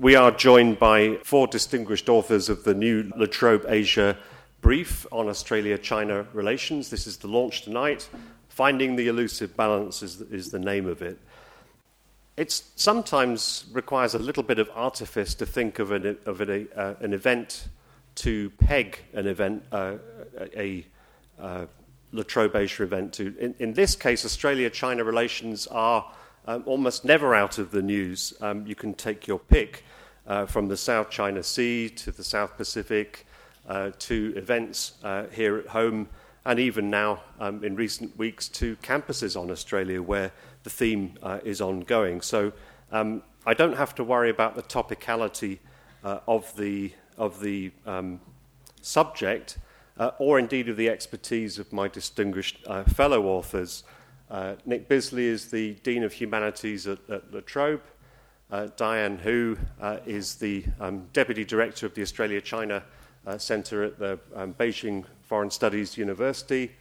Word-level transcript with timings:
we 0.00 0.14
are 0.14 0.30
joined 0.30 0.78
by 0.78 1.18
four 1.24 1.46
distinguished 1.46 2.08
authors 2.08 2.48
of 2.48 2.64
the 2.64 2.72
new 2.72 3.12
La 3.16 3.26
Trobe 3.26 3.66
Asia 3.68 4.16
brief 4.62 5.06
on 5.12 5.28
Australia 5.28 5.76
China 5.76 6.26
relations. 6.32 6.88
This 6.88 7.06
is 7.06 7.18
the 7.18 7.28
launch 7.28 7.62
tonight. 7.62 8.08
Finding 8.48 8.96
the 8.96 9.08
Elusive 9.08 9.54
Balance 9.58 10.02
is, 10.02 10.22
is 10.22 10.50
the 10.50 10.58
name 10.58 10.86
of 10.86 11.02
it. 11.02 11.18
It 12.38 12.50
sometimes 12.76 13.66
requires 13.72 14.14
a 14.14 14.18
little 14.18 14.42
bit 14.42 14.58
of 14.58 14.70
artifice 14.74 15.34
to 15.34 15.44
think 15.44 15.78
of 15.78 15.92
an, 15.92 16.16
of 16.24 16.40
an, 16.40 16.68
uh, 16.74 16.94
an 17.00 17.12
event 17.12 17.68
to 18.14 18.48
peg 18.58 19.00
an 19.12 19.26
event, 19.26 19.62
uh, 19.70 19.96
a, 20.56 20.86
uh, 21.38 21.66
La 22.12 22.22
Trobe 22.22 22.56
Asia 22.56 22.84
event 22.84 23.12
to. 23.14 23.36
In, 23.38 23.54
in 23.58 23.74
this 23.74 23.96
case, 23.96 24.24
Australia 24.24 24.70
China 24.70 25.04
relations 25.04 25.66
are 25.66 26.10
um, 26.46 26.62
almost 26.64 27.04
never 27.04 27.34
out 27.34 27.58
of 27.58 27.70
the 27.70 27.82
news. 27.82 28.32
Um, 28.40 28.66
you 28.66 28.74
can 28.74 28.94
take 28.94 29.26
your 29.26 29.38
pick 29.38 29.84
uh, 30.30 30.46
from 30.46 30.68
the 30.68 30.76
South 30.76 31.10
China 31.10 31.42
Sea 31.42 31.88
to 31.88 32.12
the 32.12 32.22
South 32.22 32.56
Pacific 32.56 33.26
uh, 33.68 33.90
to 33.98 34.32
events 34.36 34.92
uh, 35.02 35.24
here 35.32 35.58
at 35.58 35.66
home, 35.66 36.08
and 36.44 36.60
even 36.60 36.88
now 36.88 37.20
um, 37.40 37.64
in 37.64 37.74
recent 37.74 38.16
weeks 38.16 38.48
to 38.48 38.76
campuses 38.76 39.38
on 39.38 39.50
Australia 39.50 40.00
where 40.00 40.30
the 40.62 40.70
theme 40.70 41.14
uh, 41.24 41.40
is 41.44 41.60
ongoing. 41.60 42.20
So 42.20 42.52
um, 42.92 43.24
I 43.44 43.54
don't 43.54 43.76
have 43.76 43.92
to 43.96 44.04
worry 44.04 44.30
about 44.30 44.54
the 44.54 44.62
topicality 44.62 45.58
uh, 46.04 46.20
of 46.28 46.56
the, 46.56 46.92
of 47.18 47.40
the 47.40 47.72
um, 47.84 48.20
subject. 48.80 49.58
Uh, 49.98 50.12
or 50.18 50.38
indeed 50.38 50.66
of 50.66 50.78
the 50.78 50.88
expertise 50.88 51.58
of 51.58 51.70
my 51.74 51.86
distinguished 51.86 52.64
fellow 52.86 53.26
authors. 53.26 53.84
Nick 54.64 54.88
Bisley 54.88 55.26
is 55.26 55.50
the 55.50 55.74
Dean 55.82 56.04
of 56.04 56.14
Humanities 56.14 56.86
at, 56.86 56.98
at 57.10 57.34
La 57.34 57.40
Trobe. 57.40 57.82
Uh, 58.50 58.66
Diane 58.76 59.16
Hu 59.16 59.56
uh, 59.80 59.98
is 60.06 60.34
the 60.34 60.64
um, 60.80 61.06
Deputy 61.12 61.44
Director 61.44 61.86
of 61.86 61.94
the 61.94 62.02
Australia 62.02 62.40
China 62.40 62.82
uh, 63.24 63.38
Centre 63.38 63.84
at 63.84 63.96
the 63.96 64.18
um, 64.34 64.54
Beijing 64.54 65.04
Foreign 65.22 65.52
Studies 65.52 65.96
University. 65.96 66.72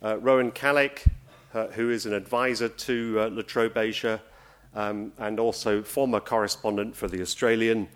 Uh, 0.00 0.16
Rowan 0.18 0.52
Callick, 0.52 1.08
uh, 1.54 1.66
who 1.68 1.90
is 1.90 2.06
an 2.06 2.12
advisor 2.12 2.68
to 2.68 3.16
uh, 3.18 3.30
La 3.30 3.42
Trobe 3.42 3.76
Asia 3.76 4.22
um, 4.76 5.10
and 5.18 5.40
also 5.40 5.82
former 5.82 6.20
correspondent 6.20 6.94
for 6.94 7.08
the 7.08 7.20
Australian 7.20 7.88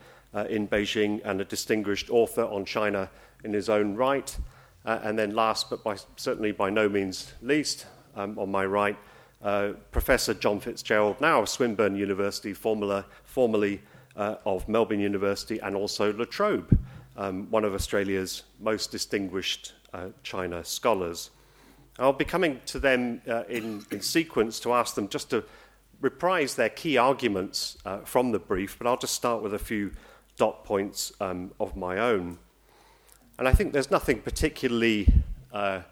in 0.49 0.67
Beijing 0.67 1.21
and 1.25 1.41
a 1.41 1.45
distinguished 1.45 2.11
author 2.11 2.45
on 2.45 2.65
China 2.65 3.09
in 3.45 3.53
his 3.53 3.69
own 3.69 3.95
right. 3.95 4.37
and 4.85 5.17
then, 5.17 5.33
last 5.33 5.71
but 5.71 5.85
by, 5.85 5.97
certainly 6.17 6.51
by 6.51 6.71
no 6.71 6.89
means 6.89 7.35
least, 7.41 7.87
um, 8.17 8.37
on 8.37 8.51
my 8.51 8.65
right, 8.65 8.97
uh, 9.43 9.73
Professor 9.91 10.35
John 10.35 10.61
Fitzgerald, 10.61 11.21
now 11.21 11.43
of 11.43 11.49
Swinburne 11.49 11.97
University, 11.97 12.53
formerly, 12.53 13.05
formerly 13.25 13.81
uh, 14.17 14.37
of 14.45 14.69
Melbourne 14.69 15.01
University, 15.01 15.59
and 15.59 15.75
also 15.75 16.13
La 16.13 16.25
Trobe, 16.25 16.79
um, 17.17 17.51
one 17.51 17.65
of 17.65 17.75
Australia's 17.75 18.45
most 18.61 18.91
distinguished 18.91 19.75
uh, 19.93 20.09
China 20.23 20.65
scholars. 20.65 21.31
I'll 21.99 22.13
be 22.13 22.25
coming 22.25 22.61
to 22.67 22.79
them 22.79 23.21
uh, 23.29 23.45
in, 23.49 23.85
in, 23.91 24.01
sequence 24.01 24.59
to 24.61 24.73
ask 24.73 24.95
them 24.95 25.09
just 25.09 25.29
to 25.31 25.45
reprise 26.01 26.55
their 26.55 26.71
key 26.71 26.97
arguments 26.97 27.77
uh, 27.85 27.99
from 27.99 28.33
the 28.33 28.39
brief, 28.39 28.79
but 28.79 28.87
I'll 28.87 28.97
just 28.97 29.15
start 29.15 29.43
with 29.43 29.53
a 29.53 29.59
few 29.59 29.93
dot 30.37 30.65
points 30.65 31.13
um, 31.21 31.53
of 31.61 31.77
my 31.77 31.99
own. 31.99 32.39
And 33.39 33.47
I 33.47 33.53
think 33.53 33.73
there's 33.73 33.91
nothing 33.91 34.21
particularly 34.21 35.07
uh, 35.53 35.83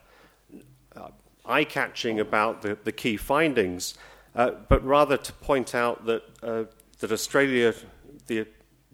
eye 1.51 1.63
catching 1.63 2.19
about 2.19 2.61
the, 2.61 2.77
the 2.83 2.91
key 2.91 3.17
findings, 3.17 3.95
uh, 4.35 4.51
but 4.69 4.83
rather 4.85 5.17
to 5.17 5.33
point 5.33 5.75
out 5.75 6.05
that, 6.05 6.23
uh, 6.41 6.63
that 6.99 7.11
Australia, 7.11 7.73
the 8.27 8.47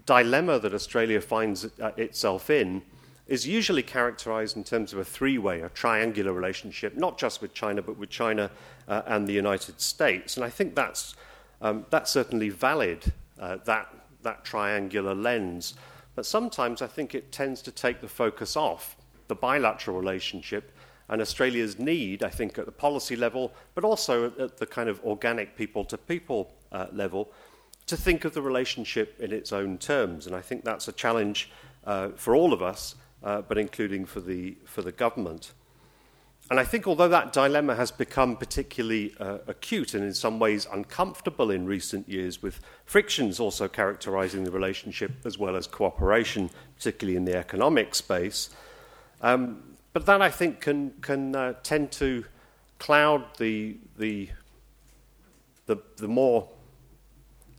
dilemma 0.05 0.59
that 0.59 0.73
Australia 0.73 1.21
finds 1.21 1.65
uh, 1.65 1.91
itself 1.97 2.49
in, 2.49 2.81
is 3.27 3.45
usually 3.45 3.83
characterized 3.83 4.55
in 4.55 4.63
terms 4.63 4.93
of 4.93 4.99
a 4.99 5.05
three 5.05 5.37
way, 5.37 5.61
a 5.61 5.69
triangular 5.69 6.33
relationship, 6.33 6.95
not 6.95 7.17
just 7.17 7.41
with 7.41 7.53
China, 7.53 7.81
but 7.81 7.97
with 7.97 8.09
China 8.09 8.49
uh, 8.87 9.01
and 9.05 9.27
the 9.27 9.33
United 9.33 9.79
States. 9.81 10.37
And 10.37 10.45
I 10.45 10.49
think 10.49 10.75
that's, 10.75 11.15
um, 11.61 11.85
that's 11.89 12.09
certainly 12.09 12.49
valid, 12.49 13.11
uh, 13.39 13.57
that, 13.65 13.93
that 14.23 14.45
triangular 14.45 15.13
lens. 15.13 15.75
But 16.15 16.25
sometimes 16.25 16.81
I 16.81 16.87
think 16.87 17.13
it 17.13 17.31
tends 17.31 17.61
to 17.63 17.71
take 17.71 18.01
the 18.01 18.07
focus 18.07 18.55
off 18.55 18.95
the 19.27 19.35
bilateral 19.35 19.99
relationship 19.99 20.71
and 21.09 21.21
Australia's 21.21 21.79
need, 21.79 22.23
I 22.23 22.29
think, 22.29 22.57
at 22.57 22.65
the 22.65 22.71
policy 22.71 23.15
level, 23.15 23.53
but 23.75 23.83
also 23.83 24.31
at 24.39 24.57
the 24.57 24.65
kind 24.65 24.89
of 24.89 25.03
organic 25.03 25.55
people 25.55 25.85
to 25.85 25.97
people 25.97 26.53
uh, 26.71 26.87
level, 26.91 27.31
to 27.85 27.95
think 27.95 28.25
of 28.25 28.33
the 28.33 28.41
relationship 28.41 29.19
in 29.19 29.31
its 29.31 29.53
own 29.53 29.77
terms. 29.77 30.27
And 30.27 30.35
I 30.35 30.41
think 30.41 30.63
that's 30.63 30.87
a 30.87 30.91
challenge 30.91 31.49
uh, 31.85 32.09
for 32.15 32.35
all 32.35 32.51
of 32.51 32.61
us, 32.61 32.95
uh, 33.23 33.41
but 33.41 33.57
including 33.57 34.05
for 34.05 34.19
the, 34.19 34.57
for 34.65 34.81
the 34.81 34.91
government. 34.91 35.53
And 36.49 36.59
I 36.59 36.63
think 36.63 36.87
although 36.87 37.09
that 37.09 37.33
dilemma 37.33 37.75
has 37.75 37.91
become 37.91 38.37
particularly 38.37 39.13
uh, 39.19 39.39
acute 39.47 39.93
and 39.93 40.03
in 40.03 40.13
some 40.13 40.39
ways 40.39 40.65
uncomfortable 40.71 41.51
in 41.51 41.65
recent 41.65 42.07
years, 42.07 42.41
with 42.41 42.61
frictions 42.85 43.39
also 43.39 43.67
characterizing 43.67 44.45
the 44.45 44.51
relationship 44.51 45.11
as 45.25 45.37
well 45.37 45.57
as 45.57 45.67
cooperation, 45.67 46.49
particularly 46.77 47.17
in 47.17 47.25
the 47.25 47.35
economic 47.35 47.95
space, 47.95 48.49
um, 49.21 49.66
but 49.97 50.05
that, 50.05 50.21
I 50.21 50.29
think, 50.29 50.61
can, 50.61 50.91
can 51.01 51.35
uh, 51.35 51.53
tend 51.63 51.91
to 51.93 52.23
cloud 52.77 53.23
the, 53.39 53.77
the, 53.97 54.29
the, 55.65 55.77
the 55.95 56.07
more 56.07 56.47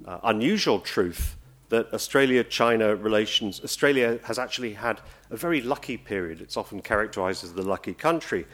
uh, 0.07 0.21
unusual 0.23 0.79
truth 0.79 1.35
that 1.71 1.93
Australia 1.93 2.45
China 2.45 2.95
relations, 2.95 3.61
Australia 3.65 4.21
has 4.23 4.39
actually 4.39 4.75
had 4.75 5.01
a 5.31 5.37
very 5.37 5.61
lucky 5.61 5.97
period. 5.97 6.41
It's 6.41 6.57
often 6.57 6.81
characterized 6.81 7.43
as 7.43 7.55
the 7.55 7.63
lucky 7.63 7.93
country. 7.93 8.47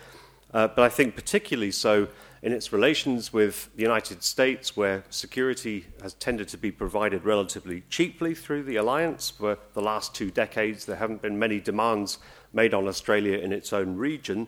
Uh, 0.54 0.66
but 0.68 0.82
I 0.82 0.88
think 0.88 1.14
particularly 1.14 1.70
so 1.70 2.08
in 2.42 2.52
its 2.52 2.72
relations 2.72 3.34
with 3.34 3.68
the 3.76 3.82
United 3.82 4.22
States, 4.22 4.74
where 4.74 5.04
security 5.10 5.84
has 6.00 6.14
tended 6.14 6.48
to 6.48 6.56
be 6.56 6.70
provided 6.70 7.26
relatively 7.26 7.82
cheaply 7.90 8.34
through 8.34 8.62
the 8.62 8.76
alliance. 8.76 9.28
For 9.28 9.58
the 9.74 9.82
last 9.82 10.14
two 10.14 10.30
decades, 10.30 10.86
there 10.86 10.96
haven't 10.96 11.20
been 11.20 11.38
many 11.38 11.60
demands 11.60 12.16
made 12.54 12.74
on 12.74 12.88
Australia 12.88 13.38
in 13.38 13.52
its 13.52 13.72
own 13.72 13.96
region, 13.96 14.46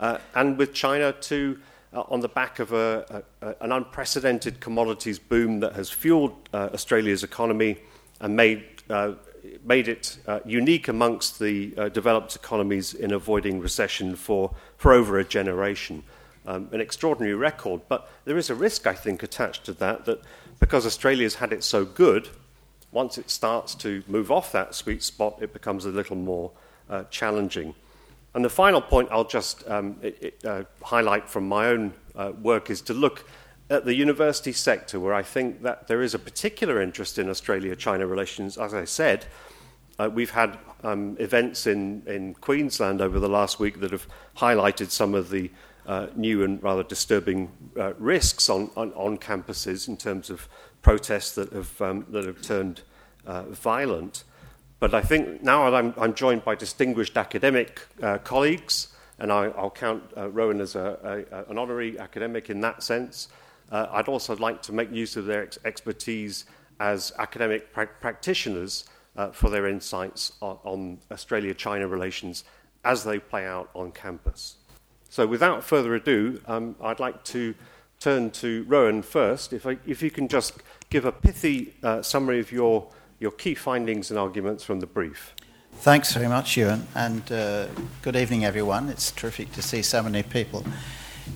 uh, 0.00 0.18
and 0.34 0.58
with 0.58 0.72
China 0.74 1.12
too. 1.12 1.58
Uh, 1.90 2.02
on 2.10 2.20
the 2.20 2.28
back 2.28 2.58
of 2.58 2.74
a, 2.74 3.24
a, 3.40 3.54
an 3.62 3.72
unprecedented 3.72 4.60
commodities 4.60 5.18
boom 5.18 5.60
that 5.60 5.72
has 5.72 5.88
fueled 5.88 6.36
uh, 6.52 6.68
Australia's 6.74 7.24
economy 7.24 7.78
and 8.20 8.36
made, 8.36 8.62
uh, 8.90 9.12
made 9.64 9.88
it 9.88 10.18
uh, 10.26 10.40
unique 10.44 10.88
amongst 10.88 11.38
the 11.38 11.72
uh, 11.78 11.88
developed 11.88 12.36
economies 12.36 12.92
in 12.92 13.12
avoiding 13.12 13.58
recession 13.58 14.16
for, 14.16 14.54
for 14.76 14.92
over 14.92 15.18
a 15.18 15.24
generation. 15.24 16.02
Um, 16.46 16.68
an 16.72 16.80
extraordinary 16.80 17.34
record, 17.34 17.80
but 17.88 18.10
there 18.24 18.38
is 18.38 18.50
a 18.50 18.54
risk, 18.54 18.86
I 18.86 18.94
think, 18.94 19.22
attached 19.22 19.64
to 19.64 19.72
that, 19.74 20.04
that 20.04 20.20
because 20.60 20.86
Australia's 20.86 21.36
had 21.36 21.52
it 21.52 21.64
so 21.64 21.84
good, 21.84 22.28
once 22.90 23.18
it 23.18 23.30
starts 23.30 23.74
to 23.76 24.02
move 24.08 24.30
off 24.30 24.52
that 24.52 24.74
sweet 24.74 25.02
spot, 25.02 25.38
it 25.40 25.52
becomes 25.52 25.84
a 25.84 25.90
little 25.90 26.16
more 26.16 26.50
uh, 26.90 27.04
challenging. 27.04 27.74
And 28.34 28.44
the 28.44 28.50
final 28.50 28.80
point 28.80 29.08
I'll 29.10 29.24
just 29.24 29.68
um, 29.68 29.96
it, 30.02 30.18
it, 30.22 30.44
uh, 30.44 30.64
highlight 30.82 31.28
from 31.28 31.48
my 31.48 31.66
own 31.68 31.94
uh, 32.14 32.32
work 32.40 32.70
is 32.70 32.80
to 32.82 32.94
look 32.94 33.28
at 33.70 33.84
the 33.84 33.94
university 33.94 34.52
sector, 34.52 34.98
where 34.98 35.14
I 35.14 35.22
think 35.22 35.62
that 35.62 35.88
there 35.88 36.02
is 36.02 36.14
a 36.14 36.18
particular 36.18 36.80
interest 36.80 37.18
in 37.18 37.28
Australia 37.28 37.76
China 37.76 38.06
relations. 38.06 38.56
As 38.56 38.72
I 38.72 38.84
said, 38.84 39.26
uh, 39.98 40.08
we've 40.12 40.30
had 40.30 40.58
um, 40.84 41.16
events 41.18 41.66
in, 41.66 42.02
in 42.06 42.34
Queensland 42.34 43.00
over 43.00 43.18
the 43.18 43.28
last 43.28 43.58
week 43.58 43.80
that 43.80 43.90
have 43.90 44.06
highlighted 44.36 44.90
some 44.90 45.14
of 45.14 45.30
the 45.30 45.50
uh, 45.86 46.06
new 46.14 46.44
and 46.44 46.62
rather 46.62 46.82
disturbing 46.82 47.50
uh, 47.78 47.94
risks 47.98 48.48
on, 48.48 48.70
on, 48.76 48.92
on, 48.92 49.16
campuses 49.16 49.88
in 49.88 49.96
terms 49.96 50.28
of 50.28 50.46
protests 50.82 51.34
that 51.34 51.50
have, 51.52 51.80
um, 51.80 52.06
that 52.10 52.26
have 52.26 52.42
turned 52.42 52.82
uh, 53.26 53.42
violent. 53.44 54.22
But 54.80 54.94
I 54.94 55.00
think 55.00 55.42
now 55.42 55.74
I'm, 55.74 55.92
I'm 55.96 56.14
joined 56.14 56.44
by 56.44 56.54
distinguished 56.54 57.16
academic 57.16 57.80
uh, 58.00 58.18
colleagues, 58.18 58.88
and 59.18 59.32
I, 59.32 59.48
will 59.48 59.70
count 59.70 60.04
uh, 60.16 60.28
Rowan 60.30 60.60
as 60.60 60.76
a, 60.76 61.26
a, 61.32 61.50
an 61.50 61.58
honorary 61.58 61.98
academic 61.98 62.48
in 62.48 62.60
that 62.60 62.82
sense. 62.82 63.28
Uh, 63.72 63.86
I'd 63.90 64.08
also 64.08 64.36
like 64.36 64.62
to 64.62 64.72
make 64.72 64.92
use 64.92 65.16
of 65.16 65.26
their 65.26 65.42
ex- 65.42 65.58
expertise 65.64 66.44
as 66.78 67.12
academic 67.18 67.72
pra- 67.72 67.88
practitioners 68.00 68.84
uh, 69.16 69.30
for 69.30 69.50
their 69.50 69.66
insights 69.66 70.32
on, 70.40 70.58
on 70.62 70.98
Australia 71.10 71.54
China 71.54 71.88
relations 71.88 72.44
as 72.84 73.02
they 73.02 73.18
play 73.18 73.46
out 73.46 73.68
on 73.74 73.90
campus. 73.90 74.56
So, 75.10 75.26
without 75.26 75.64
further 75.64 75.96
ado, 75.96 76.40
um, 76.46 76.76
I'd 76.80 77.00
like 77.00 77.24
to 77.24 77.54
turn 77.98 78.30
to 78.30 78.64
Rowan 78.68 79.02
first. 79.02 79.52
If, 79.52 79.66
I, 79.66 79.78
if 79.86 80.02
you 80.02 80.10
can 80.10 80.28
just 80.28 80.62
give 80.88 81.04
a 81.04 81.10
pithy 81.10 81.74
uh, 81.82 82.02
summary 82.02 82.38
of 82.38 82.52
your 82.52 82.88
your 83.20 83.32
key 83.32 83.54
findings 83.54 84.10
and 84.10 84.18
arguments 84.18 84.64
from 84.64 84.80
the 84.80 84.86
brief. 84.86 85.34
Thanks 85.74 86.12
very 86.12 86.28
much, 86.28 86.56
Euan, 86.56 86.82
and 86.94 87.30
uh, 87.30 87.66
good 88.02 88.16
evening, 88.16 88.44
everyone. 88.44 88.88
It's 88.88 89.10
terrific 89.10 89.52
to 89.52 89.62
see 89.62 89.82
so 89.82 90.02
many 90.02 90.22
people 90.22 90.64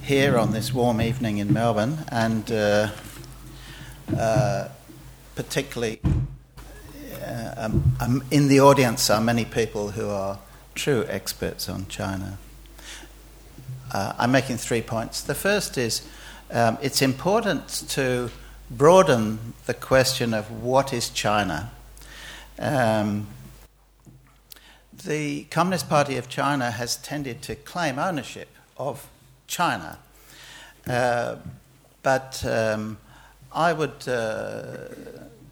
here 0.02 0.38
on 0.38 0.52
this 0.52 0.72
warm 0.72 1.00
evening 1.00 1.38
in 1.38 1.52
Melbourne, 1.52 1.98
and 2.08 2.50
uh, 2.50 2.90
uh, 4.16 4.68
particularly 5.34 6.00
uh, 7.24 7.54
um, 7.56 7.96
um, 8.00 8.24
in 8.30 8.48
the 8.48 8.60
audience 8.60 9.10
are 9.10 9.20
many 9.20 9.44
people 9.44 9.90
who 9.90 10.08
are 10.08 10.38
true 10.74 11.04
experts 11.08 11.68
on 11.68 11.86
China. 11.88 12.38
Uh, 13.92 14.14
I'm 14.18 14.32
making 14.32 14.56
three 14.56 14.82
points. 14.82 15.20
The 15.20 15.34
first 15.34 15.76
is 15.76 16.02
um, 16.50 16.78
it's 16.80 17.02
important 17.02 17.68
to 17.90 18.30
broaden 18.76 19.54
the 19.66 19.74
question 19.74 20.32
of 20.32 20.50
what 20.50 20.92
is 20.92 21.10
China. 21.10 21.70
Um, 22.58 23.26
the 25.04 25.44
Communist 25.44 25.88
Party 25.88 26.16
of 26.16 26.28
China 26.28 26.70
has 26.70 26.96
tended 26.96 27.42
to 27.42 27.54
claim 27.54 27.98
ownership 27.98 28.48
of 28.76 29.08
China. 29.46 29.98
Uh, 30.86 31.36
but 32.02 32.44
um, 32.46 32.98
I 33.52 33.72
would 33.72 34.08
uh, 34.08 34.88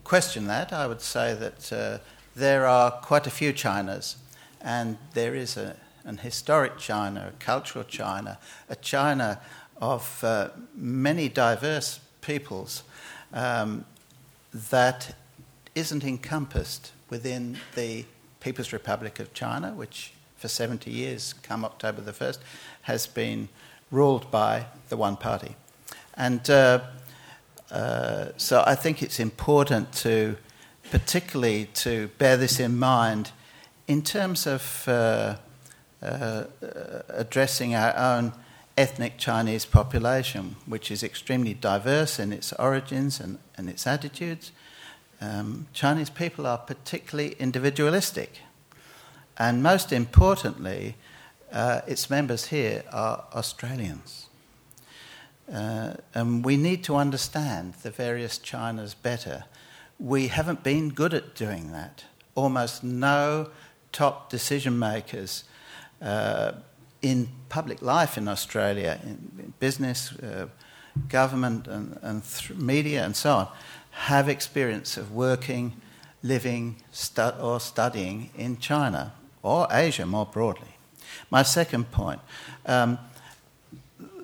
question 0.05 0.47
that. 0.47 0.73
I 0.73 0.87
would 0.87 1.01
say 1.01 1.35
that 1.35 1.73
uh, 1.73 1.99
there 2.35 2.67
are 2.67 2.91
quite 2.91 3.27
a 3.27 3.31
few 3.31 3.53
Chinas, 3.53 4.17
and 4.61 4.99
there 5.15 5.35
is 5.35 5.57
a, 5.57 5.77
an 6.05 6.19
historic 6.19 6.79
China, 6.79 7.33
a 7.35 7.45
cultural 7.45 7.85
China, 7.85 8.39
a 8.69 8.77
China 8.77 9.41
of 9.81 10.25
uh, 10.25 10.49
many 10.75 11.29
diverse 11.29 12.01
peoples 12.21 12.83
um, 13.33 13.85
that 14.71 15.15
isn't 15.75 16.05
encompassed 16.05 16.93
within 17.09 17.59
the 17.75 18.05
People's 18.41 18.73
Republic 18.73 19.21
of 19.21 19.33
China, 19.35 19.73
which 19.73 20.13
for 20.37 20.49
70 20.49 20.91
years, 20.91 21.35
come 21.43 21.65
October 21.65 22.01
the 22.01 22.13
1st, 22.13 22.39
has 22.83 23.07
been 23.07 23.49
ruled 23.91 24.31
by 24.31 24.67
the 24.89 24.97
one 24.97 25.17
party. 25.17 25.55
And 26.15 26.49
uh, 26.49 26.81
uh, 27.71 28.29
so 28.37 28.65
I 28.67 28.75
think 28.75 29.03
it's 29.03 29.21
important 29.21 29.93
to, 29.95 30.37
particularly 30.91 31.67
to 31.75 32.09
bear 32.19 32.37
this 32.37 32.59
in 32.59 32.79
mind 32.79 33.33
in 33.87 34.03
terms 34.03 34.47
of 34.47 34.85
uh, 34.89 35.37
uh 36.03 36.45
addressing 37.09 37.75
our 37.75 37.95
own 37.95 38.33
ethnic 38.81 39.19
Chinese 39.19 39.67
population, 39.67 40.57
which 40.65 40.91
is 40.91 41.03
extremely 41.03 41.53
diverse 41.53 42.19
in 42.19 42.33
its 42.33 42.51
origins 42.55 43.21
and, 43.21 43.39
and 43.59 43.69
its 43.69 43.87
attitudes. 43.87 44.53
Um, 45.21 45.67
Chinese 45.75 46.09
people 46.09 46.47
are 46.47 46.57
particularly 46.57 47.37
individualistic. 47.39 48.39
And 49.37 49.63
most 49.63 49.93
importantly, 49.93 50.97
uh, 51.53 51.83
its 51.87 52.09
members 52.09 52.47
here 52.47 52.85
are 52.91 53.25
Australians. 53.35 54.29
Uh, 55.53 55.95
and 56.15 56.43
we 56.43 56.57
need 56.57 56.83
to 56.85 56.97
understand 56.97 57.75
the 57.83 57.91
various 57.91 58.39
Chinas 58.39 58.95
better. 58.95 59.45
We 59.99 60.29
haven't 60.29 60.63
been 60.63 60.89
good 60.89 61.13
at 61.13 61.35
doing 61.35 61.73
that. 61.73 62.05
Almost 62.35 62.83
no 62.83 63.51
top 63.93 64.31
decision 64.31 64.79
makers 64.79 65.45
uh, 66.01 66.53
in 67.03 67.29
public 67.49 67.83
life 67.83 68.19
in 68.19 68.29
Australia, 68.29 69.01
in, 69.03 69.33
in 69.39 69.53
business, 69.59 70.13
uh, 70.13 70.47
government, 71.09 71.67
and, 71.67 71.99
and 72.03 72.23
media, 72.57 73.05
and 73.05 73.17
so 73.17 73.33
on, 73.33 73.49
have 73.91 74.29
experience 74.29 74.97
of 74.97 75.13
working, 75.13 75.73
living, 76.23 76.77
stu- 76.93 77.35
or 77.41 77.61
studying 77.61 78.31
in 78.37 78.59
China 78.59 79.13
or 79.43 79.67
Asia 79.71 80.07
more 80.07 80.27
broadly. 80.27 80.77
My 81.31 81.43
second 81.43 81.91
point. 81.91 82.21
Um, 82.67 82.99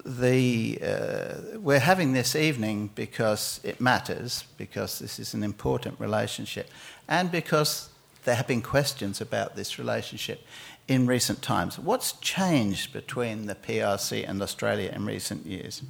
the, 0.04 0.78
uh, 0.82 1.58
we're 1.58 1.80
having 1.80 2.12
this 2.12 2.36
evening 2.36 2.90
because 2.94 3.60
it 3.64 3.80
matters, 3.80 4.44
because 4.56 5.00
this 5.00 5.18
is 5.18 5.34
an 5.34 5.42
important 5.42 5.98
relationship, 5.98 6.70
and 7.08 7.32
because 7.32 7.88
there 8.24 8.36
have 8.36 8.46
been 8.46 8.62
questions 8.62 9.20
about 9.20 9.56
this 9.56 9.78
relationship 9.78 10.40
in 10.88 11.06
recent 11.06 11.42
times. 11.42 11.78
What's 11.78 12.12
changed 12.12 12.92
between 12.92 13.46
the 13.46 13.54
PRC 13.54 14.28
and 14.28 14.40
Australia 14.40 14.92
in 14.94 15.04
recent 15.04 15.46
years? 15.46 15.82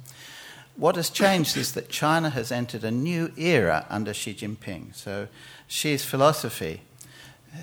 What 0.75 0.95
has 0.95 1.09
changed 1.09 1.57
is 1.57 1.73
that 1.73 1.89
China 1.89 2.29
has 2.29 2.51
entered 2.51 2.83
a 2.83 2.91
new 2.91 3.31
era 3.35 3.85
under 3.89 4.13
Xi 4.13 4.33
Jinping. 4.33 4.95
So, 4.95 5.27
Xi's 5.67 6.05
philosophy, 6.05 6.81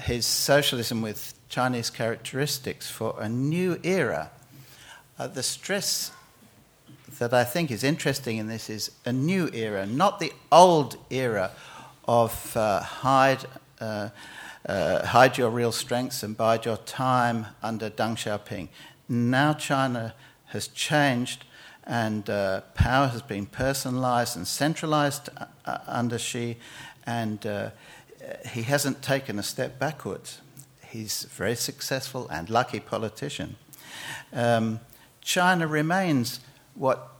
his 0.02 0.26
socialism 0.26 1.00
with 1.00 1.34
Chinese 1.48 1.90
characteristics 1.90 2.90
for 2.90 3.14
a 3.20 3.28
new 3.28 3.78
era. 3.84 4.30
Uh, 5.18 5.28
the 5.28 5.42
stress 5.44 6.10
that 7.18 7.32
I 7.32 7.44
think 7.44 7.70
is 7.70 7.84
interesting 7.84 8.38
in 8.38 8.48
this 8.48 8.68
is 8.68 8.90
a 9.04 9.12
new 9.12 9.48
era, 9.52 9.86
not 9.86 10.18
the 10.18 10.32
old 10.50 10.96
era 11.10 11.52
of 12.08 12.56
uh, 12.56 12.80
hide, 12.80 13.44
uh, 13.80 14.08
uh, 14.66 15.06
hide 15.06 15.38
your 15.38 15.50
real 15.50 15.72
strengths 15.72 16.22
and 16.22 16.36
bide 16.36 16.64
your 16.64 16.78
time 16.78 17.46
under 17.62 17.90
Deng 17.90 18.16
Xiaoping. 18.16 18.68
Now 19.08 19.52
China 19.52 20.14
has 20.46 20.68
changed 20.68 21.44
and 21.86 22.30
uh, 22.30 22.62
power 22.74 23.08
has 23.08 23.22
been 23.22 23.46
personalized 23.46 24.36
and 24.36 24.46
centralized 24.48 25.28
uh, 25.36 25.46
uh, 25.66 25.78
under 25.86 26.18
Xi, 26.18 26.56
and 27.06 27.70
he 28.50 28.62
hasn't 28.62 29.02
taken 29.02 29.38
a 29.38 29.42
step 29.42 29.78
backwards. 29.78 30.40
He's 30.88 31.24
a 31.24 31.28
very 31.28 31.56
successful 31.56 32.26
and 32.28 32.48
lucky 32.48 32.80
politician. 32.80 33.56
Um, 34.32 34.80
China 35.20 35.66
remains 35.66 36.40
what 36.74 37.10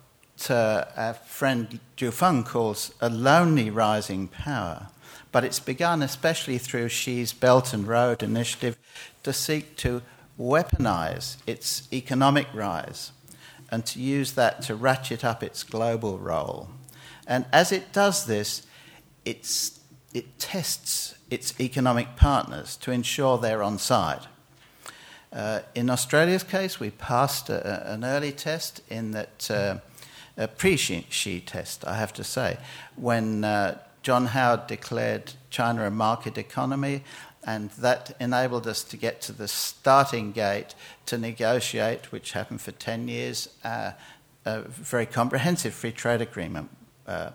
uh, 0.48 0.84
our 0.96 1.14
friend 1.14 1.80
Zhu 1.96 2.12
Feng 2.12 2.44
calls 2.44 2.92
a 3.00 3.08
lonely 3.08 3.70
rising 3.70 4.28
power. 4.28 4.88
But 5.34 5.42
it's 5.42 5.58
begun, 5.58 6.00
especially 6.00 6.58
through 6.58 6.90
Xi's 6.90 7.32
Belt 7.32 7.74
and 7.74 7.88
Road 7.88 8.22
initiative, 8.22 8.78
to 9.24 9.32
seek 9.32 9.74
to 9.78 10.00
weaponize 10.38 11.38
its 11.44 11.92
economic 11.92 12.46
rise 12.54 13.10
and 13.68 13.84
to 13.86 13.98
use 13.98 14.34
that 14.34 14.62
to 14.62 14.76
ratchet 14.76 15.24
up 15.24 15.42
its 15.42 15.64
global 15.64 16.18
role. 16.18 16.68
And 17.26 17.46
as 17.52 17.72
it 17.72 17.92
does 17.92 18.26
this, 18.26 18.64
it 19.24 19.44
tests 20.38 21.16
its 21.32 21.60
economic 21.60 22.14
partners 22.14 22.76
to 22.76 22.92
ensure 22.92 23.36
they're 23.36 23.64
on 23.64 23.80
side. 23.80 24.28
Uh, 25.32 25.62
in 25.74 25.90
Australia's 25.90 26.44
case, 26.44 26.78
we 26.78 26.90
passed 26.90 27.50
a, 27.50 27.92
an 27.92 28.04
early 28.04 28.30
test 28.30 28.82
in 28.88 29.10
that 29.10 29.50
uh, 29.50 29.78
a 30.36 30.46
pre-Xi 30.46 31.40
test, 31.40 31.84
I 31.84 31.96
have 31.96 32.12
to 32.12 32.22
say, 32.22 32.58
when 32.94 33.42
uh, 33.42 33.78
John 34.04 34.26
Howard 34.26 34.66
declared 34.66 35.32
China 35.48 35.86
a 35.86 35.90
market 35.90 36.36
economy, 36.36 37.02
and 37.42 37.70
that 37.70 38.14
enabled 38.20 38.66
us 38.66 38.84
to 38.84 38.98
get 38.98 39.22
to 39.22 39.32
the 39.32 39.48
starting 39.48 40.30
gate 40.30 40.74
to 41.06 41.16
negotiate, 41.16 42.12
which 42.12 42.32
happened 42.32 42.60
for 42.60 42.72
10 42.72 43.08
years, 43.08 43.48
uh, 43.64 43.92
a 44.44 44.60
very 44.60 45.06
comprehensive 45.06 45.72
free 45.72 45.90
trade 45.90 46.20
agreement. 46.20 46.68
Uh, 47.06 47.30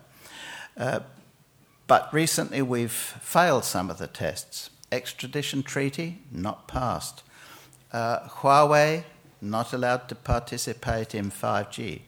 uh, 0.76 1.00
but 1.88 2.08
recently 2.14 2.62
we've 2.62 2.92
failed 2.92 3.64
some 3.64 3.90
of 3.90 3.98
the 3.98 4.06
tests. 4.06 4.70
Extradition 4.92 5.64
treaty, 5.64 6.18
not 6.30 6.68
passed. 6.68 7.24
Uh, 7.92 8.28
Huawei, 8.28 9.02
not 9.40 9.72
allowed 9.72 10.08
to 10.08 10.14
participate 10.14 11.16
in 11.16 11.32
5G. 11.32 12.02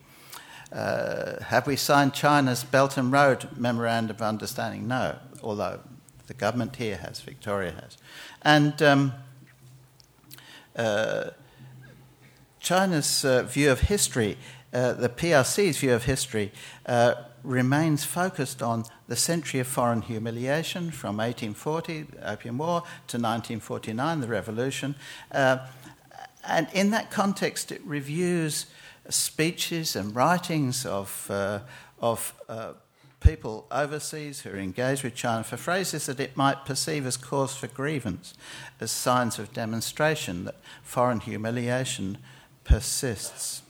Uh, 0.72 1.42
have 1.44 1.66
we 1.66 1.76
signed 1.76 2.14
China's 2.14 2.64
Belt 2.64 2.96
and 2.96 3.12
Road 3.12 3.46
Memorandum 3.56 4.16
of 4.16 4.22
Understanding? 4.22 4.88
No, 4.88 5.16
although 5.42 5.80
the 6.28 6.34
government 6.34 6.76
here 6.76 6.96
has, 6.96 7.20
Victoria 7.20 7.72
has. 7.72 7.98
And 8.40 8.80
um, 8.80 9.12
uh, 10.74 11.30
China's 12.58 13.22
uh, 13.24 13.42
view 13.42 13.70
of 13.70 13.80
history, 13.80 14.38
uh, 14.72 14.94
the 14.94 15.10
PRC's 15.10 15.76
view 15.78 15.92
of 15.92 16.04
history, 16.04 16.52
uh, 16.86 17.14
remains 17.42 18.04
focused 18.04 18.62
on 18.62 18.84
the 19.08 19.16
century 19.16 19.60
of 19.60 19.66
foreign 19.66 20.00
humiliation 20.00 20.90
from 20.90 21.18
1840, 21.18 22.02
the 22.02 22.30
Opium 22.30 22.56
War, 22.56 22.80
to 23.08 23.18
1949, 23.18 24.20
the 24.20 24.28
Revolution. 24.28 24.94
And 26.44 26.68
in 26.72 26.90
that 26.90 27.10
context, 27.10 27.70
it 27.70 27.80
reviews 27.84 28.66
speeches 29.08 29.96
and 29.96 30.14
writings 30.14 30.86
of, 30.86 31.26
uh, 31.30 31.60
of 32.00 32.34
uh, 32.48 32.72
people 33.20 33.66
overseas 33.70 34.40
who 34.40 34.50
are 34.50 34.58
engaged 34.58 35.04
with 35.04 35.14
China 35.14 35.44
for 35.44 35.56
phrases 35.56 36.06
that 36.06 36.20
it 36.20 36.36
might 36.36 36.64
perceive 36.64 37.06
as 37.06 37.16
cause 37.16 37.54
for 37.54 37.68
grievance, 37.68 38.34
as 38.80 38.90
signs 38.90 39.38
of 39.38 39.52
demonstration 39.52 40.44
that 40.44 40.56
foreign 40.82 41.20
humiliation 41.20 42.18
persists. 42.64 43.62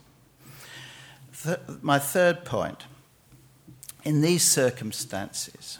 The, 1.44 1.60
my 1.80 1.98
third 1.98 2.44
point 2.44 2.84
in 4.04 4.20
these 4.20 4.42
circumstances, 4.42 5.78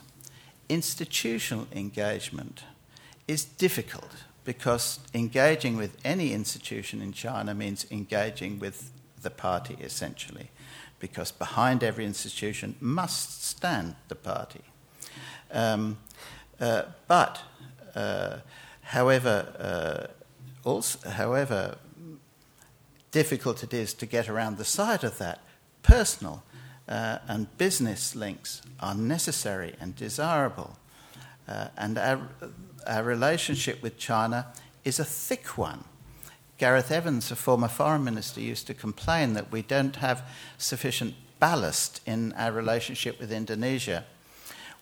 institutional 0.69 1.67
engagement 1.73 2.65
is 3.27 3.45
difficult 3.45 4.25
because 4.45 4.99
engaging 5.15 5.77
with 5.77 5.97
any 6.05 6.33
institution 6.33 7.01
in 7.01 7.13
China 7.13 7.55
means 7.55 7.87
engaging 7.91 8.59
with 8.59 8.92
the 9.23 9.31
party 9.31 9.77
essentially, 9.81 10.51
because 10.99 11.33
behind 11.33 11.83
every 11.83 12.05
institution 12.05 12.77
must 12.81 13.45
stand 13.45 13.95
the 14.09 14.15
party. 14.15 14.61
Um, 15.53 15.99
uh, 16.61 16.83
but 17.09 17.41
uh, 17.95 18.39
however, 18.83 19.47
uh, 19.59 20.69
also, 20.69 21.09
however 21.09 21.77
difficult 23.11 23.63
it 23.63 23.75
is 23.75 23.95
to 23.95 24.07
get 24.07 24.29
around 24.29 24.57
the 24.57 24.65
side 24.65 25.05
of 25.05 25.19
that, 25.19 25.41
personal 25.83 26.43
uh, 26.89 27.19
and 27.29 27.47
business 27.59 28.17
links 28.17 28.63
are 28.81 28.95
necessary 28.95 29.75
and 29.81 29.95
desirable. 29.97 30.79
Uh, 31.47 31.69
and 31.77 31.99
our, 31.99 32.29
our 32.87 33.03
relationship 33.03 33.83
with 33.83 33.99
China 33.99 34.47
is 34.85 34.99
a 34.99 35.05
thick 35.05 35.59
one. 35.59 35.85
Gareth 36.63 36.93
Evans, 36.93 37.33
a 37.33 37.35
former 37.35 37.67
foreign 37.67 38.05
minister, 38.05 38.41
used 38.41 38.69
to 38.69 38.73
complain 38.73 39.33
that 39.33 39.51
we 39.51 39.63
don't 39.63 39.97
have 39.97 40.23
sufficient 40.59 41.17
ballast 41.41 42.01
in 42.07 42.33
our 42.35 42.53
relationship 42.53 43.19
with 43.19 43.33
Indonesia. 43.33 44.05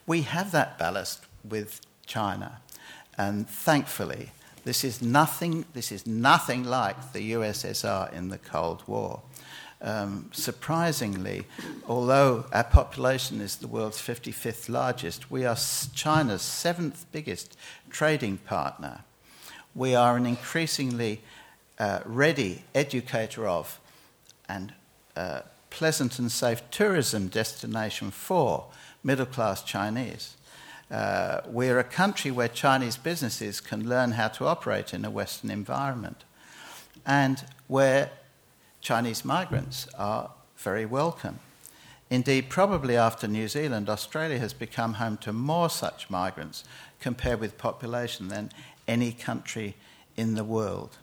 We 0.07 0.21
have 0.21 0.53
that 0.53 0.79
ballast 0.79 1.25
with 1.43 1.81
China, 2.05 2.61
and 3.17 3.49
thankfully, 3.49 4.33
this 4.63 4.85
is 4.85 5.01
nothing, 5.01 5.65
this 5.73 5.91
is 5.91 6.07
nothing 6.07 6.65
like 6.65 7.15
the 7.15 7.33
USSR 7.33 8.13
in 8.13 8.29
the 8.29 8.37
Cold 8.37 8.83
War. 8.87 9.23
Um, 9.81 10.29
surprisingly, 10.33 11.47
although 11.89 12.45
our 12.53 12.65
population 12.65 13.41
is 13.41 13.57
the 13.57 13.69
world's 13.69 14.03
55th 14.03 14.69
largest, 14.69 15.31
we 15.31 15.47
are 15.47 15.57
China's 15.95 16.43
seventh 16.43 17.07
biggest 17.11 17.57
trading 17.89 18.37
partner. 18.37 19.01
We 19.75 19.95
are 19.95 20.19
an 20.19 20.27
increasingly 20.27 21.23
uh, 21.81 22.01
ready 22.05 22.63
educator 22.75 23.49
of 23.49 23.81
and 24.49 24.75
uh, 25.17 25.41
pleasant 25.71 26.19
and 26.19 26.31
safe 26.31 26.63
tourism 26.71 27.29
destination 27.29 28.11
for 28.11 28.67
middle 29.03 29.27
class 29.27 29.65
Chinese. 29.65 30.37
Uh, 30.91 31.41
we're 31.47 31.79
a 31.79 31.85
country 31.85 32.31
where 32.31 32.49
Chinese 32.49 32.97
businesses 32.97 33.61
can 33.61 33.89
learn 33.89 34.13
how 34.13 34.29
to 34.29 34.47
operate 34.47 34.93
in 34.93 35.05
a 35.05 35.11
Western 35.11 35.51
environment 35.51 36.25
and 37.07 37.45
where 37.67 38.11
Chinese 38.81 39.25
migrants 39.25 39.89
are 39.99 40.31
very 40.59 40.85
welcome. 40.85 41.39
Indeed, 42.11 42.51
probably 42.51 42.97
after 42.97 43.27
New 43.27 43.49
Zealand, 43.49 43.89
Australia 43.89 44.39
has 44.39 44.53
become 44.53 44.95
home 44.95 45.17
to 45.19 45.33
more 45.33 45.71
such 45.71 46.11
migrants 46.11 46.65
compared 47.01 47.41
with 47.41 47.57
population 47.57 48.29
than 48.29 48.51
any 48.87 49.13
country 49.13 49.77
in 50.17 50.35
the 50.35 50.45
world. 50.45 50.99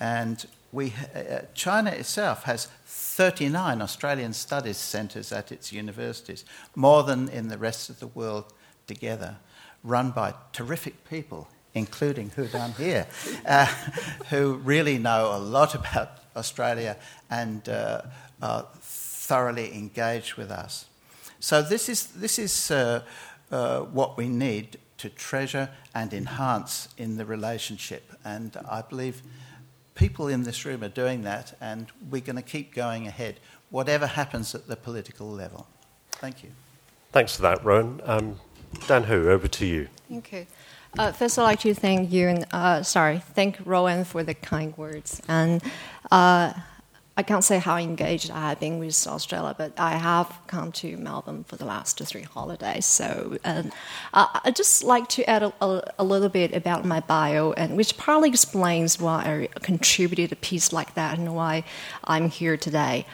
And 0.00 0.44
we, 0.72 0.94
uh, 1.14 1.40
China 1.54 1.90
itself 1.90 2.44
has 2.44 2.68
39 2.86 3.82
Australian 3.82 4.32
studies 4.32 4.76
centres 4.76 5.32
at 5.32 5.52
its 5.52 5.72
universities, 5.72 6.44
more 6.74 7.02
than 7.02 7.28
in 7.28 7.48
the 7.48 7.58
rest 7.58 7.90
of 7.90 8.00
the 8.00 8.06
world 8.06 8.52
together, 8.86 9.36
run 9.84 10.10
by 10.10 10.34
terrific 10.52 11.08
people, 11.08 11.48
including 11.74 12.30
who 12.30 12.46
down 12.46 12.72
here, 12.72 13.06
uh, 13.46 13.66
who 14.30 14.54
really 14.54 14.98
know 14.98 15.32
a 15.34 15.38
lot 15.38 15.74
about 15.74 16.18
Australia 16.36 16.96
and 17.30 17.68
uh, 17.68 18.02
are 18.40 18.66
thoroughly 18.80 19.74
engaged 19.74 20.34
with 20.34 20.50
us. 20.50 20.86
So 21.40 21.62
this 21.62 21.88
is 21.88 22.06
this 22.08 22.38
is 22.38 22.70
uh, 22.70 23.02
uh, 23.50 23.80
what 23.80 24.16
we 24.16 24.28
need 24.28 24.78
to 24.98 25.08
treasure 25.08 25.70
and 25.94 26.12
enhance 26.12 26.88
in 26.96 27.16
the 27.16 27.24
relationship, 27.24 28.02
and 28.24 28.56
I 28.68 28.82
believe 28.82 29.22
people 30.00 30.28
in 30.28 30.44
this 30.44 30.64
room 30.64 30.82
are 30.82 30.88
doing 30.88 31.22
that, 31.24 31.54
and 31.60 31.86
we're 32.10 32.22
going 32.22 32.36
to 32.36 32.42
keep 32.42 32.74
going 32.74 33.06
ahead, 33.06 33.38
whatever 33.68 34.06
happens 34.06 34.54
at 34.54 34.66
the 34.66 34.74
political 34.74 35.30
level. 35.30 35.66
Thank 36.12 36.42
you. 36.42 36.50
Thanks 37.12 37.36
for 37.36 37.42
that, 37.42 37.62
Rowan. 37.62 38.00
Um, 38.04 38.40
Dan 38.86 39.04
Hu, 39.04 39.28
over 39.28 39.46
to 39.46 39.66
you. 39.66 39.88
Thank 40.08 40.32
you. 40.32 40.46
Uh, 40.98 41.12
first, 41.12 41.38
I'd 41.38 41.42
like 41.42 41.60
to 41.60 41.74
thank 41.74 42.10
you 42.10 42.28
and 42.28 42.46
uh, 42.50 42.82
sorry, 42.82 43.18
thank 43.34 43.58
Rowan 43.64 44.04
for 44.04 44.24
the 44.24 44.34
kind 44.34 44.76
words. 44.76 45.20
And 45.28 45.62
uh, 46.10 46.54
I 47.20 47.22
can't 47.22 47.44
say 47.44 47.58
how 47.58 47.76
engaged 47.76 48.30
I 48.30 48.48
have 48.48 48.60
been 48.60 48.78
with 48.78 49.06
Australia, 49.06 49.54
but 49.58 49.78
I 49.78 49.90
have 49.98 50.38
come 50.46 50.72
to 50.80 50.96
Melbourne 50.96 51.44
for 51.44 51.56
the 51.56 51.66
last 51.66 51.98
three 51.98 52.22
holidays. 52.22 52.86
So 52.86 53.36
um, 53.44 53.70
I'd 54.14 54.56
just 54.56 54.82
like 54.82 55.06
to 55.10 55.28
add 55.28 55.42
a, 55.42 55.52
a, 55.60 55.82
a, 55.98 56.04
little 56.04 56.30
bit 56.30 56.54
about 56.54 56.86
my 56.86 57.00
bio, 57.00 57.52
and 57.52 57.76
which 57.76 57.98
partly 57.98 58.30
explains 58.30 58.98
why 58.98 59.48
I 59.52 59.60
contributed 59.60 60.32
a 60.32 60.36
piece 60.36 60.72
like 60.72 60.94
that 60.94 61.18
and 61.18 61.34
why 61.34 61.64
I'm 62.04 62.30
here 62.30 62.56
today. 62.56 63.04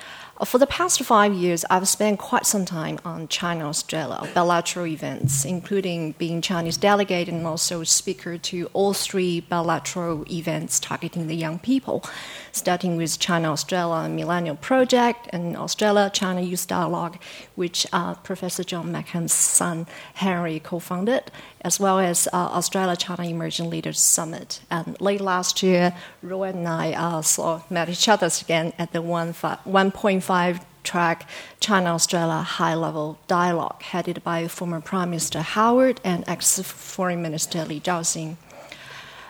For 0.44 0.58
the 0.58 0.66
past 0.66 1.02
five 1.02 1.32
years, 1.32 1.64
I've 1.70 1.88
spent 1.88 2.18
quite 2.18 2.44
some 2.44 2.66
time 2.66 2.98
on 3.06 3.26
China 3.28 3.68
Australia 3.68 4.20
bilateral 4.34 4.86
events, 4.86 5.46
including 5.46 6.12
being 6.12 6.42
Chinese 6.42 6.76
delegate 6.76 7.30
and 7.30 7.46
also 7.46 7.82
speaker 7.84 8.36
to 8.36 8.68
all 8.74 8.92
three 8.92 9.40
bilateral 9.40 10.30
events 10.30 10.78
targeting 10.78 11.28
the 11.28 11.34
young 11.34 11.58
people, 11.58 12.04
starting 12.52 12.98
with 12.98 13.18
China 13.18 13.50
Australia 13.50 14.10
Millennial 14.10 14.56
Project 14.56 15.26
and 15.30 15.56
Australia 15.56 16.10
China 16.12 16.42
Youth 16.42 16.66
Dialogue, 16.66 17.16
which 17.54 17.86
uh, 17.94 18.12
Professor 18.16 18.62
John 18.62 18.92
Makeham's 18.92 19.32
son 19.32 19.86
Henry 20.12 20.60
co 20.60 20.78
founded, 20.78 21.30
as 21.66 21.80
well 21.80 21.98
as 21.98 22.28
uh, 22.28 22.36
Australia 22.36 22.94
China 22.94 23.24
Emerging 23.24 23.68
Leaders 23.68 23.98
Summit. 23.98 24.60
And 24.70 24.96
late 25.00 25.20
last 25.20 25.64
year, 25.64 25.96
Roy 26.22 26.50
and 26.50 26.68
I 26.68 26.92
uh, 26.92 27.22
saw, 27.22 27.62
met 27.68 27.88
each 27.88 28.08
other 28.08 28.30
again 28.40 28.72
at 28.78 28.92
the 28.92 29.00
1.5 29.00 30.60
track 30.84 31.28
China 31.58 31.94
Australia 31.94 32.42
high 32.42 32.76
level 32.76 33.18
dialogue, 33.26 33.82
headed 33.82 34.22
by 34.22 34.46
former 34.46 34.80
Prime 34.80 35.10
Minister 35.10 35.40
Howard 35.40 36.00
and 36.04 36.22
ex 36.28 36.60
Foreign 36.60 37.20
Minister 37.20 37.64
Li 37.64 37.80
Zhaoxing. 37.80 38.36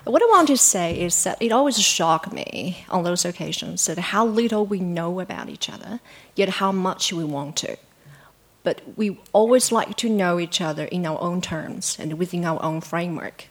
What 0.04 0.22
I 0.22 0.26
want 0.26 0.48
to 0.48 0.58
say 0.58 1.00
is 1.00 1.24
that 1.24 1.40
it 1.40 1.52
always 1.52 1.78
shocked 1.78 2.34
me 2.34 2.84
on 2.90 3.02
those 3.02 3.24
occasions 3.24 3.86
that 3.86 3.98
how 3.98 4.26
little 4.26 4.66
we 4.66 4.78
know 4.78 5.20
about 5.20 5.48
each 5.48 5.70
other, 5.70 6.00
yet 6.34 6.50
how 6.60 6.70
much 6.70 7.14
we 7.14 7.24
want 7.24 7.56
to 7.56 7.78
but 8.66 8.82
we 8.96 9.16
always 9.32 9.70
like 9.70 9.96
to 9.96 10.08
know 10.08 10.40
each 10.40 10.60
other 10.60 10.86
in 10.86 11.06
our 11.06 11.22
own 11.22 11.40
terms 11.40 11.96
and 12.00 12.18
within 12.18 12.44
our 12.44 12.60
own 12.64 12.80
framework. 12.80 13.44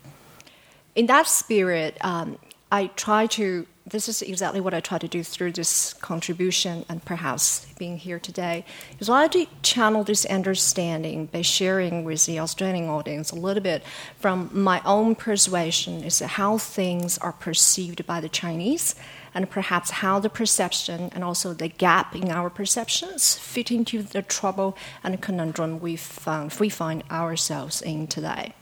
In 0.94 1.06
that 1.06 1.26
spirit, 1.26 1.98
um, 2.02 2.38
I 2.70 2.88
try 2.98 3.26
to, 3.28 3.66
this 3.88 4.10
is 4.10 4.22
exactly 4.22 4.60
what 4.60 4.74
I 4.74 4.82
try 4.82 4.98
to 4.98 5.08
do 5.08 5.24
through 5.24 5.54
this 5.54 5.94
contribution 5.94 6.84
and 6.90 7.00
perhaps 7.06 7.66
being 7.80 7.98
here 7.98 8.20
today, 8.20 8.66
is 9.00 9.08
I 9.08 9.30
to 9.30 9.46
channel 9.62 10.04
this 10.04 10.26
understanding 10.26 11.28
by 11.28 11.44
sharing 11.44 12.04
with 12.04 12.26
the 12.26 12.40
Australian 12.40 12.90
audience 12.90 13.32
a 13.32 13.36
little 13.36 13.64
bit 13.64 13.84
from 14.20 14.50
my 14.52 14.82
own 14.84 15.16
persuasion 15.16 16.04
as 16.04 16.18
to 16.18 16.28
how 16.28 16.58
things 16.58 17.18
are 17.20 17.32
perceived 17.32 18.06
by 18.06 18.20
the 18.20 18.28
Chinese 18.28 18.96
and 19.36 19.50
perhaps 19.50 19.92
how 19.92 20.18
the 20.18 20.30
perception 20.30 21.12
and 21.14 21.24
also 21.24 21.54
the 21.54 21.68
gap 21.68 22.16
in 22.16 22.32
our 22.32 22.50
perceptions 22.50 23.36
fit 23.36 23.70
into 23.70 24.02
the 24.02 24.22
trouble 24.22 24.76
and 25.04 25.22
conundrum 25.22 25.80
we, 25.80 25.96
found, 25.98 26.56
we 26.60 26.70
find 26.70 27.04
ourselves 27.12 27.82
in 27.82 28.08
today. 28.08 28.54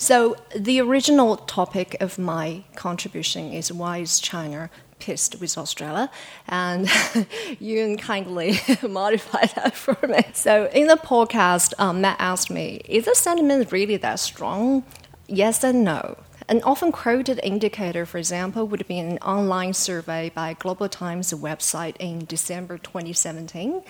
So, 0.00 0.36
the 0.54 0.80
original 0.80 1.36
topic 1.36 1.96
of 2.00 2.20
my 2.20 2.62
contribution 2.76 3.52
is 3.52 3.72
why 3.72 3.98
is 3.98 4.20
China 4.20 4.70
pissed 5.00 5.40
with 5.40 5.58
Australia, 5.58 6.08
and 6.46 6.88
Yun 7.58 7.96
kindly 7.96 8.60
modified 8.88 9.50
that 9.56 9.74
for 9.74 9.96
me. 10.06 10.22
So, 10.34 10.66
in 10.66 10.86
the 10.86 10.96
podcast, 10.96 11.72
um, 11.78 12.00
Matt 12.00 12.16
asked 12.20 12.50
me, 12.50 12.80
Is 12.84 13.06
the 13.06 13.14
sentiment 13.14 13.72
really 13.72 13.96
that 13.96 14.20
strong? 14.20 14.84
Yes 15.26 15.64
and 15.64 15.82
no. 15.84 16.16
An 16.50 16.62
often 16.62 16.92
quoted 16.92 17.38
indicator, 17.42 18.06
for 18.06 18.16
example, 18.16 18.66
would 18.66 18.88
be 18.88 18.98
an 18.98 19.18
online 19.18 19.74
survey 19.74 20.30
by 20.34 20.54
Global 20.54 20.88
Times 20.88 21.30
website 21.34 21.94
in 21.98 22.24
December 22.24 22.78
2017 22.78 23.82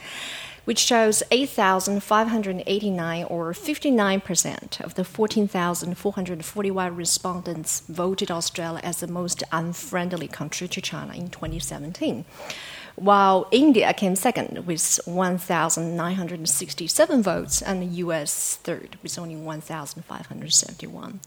which 0.68 0.80
shows 0.80 1.22
8,589 1.30 3.24
or 3.24 3.54
59% 3.54 4.80
of 4.82 4.96
the 4.96 5.04
14,441 5.04 6.94
respondents 6.94 7.80
voted 7.88 8.30
Australia 8.30 8.82
as 8.84 9.00
the 9.00 9.06
most 9.06 9.42
unfriendly 9.50 10.28
country 10.28 10.68
to 10.68 10.82
China 10.82 11.14
in 11.14 11.30
2017. 11.30 12.26
While 12.96 13.48
India 13.50 13.94
came 13.94 14.14
second 14.14 14.66
with 14.66 15.00
1,967 15.06 17.22
votes, 17.22 17.62
and 17.62 17.80
the 17.80 17.86
US 18.04 18.56
third 18.56 18.98
with 19.02 19.18
only 19.18 19.36
1,571. 19.36 21.20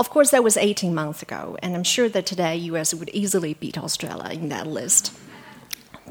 Of 0.00 0.08
course, 0.08 0.30
that 0.30 0.42
was 0.42 0.56
18 0.56 0.94
months 0.94 1.20
ago, 1.20 1.58
and 1.62 1.74
I'm 1.74 1.84
sure 1.84 2.08
that 2.08 2.24
today 2.24 2.56
US 2.56 2.94
would 2.94 3.10
easily 3.10 3.52
beat 3.52 3.76
Australia 3.76 4.30
in 4.32 4.48
that 4.48 4.66
list. 4.66 5.12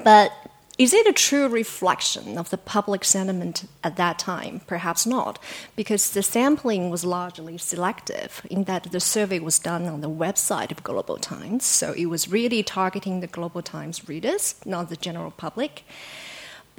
But 0.03 0.31
is 0.77 0.93
it 0.93 1.07
a 1.07 1.11
true 1.11 1.47
reflection 1.47 2.37
of 2.37 2.51
the 2.51 2.57
public 2.59 3.03
sentiment 3.03 3.65
at 3.83 3.95
that 3.95 4.19
time? 4.19 4.61
Perhaps 4.67 5.07
not, 5.07 5.39
because 5.75 6.11
the 6.11 6.21
sampling 6.21 6.91
was 6.91 7.03
largely 7.03 7.57
selective 7.57 8.45
in 8.47 8.65
that 8.65 8.91
the 8.91 8.99
survey 8.99 9.39
was 9.39 9.57
done 9.57 9.87
on 9.87 10.01
the 10.01 10.09
website 10.25 10.69
of 10.69 10.83
Global 10.83 11.17
Times, 11.17 11.65
so 11.65 11.93
it 11.93 12.05
was 12.05 12.29
really 12.29 12.61
targeting 12.61 13.21
the 13.21 13.27
Global 13.27 13.63
Times 13.63 14.07
readers, 14.07 14.53
not 14.67 14.89
the 14.89 14.97
general 14.97 15.31
public. 15.31 15.83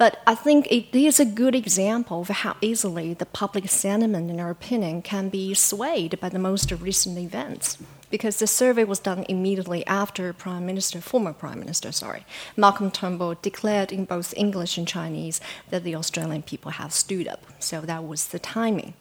But 0.01 0.19
I 0.25 0.33
think 0.33 0.65
it 0.71 0.97
is 0.97 1.19
a 1.19 1.25
good 1.25 1.53
example 1.53 2.21
of 2.21 2.29
how 2.29 2.55
easily 2.59 3.13
the 3.13 3.27
public 3.27 3.69
sentiment 3.69 4.31
and 4.31 4.41
our 4.41 4.49
opinion 4.49 5.03
can 5.03 5.29
be 5.29 5.53
swayed 5.53 6.19
by 6.19 6.29
the 6.29 6.39
most 6.39 6.71
recent 6.71 7.19
events. 7.19 7.77
Because 8.09 8.39
the 8.39 8.47
survey 8.47 8.83
was 8.83 8.97
done 8.97 9.27
immediately 9.29 9.85
after 9.85 10.33
Prime 10.33 10.65
Minister, 10.65 11.01
former 11.01 11.33
Prime 11.33 11.59
Minister, 11.59 11.91
sorry, 11.91 12.25
Malcolm 12.57 12.89
Turnbull 12.89 13.35
declared 13.43 13.91
in 13.91 14.05
both 14.05 14.33
English 14.35 14.75
and 14.75 14.87
Chinese 14.87 15.39
that 15.69 15.83
the 15.83 15.93
Australian 15.93 16.41
people 16.41 16.71
have 16.71 16.93
stood 16.93 17.27
up. 17.27 17.43
So 17.59 17.81
that 17.81 18.03
was 18.03 18.29
the 18.29 18.39
timing. 18.39 18.95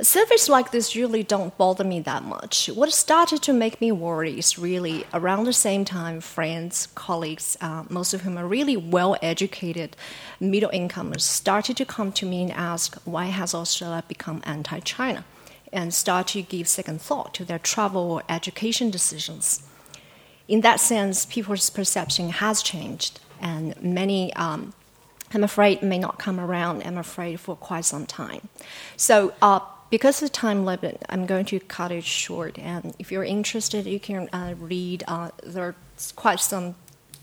Surveys 0.00 0.48
like 0.48 0.70
this 0.70 0.94
really 0.94 1.24
don't 1.24 1.58
bother 1.58 1.82
me 1.82 1.98
that 1.98 2.22
much. 2.22 2.68
What 2.68 2.92
started 2.92 3.42
to 3.42 3.52
make 3.52 3.80
me 3.80 3.90
worry 3.90 4.38
is 4.38 4.56
really 4.56 5.04
around 5.12 5.42
the 5.42 5.52
same 5.52 5.84
time, 5.84 6.20
friends, 6.20 6.86
colleagues, 6.94 7.56
uh, 7.60 7.82
most 7.88 8.14
of 8.14 8.20
whom 8.20 8.38
are 8.38 8.46
really 8.46 8.76
well 8.76 9.16
educated 9.20 9.96
middle 10.38 10.70
incomers, 10.70 11.24
started 11.24 11.76
to 11.78 11.84
come 11.84 12.12
to 12.12 12.26
me 12.26 12.42
and 12.42 12.52
ask, 12.52 12.96
why 13.04 13.24
has 13.24 13.54
Australia 13.54 14.04
become 14.06 14.40
anti 14.44 14.78
China? 14.80 15.24
And 15.72 15.92
start 15.92 16.28
to 16.28 16.42
give 16.42 16.68
second 16.68 17.02
thought 17.02 17.34
to 17.34 17.44
their 17.44 17.58
travel 17.58 18.12
or 18.12 18.22
education 18.28 18.90
decisions. 18.90 19.64
In 20.46 20.60
that 20.60 20.78
sense, 20.78 21.26
people's 21.26 21.70
perception 21.70 22.30
has 22.30 22.62
changed, 22.62 23.18
and 23.40 23.74
many 23.82 24.32
um, 24.34 24.74
I'm 25.34 25.42
afraid 25.42 25.82
may 25.82 25.98
not 25.98 26.20
come 26.20 26.38
around, 26.38 26.84
I'm 26.84 26.98
afraid, 26.98 27.40
for 27.40 27.56
quite 27.56 27.84
some 27.84 28.06
time. 28.06 28.48
So, 28.96 29.34
uh, 29.42 29.58
because 29.90 30.22
of 30.22 30.30
the 30.30 30.34
time 30.34 30.64
limit, 30.64 31.02
I'm 31.08 31.26
going 31.26 31.46
to 31.46 31.60
cut 31.60 31.92
it 31.92 32.04
short. 32.04 32.58
And 32.58 32.94
if 32.98 33.10
you're 33.10 33.24
interested, 33.24 33.86
you 33.86 34.00
can 34.00 34.28
uh, 34.32 34.54
read. 34.58 35.04
Uh, 35.08 35.30
there's 35.42 35.74
quite 36.14 36.40
some 36.40 36.74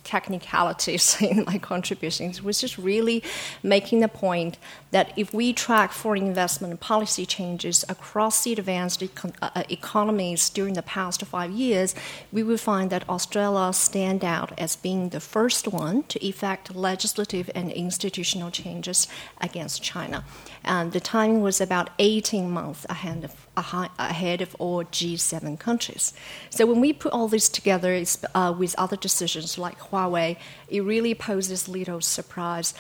technicalities 0.06 1.22
in 1.22 1.44
my 1.46 1.58
contributions, 1.58 2.42
which 2.42 2.64
is 2.64 2.80
really 2.80 3.24
making 3.64 4.00
the 4.00 4.08
point 4.08 4.58
that 4.92 5.12
if 5.18 5.34
we 5.34 5.52
track 5.52 5.92
foreign 5.92 6.26
investment 6.26 6.80
policy 6.80 7.26
changes 7.26 7.84
across 7.90 8.44
the 8.44 8.54
advanced 8.54 9.02
econ- 9.02 9.36
uh, 9.42 9.50
uh, 9.56 9.64
economies 9.70 10.50
during 10.50 10.74
the 10.76 10.82
past 10.82 11.22
five 11.26 11.52
years, 11.52 11.94
we 12.32 12.44
will 12.44 12.58
find 12.58 12.90
that 12.90 13.08
Australia 13.10 13.74
stand 13.74 14.24
out 14.24 14.58
as 14.58 14.76
being 14.76 15.10
the 15.10 15.20
first 15.20 15.68
one 15.68 16.04
to 16.04 16.24
effect 16.26 16.76
legislative 16.76 17.50
and 17.56 17.72
institutional 17.72 18.52
changes 18.52 19.08
against 19.42 19.84
China. 19.84 20.24
And 20.64 20.92
the 20.92 21.00
timing 21.00 21.42
was 21.42 21.60
about 21.60 21.90
18 22.00 22.50
months 22.50 22.86
ahead 22.90 23.24
of 23.24 23.45
ahead 23.58 24.42
of 24.42 24.56
all 24.60 24.84
G7 24.84 25.60
countries. 25.60 26.14
So 26.50 26.66
when 26.66 26.82
we 26.82 26.94
put 26.94 27.14
all 27.14 27.28
this 27.28 27.50
together 27.50 28.04
uh, 28.34 28.54
with 28.58 28.76
other 28.78 28.96
decisions 28.96 29.58
like 29.58 29.80
Huawei, 29.80 30.38
it 30.68 30.82
really 30.82 31.16
poses 31.16 31.68
little 31.68 32.02
surprise 32.02 32.74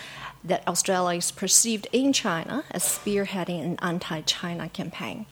that 0.44 0.68
Australia 0.68 1.18
is 1.18 1.32
perceived 1.32 1.88
in 1.92 2.14
China 2.14 2.64
as 2.72 2.84
spearheading 2.84 3.64
an 3.64 3.80
anti-China 3.82 4.70
campaign. 4.70 5.26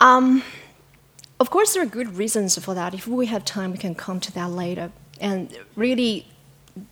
Um, 0.00 0.42
of 1.38 1.50
course, 1.50 1.74
there 1.74 1.82
are 1.82 1.86
good 1.86 2.16
reasons 2.16 2.58
for 2.58 2.74
that. 2.74 2.94
If 2.94 3.06
we 3.06 3.26
have 3.26 3.44
time, 3.44 3.72
we 3.72 3.78
can 3.78 3.94
come 3.94 4.20
to 4.20 4.32
that 4.32 4.50
later. 4.50 4.90
And 5.20 5.56
really, 5.76 6.26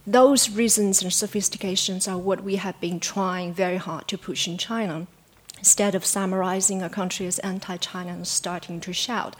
those 0.06 0.50
reasons 0.50 1.02
and 1.02 1.12
sophistications 1.12 2.06
are 2.06 2.18
what 2.18 2.42
we 2.42 2.56
have 2.56 2.80
been 2.80 3.00
trying 3.00 3.54
very 3.54 3.76
hard 3.76 4.06
to 4.08 4.18
push 4.18 4.46
in 4.46 4.58
China 4.58 5.06
instead 5.60 5.94
of 5.94 6.04
summarizing 6.04 6.82
a 6.82 6.90
country 6.90 7.26
as 7.26 7.38
anti 7.40 7.76
China 7.76 8.12
and 8.12 8.26
starting 8.26 8.80
to 8.80 8.92
shout. 8.92 9.36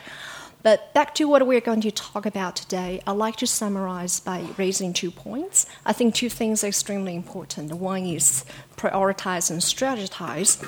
But 0.63 0.93
back 0.93 1.15
to 1.15 1.27
what 1.27 1.47
we're 1.47 1.61
going 1.61 1.81
to 1.81 1.91
talk 1.91 2.27
about 2.27 2.55
today, 2.55 3.01
I'd 3.07 3.13
like 3.13 3.37
to 3.37 3.47
summarize 3.47 4.21
by 4.21 4.45
raising 4.59 4.93
two 4.93 5.11
points. 5.11 5.65
I 5.87 5.95
think 5.95 6.15
two 6.15 6.29
things 6.29 6.63
are 6.63 6.67
extremely 6.69 7.17
important. 7.17 7.73
One 7.73 8.05
is 8.05 8.45
prioritize 8.77 9.51
and 9.51 9.61
strategize, 9.61 10.61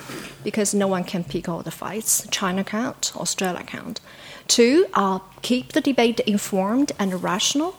because 0.42 0.72
no 0.72 0.88
one 0.88 1.04
can 1.04 1.24
pick 1.24 1.46
all 1.46 1.62
the 1.62 1.70
fights. 1.70 2.26
China 2.30 2.64
can't, 2.64 3.12
Australia 3.14 3.64
can't. 3.64 4.00
Two, 4.48 4.86
uh, 4.94 5.18
keep 5.42 5.72
the 5.72 5.80
debate 5.82 6.20
informed 6.20 6.92
and 6.98 7.22
rational 7.22 7.76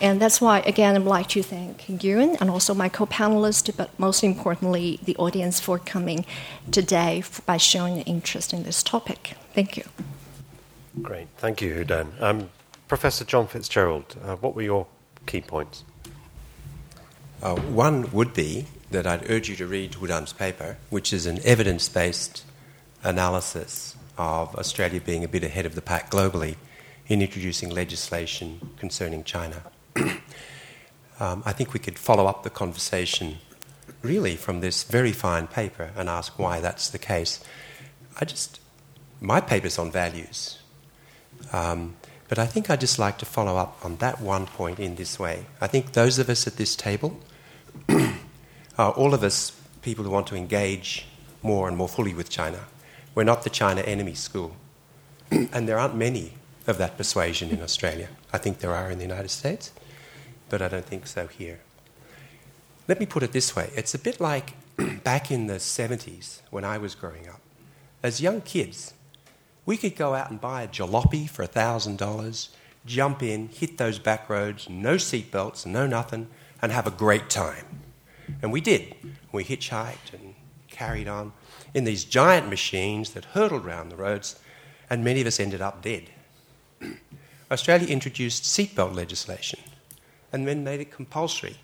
and 0.00 0.20
that's 0.20 0.40
why, 0.40 0.60
again, 0.60 0.96
I'd 0.96 1.02
like 1.02 1.28
to 1.30 1.42
thank 1.42 1.82
Euan 1.82 2.40
and 2.40 2.48
also 2.48 2.74
my 2.74 2.88
co 2.88 3.06
panelists, 3.06 3.74
but 3.76 3.96
most 3.98 4.24
importantly, 4.24 4.98
the 5.02 5.16
audience 5.16 5.60
for 5.60 5.78
coming 5.78 6.24
today 6.70 7.22
by 7.44 7.58
showing 7.58 7.98
an 7.98 8.02
interest 8.02 8.52
in 8.52 8.62
this 8.62 8.82
topic. 8.82 9.34
Thank 9.54 9.76
you. 9.76 9.84
Great. 11.02 11.28
Thank 11.36 11.60
you, 11.60 11.74
Hu 11.74 11.84
Dan. 11.84 12.12
Um, 12.20 12.50
Professor 12.88 13.24
John 13.24 13.46
Fitzgerald, 13.46 14.16
uh, 14.24 14.36
what 14.36 14.54
were 14.54 14.62
your 14.62 14.86
key 15.26 15.40
points? 15.40 15.84
Uh, 17.42 17.56
one 17.56 18.10
would 18.12 18.34
be 18.34 18.66
that 18.90 19.06
I'd 19.06 19.30
urge 19.30 19.48
you 19.48 19.56
to 19.56 19.66
read 19.66 19.94
Hu 19.94 20.06
Dan's 20.06 20.32
paper, 20.32 20.76
which 20.88 21.12
is 21.12 21.26
an 21.26 21.38
evidence 21.44 21.88
based 21.88 22.44
analysis 23.04 23.96
of 24.18 24.54
Australia 24.56 25.00
being 25.00 25.24
a 25.24 25.28
bit 25.28 25.44
ahead 25.44 25.66
of 25.66 25.74
the 25.74 25.80
pack 25.82 26.10
globally 26.10 26.56
in 27.06 27.22
introducing 27.22 27.70
legislation 27.70 28.70
concerning 28.78 29.24
China. 29.24 29.62
um, 31.20 31.42
I 31.44 31.52
think 31.52 31.72
we 31.72 31.80
could 31.80 31.98
follow 31.98 32.26
up 32.26 32.42
the 32.42 32.50
conversation 32.50 33.38
really 34.02 34.36
from 34.36 34.60
this 34.60 34.82
very 34.84 35.12
fine 35.12 35.46
paper 35.46 35.90
and 35.96 36.08
ask 36.08 36.38
why 36.38 36.60
that's 36.60 36.88
the 36.88 36.98
case. 36.98 37.42
I 38.20 38.24
just, 38.24 38.60
my 39.20 39.40
paper's 39.40 39.78
on 39.78 39.90
values. 39.90 40.58
Um, 41.52 41.96
but 42.28 42.38
I 42.38 42.46
think 42.46 42.70
I'd 42.70 42.80
just 42.80 42.98
like 42.98 43.18
to 43.18 43.26
follow 43.26 43.56
up 43.56 43.84
on 43.84 43.96
that 43.96 44.20
one 44.20 44.46
point 44.46 44.78
in 44.78 44.94
this 44.94 45.18
way. 45.18 45.46
I 45.60 45.66
think 45.66 45.92
those 45.92 46.18
of 46.18 46.30
us 46.30 46.46
at 46.46 46.56
this 46.56 46.76
table 46.76 47.20
all 48.78 49.14
of 49.14 49.22
us 49.22 49.52
people 49.82 50.04
who 50.04 50.10
want 50.10 50.26
to 50.28 50.36
engage 50.36 51.06
more 51.42 51.68
and 51.68 51.76
more 51.76 51.88
fully 51.88 52.14
with 52.14 52.28
China. 52.28 52.60
We're 53.14 53.24
not 53.24 53.44
the 53.44 53.50
China 53.50 53.80
enemy 53.82 54.14
school. 54.14 54.56
and 55.30 55.68
there 55.68 55.78
aren't 55.78 55.96
many 55.96 56.34
of 56.66 56.78
that 56.78 56.96
persuasion 56.96 57.50
in 57.50 57.62
Australia. 57.62 58.08
I 58.32 58.38
think 58.38 58.58
there 58.58 58.74
are 58.74 58.90
in 58.90 58.98
the 58.98 59.04
United 59.04 59.30
States 59.30 59.72
but 60.50 60.60
I 60.60 60.68
don't 60.68 60.84
think 60.84 61.06
so 61.06 61.28
here. 61.28 61.60
Let 62.86 63.00
me 63.00 63.06
put 63.06 63.22
it 63.22 63.32
this 63.32 63.56
way 63.56 63.70
it's 63.74 63.94
a 63.94 63.98
bit 63.98 64.20
like 64.20 64.54
back 65.04 65.30
in 65.30 65.46
the 65.46 65.54
70s 65.54 66.42
when 66.50 66.64
I 66.64 66.76
was 66.76 66.94
growing 66.94 67.26
up. 67.28 67.40
As 68.02 68.20
young 68.20 68.42
kids, 68.42 68.92
we 69.64 69.76
could 69.76 69.96
go 69.96 70.14
out 70.14 70.30
and 70.30 70.40
buy 70.40 70.62
a 70.62 70.68
jalopy 70.68 71.28
for 71.28 71.46
$1,000, 71.46 72.48
jump 72.86 73.22
in, 73.22 73.48
hit 73.48 73.78
those 73.78 73.98
back 73.98 74.28
roads, 74.28 74.68
no 74.68 74.94
seatbelts, 74.96 75.64
no 75.66 75.86
nothing, 75.86 76.28
and 76.60 76.72
have 76.72 76.86
a 76.86 76.90
great 76.90 77.30
time. 77.30 77.66
And 78.42 78.52
we 78.52 78.60
did. 78.60 78.94
We 79.32 79.44
hitchhiked 79.44 80.14
and 80.14 80.34
carried 80.68 81.08
on 81.08 81.32
in 81.74 81.84
these 81.84 82.04
giant 82.04 82.48
machines 82.48 83.10
that 83.10 83.26
hurtled 83.26 83.66
around 83.66 83.90
the 83.90 83.96
roads, 83.96 84.40
and 84.88 85.04
many 85.04 85.20
of 85.20 85.26
us 85.26 85.38
ended 85.38 85.60
up 85.60 85.82
dead. 85.82 86.04
Australia 87.50 87.88
introduced 87.88 88.44
seatbelt 88.44 88.94
legislation 88.94 89.60
and 90.32 90.46
then 90.46 90.62
made 90.62 90.80
it 90.80 90.92
compulsory. 90.92 91.56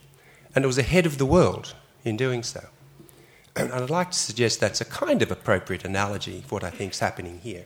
And 0.55 0.64
it 0.64 0.66
was 0.66 0.79
ahead 0.79 1.07
of 1.07 1.18
the 1.18 1.27
world 1.27 1.75
in 2.05 2.16
doing 2.16 2.42
so. 2.42 2.68
And 3.57 3.72
I'd 3.72 3.88
like 3.88 4.11
to 4.11 4.18
suggest 4.18 4.61
that's 4.61 4.83
a 4.83 4.85
kind 4.85 5.22
of 5.22 5.31
appropriate 5.31 5.85
analogy 5.85 6.44
for 6.46 6.57
what 6.57 6.64
I 6.64 6.68
think 6.68 6.92
is 6.92 6.99
happening 6.99 7.40
here. 7.42 7.64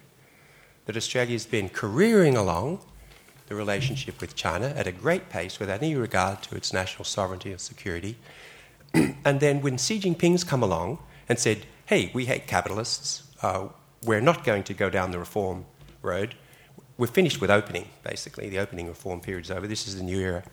That 0.87 0.97
Australia's 0.97 1.47
been 1.47 1.69
careering 1.69 2.37
along 2.37 2.81
the 3.49 3.57
relationship 3.57 4.21
with 4.21 4.37
China 4.37 4.73
at 4.77 4.87
a 4.87 4.93
great 4.93 5.29
pace 5.29 5.59
without 5.59 5.83
any 5.83 5.97
regard 5.97 6.43
to 6.45 6.55
its 6.55 6.73
national 6.73 7.05
sovereignty 7.05 7.53
or 7.53 7.59
security. 7.59 8.17
and 8.95 9.41
then 9.41 9.63
when 9.63 9.77
Xi 9.77 9.99
Jinping's 9.99 10.45
come 10.45 10.63
along 10.63 11.01
and 11.29 11.41
said, 11.41 11.67
hey, 11.87 12.13
we 12.15 12.27
hate 12.27 12.47
capitalists, 12.47 13.25
uh, 13.43 13.67
we're 14.05 14.21
not 14.21 14.45
going 14.45 14.63
to 14.63 14.75
go 14.75 14.89
down 14.89 15.11
the 15.11 15.19
reform 15.19 15.65
road, 16.03 16.37
we're 17.01 17.09
finished 17.09 17.41
with 17.41 17.51
opening, 17.51 17.89
basically. 18.05 18.49
The 18.49 18.59
opening 18.59 18.87
reform 18.87 19.21
period 19.21 19.47
is 19.47 19.51
over. 19.51 19.67
This 19.67 19.89
is 19.89 19.97
the 19.97 20.05
new 20.05 20.21
era 20.21 20.45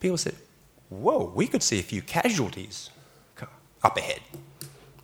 people 0.00 0.18
said, 0.18 0.34
whoa, 0.88 1.30
we 1.34 1.46
could 1.46 1.62
see 1.62 1.78
a 1.78 1.82
few 1.82 2.02
casualties 2.02 2.90
up 3.82 3.96
ahead. 3.96 4.20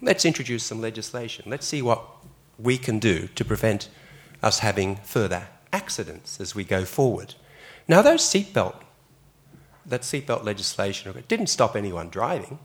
Let's 0.02 0.24
introduce 0.24 0.64
some 0.64 0.80
legislation. 0.80 1.44
Let's 1.48 1.66
see 1.66 1.80
what 1.80 2.02
we 2.58 2.76
can 2.76 2.98
do 2.98 3.28
to 3.34 3.44
prevent 3.44 3.88
us 4.42 4.58
having 4.58 4.96
further 4.96 5.48
accidents 5.72 6.40
as 6.40 6.54
we 6.54 6.64
go 6.64 6.84
forward. 6.84 7.34
Now, 7.88 8.02
those 8.02 8.22
seatbelt, 8.22 8.76
that 9.86 10.02
seatbelt 10.02 10.44
legislation 10.44 11.16
it 11.16 11.28
didn't 11.28 11.46
stop 11.46 11.76
anyone 11.76 12.08
driving, 12.10 12.58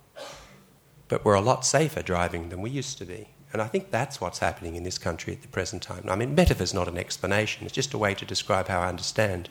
but 1.08 1.24
we're 1.24 1.36
a 1.36 1.42
lot 1.42 1.66
safer 1.66 2.02
driving 2.02 2.50
than 2.50 2.62
we 2.62 2.70
used 2.70 2.98
to 2.98 3.06
be. 3.06 3.30
And 3.54 3.62
I 3.62 3.68
think 3.68 3.92
that's 3.92 4.22
what's 4.22 4.40
happening 4.40 4.76
in 4.76 4.84
this 4.84 4.98
country 4.98 5.34
at 5.34 5.42
the 5.42 5.48
present 5.48 5.82
time. 5.82 6.06
I 6.08 6.16
mean, 6.16 6.36
metaphor's 6.36 6.74
not 6.74 6.88
an 6.88 6.98
explanation, 6.98 7.66
it's 7.66 7.76
just 7.76 7.94
a 7.94 7.98
way 7.98 8.14
to 8.14 8.26
describe 8.26 8.68
how 8.68 8.82
I 8.82 8.88
understand 8.88 9.50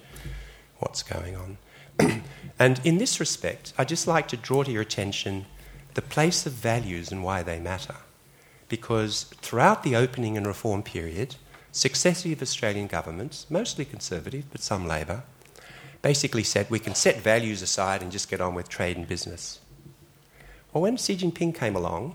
what's 0.78 1.02
going 1.02 1.36
on. 1.36 1.58
and 2.58 2.80
in 2.84 2.98
this 2.98 3.20
respect, 3.20 3.72
I'd 3.76 3.88
just 3.88 4.06
like 4.06 4.28
to 4.28 4.36
draw 4.36 4.62
to 4.62 4.70
your 4.70 4.82
attention 4.82 5.46
the 5.94 6.02
place 6.02 6.46
of 6.46 6.52
values 6.52 7.12
and 7.12 7.22
why 7.22 7.42
they 7.42 7.58
matter. 7.58 7.96
Because 8.68 9.24
throughout 9.42 9.82
the 9.82 9.96
opening 9.96 10.36
and 10.36 10.46
reform 10.46 10.82
period, 10.82 11.36
successive 11.72 12.40
Australian 12.40 12.86
governments, 12.86 13.46
mostly 13.50 13.84
conservative 13.84 14.44
but 14.50 14.62
some 14.62 14.86
Labor, 14.86 15.24
basically 16.02 16.44
said 16.44 16.70
we 16.70 16.78
can 16.78 16.94
set 16.94 17.20
values 17.20 17.60
aside 17.62 18.02
and 18.02 18.12
just 18.12 18.30
get 18.30 18.40
on 18.40 18.54
with 18.54 18.68
trade 18.68 18.96
and 18.96 19.06
business. 19.06 19.60
Well, 20.72 20.82
when 20.82 20.96
Xi 20.96 21.16
Jinping 21.16 21.54
came 21.54 21.76
along 21.76 22.14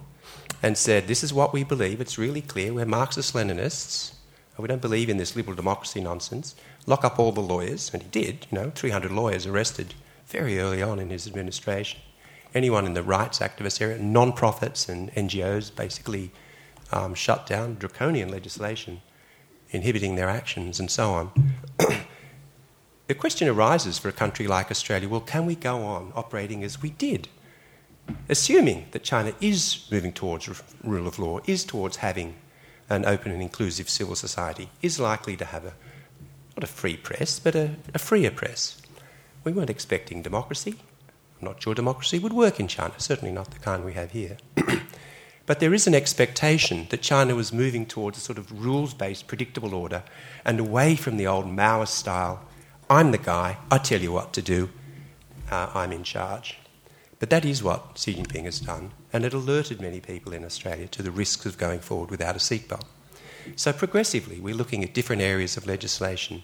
and 0.62 0.78
said, 0.78 1.08
This 1.08 1.24
is 1.24 1.34
what 1.34 1.54
we 1.54 1.64
believe, 1.64 2.02
it's 2.02 2.18
really 2.18 2.42
clear, 2.42 2.74
we're 2.74 2.86
Marxist 2.86 3.34
Leninists, 3.34 4.14
we 4.58 4.68
don't 4.68 4.82
believe 4.82 5.10
in 5.10 5.18
this 5.18 5.36
liberal 5.36 5.56
democracy 5.56 6.00
nonsense, 6.00 6.56
lock 6.86 7.04
up 7.04 7.20
all 7.20 7.32
the 7.32 7.42
lawyers, 7.42 7.92
and 7.94 8.02
he 8.02 8.10
did, 8.10 8.48
you 8.50 8.58
know, 8.58 8.72
300 8.74 9.12
lawyers 9.12 9.46
arrested 9.46 9.94
very 10.28 10.60
early 10.60 10.82
on 10.82 11.00
in 11.00 11.10
his 11.10 11.28
administration. 11.28 12.00
Anyone 12.54 12.86
in 12.86 12.94
the 12.94 13.04
rights 13.04 13.40
activist 13.40 13.82
area, 13.82 14.00
non 14.00 14.32
profits 14.32 14.88
and 14.88 15.12
NGOs 15.14 15.76
basically 15.76 16.32
um, 16.92 17.14
shut 17.14 17.46
down 17.46 17.76
draconian 17.76 18.30
legislation 18.30 19.02
inhibiting 19.72 20.16
their 20.16 20.30
actions 20.30 20.80
and 20.80 20.90
so 20.90 21.12
on. 21.12 21.32
the 23.08 23.16
question 23.16 23.50
arises 23.50 23.98
for 23.98 24.08
a 24.08 24.14
country 24.14 24.48
like 24.48 24.72
Australia 24.72 25.10
well, 25.10 25.20
can 25.20 25.46
we 25.46 25.56
go 25.56 25.84
on 25.84 26.14
operating 26.16 26.64
as 26.64 26.82
we 26.82 26.92
did? 26.92 27.28
Assuming 28.30 28.88
that 28.92 29.04
China 29.04 29.34
is 29.40 29.88
moving 29.92 30.12
towards 30.12 30.50
rule 30.84 31.08
of 31.08 31.20
law, 31.20 31.40
is 31.46 31.64
towards 31.64 31.98
having 31.98 32.36
an 32.90 33.06
open 33.06 33.32
and 33.32 33.42
inclusive 33.42 33.90
civil 33.90 34.16
society, 34.16 34.70
is 34.82 35.00
likely 35.00 35.36
to 35.38 35.46
have 35.46 35.66
a, 35.66 35.74
not 36.56 36.64
a 36.64 36.68
free 36.68 36.98
press, 36.98 37.40
but 37.40 37.56
a, 37.56 37.76
a 37.94 38.00
freer 38.00 38.32
press. 38.32 38.82
We 39.44 39.52
weren't 39.52 39.70
expecting 39.70 40.22
democracy. 40.22 40.76
I'm 41.40 41.48
not 41.48 41.62
sure 41.62 41.76
democracy 41.76 42.20
would 42.20 42.34
work 42.34 42.60
in 42.60 42.68
China, 42.68 42.94
certainly 42.98 43.34
not 43.34 43.52
the 43.52 43.60
kind 43.60 43.84
we 43.84 43.94
have 43.94 44.12
here. 44.12 44.38
But 45.46 45.60
there 45.60 45.74
is 45.74 45.86
an 45.86 45.94
expectation 45.94 46.88
that 46.90 47.02
China 47.04 47.36
was 47.36 47.54
moving 47.54 47.86
towards 47.86 48.18
a 48.18 48.22
sort 48.22 48.38
of 48.38 48.66
rules 48.66 48.94
based, 48.94 49.28
predictable 49.28 49.76
order 49.76 50.04
and 50.44 50.60
away 50.60 50.96
from 50.96 51.18
the 51.18 51.28
old 51.28 51.46
Maoist 51.46 51.90
style 51.90 52.42
I'm 52.90 53.12
the 53.12 53.18
guy, 53.18 53.58
I 53.72 53.80
tell 53.80 54.00
you 54.00 54.12
what 54.12 54.32
to 54.34 54.44
do, 54.44 54.70
uh, 55.50 55.72
I'm 55.74 55.92
in 55.92 56.04
charge. 56.04 56.60
But 57.20 57.30
that 57.30 57.46
is 57.46 57.64
what 57.64 57.98
Xi 57.98 58.16
Jinping 58.16 58.46
has 58.46 58.60
done, 58.60 58.92
and 59.14 59.24
it 59.24 59.34
alerted 59.34 59.80
many 59.80 60.00
people 60.00 60.34
in 60.34 60.44
Australia 60.44 60.88
to 60.88 61.02
the 61.02 61.12
risks 61.12 61.46
of 61.46 61.58
going 61.58 61.80
forward 61.80 62.12
without 62.12 62.36
a 62.36 62.40
seatbelt. 62.40 62.84
So, 63.56 63.72
progressively, 63.72 64.40
we're 64.40 64.56
looking 64.56 64.84
at 64.84 64.94
different 64.94 65.22
areas 65.22 65.56
of 65.56 65.68
legislation 65.68 66.44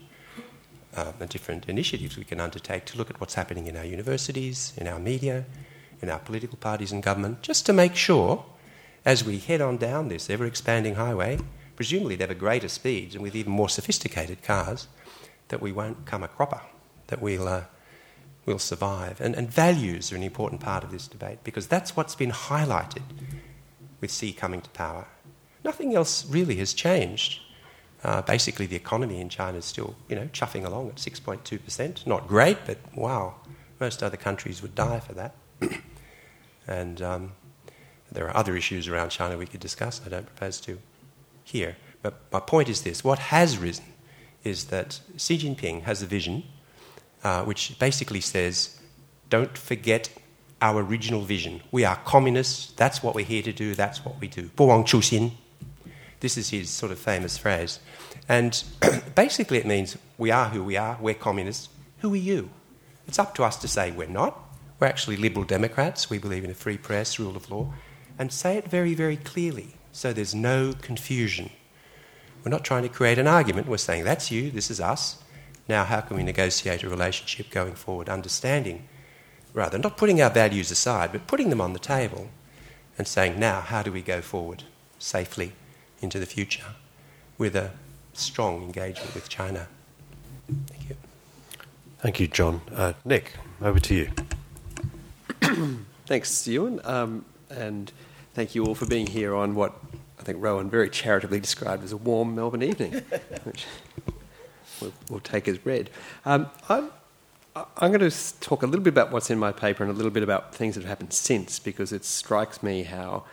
uh, 0.96 1.14
and 1.20 1.30
different 1.30 1.68
initiatives 1.68 2.18
we 2.18 2.24
can 2.24 2.40
undertake 2.40 2.86
to 2.86 2.98
look 2.98 3.10
at 3.10 3.20
what's 3.20 3.34
happening 3.34 3.68
in 3.68 3.76
our 3.76 3.86
universities, 3.86 4.74
in 4.78 4.88
our 4.88 5.00
media, 5.00 5.46
in 6.02 6.10
our 6.10 6.20
political 6.20 6.58
parties 6.58 6.92
and 6.92 7.04
government, 7.04 7.42
just 7.42 7.66
to 7.66 7.74
make 7.74 7.96
sure 7.96 8.46
as 9.04 9.24
we 9.24 9.40
head 9.40 9.62
on 9.62 9.78
down 9.78 10.08
this 10.08 10.30
ever 10.30 10.46
expanding 10.46 10.96
highway, 10.96 11.40
presumably 11.76 12.16
at 12.16 12.22
ever 12.22 12.34
greater 12.34 12.68
speeds 12.68 13.16
and 13.16 13.24
with 13.24 13.36
even 13.36 13.52
more 13.52 13.70
sophisticated 13.70 14.44
cars, 14.44 14.88
that 15.48 15.62
we 15.62 15.72
won't 15.72 16.06
come 16.06 16.24
a 16.24 16.28
cropper, 16.28 16.62
that 17.08 17.22
we'll, 17.22 17.48
uh, 17.48 17.64
we'll 18.46 18.60
survive. 18.60 19.22
And, 19.22 19.36
and 19.36 19.50
values 19.50 20.12
are 20.12 20.16
an 20.16 20.24
important 20.24 20.62
part 20.62 20.84
of 20.84 20.92
this 20.92 21.08
debate 21.08 21.40
because 21.44 21.68
that's 21.68 21.96
what's 21.96 22.16
been 22.16 22.32
highlighted 22.32 23.04
with 24.00 24.12
Xi 24.12 24.34
coming 24.34 24.62
to 24.62 24.70
power. 24.72 25.08
Nothing 25.64 25.96
else 25.96 26.26
really 26.26 26.56
has 26.56 26.74
changed. 26.74 27.40
Uh, 28.04 28.22
basically, 28.24 28.66
the 28.66 28.76
economy 28.76 29.22
in 29.22 29.30
China 29.30 29.60
is 29.60 29.66
still, 29.66 29.96
you 30.10 30.16
know, 30.16 30.28
chuffing 30.34 30.66
along 30.66 30.90
at 30.90 30.96
6.2%. 30.96 32.08
Not 32.08 32.28
great, 32.28 32.58
but 32.66 32.80
wow, 32.96 33.36
most 33.80 34.02
other 34.02 34.18
countries 34.18 34.62
would 34.64 34.74
die 34.74 35.00
for 35.00 35.14
that. 35.14 35.36
and 36.68 37.02
um, 37.02 37.34
there 38.12 38.28
are 38.28 38.36
other 38.36 38.56
issues 38.56 38.88
around 38.88 39.10
China 39.10 39.38
we 39.38 39.46
could 39.46 39.60
discuss. 39.60 40.02
I 40.04 40.10
don't 40.10 40.26
propose 40.26 40.60
to 40.62 40.80
here. 41.44 41.78
But 42.02 42.16
my 42.32 42.40
point 42.40 42.70
is 42.70 42.82
this 42.82 43.04
what 43.04 43.20
has 43.20 43.58
risen 43.58 43.86
is 44.44 44.66
that 44.66 45.00
Xi 45.18 45.38
Jinping 45.38 45.84
has 45.84 46.02
a 46.02 46.08
vision 46.08 46.44
uh, 47.24 47.44
which 47.44 47.78
basically 47.78 48.22
says, 48.22 48.80
don't 49.30 49.58
forget 49.58 50.10
our 50.62 50.82
original 50.82 51.22
vision. 51.22 51.62
We 51.72 51.86
are 51.86 51.96
communists. 51.98 52.72
That's 52.72 53.04
what 53.04 53.16
we're 53.16 53.26
here 53.26 53.44
to 53.44 53.54
do. 53.54 53.76
That's 53.76 54.04
what 54.04 54.20
we 54.20 54.28
do. 54.28 54.50
Wang 54.58 54.84
Chuxin. 54.84 55.32
This 56.20 56.38
is 56.38 56.50
his 56.50 56.70
sort 56.70 56.92
of 56.92 57.00
famous 57.00 57.38
phrase. 57.38 57.80
And 58.28 58.64
basically, 59.16 59.58
it 59.58 59.66
means 59.66 59.98
we 60.18 60.32
are 60.32 60.50
who 60.50 60.64
we 60.64 60.78
are. 60.78 60.98
We're 61.00 61.14
communists. 61.14 61.70
Who 62.00 62.14
are 62.14 62.18
you? 62.18 62.50
It's 63.08 63.20
up 63.20 63.36
to 63.36 63.44
us 63.44 63.58
to 63.58 63.68
say 63.68 63.92
we're 63.92 64.08
not. 64.08 64.40
We're 64.80 64.88
actually 64.88 65.18
liberal 65.18 65.46
democrats. 65.46 66.10
We 66.10 66.18
believe 66.18 66.44
in 66.44 66.52
a 66.52 66.56
free 66.56 66.78
press, 66.78 67.20
rule 67.20 67.36
of 67.36 67.50
law. 67.50 67.74
And 68.18 68.32
say 68.32 68.58
it 68.58 68.68
very, 68.68 68.94
very 68.94 69.18
clearly 69.18 69.76
so 69.92 70.14
there's 70.14 70.36
no 70.36 70.74
confusion. 70.82 71.50
We're 72.44 72.52
not 72.52 72.64
trying 72.64 72.84
to 72.84 72.90
create 72.90 73.20
an 73.20 73.28
argument. 73.28 73.68
We're 73.68 73.78
saying 73.78 74.04
that's 74.04 74.32
you, 74.32 74.52
this 74.52 74.72
is 74.72 74.80
us. 74.80 75.22
Now, 75.68 75.86
how 75.86 76.02
can 76.02 76.18
we 76.18 76.24
negotiate 76.24 76.84
a 76.84 76.90
relationship 76.90 77.50
going 77.50 77.74
forward, 77.74 78.10
understanding, 78.10 78.88
rather, 79.54 79.78
not 79.78 79.98
putting 79.98 80.22
our 80.22 80.30
values 80.30 80.72
aside, 80.72 81.12
but 81.12 81.28
putting 81.28 81.50
them 81.50 81.62
on 81.62 81.74
the 81.74 81.80
table 81.80 82.30
and 82.98 83.08
saying, 83.08 83.40
now, 83.40 83.62
how 83.62 83.84
do 83.84 83.92
we 83.92 84.02
go 84.02 84.22
forward 84.22 84.64
safely 85.00 85.54
into 86.02 86.20
the 86.20 86.26
future 86.26 86.76
with 87.38 87.56
a 87.56 87.72
strong 88.14 88.64
engagement 88.64 89.14
with 89.16 89.30
China? 89.30 89.68
Thank 90.68 90.90
you. 90.90 90.96
Thank 92.00 92.20
you, 92.20 92.28
John. 92.28 92.62
Uh, 92.74 92.94
Nick, 93.06 93.34
over 93.62 93.80
to 93.80 93.96
you. 93.96 94.12
Thanks, 96.06 96.32
Euan. 96.48 96.86
Um, 96.86 97.26
and 97.50 97.92
thank 98.34 98.56
you 98.56 98.66
all 98.66 98.76
for 98.76 98.86
being 98.86 99.08
here 99.08 99.36
on 99.36 99.56
what 99.56 99.74
I 100.20 100.24
think 100.24 100.38
Rowan 100.42 100.70
very 100.70 100.90
charitably 100.90 101.40
described 101.40 101.84
as 101.84 101.92
a 101.92 101.98
warm 101.98 102.36
Melbourne 102.36 102.64
evening, 102.64 102.94
which 103.44 103.66
we'll, 104.82 104.94
we'll, 105.10 105.20
take 105.20 105.48
as 105.48 105.64
read. 105.66 105.90
Um, 106.26 106.50
I'm, 106.70 106.90
I'm 107.56 107.92
going 107.92 108.10
to 108.10 108.40
talk 108.40 108.64
a 108.64 108.66
little 108.66 108.84
bit 108.84 108.94
about 108.94 109.12
what's 109.12 109.30
in 109.30 109.38
my 109.38 109.52
paper 109.52 109.84
and 109.84 109.92
a 109.92 109.96
little 109.96 110.12
bit 110.12 110.24
about 110.24 110.56
things 110.56 110.76
that 110.76 110.82
have 110.82 110.90
happened 110.90 111.14
since, 111.14 111.60
because 111.60 111.92
it 111.92 112.06
strikes 112.06 112.64
me 112.64 112.84
how, 112.84 113.26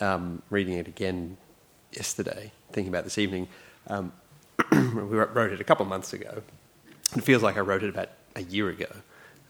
um, 0.00 0.42
reading 0.50 0.74
it 0.74 0.88
again 0.88 1.36
yesterday, 1.92 2.52
thinking 2.72 2.92
about 2.92 3.04
this 3.04 3.18
evening, 3.18 3.48
um, 3.88 4.12
we 4.72 4.78
wrote 5.16 5.52
it 5.52 5.60
a 5.60 5.64
couple 5.64 5.84
of 5.84 5.90
months 5.90 6.12
ago. 6.12 6.42
It 7.14 7.22
feels 7.22 7.42
like 7.42 7.56
I 7.56 7.60
wrote 7.60 7.82
it 7.82 7.90
about 7.90 8.10
a 8.34 8.42
year 8.42 8.68
ago 8.68 8.88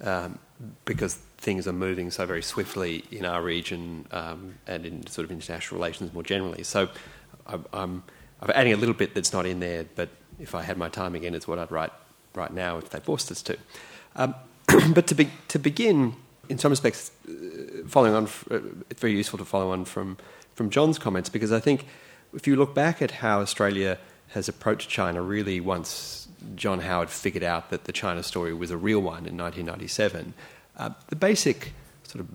um, 0.02 0.38
because 0.84 1.14
things 1.38 1.66
are 1.66 1.72
moving 1.72 2.10
so 2.10 2.26
very 2.26 2.42
swiftly 2.42 3.04
in 3.10 3.24
our 3.24 3.42
region 3.42 4.06
um, 4.10 4.54
and 4.66 4.86
in 4.86 5.06
sort 5.06 5.24
of 5.24 5.30
international 5.30 5.78
relations 5.78 6.12
more 6.12 6.22
generally. 6.22 6.62
So 6.62 6.88
I'm, 7.46 7.64
I'm, 7.72 8.02
adding 8.54 8.72
a 8.72 8.76
little 8.76 8.94
bit 8.94 9.14
that's 9.14 9.32
not 9.32 9.46
in 9.46 9.60
there, 9.60 9.86
but 9.96 10.08
if 10.38 10.54
I 10.54 10.62
had 10.62 10.76
my 10.76 10.88
time 10.88 11.14
again, 11.14 11.34
it's 11.34 11.48
what 11.48 11.58
I'd 11.58 11.70
write 11.70 11.92
right 12.34 12.52
now 12.52 12.78
if 12.78 12.90
they 12.90 13.00
forced 13.00 13.30
us 13.30 13.42
to. 13.42 13.56
Um, 14.14 14.34
but 14.94 15.06
to, 15.06 15.14
be, 15.14 15.30
to 15.48 15.58
begin, 15.58 16.14
in 16.48 16.58
some 16.58 16.70
respects, 16.70 17.10
uh, 17.28 17.86
following 17.86 18.14
on, 18.14 18.28
uh, 18.50 18.60
it's 18.90 19.00
very 19.00 19.14
useful 19.14 19.38
to 19.38 19.44
follow 19.44 19.70
on 19.70 19.84
from, 19.84 20.18
from 20.54 20.70
John's 20.70 20.98
comments 20.98 21.28
because 21.28 21.52
I 21.52 21.60
think 21.60 21.86
if 22.34 22.46
you 22.46 22.56
look 22.56 22.74
back 22.74 23.00
at 23.00 23.10
how 23.10 23.40
Australia 23.40 23.98
has 24.28 24.48
approached 24.48 24.88
China 24.88 25.22
really 25.22 25.60
once 25.60 26.28
John 26.54 26.80
Howard 26.80 27.10
figured 27.10 27.44
out 27.44 27.70
that 27.70 27.84
the 27.84 27.92
China 27.92 28.22
story 28.22 28.52
was 28.52 28.70
a 28.70 28.76
real 28.76 29.00
one 29.00 29.26
in 29.26 29.36
1997, 29.36 30.34
uh, 30.76 30.90
the 31.08 31.16
basic 31.16 31.72
sort 32.04 32.20
of 32.20 32.28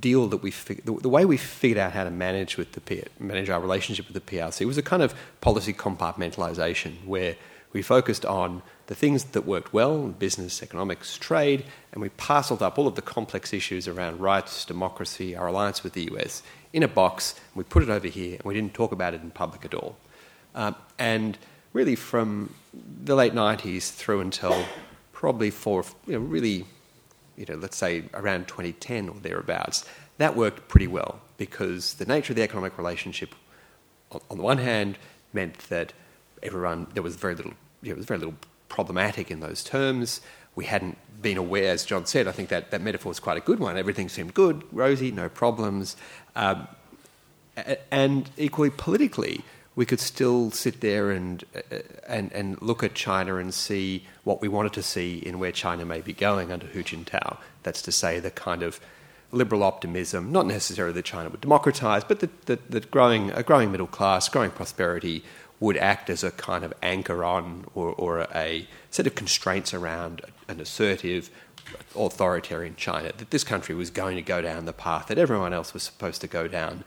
deal 0.00 0.26
that 0.28 0.38
we 0.38 0.50
fig- 0.50 0.84
the, 0.84 0.92
the, 0.94 1.08
way 1.08 1.24
we 1.24 1.36
figured 1.36 1.78
out 1.78 1.92
how 1.92 2.04
to 2.04 2.10
manage 2.10 2.56
with 2.56 2.72
the 2.72 2.80
P- 2.80 3.04
manage 3.18 3.50
our 3.50 3.60
relationship 3.60 4.06
with 4.08 4.14
the 4.14 4.36
PRC 4.36 4.66
was 4.66 4.78
a 4.78 4.82
kind 4.82 5.02
of 5.02 5.14
policy 5.40 5.72
compartmentalization 5.72 7.04
where 7.04 7.36
we 7.72 7.82
focused 7.82 8.24
on 8.24 8.62
the 8.86 8.94
things 8.94 9.24
that 9.24 9.42
worked 9.42 9.72
well 9.72 10.08
business, 10.08 10.62
economics, 10.62 11.18
trade, 11.18 11.64
and 11.92 12.00
we 12.00 12.08
parceled 12.10 12.62
up 12.62 12.78
all 12.78 12.86
of 12.86 12.94
the 12.94 13.02
complex 13.02 13.52
issues 13.52 13.88
around 13.88 14.20
rights, 14.20 14.64
democracy, 14.64 15.36
our 15.36 15.48
alliance 15.48 15.82
with 15.82 15.92
the 15.92 16.08
US 16.12 16.42
in 16.72 16.82
a 16.82 16.88
box. 16.88 17.34
We 17.54 17.64
put 17.64 17.82
it 17.82 17.88
over 17.88 18.08
here, 18.08 18.36
and 18.36 18.44
we 18.44 18.54
didn't 18.54 18.74
talk 18.74 18.92
about 18.92 19.14
it 19.14 19.22
in 19.22 19.30
public 19.30 19.64
at 19.64 19.74
all. 19.74 19.96
Um, 20.54 20.74
and 20.98 21.36
really, 21.72 21.96
from 21.96 22.54
the 23.04 23.14
late 23.14 23.34
90s 23.34 23.92
through 23.92 24.20
until 24.20 24.64
probably 25.12 25.50
for 25.50 25.84
you 26.06 26.14
know, 26.14 26.18
really 26.20 26.64
you 27.36 27.46
know, 27.46 27.54
let's 27.54 27.76
say 27.76 28.04
around 28.14 28.48
2010 28.48 29.08
or 29.08 29.16
thereabouts, 29.16 29.84
that 30.18 30.36
worked 30.36 30.68
pretty 30.68 30.86
well 30.86 31.20
because 31.36 31.94
the 31.94 32.06
nature 32.06 32.32
of 32.32 32.36
the 32.36 32.42
economic 32.42 32.78
relationship, 32.78 33.34
on 34.30 34.36
the 34.36 34.42
one 34.42 34.58
hand, 34.58 34.98
meant 35.32 35.58
that 35.68 35.92
everyone 36.42 36.86
there 36.94 37.02
was 37.02 37.16
very 37.16 37.34
little, 37.34 37.52
you 37.82 37.90
know, 37.90 37.94
it 37.94 37.98
was 37.98 38.06
very 38.06 38.18
little 38.18 38.36
problematic 38.68 39.30
in 39.30 39.40
those 39.40 39.62
terms. 39.62 40.20
We 40.54 40.64
hadn't 40.64 40.96
been 41.20 41.36
aware, 41.36 41.70
as 41.72 41.84
John 41.84 42.06
said. 42.06 42.26
I 42.26 42.32
think 42.32 42.48
that 42.48 42.70
that 42.70 42.80
metaphor 42.80 43.12
is 43.12 43.20
quite 43.20 43.36
a 43.36 43.40
good 43.40 43.58
one. 43.58 43.76
Everything 43.76 44.08
seemed 44.08 44.32
good, 44.32 44.64
rosy, 44.72 45.10
no 45.10 45.28
problems, 45.28 45.96
um, 46.34 46.66
and 47.90 48.30
equally 48.36 48.70
politically, 48.70 49.42
we 49.76 49.84
could 49.84 50.00
still 50.00 50.50
sit 50.50 50.80
there 50.80 51.10
and, 51.10 51.44
uh, 51.54 51.76
and, 52.08 52.32
and 52.32 52.60
look 52.62 52.82
at 52.82 52.94
China 52.94 53.36
and 53.36 53.52
see 53.52 54.04
what 54.24 54.40
we 54.40 54.48
wanted 54.48 54.72
to 54.72 54.82
see 54.82 55.18
in 55.18 55.38
where 55.38 55.52
China 55.52 55.84
may 55.84 56.00
be 56.00 56.14
going 56.14 56.50
under 56.50 56.66
Hu 56.66 56.82
Jintao. 56.82 57.36
That's 57.62 57.82
to 57.82 57.92
say, 57.92 58.18
the 58.18 58.30
kind 58.30 58.62
of 58.62 58.80
liberal 59.30 59.62
optimism, 59.62 60.32
not 60.32 60.46
necessarily 60.46 60.94
that 60.94 61.04
China 61.04 61.28
would 61.28 61.42
democratize, 61.42 62.04
but 62.04 62.20
that, 62.20 62.46
that, 62.46 62.70
that 62.70 62.90
growing, 62.90 63.30
a 63.32 63.42
growing 63.42 63.70
middle 63.70 63.86
class, 63.86 64.30
growing 64.30 64.50
prosperity 64.50 65.22
would 65.60 65.76
act 65.76 66.08
as 66.08 66.24
a 66.24 66.30
kind 66.30 66.64
of 66.64 66.72
anchor 66.82 67.22
on 67.22 67.66
or, 67.74 67.90
or 67.92 68.26
a 68.34 68.66
set 68.90 69.06
of 69.06 69.14
constraints 69.14 69.74
around 69.74 70.22
an 70.48 70.58
assertive, 70.58 71.28
authoritarian 71.94 72.76
China, 72.76 73.12
that 73.16 73.30
this 73.30 73.44
country 73.44 73.74
was 73.74 73.90
going 73.90 74.16
to 74.16 74.22
go 74.22 74.40
down 74.40 74.64
the 74.64 74.72
path 74.72 75.08
that 75.08 75.18
everyone 75.18 75.52
else 75.52 75.74
was 75.74 75.82
supposed 75.82 76.20
to 76.22 76.26
go 76.26 76.48
down, 76.48 76.82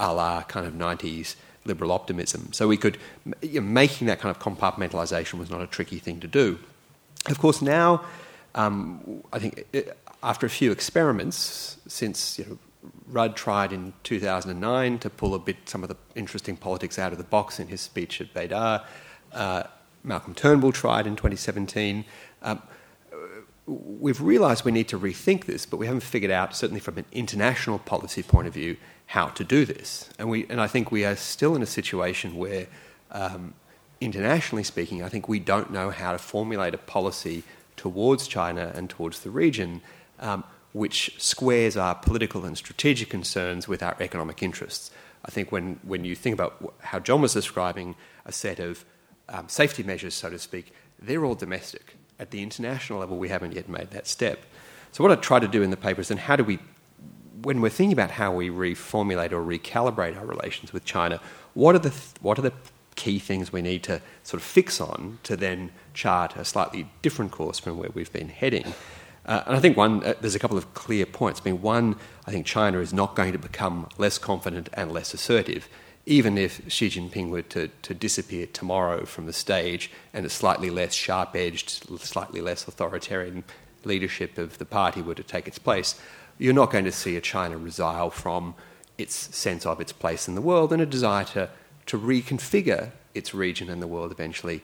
a 0.00 0.12
la 0.12 0.42
kind 0.42 0.66
of 0.66 0.72
90s 0.72 1.36
liberal 1.64 1.92
optimism. 1.92 2.52
So 2.52 2.68
we 2.68 2.76
could, 2.76 2.98
you 3.40 3.60
know, 3.60 3.66
making 3.66 4.06
that 4.08 4.20
kind 4.20 4.34
of 4.34 4.42
compartmentalization 4.42 5.34
was 5.38 5.50
not 5.50 5.60
a 5.60 5.66
tricky 5.66 5.98
thing 5.98 6.20
to 6.20 6.28
do. 6.28 6.58
Of 7.26 7.38
course, 7.38 7.62
now, 7.62 8.04
um, 8.54 9.22
I 9.32 9.38
think 9.38 9.64
it, 9.72 9.96
after 10.22 10.46
a 10.46 10.50
few 10.50 10.72
experiments, 10.72 11.78
since 11.86 12.38
you 12.38 12.44
know, 12.44 12.58
Rudd 13.06 13.36
tried 13.36 13.72
in 13.72 13.92
2009 14.02 14.98
to 15.00 15.10
pull 15.10 15.34
a 15.34 15.38
bit 15.38 15.56
some 15.66 15.82
of 15.82 15.88
the 15.88 15.96
interesting 16.14 16.56
politics 16.56 16.98
out 16.98 17.12
of 17.12 17.18
the 17.18 17.24
box 17.24 17.60
in 17.60 17.68
his 17.68 17.80
speech 17.80 18.20
at 18.20 18.34
Beida. 18.34 18.84
Uh, 19.32 19.64
Malcolm 20.04 20.34
Turnbull 20.34 20.72
tried 20.72 21.06
in 21.06 21.14
2017. 21.14 22.04
Um, 22.42 22.62
we've 23.66 24.20
realised 24.20 24.64
we 24.64 24.72
need 24.72 24.88
to 24.88 24.98
rethink 24.98 25.44
this, 25.44 25.66
but 25.66 25.76
we 25.76 25.86
haven't 25.86 26.02
figured 26.02 26.32
out, 26.32 26.56
certainly 26.56 26.80
from 26.80 26.98
an 26.98 27.04
international 27.12 27.78
policy 27.78 28.22
point 28.22 28.48
of 28.48 28.54
view, 28.54 28.76
how 29.12 29.26
to 29.26 29.44
do 29.44 29.66
this. 29.66 30.08
And, 30.18 30.30
we, 30.30 30.46
and 30.48 30.58
I 30.58 30.66
think 30.66 30.90
we 30.90 31.04
are 31.04 31.16
still 31.16 31.54
in 31.54 31.60
a 31.60 31.66
situation 31.66 32.34
where, 32.34 32.66
um, 33.10 33.52
internationally 34.00 34.64
speaking, 34.64 35.02
I 35.02 35.10
think 35.10 35.28
we 35.28 35.38
don't 35.38 35.70
know 35.70 35.90
how 35.90 36.12
to 36.12 36.18
formulate 36.18 36.72
a 36.72 36.78
policy 36.78 37.42
towards 37.76 38.26
China 38.26 38.72
and 38.74 38.88
towards 38.88 39.20
the 39.20 39.28
region 39.28 39.82
um, 40.18 40.44
which 40.72 41.14
squares 41.18 41.76
our 41.76 41.94
political 41.94 42.46
and 42.46 42.56
strategic 42.56 43.10
concerns 43.10 43.68
with 43.68 43.82
our 43.82 43.94
economic 44.00 44.42
interests. 44.42 44.90
I 45.26 45.30
think 45.30 45.52
when, 45.52 45.78
when 45.82 46.06
you 46.06 46.14
think 46.14 46.32
about 46.32 46.74
how 46.78 46.98
John 46.98 47.20
was 47.20 47.34
describing 47.34 47.96
a 48.24 48.32
set 48.32 48.60
of 48.60 48.82
um, 49.28 49.46
safety 49.46 49.82
measures, 49.82 50.14
so 50.14 50.30
to 50.30 50.38
speak, 50.38 50.72
they're 50.98 51.22
all 51.22 51.34
domestic. 51.34 51.96
At 52.18 52.30
the 52.30 52.42
international 52.42 53.00
level, 53.00 53.18
we 53.18 53.28
haven't 53.28 53.52
yet 53.52 53.68
made 53.68 53.90
that 53.90 54.06
step. 54.06 54.38
So, 54.90 55.04
what 55.04 55.12
I 55.12 55.16
try 55.16 55.38
to 55.38 55.48
do 55.48 55.62
in 55.62 55.70
the 55.70 55.76
paper 55.76 56.00
is 56.00 56.08
then 56.08 56.16
how 56.18 56.36
do 56.36 56.44
we 56.44 56.60
when 57.42 57.60
we're 57.60 57.70
thinking 57.70 57.92
about 57.92 58.12
how 58.12 58.32
we 58.32 58.50
reformulate 58.50 59.32
or 59.32 59.42
recalibrate 59.42 60.16
our 60.16 60.26
relations 60.26 60.72
with 60.72 60.84
China, 60.84 61.20
what 61.54 61.74
are 61.74 61.80
the 61.80 61.90
th- 61.90 62.12
what 62.20 62.38
are 62.38 62.42
the 62.42 62.52
key 62.94 63.18
things 63.18 63.52
we 63.52 63.62
need 63.62 63.82
to 63.82 64.00
sort 64.22 64.40
of 64.40 64.46
fix 64.46 64.80
on 64.80 65.18
to 65.22 65.36
then 65.36 65.70
chart 65.94 66.36
a 66.36 66.44
slightly 66.44 66.88
different 67.00 67.30
course 67.32 67.58
from 67.58 67.78
where 67.78 67.90
we've 67.94 68.12
been 68.12 68.28
heading? 68.28 68.74
Uh, 69.24 69.42
and 69.46 69.56
I 69.56 69.60
think 69.60 69.76
one, 69.76 70.02
uh, 70.04 70.14
there's 70.20 70.34
a 70.34 70.38
couple 70.38 70.58
of 70.58 70.74
clear 70.74 71.06
points. 71.06 71.40
I 71.44 71.50
mean, 71.50 71.62
one, 71.62 71.96
I 72.26 72.32
think 72.32 72.44
China 72.44 72.80
is 72.80 72.92
not 72.92 73.14
going 73.14 73.32
to 73.32 73.38
become 73.38 73.88
less 73.96 74.18
confident 74.18 74.68
and 74.74 74.90
less 74.90 75.14
assertive, 75.14 75.68
even 76.06 76.36
if 76.36 76.60
Xi 76.68 76.88
Jinping 76.88 77.30
were 77.30 77.42
to, 77.42 77.68
to 77.68 77.94
disappear 77.94 78.46
tomorrow 78.46 79.04
from 79.04 79.26
the 79.26 79.32
stage 79.32 79.90
and 80.12 80.26
a 80.26 80.28
slightly 80.28 80.70
less 80.70 80.92
sharp 80.92 81.36
edged, 81.36 81.70
slightly 82.00 82.40
less 82.40 82.66
authoritarian 82.66 83.44
leadership 83.84 84.38
of 84.38 84.58
the 84.58 84.64
party 84.64 85.02
were 85.02 85.14
to 85.14 85.22
take 85.22 85.46
its 85.46 85.58
place 85.58 86.00
you're 86.38 86.52
not 86.54 86.70
going 86.70 86.84
to 86.84 86.92
see 86.92 87.16
a 87.16 87.20
China 87.20 87.58
resile 87.58 88.12
from 88.12 88.54
its 88.98 89.14
sense 89.14 89.66
of 89.66 89.80
its 89.80 89.92
place 89.92 90.28
in 90.28 90.34
the 90.34 90.40
world 90.40 90.72
and 90.72 90.82
a 90.82 90.86
desire 90.86 91.24
to, 91.24 91.50
to 91.86 91.98
reconfigure 91.98 92.90
its 93.14 93.34
region 93.34 93.68
and 93.68 93.82
the 93.82 93.86
world 93.86 94.12
eventually 94.12 94.62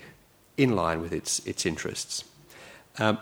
in 0.56 0.74
line 0.74 1.00
with 1.00 1.12
its, 1.12 1.40
its 1.46 1.64
interests. 1.64 2.24
Um, 2.98 3.18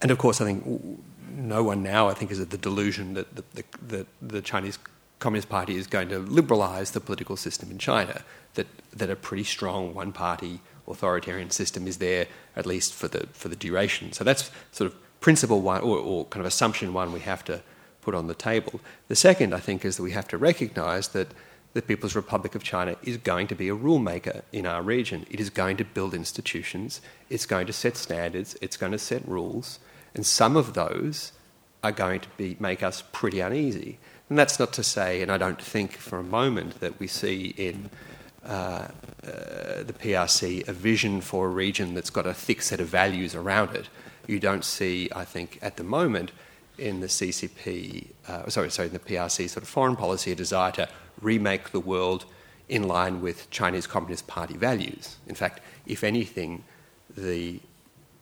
and 0.00 0.10
of 0.10 0.18
course, 0.18 0.40
I 0.40 0.44
think 0.44 1.00
no 1.34 1.62
one 1.62 1.82
now, 1.82 2.08
I 2.08 2.14
think, 2.14 2.30
is 2.30 2.40
at 2.40 2.50
the 2.50 2.58
delusion 2.58 3.14
that 3.14 3.34
the, 3.34 3.44
the, 3.54 3.64
the, 3.86 4.06
the 4.22 4.42
Chinese 4.42 4.78
Communist 5.18 5.48
Party 5.48 5.76
is 5.76 5.86
going 5.86 6.08
to 6.08 6.20
liberalise 6.20 6.92
the 6.92 7.00
political 7.00 7.36
system 7.36 7.70
in 7.70 7.78
China, 7.78 8.22
that, 8.54 8.66
that 8.92 9.10
a 9.10 9.16
pretty 9.16 9.44
strong 9.44 9.94
one 9.94 10.12
party 10.12 10.60
authoritarian 10.88 11.50
system 11.50 11.86
is 11.86 11.98
there, 11.98 12.26
at 12.56 12.66
least 12.66 12.94
for 12.94 13.06
the, 13.06 13.26
for 13.32 13.48
the 13.48 13.56
duration. 13.56 14.12
So 14.12 14.24
that's 14.24 14.50
sort 14.72 14.90
of 14.90 14.96
principle 15.20 15.60
one, 15.60 15.82
or, 15.82 15.98
or 15.98 16.24
kind 16.26 16.40
of 16.40 16.46
assumption 16.46 16.92
one, 16.92 17.12
we 17.12 17.20
have 17.20 17.44
to 17.44 17.62
put 18.00 18.14
on 18.14 18.26
the 18.26 18.34
table. 18.34 18.80
The 19.08 19.16
second, 19.16 19.54
I 19.54 19.60
think, 19.60 19.84
is 19.84 19.96
that 19.96 20.02
we 20.02 20.12
have 20.12 20.28
to 20.28 20.38
recognise 20.38 21.08
that 21.08 21.28
the 21.72 21.82
People's 21.82 22.16
Republic 22.16 22.54
of 22.54 22.64
China 22.64 22.96
is 23.02 23.16
going 23.16 23.46
to 23.46 23.54
be 23.54 23.68
a 23.68 23.74
rule 23.74 23.98
maker 23.98 24.42
in 24.52 24.66
our 24.66 24.82
region. 24.82 25.26
It 25.30 25.38
is 25.38 25.50
going 25.50 25.76
to 25.76 25.84
build 25.84 26.14
institutions, 26.14 27.00
it's 27.28 27.46
going 27.46 27.66
to 27.66 27.72
set 27.72 27.96
standards, 27.96 28.56
it's 28.60 28.76
going 28.76 28.92
to 28.92 28.98
set 28.98 29.26
rules, 29.28 29.78
and 30.14 30.26
some 30.26 30.56
of 30.56 30.74
those 30.74 31.32
are 31.84 31.92
going 31.92 32.20
to 32.20 32.28
be, 32.36 32.56
make 32.58 32.82
us 32.82 33.02
pretty 33.12 33.40
uneasy. 33.40 33.98
And 34.28 34.38
that's 34.38 34.58
not 34.58 34.72
to 34.74 34.82
say, 34.82 35.22
and 35.22 35.30
I 35.30 35.38
don't 35.38 35.60
think 35.60 35.92
for 35.92 36.18
a 36.18 36.24
moment 36.24 36.80
that 36.80 36.98
we 36.98 37.06
see 37.06 37.54
in 37.56 37.90
uh, 38.44 38.48
uh, 38.48 38.88
the 39.22 39.94
PRC 39.98 40.66
a 40.66 40.72
vision 40.72 41.20
for 41.20 41.46
a 41.46 41.50
region 41.50 41.94
that's 41.94 42.10
got 42.10 42.26
a 42.26 42.34
thick 42.34 42.62
set 42.62 42.80
of 42.80 42.88
values 42.88 43.34
around 43.34 43.74
it 43.76 43.88
you 44.26 44.38
don't 44.38 44.64
see, 44.64 45.08
I 45.14 45.24
think, 45.24 45.58
at 45.62 45.76
the 45.76 45.84
moment 45.84 46.32
in 46.78 47.00
the 47.00 47.06
CCP, 47.06 48.06
uh, 48.28 48.48
sorry, 48.48 48.70
sorry, 48.70 48.88
in 48.88 48.94
the 48.94 48.98
PRC 48.98 49.48
sort 49.48 49.62
of 49.62 49.68
foreign 49.68 49.96
policy, 49.96 50.32
a 50.32 50.34
desire 50.34 50.72
to 50.72 50.88
remake 51.20 51.70
the 51.70 51.80
world 51.80 52.24
in 52.68 52.84
line 52.84 53.20
with 53.20 53.50
Chinese 53.50 53.86
Communist 53.86 54.26
Party 54.26 54.56
values. 54.56 55.16
In 55.26 55.34
fact, 55.34 55.60
if 55.86 56.04
anything, 56.04 56.64
the, 57.16 57.60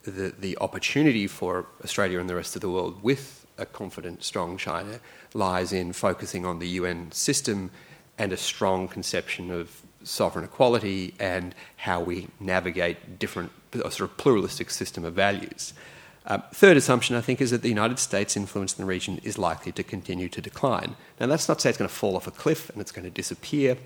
the, 0.03 0.35
the 0.39 0.57
opportunity 0.61 1.27
for 1.27 1.67
Australia 1.85 2.19
and 2.19 2.29
the 2.29 2.35
rest 2.35 2.57
of 2.57 2.63
the 2.63 2.71
world 2.71 3.03
with 3.03 3.47
a 3.59 3.67
confident, 3.67 4.25
strong 4.25 4.57
China 4.57 5.01
lies 5.35 5.73
in 5.73 5.93
focusing 5.93 6.47
on 6.47 6.59
the 6.59 6.69
UN 6.69 7.13
system 7.13 7.71
and 8.17 8.33
a 8.33 8.37
strong 8.37 8.89
conception 8.89 9.51
of 9.51 9.83
sovereign 10.09 10.45
equality 10.45 11.15
and 11.19 11.55
how 11.77 12.01
we 12.01 12.29
navigate 12.41 13.19
different, 13.19 13.53
sort 13.73 14.01
of 14.01 14.17
pluralistic 14.17 14.71
system 14.71 15.05
of 15.05 15.15
values. 15.15 15.75
Uh, 16.27 16.39
third 16.53 16.77
assumption, 16.77 17.17
I 17.17 17.21
think, 17.21 17.41
is 17.41 17.51
that 17.53 17.63
the 17.63 17.69
United 17.69 17.99
States' 17.99 18.37
influence 18.37 18.79
in 18.79 18.85
the 18.85 18.89
region 18.89 19.19
is 19.23 19.39
likely 19.39 19.73
to 19.73 19.83
continue 19.83 20.29
to 20.29 20.41
decline. 20.41 20.97
Now, 21.19 21.27
that's 21.27 21.49
not 21.49 21.59
to 21.59 21.61
say 21.63 21.71
it's 21.71 21.79
going 21.79 21.89
to 21.89 21.95
fall 21.95 22.17
off 22.17 22.27
a 22.27 22.31
cliff 22.31 22.69
and 22.71 22.81
it's 22.81 22.93
going 22.93 23.05
to 23.05 23.11
disappear, 23.11 23.79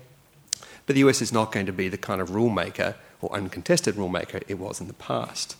but 0.85 0.95
the 0.95 1.01
US 1.01 1.21
is 1.21 1.31
not 1.31 1.51
going 1.51 1.65
to 1.65 1.71
be 1.71 1.87
the 1.87 1.97
kind 1.97 2.19
of 2.19 2.29
rulemaker 2.29 2.95
or 3.21 3.33
uncontested 3.33 3.95
rulemaker 3.95 4.43
it 4.47 4.59
was 4.59 4.81
in 4.81 4.87
the 4.87 4.93
past. 4.93 5.55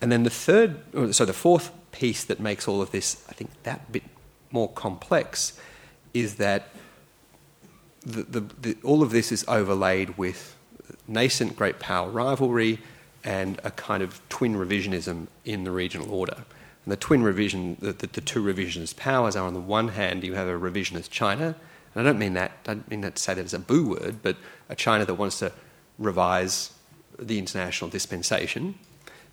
And 0.00 0.12
then 0.12 0.22
the 0.22 0.30
third, 0.30 0.80
so 1.12 1.24
the 1.24 1.32
fourth 1.32 1.72
piece 1.90 2.22
that 2.24 2.38
makes 2.38 2.68
all 2.68 2.80
of 2.80 2.92
this, 2.92 3.24
I 3.28 3.32
think, 3.32 3.50
that 3.64 3.90
bit 3.90 4.04
more 4.52 4.68
complex 4.68 5.58
is 6.14 6.36
that 6.36 6.68
the, 8.08 8.22
the, 8.22 8.40
the, 8.60 8.76
all 8.82 9.02
of 9.02 9.10
this 9.10 9.30
is 9.30 9.44
overlaid 9.48 10.16
with 10.16 10.56
nascent 11.06 11.56
great 11.56 11.78
power 11.78 12.08
rivalry 12.10 12.78
and 13.24 13.60
a 13.64 13.70
kind 13.70 14.02
of 14.02 14.20
twin 14.28 14.54
revisionism 14.54 15.26
in 15.44 15.64
the 15.64 15.70
regional 15.70 16.12
order. 16.12 16.36
And 16.84 16.92
the 16.92 16.96
twin 16.96 17.22
revision, 17.22 17.76
the, 17.80 17.92
the, 17.92 18.06
two 18.06 18.42
revisionist 18.42 18.96
powers 18.96 19.36
are 19.36 19.46
on 19.46 19.54
the 19.54 19.60
one 19.60 19.88
hand, 19.88 20.24
you 20.24 20.34
have 20.34 20.48
a 20.48 20.52
revisionist 20.52 21.10
China, 21.10 21.54
and 21.94 22.00
I 22.00 22.10
don't 22.10 22.18
mean 22.18 22.34
that, 22.34 22.52
I 22.66 22.74
don't 22.74 22.90
mean 22.90 23.02
that 23.02 23.16
to 23.16 23.22
say 23.22 23.34
that 23.34 23.44
as 23.44 23.54
a 23.54 23.58
boo 23.58 23.90
word, 23.90 24.22
but 24.22 24.36
a 24.68 24.76
China 24.76 25.04
that 25.04 25.14
wants 25.14 25.38
to 25.40 25.52
revise 25.98 26.72
the 27.18 27.38
international 27.38 27.90
dispensation. 27.90 28.76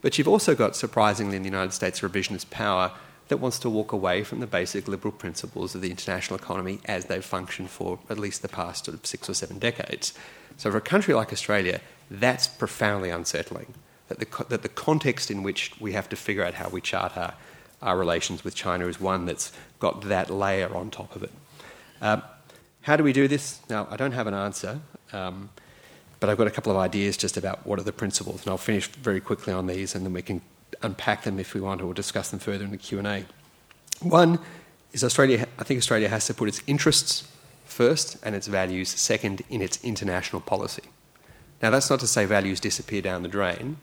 But 0.01 0.17
you've 0.17 0.27
also 0.27 0.55
got, 0.55 0.75
surprisingly, 0.75 1.38
in 1.38 1.43
the 1.43 1.49
United 1.49 1.73
States, 1.73 2.01
revisionist 2.01 2.49
power 2.49 2.91
that 3.27 3.38
wants 3.38 3.57
to 3.59 3.69
walk 3.69 3.91
away 3.91 4.23
from 4.23 4.39
the 4.39 4.47
basic 4.47 4.88
liberal 4.88 5.11
principles 5.11 5.73
of 5.73 5.81
the 5.81 5.89
international 5.89 6.38
economy 6.38 6.79
as 6.85 7.05
they've 7.05 7.25
functioned 7.25 7.69
for 7.69 7.99
at 8.09 8.19
least 8.19 8.41
the 8.41 8.47
past 8.47 8.85
sort 8.85 8.97
of 8.97 9.05
six 9.05 9.29
or 9.29 9.33
seven 9.33 9.57
decades. 9.57 10.13
So, 10.57 10.71
for 10.71 10.77
a 10.77 10.81
country 10.81 11.13
like 11.13 11.33
Australia, 11.33 11.81
that's 12.09 12.47
profoundly 12.47 13.09
unsettling. 13.09 13.73
That 14.07 14.19
the, 14.19 14.45
that 14.49 14.61
the 14.61 14.69
context 14.69 15.31
in 15.31 15.41
which 15.41 15.71
we 15.79 15.93
have 15.93 16.07
to 16.09 16.15
figure 16.15 16.43
out 16.43 16.53
how 16.53 16.69
we 16.69 16.79
chart 16.79 17.17
our, 17.17 17.33
our 17.81 17.97
relations 17.97 18.43
with 18.43 18.53
China 18.53 18.88
is 18.88 19.01
one 19.01 19.25
that's 19.25 19.51
got 19.79 20.01
that 20.01 20.29
layer 20.29 20.73
on 20.75 20.91
top 20.91 21.15
of 21.15 21.23
it. 21.23 21.31
Um, 22.01 22.21
how 22.81 22.95
do 22.95 23.03
we 23.03 23.13
do 23.13 23.27
this? 23.27 23.61
Now, 23.67 23.88
I 23.89 23.97
don't 23.97 24.11
have 24.11 24.27
an 24.27 24.35
answer, 24.35 24.79
um, 25.11 25.49
but 26.19 26.29
I've 26.29 26.38
got 26.38 26.45
a 26.45 26.51
couple 26.51 26.71
of 26.71 26.77
ideas 26.77 27.17
just 27.17 27.35
about 27.35 27.65
what 27.65 27.79
are 27.79 27.83
the 27.83 27.91
principles, 27.91 28.41
and 28.41 28.49
I'll 28.51 28.59
finish 28.59 28.88
very 28.88 29.19
quickly 29.19 29.51
on 29.51 29.65
these, 29.65 29.95
and 29.95 30.05
then 30.05 30.13
we 30.13 30.21
can 30.21 30.41
unpack 30.81 31.23
them 31.23 31.39
if 31.39 31.53
we 31.53 31.61
want, 31.61 31.81
or 31.81 31.93
discuss 31.93 32.29
them 32.29 32.39
further 32.39 32.63
in 32.63 32.71
the 32.71 32.77
Q 32.77 32.99
and 32.99 33.07
A. 33.07 33.25
One 34.01 34.39
is 34.93 35.03
Australia. 35.03 35.47
I 35.59 35.63
think 35.63 35.77
Australia 35.77 36.09
has 36.09 36.25
to 36.27 36.33
put 36.33 36.47
its 36.47 36.61
interests 36.67 37.27
first 37.65 38.17
and 38.23 38.35
its 38.35 38.47
values 38.47 38.89
second 38.89 39.41
in 39.49 39.61
its 39.61 39.83
international 39.83 40.41
policy. 40.41 40.83
Now, 41.61 41.69
that's 41.69 41.89
not 41.89 41.99
to 42.01 42.07
say 42.07 42.25
values 42.25 42.59
disappear 42.59 43.01
down 43.01 43.23
the 43.23 43.27
drain, 43.27 43.77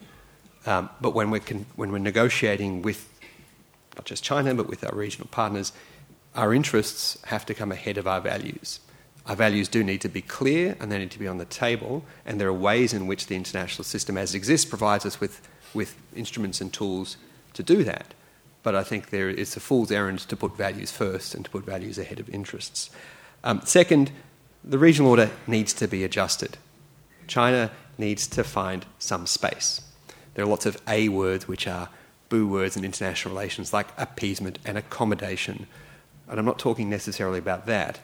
um, 0.65 0.89
but 1.01 1.13
when 1.13 1.29
we're, 1.31 1.39
con- 1.39 1.65
when 1.75 1.91
we're 1.91 1.97
negotiating 1.97 2.81
with 2.81 3.09
not 3.95 4.05
just 4.05 4.23
China, 4.23 4.53
but 4.55 4.67
with 4.67 4.83
our 4.83 4.95
regional 4.95 5.27
partners, 5.27 5.73
our 6.35 6.53
interests 6.53 7.21
have 7.25 7.45
to 7.45 7.53
come 7.53 7.71
ahead 7.71 7.97
of 7.97 8.07
our 8.07 8.21
values. 8.21 8.79
Our 9.25 9.35
values 9.35 9.67
do 9.67 9.83
need 9.83 10.01
to 10.01 10.09
be 10.09 10.21
clear 10.21 10.75
and 10.79 10.91
they 10.91 10.97
need 10.97 11.11
to 11.11 11.19
be 11.19 11.27
on 11.27 11.37
the 11.37 11.45
table, 11.45 12.03
and 12.25 12.39
there 12.39 12.47
are 12.47 12.53
ways 12.53 12.93
in 12.93 13.07
which 13.07 13.27
the 13.27 13.35
international 13.35 13.83
system 13.83 14.17
as 14.17 14.33
it 14.33 14.37
exists 14.37 14.65
provides 14.65 15.05
us 15.05 15.19
with, 15.19 15.47
with 15.73 15.95
instruments 16.15 16.61
and 16.61 16.71
tools 16.71 17.17
to 17.53 17.63
do 17.63 17.83
that. 17.83 18.13
But 18.63 18.75
I 18.75 18.83
think 18.83 19.09
there 19.09 19.29
is 19.29 19.55
a 19.55 19.59
fool's 19.59 19.91
errand 19.91 20.19
to 20.19 20.37
put 20.37 20.55
values 20.55 20.91
first 20.91 21.35
and 21.35 21.43
to 21.45 21.51
put 21.51 21.65
values 21.65 21.97
ahead 21.97 22.19
of 22.19 22.29
interests. 22.29 22.89
Um, 23.43 23.61
second, 23.65 24.11
the 24.63 24.77
regional 24.77 25.11
order 25.11 25.29
needs 25.47 25.73
to 25.73 25.87
be 25.87 26.03
adjusted. 26.03 26.57
China 27.27 27.71
needs 27.97 28.25
to 28.27 28.43
find 28.43 28.85
some 28.99 29.27
space. 29.27 29.81
There 30.33 30.45
are 30.45 30.47
lots 30.47 30.65
of 30.65 30.81
A 30.87 31.09
words 31.09 31.47
which 31.47 31.67
are 31.67 31.89
boo 32.29 32.47
words 32.47 32.75
in 32.77 32.85
international 32.85 33.35
relations 33.35 33.73
like 33.73 33.87
appeasement 33.97 34.59
and 34.65 34.77
accommodation. 34.77 35.67
And 36.27 36.39
I'm 36.39 36.45
not 36.45 36.57
talking 36.57 36.89
necessarily 36.89 37.39
about 37.39 37.65
that. 37.67 37.99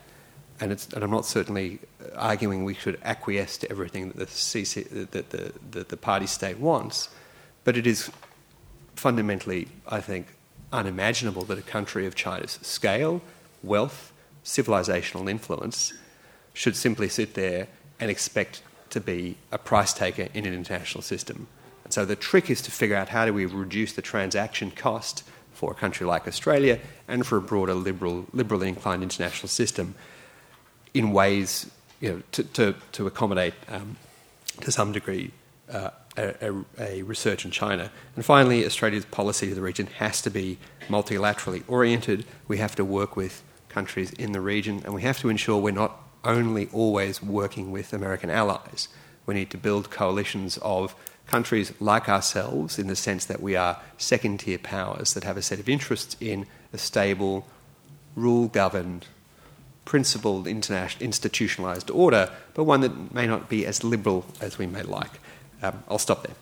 And, 0.60 0.72
and 0.94 1.04
I'm 1.04 1.10
not 1.10 1.26
certainly 1.26 1.80
arguing 2.16 2.66
we 2.66 2.74
should 2.74 3.00
acquiesce 3.04 3.58
to 3.60 3.72
everything 3.72 4.10
that 4.10 4.16
the, 4.18 4.26
CC, 4.26 5.10
that 5.12 5.30
the, 5.30 5.54
the, 5.72 5.84
the 5.86 5.98
party 5.98 6.28
state 6.28 6.60
wants. 6.60 7.10
But 7.64 7.78
it 7.78 7.86
is 7.86 8.10
fundamentally, 8.96 9.68
I 9.88 10.02
think, 10.02 10.28
unimaginable 10.72 11.44
that 11.46 11.58
a 11.58 11.64
country 11.64 12.06
of 12.06 12.16
China's 12.16 12.60
scale, 12.62 13.22
wealth, 13.64 14.14
civilizational 14.44 15.30
influence 15.30 15.94
should 16.54 16.76
simply 16.76 17.10
sit 17.10 17.34
there 17.34 17.68
and 18.00 18.10
expect 18.10 18.62
to 18.90 19.00
be 19.00 19.38
a 19.52 19.58
price 19.58 19.94
taker 19.94 20.28
in 20.34 20.46
an 20.46 20.54
international 20.54 21.02
system. 21.02 21.48
And 21.84 21.94
so 21.94 22.06
the 22.06 22.16
trick 22.16 22.50
is 22.50 22.62
to 22.64 22.72
figure 22.72 22.96
out 22.96 23.10
how 23.10 23.26
do 23.26 23.34
we 23.34 23.46
reduce 23.46 23.94
the 23.94 24.02
transaction 24.02 24.72
cost 24.72 25.24
for 25.54 25.72
a 25.72 25.76
country 25.76 26.06
like 26.06 26.28
Australia 26.28 26.80
and 27.08 27.26
for 27.26 27.38
a 27.38 27.42
broader 27.42 27.74
liberal, 27.74 28.26
liberally 28.34 28.70
inclined 28.70 29.04
international 29.04 29.50
system 29.50 29.96
in 30.94 31.12
ways 31.12 31.70
you 32.00 32.10
know, 32.10 32.22
to, 32.32 32.44
to, 32.44 32.76
to 32.94 33.08
accommodate 33.08 33.54
um, 33.68 33.98
to 34.62 34.72
some 34.72 34.92
degree 34.92 35.32
uh, 35.70 35.90
a, 36.20 36.36
a, 36.42 36.66
a, 36.80 37.02
research 37.04 37.46
in 37.46 37.52
China. 37.52 37.92
And 38.16 38.26
finally, 38.26 38.66
Australia's 38.66 39.06
policy 39.06 39.50
to 39.50 39.56
the 39.56 39.62
region 39.62 39.88
has 39.98 40.22
to 40.22 40.30
be 40.30 40.58
multilaterally 40.88 41.64
oriented. 41.68 42.26
We 42.48 42.58
have 42.58 42.76
to 42.76 42.86
work 42.86 43.16
with 43.16 43.44
countries 43.70 44.12
in 44.14 44.32
the 44.32 44.42
region, 44.42 44.82
and 44.84 44.94
we 44.94 45.02
have 45.04 45.20
to 45.20 45.30
ensure 45.30 45.58
we're 45.58 45.72
not 45.72 45.98
only 46.24 46.68
always 46.74 47.24
working 47.24 47.72
with 47.72 47.94
American 47.94 48.30
allies. 48.30 48.90
We 49.26 49.34
need 49.36 49.50
to 49.52 49.58
build 49.58 49.90
coalitions 49.90 50.58
of 50.62 50.96
countries 51.28 51.72
like 51.80 52.10
ourselves 52.10 52.80
in 52.80 52.88
the 52.88 52.96
sense 52.96 53.26
that 53.26 53.42
we 53.42 53.56
are 53.56 53.80
second 53.98 54.40
tier 54.40 54.58
powers 54.58 55.14
that 55.14 55.24
have 55.24 55.38
a 55.38 55.42
set 55.42 55.60
of 55.60 55.70
interests 55.70 56.18
in 56.20 56.48
a 56.74 56.78
stable, 56.78 57.46
rule 58.16 58.48
governed, 58.48 59.06
principled, 59.86 60.48
international 60.48 61.04
institutionalized 61.04 61.90
order, 61.92 62.32
but 62.54 62.64
one 62.64 62.82
that 62.82 63.14
may 63.14 63.28
not 63.28 63.50
be 63.50 63.66
as 63.66 63.84
liberal 63.84 64.26
as 64.42 64.58
we 64.58 64.68
may 64.68 64.82
like. 64.84 65.20
Um, 65.62 65.84
I'll 65.90 66.00
stop 66.00 66.24
there. 66.24 66.36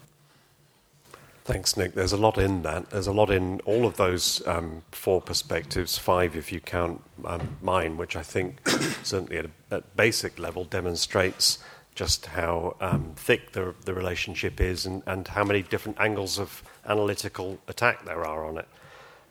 Thanks, 1.46 1.78
Nick. 1.78 1.94
There's 1.94 2.12
a 2.12 2.18
lot 2.18 2.38
in 2.38 2.64
that. 2.64 2.90
There's 2.90 3.08
a 3.08 3.14
lot 3.14 3.30
in 3.30 3.62
all 3.62 3.86
of 3.86 3.96
those 3.96 4.46
um, 4.46 4.84
four 4.92 5.22
perspectives, 5.22 5.98
five 5.98 6.36
if 6.36 6.52
you 6.52 6.60
count 6.60 7.02
um, 7.24 7.58
mine, 7.62 7.96
which 7.96 8.18
I 8.18 8.22
think 8.22 8.68
certainly 9.04 9.38
at 9.38 9.46
a 9.46 9.50
at 9.72 9.96
basic 9.96 10.40
level 10.40 10.64
demonstrates 10.64 11.60
just 11.96 12.28
how 12.28 12.76
um, 12.80 13.14
thick 13.16 13.54
the, 13.54 13.74
the 13.86 13.94
relationship 13.94 14.62
is 14.62 14.86
and, 14.86 15.02
and 15.08 15.28
how 15.30 15.44
many 15.44 15.64
different 15.64 16.00
angles 16.00 16.38
of 16.38 16.62
analytical 16.86 17.58
attack 17.68 18.06
there 18.06 18.26
are 18.26 18.46
on 18.46 18.58
it. 18.60 18.68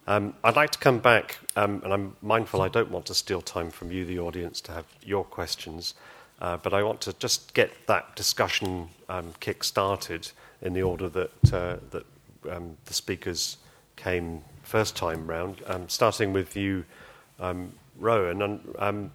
Um, 0.09 0.35
I'd 0.43 0.57
like 0.57 0.71
to 0.71 0.79
come 0.79 0.99
back, 0.99 1.39
um, 1.57 1.81
and 1.85 1.93
I'm 1.93 2.17
mindful 2.23 2.61
I 2.61 2.69
don't 2.69 2.91
want 2.91 3.07
to 3.07 3.15
steal 3.15 3.41
time 3.41 3.71
from 3.71 3.91
you, 3.91 4.05
the 4.05 4.19
audience, 4.19 4.61
to 4.63 4.73
have 4.73 4.87
your 5.03 5.25
questions, 5.25 5.95
uh, 6.41 6.57
but 6.59 6.75
I 6.75 6.83
want 6.83 7.01
to 7.03 7.13
just 7.15 7.55
get 7.55 7.87
that 7.87 8.15
discussion 8.17 8.89
um, 9.09 9.33
kick 9.41 9.65
started 9.65 10.31
in 10.63 10.73
the 10.73 10.83
order 10.83 11.09
that, 11.09 11.53
uh, 11.53 11.77
that 11.91 12.05
um, 12.51 12.77
the 12.85 12.95
speakers 12.95 13.59
came 13.97 14.43
first 14.63 14.97
time 14.97 15.27
round, 15.27 15.63
um, 15.67 15.89
starting 15.89 16.33
with 16.33 16.57
you, 16.57 16.85
um, 17.41 17.73
Rowan. 17.99 18.43
And, 18.43 18.75
um, 18.79 19.13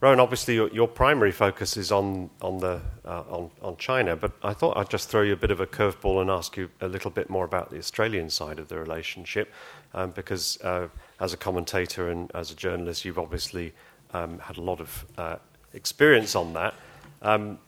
Rowan, 0.00 0.20
obviously, 0.20 0.54
your, 0.54 0.68
your, 0.70 0.88
primary 0.88 1.30
focus 1.30 1.76
is 1.76 1.92
on, 1.92 2.28
on, 2.40 2.58
the, 2.58 2.80
uh, 3.04 3.22
on, 3.28 3.50
on 3.62 3.76
China, 3.76 4.16
but 4.16 4.32
I 4.42 4.52
thought 4.52 4.76
I'd 4.76 4.90
just 4.90 5.08
throw 5.08 5.22
you 5.22 5.32
a 5.32 5.36
bit 5.36 5.52
of 5.52 5.60
a 5.60 5.66
curveball 5.66 6.20
and 6.20 6.28
ask 6.28 6.56
you 6.56 6.68
a 6.80 6.88
little 6.88 7.10
bit 7.10 7.30
more 7.30 7.44
about 7.44 7.70
the 7.70 7.78
Australian 7.78 8.28
side 8.28 8.58
of 8.58 8.68
the 8.68 8.78
relationship, 8.80 9.52
um, 9.94 10.10
because 10.10 10.60
uh, 10.62 10.88
as 11.20 11.32
a 11.32 11.36
commentator 11.36 12.10
and 12.10 12.30
as 12.34 12.50
a 12.50 12.56
journalist, 12.56 13.04
you've 13.04 13.18
obviously 13.18 13.72
um, 14.12 14.40
had 14.40 14.56
a 14.56 14.60
lot 14.60 14.80
of 14.80 15.04
uh, 15.16 15.36
experience 15.74 16.34
on 16.34 16.52
that. 16.54 16.74
Um, 17.22 17.58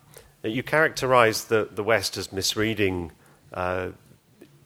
you 0.42 0.62
characterize 0.62 1.44
the, 1.44 1.68
the 1.72 1.82
West 1.82 2.16
as 2.16 2.32
misreading 2.32 3.12
uh, 3.52 3.90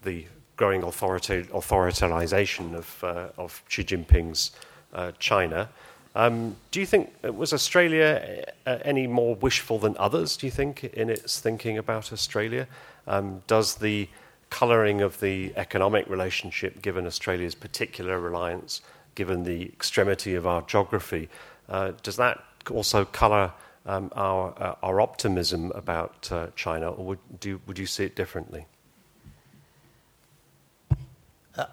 the 0.03 0.27
growing 0.57 0.83
authorita- 0.83 1.47
authoritarianization 1.49 2.75
of, 2.75 3.05
uh, 3.05 3.29
of 3.39 3.63
Xi 3.69 3.85
Jinping's 3.85 4.51
uh, 4.93 5.13
China. 5.19 5.69
Um, 6.15 6.57
do 6.73 6.81
you 6.81 6.87
think 6.87 7.13
uh, 7.25 7.33
was 7.33 7.53
Australia 7.53 8.45
uh, 8.67 8.79
any 8.83 9.07
more 9.07 9.37
wishful 9.37 9.79
than 9.79 9.97
others? 9.99 10.37
Do 10.37 10.47
you 10.47 10.51
think 10.51 10.85
in 10.85 11.11
its 11.11 11.39
thinking 11.39 11.79
about 11.79 12.13
Australia? 12.13 12.67
Um, 13.07 13.43
does 13.47 13.77
the 13.77 14.09
colouring 14.51 15.01
of 15.01 15.21
the 15.21 15.53
economic 15.57 16.09
relationship, 16.09 16.83
given 16.83 17.07
Australia's 17.07 17.55
particular 17.55 18.19
reliance, 18.19 18.81
given 19.15 19.45
the 19.45 19.65
extremity 19.65 20.35
of 20.35 20.47
our 20.47 20.63
geography, 20.63 21.29
uh, 21.69 21.93
does 22.03 22.17
that 22.17 22.43
also 22.71 23.05
colour 23.05 23.53
um, 23.87 24.13
our, 24.15 24.55
uh, 24.59 24.75
our 24.83 25.01
optimism 25.01 25.73
about 25.75 26.31
uh, 26.31 26.49
China, 26.57 26.91
or 26.91 27.05
would, 27.07 27.41
do, 27.41 27.61
would 27.67 27.79
you 27.79 27.87
see 27.87 28.05
it 28.05 28.15
differently? 28.15 28.67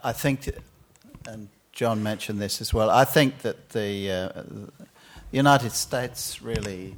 I 0.03 0.13
think, 0.13 0.49
and 1.27 1.49
John 1.71 2.01
mentioned 2.01 2.41
this 2.41 2.61
as 2.61 2.73
well, 2.73 2.89
I 2.89 3.05
think 3.05 3.39
that 3.39 3.69
the, 3.69 4.09
uh, 4.09 4.29
the 5.31 5.37
United 5.37 5.73
States 5.73 6.41
really 6.41 6.95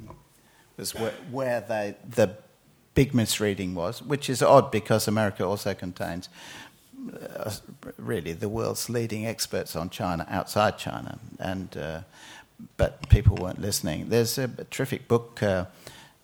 was 0.76 0.94
where, 0.94 1.12
where 1.30 1.60
they, 1.60 1.96
the 2.08 2.36
big 2.94 3.14
misreading 3.14 3.74
was, 3.74 4.02
which 4.02 4.30
is 4.30 4.42
odd 4.42 4.70
because 4.70 5.06
America 5.08 5.44
also 5.44 5.74
contains 5.74 6.28
uh, 7.20 7.50
really 7.96 8.32
the 8.32 8.48
world's 8.48 8.88
leading 8.88 9.26
experts 9.26 9.76
on 9.76 9.90
China 9.90 10.26
outside 10.30 10.78
China. 10.78 11.18
And 11.38 11.76
uh, 11.76 12.00
but 12.76 13.08
people 13.08 13.36
weren't 13.36 13.60
listening. 13.60 14.08
There's 14.08 14.38
a, 14.38 14.48
terrific 14.70 15.08
book 15.08 15.42
uh, 15.42 15.66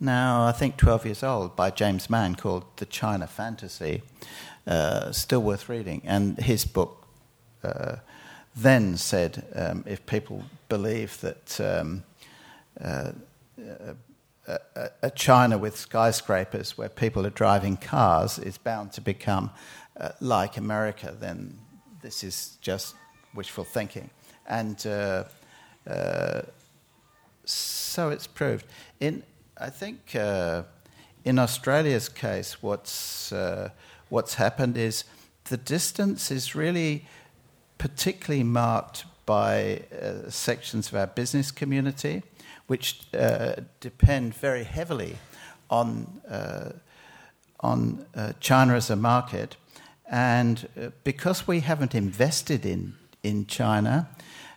now, 0.00 0.46
I 0.46 0.52
think 0.52 0.76
12 0.76 1.04
years 1.06 1.22
old, 1.22 1.56
by 1.56 1.70
James 1.70 2.10
Mann 2.10 2.34
called 2.34 2.64
The 2.76 2.86
China 2.86 3.26
Fantasy, 3.26 4.02
uh, 4.66 5.12
still 5.12 5.40
worth 5.40 5.68
reading. 5.68 6.02
And 6.04 6.38
his 6.38 6.64
book 6.64 7.06
uh, 7.62 7.96
then 8.56 8.96
said 8.96 9.46
um, 9.54 9.84
if 9.86 10.04
people 10.04 10.44
believe 10.68 11.20
that 11.20 11.60
um, 11.60 12.02
uh, 12.80 13.12
a, 15.02 15.10
China 15.10 15.56
with 15.56 15.76
skyscrapers 15.76 16.76
where 16.76 16.88
people 16.88 17.24
are 17.26 17.30
driving 17.30 17.76
cars 17.76 18.38
is 18.38 18.58
bound 18.58 18.92
to 18.92 19.00
become 19.00 19.50
uh, 19.98 20.10
like 20.20 20.56
America, 20.56 21.16
then 21.18 21.58
this 22.02 22.22
is 22.22 22.58
just 22.60 22.94
wishful 23.34 23.64
thinking. 23.64 24.10
And 24.46 24.84
uh, 25.86 25.90
uh, 25.90 26.42
so 27.44 28.10
it's 28.10 28.26
proved. 28.26 28.66
In, 29.00 29.22
I 29.58 29.70
think 29.70 30.14
uh, 30.14 30.62
in 31.24 31.38
Australia's 31.38 32.08
case, 32.08 32.62
what's, 32.62 33.32
uh, 33.32 33.70
what's 34.08 34.34
happened 34.34 34.76
is 34.76 35.04
the 35.44 35.56
distance 35.56 36.30
is 36.30 36.54
really 36.54 37.06
particularly 37.78 38.44
marked 38.44 39.04
by 39.26 39.82
uh, 39.92 40.30
sections 40.30 40.88
of 40.88 40.94
our 40.94 41.06
business 41.06 41.50
community, 41.50 42.22
which 42.66 43.00
uh, 43.14 43.56
depend 43.80 44.34
very 44.34 44.64
heavily 44.64 45.16
on, 45.70 46.20
on 47.60 48.06
China 48.40 48.74
as 48.74 48.90
a 48.90 48.96
market. 48.96 49.56
And 50.10 50.92
because 51.04 51.46
we 51.46 51.60
haven't 51.60 51.94
invested 51.94 52.64
in, 52.64 52.94
in 53.22 53.46
China, 53.46 54.08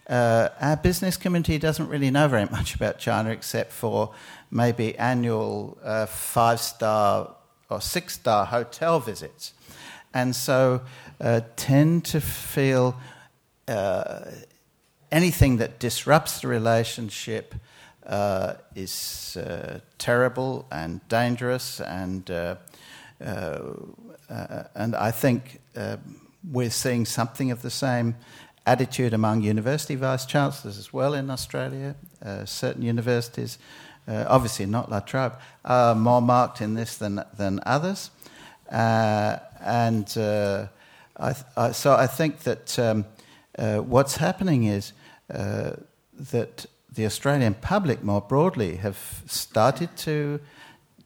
uh, 0.08 0.50
our 0.62 0.78
business 0.78 1.18
community 1.18 1.58
doesn't 1.58 1.90
really 1.90 2.10
know 2.10 2.28
very 2.28 2.46
much 2.52 2.76
about 2.76 2.98
China 2.98 3.30
except 3.30 3.72
for 3.72 4.14
maybe 4.50 4.98
annual 4.98 5.78
uh, 5.84 6.06
five 6.06 6.60
star 6.62 7.36
or 7.70 7.82
six 7.82 8.14
star 8.14 8.46
hotel 8.46 9.00
visits. 9.00 9.54
And 10.14 10.36
so 10.36 10.82
uh, 11.20 11.42
tend 11.56 12.06
to 12.06 12.22
feel 12.22 12.96
uh, 13.68 14.22
anything 15.12 15.58
that 15.58 15.80
disrupts 15.80 16.42
the 16.42 16.48
relationship 16.48 17.54
uh, 18.06 18.54
is 18.76 19.36
uh, 19.38 19.80
terrible 19.98 20.66
and 20.72 21.06
dangerous. 21.10 21.82
And, 21.82 22.30
and 23.20 24.96
I 24.96 25.12
think 25.12 25.60
we're 26.50 26.70
seeing 26.70 27.06
something 27.06 27.52
of 27.52 27.62
the 27.62 27.70
same 27.70 28.16
attitude 28.68 29.14
among 29.14 29.42
university 29.42 29.96
vice 29.96 30.26
chancellors 30.26 30.78
as 30.78 30.92
well 30.94 31.14
in 31.14 31.30
Australia. 31.30 31.96
Uh, 32.24 32.46
certain 32.46 32.84
universities, 32.84 33.58
uh, 34.08 34.26
obviously 34.28 34.66
not 34.66 34.92
La 34.92 35.00
Trobe, 35.00 35.34
are 35.64 35.96
more 35.96 36.22
marked 36.22 36.62
in 36.62 36.76
this 36.76 36.98
than, 36.98 37.24
than 37.38 37.62
others. 37.66 38.12
Uh, 38.70 39.38
and 39.62 40.18
uh, 40.18 40.68
I 41.16 41.34
th- 41.34 41.46
I, 41.56 41.72
so 41.72 41.96
I 41.96 42.08
think 42.08 42.40
that 42.40 42.78
um, 42.78 43.06
uh, 43.58 43.78
what's 43.78 44.18
happening 44.18 44.66
is 44.66 44.94
uh, 45.34 45.72
that 46.32 46.66
the 46.94 47.06
Australian 47.06 47.54
public 47.54 48.04
more 48.04 48.22
broadly 48.22 48.76
have 48.78 49.24
started 49.26 49.96
to 49.98 50.40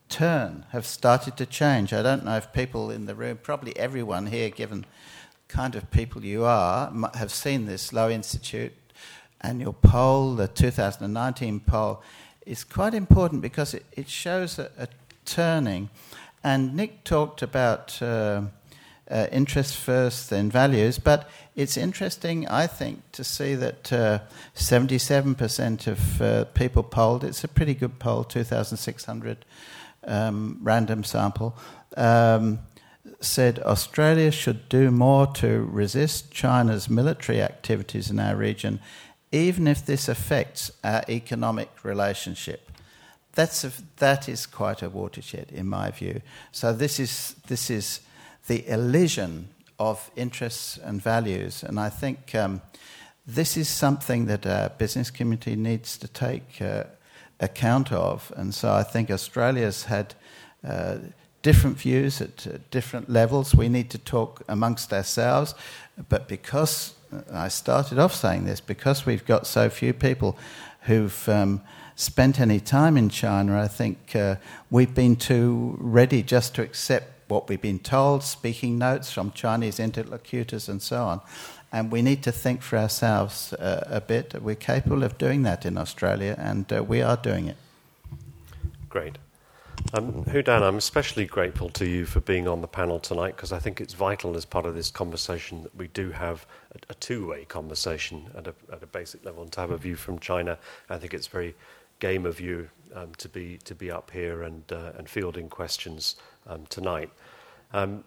turn, 0.09 0.65
have 0.71 0.85
started 0.85 1.37
to 1.37 1.45
change. 1.45 1.93
I 1.93 2.01
don't 2.01 2.25
know 2.25 2.37
if 2.37 2.51
people 2.51 2.89
in 2.89 3.05
the 3.05 3.15
room, 3.15 3.37
probably 3.37 3.77
everyone 3.77 4.27
here, 4.27 4.49
given 4.49 4.85
kind 5.51 5.75
of 5.75 5.91
people 5.91 6.23
you 6.23 6.45
are 6.45 6.91
have 7.13 7.31
seen 7.31 7.65
this 7.65 7.91
Lowy 7.91 8.13
Institute 8.13 8.73
annual 9.41 9.73
poll, 9.73 10.35
the 10.35 10.47
2019 10.47 11.59
poll, 11.59 12.01
is 12.45 12.63
quite 12.63 12.93
important 12.93 13.41
because 13.41 13.73
it, 13.73 13.85
it 13.91 14.07
shows 14.07 14.57
a, 14.57 14.71
a, 14.77 14.87
turning. 15.25 15.89
And 16.43 16.75
Nick 16.75 17.03
talked 17.03 17.41
about 17.41 18.01
uh, 18.01 18.43
uh, 19.09 19.27
interest 19.31 19.75
first, 19.75 20.29
then 20.29 20.49
values, 20.49 20.97
but 20.97 21.29
it's 21.55 21.77
interesting, 21.77 22.47
I 22.47 22.65
think, 22.65 23.11
to 23.11 23.23
see 23.23 23.53
that 23.55 23.93
uh, 23.93 24.19
77% 24.55 25.87
of 25.87 26.21
uh, 26.21 26.45
people 26.45 26.81
polled, 26.81 27.23
it's 27.23 27.43
a 27.43 27.47
pretty 27.47 27.73
good 27.73 27.99
poll, 27.99 28.23
2,600 28.23 29.45
um, 30.07 30.59
random 30.61 31.03
sample. 31.03 31.55
Um, 31.97 32.59
said 33.21 33.59
Australia 33.59 34.31
should 34.31 34.67
do 34.67 34.91
more 34.91 35.27
to 35.27 35.63
resist 35.71 36.31
China's 36.31 36.89
military 36.89 37.41
activities 37.41 38.09
in 38.09 38.19
our 38.19 38.35
region, 38.35 38.79
even 39.31 39.67
if 39.67 39.85
this 39.85 40.09
affects 40.09 40.71
our 40.83 41.03
economic 41.07 41.69
relationship. 41.83 42.71
That's 43.33 43.63
a, 43.63 43.71
that 43.97 44.27
is 44.27 44.45
quite 44.45 44.81
a 44.81 44.89
watershed, 44.89 45.51
in 45.51 45.67
my 45.67 45.91
view. 45.91 46.21
So 46.51 46.73
this 46.73 46.99
is 46.99 47.35
this 47.47 47.69
is 47.69 48.01
the 48.47 48.67
elision 48.67 49.49
of 49.77 50.11
interests 50.15 50.77
and 50.77 51.01
values, 51.01 51.63
and 51.63 51.79
I 51.79 51.89
think 51.89 52.35
um, 52.35 52.61
this 53.25 53.55
is 53.55 53.69
something 53.69 54.25
that 54.25 54.45
our 54.45 54.69
business 54.69 55.11
community 55.11 55.55
needs 55.55 55.97
to 55.99 56.07
take 56.07 56.61
uh, 56.61 56.83
account 57.39 57.91
of. 57.91 58.33
And 58.35 58.53
so 58.53 58.73
I 58.73 58.83
think 58.83 59.11
Australia's 59.11 59.83
had. 59.85 60.15
Uh, 60.63 60.97
different 61.41 61.77
views 61.77 62.21
at 62.21 62.47
uh, 62.47 62.57
different 62.69 63.09
levels. 63.09 63.55
We 63.55 63.69
need 63.69 63.89
to 63.91 63.97
talk 63.97 64.41
amongst 64.47 64.93
ourselves. 64.93 65.55
But 66.09 66.27
because 66.27 66.93
I 67.31 67.49
started 67.49 67.99
off 67.99 68.13
saying 68.13 68.45
this, 68.45 68.61
because 68.61 69.05
we've 69.05 69.25
got 69.25 69.47
so 69.47 69.69
few 69.69 69.93
people 69.93 70.37
who've 70.81 71.29
um, 71.29 71.61
spent 71.95 72.39
any 72.39 72.59
time 72.59 72.97
in 72.97 73.09
China, 73.09 73.59
I 73.59 73.67
think 73.67 74.15
uh, 74.15 74.35
we've 74.69 74.93
been 74.93 75.15
too 75.15 75.77
ready 75.79 76.23
just 76.23 76.55
to 76.55 76.61
accept 76.61 77.29
what 77.29 77.47
we've 77.47 77.61
been 77.61 77.79
told, 77.79 78.23
speaking 78.23 78.77
notes 78.77 79.11
from 79.11 79.31
Chinese 79.31 79.79
interlocutors, 79.79 80.67
and 80.67 80.81
so 80.81 81.03
on. 81.03 81.21
And 81.71 81.89
we 81.89 82.01
need 82.01 82.23
to 82.23 82.31
think 82.31 82.61
for 82.61 82.77
ourselves 82.77 83.53
uh, 83.53 83.87
a 83.89 84.01
bit. 84.01 84.41
We're 84.41 84.55
capable 84.55 85.03
of 85.03 85.17
doing 85.17 85.43
that 85.43 85.65
in 85.65 85.77
Australia, 85.77 86.35
and 86.37 86.71
uh, 86.71 86.83
we 86.83 87.01
are 87.01 87.15
doing 87.15 87.47
it. 87.47 87.57
Great. 88.89 89.17
Um, 89.93 90.23
Hudan, 90.23 90.61
I'm 90.61 90.77
especially 90.77 91.25
grateful 91.25 91.67
to 91.71 91.85
you 91.85 92.05
for 92.05 92.21
being 92.21 92.47
on 92.47 92.61
the 92.61 92.67
panel 92.67 92.97
tonight 92.97 93.35
because 93.35 93.51
I 93.51 93.59
think 93.59 93.81
it's 93.81 93.93
vital 93.93 94.37
as 94.37 94.45
part 94.45 94.65
of 94.65 94.73
this 94.73 94.89
conversation 94.89 95.63
that 95.63 95.75
we 95.75 95.89
do 95.89 96.11
have 96.11 96.45
a, 96.73 96.91
a 96.91 96.93
two 96.93 97.27
way 97.27 97.43
conversation 97.43 98.31
at 98.37 98.47
a, 98.47 98.53
at 98.71 98.81
a 98.81 98.85
basic 98.85 99.25
level 99.25 99.43
and 99.43 99.51
to 99.51 99.59
have 99.59 99.71
a 99.71 99.77
view 99.77 99.97
from 99.97 100.17
China. 100.19 100.57
I 100.89 100.97
think 100.97 101.13
it's 101.13 101.27
very 101.27 101.55
game 101.99 102.25
of 102.25 102.39
you 102.39 102.69
um, 102.95 103.13
to, 103.17 103.27
be, 103.27 103.57
to 103.65 103.75
be 103.75 103.91
up 103.91 104.11
here 104.11 104.43
and, 104.43 104.63
uh, 104.71 104.93
and 104.97 105.09
fielding 105.09 105.49
questions 105.49 106.15
um, 106.47 106.65
tonight. 106.69 107.09
Um, 107.73 108.05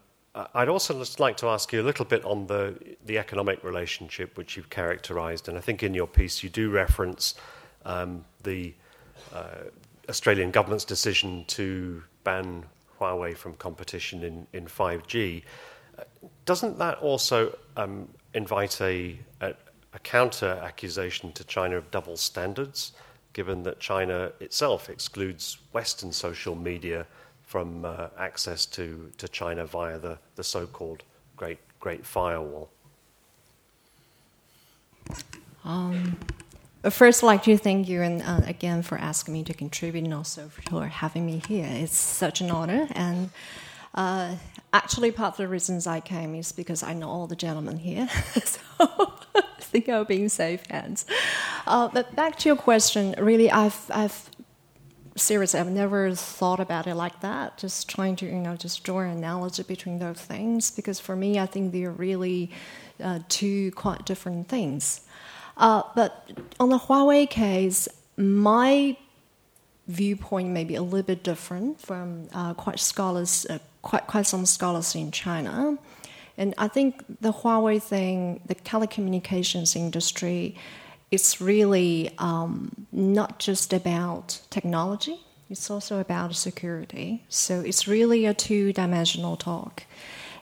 I'd 0.54 0.70
also 0.70 0.98
just 0.98 1.20
like 1.20 1.36
to 1.38 1.48
ask 1.48 1.70
you 1.70 1.82
a 1.82 1.84
little 1.84 2.06
bit 2.06 2.24
on 2.24 2.46
the, 2.46 2.76
the 3.04 3.18
economic 3.18 3.62
relationship 3.62 4.38
which 4.38 4.56
you've 4.56 4.70
characterized, 4.70 5.48
and 5.48 5.58
I 5.58 5.60
think 5.60 5.82
in 5.82 5.92
your 5.92 6.08
piece 6.08 6.42
you 6.42 6.48
do 6.48 6.70
reference 6.70 7.34
um, 7.84 8.24
the 8.42 8.74
uh, 9.32 9.68
Australian 10.08 10.50
government's 10.50 10.84
decision 10.84 11.44
to 11.48 12.02
ban 12.24 12.64
Huawei 13.00 13.36
from 13.36 13.54
competition 13.54 14.22
in, 14.22 14.46
in 14.52 14.66
5G, 14.66 15.42
doesn't 16.44 16.78
that 16.78 16.98
also 16.98 17.56
um, 17.76 18.08
invite 18.34 18.80
a, 18.80 19.18
a, 19.40 19.54
a 19.92 19.98
counter 20.00 20.60
accusation 20.62 21.32
to 21.32 21.44
China 21.44 21.76
of 21.76 21.90
double 21.90 22.16
standards, 22.16 22.92
given 23.32 23.62
that 23.64 23.80
China 23.80 24.32
itself 24.40 24.88
excludes 24.88 25.58
Western 25.72 26.12
social 26.12 26.54
media 26.54 27.06
from 27.42 27.84
uh, 27.84 28.08
access 28.18 28.66
to, 28.66 29.10
to 29.18 29.28
China 29.28 29.66
via 29.66 29.98
the, 29.98 30.18
the 30.36 30.44
so 30.44 30.66
called 30.66 31.02
Great, 31.36 31.58
Great 31.80 32.04
Firewall? 32.04 32.70
Um, 35.64 36.18
First, 36.90 37.24
I'd 37.24 37.26
like 37.26 37.42
to 37.44 37.56
thank 37.56 37.88
you 37.88 38.02
and 38.02 38.20
uh, 38.22 38.42
again 38.46 38.82
for 38.82 38.98
asking 38.98 39.32
me 39.32 39.42
to 39.44 39.54
contribute 39.54 40.04
and 40.04 40.12
also 40.12 40.50
for 40.50 40.86
having 40.86 41.24
me 41.24 41.40
here. 41.48 41.66
It's 41.66 41.96
such 41.96 42.42
an 42.42 42.50
honor. 42.50 42.86
And 42.90 43.30
uh, 43.94 44.34
actually, 44.70 45.10
part 45.10 45.34
of 45.34 45.36
the 45.38 45.48
reasons 45.48 45.86
I 45.86 46.00
came 46.00 46.34
is 46.34 46.52
because 46.52 46.82
I 46.82 46.92
know 46.92 47.08
all 47.08 47.26
the 47.26 47.36
gentlemen 47.36 47.78
here. 47.78 48.06
so 48.44 48.60
I 48.78 49.42
think 49.60 49.88
I'll 49.88 50.04
be 50.04 50.22
in 50.22 50.28
safe 50.28 50.66
hands. 50.66 51.06
Uh, 51.66 51.88
but 51.88 52.14
back 52.14 52.36
to 52.40 52.50
your 52.50 52.56
question, 52.56 53.14
really, 53.18 53.50
I've, 53.50 53.80
I've 53.88 54.28
seriously, 55.16 55.60
I've 55.60 55.70
never 55.70 56.14
thought 56.14 56.60
about 56.60 56.86
it 56.86 56.96
like 56.96 57.20
that. 57.20 57.56
Just 57.56 57.88
trying 57.88 58.16
to, 58.16 58.26
you 58.26 58.32
know, 58.32 58.56
just 58.56 58.84
draw 58.84 59.00
an 59.00 59.10
analogy 59.10 59.62
between 59.62 60.00
those 60.00 60.20
things 60.20 60.70
because 60.70 61.00
for 61.00 61.16
me, 61.16 61.38
I 61.38 61.46
think 61.46 61.72
they're 61.72 61.90
really 61.90 62.50
uh, 63.02 63.20
two 63.30 63.70
quite 63.72 64.04
different 64.04 64.48
things. 64.48 65.00
Uh, 65.56 65.82
but 65.94 66.30
on 66.58 66.68
the 66.68 66.78
Huawei 66.78 67.28
case, 67.28 67.88
my 68.16 68.96
viewpoint 69.86 70.48
may 70.48 70.64
be 70.64 70.74
a 70.74 70.82
little 70.82 71.02
bit 71.02 71.22
different 71.22 71.80
from 71.80 72.28
uh, 72.32 72.54
quite 72.54 72.80
scholars, 72.80 73.46
uh, 73.50 73.58
quite 73.82 74.06
quite 74.06 74.26
some 74.26 74.46
scholars 74.46 74.94
in 74.94 75.10
China. 75.10 75.78
And 76.36 76.54
I 76.58 76.68
think 76.68 77.04
the 77.20 77.32
Huawei 77.32 77.80
thing, 77.80 78.40
the 78.46 78.56
telecommunications 78.56 79.76
industry, 79.76 80.56
is 81.10 81.40
really 81.40 82.10
um, 82.18 82.86
not 82.90 83.38
just 83.38 83.72
about 83.72 84.40
technology. 84.50 85.20
It's 85.50 85.70
also 85.70 86.00
about 86.00 86.34
security. 86.34 87.22
So 87.28 87.60
it's 87.60 87.86
really 87.86 88.26
a 88.26 88.34
two-dimensional 88.34 89.36
talk, 89.36 89.84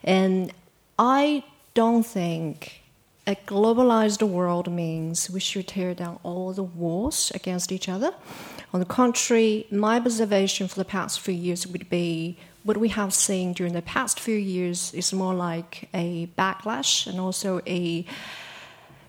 and 0.04 0.52
I 0.98 1.44
don't 1.74 2.06
think 2.06 2.82
a 3.26 3.36
globalized 3.46 4.22
world 4.22 4.70
means 4.70 5.30
we 5.30 5.40
should 5.40 5.68
tear 5.68 5.94
down 5.94 6.18
all 6.22 6.52
the 6.52 6.62
walls 6.62 7.30
against 7.34 7.70
each 7.70 7.88
other. 7.88 8.12
On 8.74 8.80
the 8.80 8.86
contrary, 8.86 9.66
my 9.70 9.96
observation 9.96 10.66
for 10.66 10.76
the 10.76 10.84
past 10.84 11.20
few 11.20 11.34
years 11.34 11.66
would 11.66 11.88
be 11.88 12.36
what 12.64 12.76
we 12.76 12.88
have 12.88 13.12
seen 13.14 13.52
during 13.52 13.74
the 13.74 13.82
past 13.82 14.18
few 14.18 14.36
years 14.36 14.92
is 14.94 15.12
more 15.12 15.34
like 15.34 15.88
a 15.94 16.26
backlash 16.38 17.06
and 17.06 17.20
also 17.20 17.60
a 17.66 18.04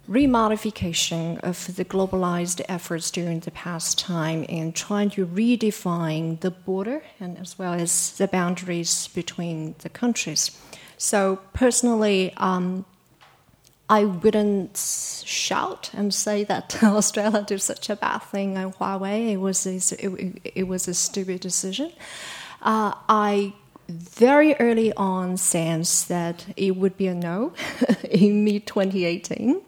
remodification 0.10 1.40
of 1.40 1.76
the 1.76 1.86
globalized 1.86 2.62
efforts 2.68 3.10
during 3.10 3.40
the 3.40 3.52
past 3.52 3.98
time 3.98 4.46
and 4.50 4.76
trying 4.76 5.10
to 5.10 5.26
redefine 5.26 6.40
the 6.42 6.52
border 6.52 7.02
and 7.20 7.38
as 7.38 7.58
well 7.58 7.74
as 7.74 8.12
the 8.18 8.28
boundaries 8.28 9.08
between 9.10 9.76
the 9.80 9.90
countries. 9.90 10.52
So 10.98 11.40
personally, 11.54 12.34
um, 12.38 12.86
I 13.90 14.06
wouldn't 14.06 14.78
shout 14.78 15.92
and 15.94 16.14
say 16.14 16.44
that 16.46 16.84
Australia 16.84 17.44
did 17.46 17.62
such 17.62 17.90
a 17.90 17.96
bad 17.96 18.20
thing 18.20 18.58
on 18.58 18.74
Huawei. 18.74 19.32
It 19.34 19.38
was 19.38 19.66
a, 19.66 19.76
it, 19.76 20.42
it 20.56 20.64
was 20.68 20.88
a 20.88 20.94
stupid 20.94 21.42
decision. 21.42 21.92
Uh, 22.62 22.94
I 23.10 23.54
very 23.90 24.56
early 24.56 24.94
on 24.94 25.38
sensed 25.38 26.08
that 26.08 26.46
it 26.56 26.78
would 26.78 26.98
be 26.98 27.08
a 27.08 27.14
no 27.14 27.54
in 28.10 28.46
mid 28.46 28.66
2018. 28.66 29.62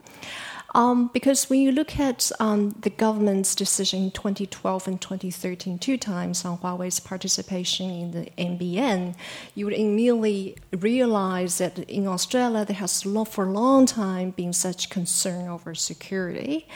Um, 0.76 1.10
because 1.14 1.50
when 1.50 1.62
you 1.62 1.72
look 1.72 1.98
at 2.02 2.30
um, 2.42 2.76
the 2.82 2.90
government's 2.90 3.56
decision 3.56 4.04
in 4.04 4.12
2012 4.12 4.90
and 4.90 5.00
2013, 5.00 5.80
two 5.80 5.98
times 5.98 6.44
on 6.44 6.58
Huawei's 6.58 7.00
participation 7.00 7.90
in 7.90 8.12
the 8.12 8.30
NBN, 8.38 9.16
you 9.56 9.64
would 9.64 9.74
immediately 9.74 10.58
realize 10.74 11.60
that 11.60 11.80
in 11.80 12.08
Australia 12.08 12.66
there 12.66 12.76
has 12.76 13.04
for 13.04 13.46
a 13.46 13.50
long 13.50 13.86
time 13.86 14.32
been 14.32 14.52
such 14.52 14.90
concern 14.90 15.48
over 15.48 15.74
security. 15.74 16.68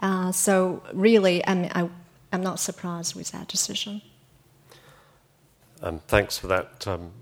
Uh, 0.00 0.32
so 0.32 0.82
really, 0.92 1.46
I 1.46 1.54
mean, 1.54 1.70
I, 1.72 1.88
am 2.32 2.42
not 2.42 2.58
surprised 2.58 3.14
with 3.14 3.30
that 3.30 3.46
decision. 3.46 4.02
Um, 5.80 6.00
thanks 6.08 6.36
for 6.36 6.48
that 6.48 6.84
um, 6.88 7.12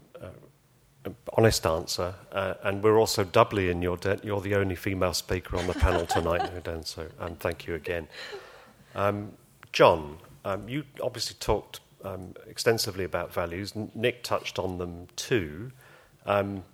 honest 1.37 1.67
answer, 1.67 2.15
uh, 2.33 2.55
and 2.63 2.83
we're 2.83 2.99
also 2.99 3.25
doubly 3.25 3.71
in 3.71 3.83
your 3.83 3.97
debt. 3.97 4.25
You're 4.25 4.41
the 4.41 4.55
only 4.55 4.75
female 4.75 5.15
speaker 5.15 5.57
on 5.57 5.67
the 5.67 5.75
panel 5.75 6.07
tonight, 6.07 6.43
Hudan, 6.55 6.87
so 6.87 7.07
um, 7.21 7.37
thank 7.37 7.67
you 7.67 7.75
again. 7.75 8.09
Um, 8.95 9.33
John, 9.73 10.19
um, 10.45 10.69
you 10.69 10.85
obviously 11.03 11.37
talked 11.41 11.81
um, 12.05 12.35
extensively 12.47 13.05
about 13.05 13.33
values. 13.33 13.75
Nick 13.95 14.23
touched 14.23 14.59
on 14.59 14.79
them 14.79 15.09
too. 15.17 15.73
Um, 16.27 16.65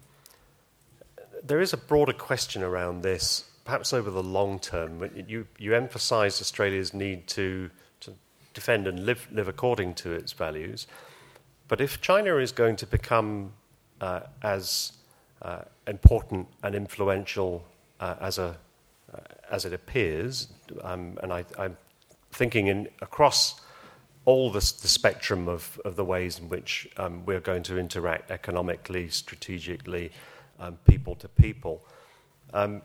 there 1.43 1.61
is 1.61 1.73
a 1.73 1.77
broader 1.77 2.13
question 2.13 2.63
around 2.63 3.03
this, 3.03 3.45
perhaps 3.65 3.93
over 3.93 4.11
the 4.11 4.23
long 4.23 4.59
term. 4.59 5.09
You, 5.27 5.47
you 5.59 5.75
emphasise 5.75 6.41
Australia's 6.41 6.93
need 6.93 7.27
to, 7.29 7.71
to 8.01 8.13
defend 8.53 8.87
and 8.87 9.07
live, 9.07 9.27
live 9.33 9.49
according 9.49 9.95
to 9.95 10.13
its 10.13 10.33
values. 10.33 10.87
But 11.69 11.81
if 11.81 12.01
China 12.01 12.37
is 12.37 12.53
going 12.53 12.77
to 12.77 12.87
become 12.87 13.53
uh, 14.01 14.21
as 14.43 14.93
uh, 15.43 15.63
important 15.87 16.47
and 16.63 16.75
influential 16.75 17.65
uh, 18.01 18.17
as, 18.21 18.39
a, 18.39 18.57
uh, 19.13 19.19
as 19.51 19.65
it 19.65 19.73
appears. 19.73 20.49
Um, 20.83 21.19
and 21.23 21.33
I, 21.33 21.45
am 21.59 21.77
thinking 22.33 22.69
in, 22.69 22.89
across 23.01 23.61
all 24.25 24.51
the, 24.51 24.61
the 24.61 24.89
spectrum 24.89 25.49
of, 25.49 25.81
of, 25.85 25.97
the 25.97 26.05
ways 26.05 26.39
in 26.39 26.49
which 26.49 26.89
um, 26.97 27.25
we're 27.25 27.41
going 27.41 27.63
to 27.65 27.79
interact 27.79 28.31
economically, 28.31 29.09
strategically, 29.09 30.13
um, 30.59 30.79
people 30.87 31.15
to 31.17 31.29
people. 31.29 31.83
Um, 32.53 32.83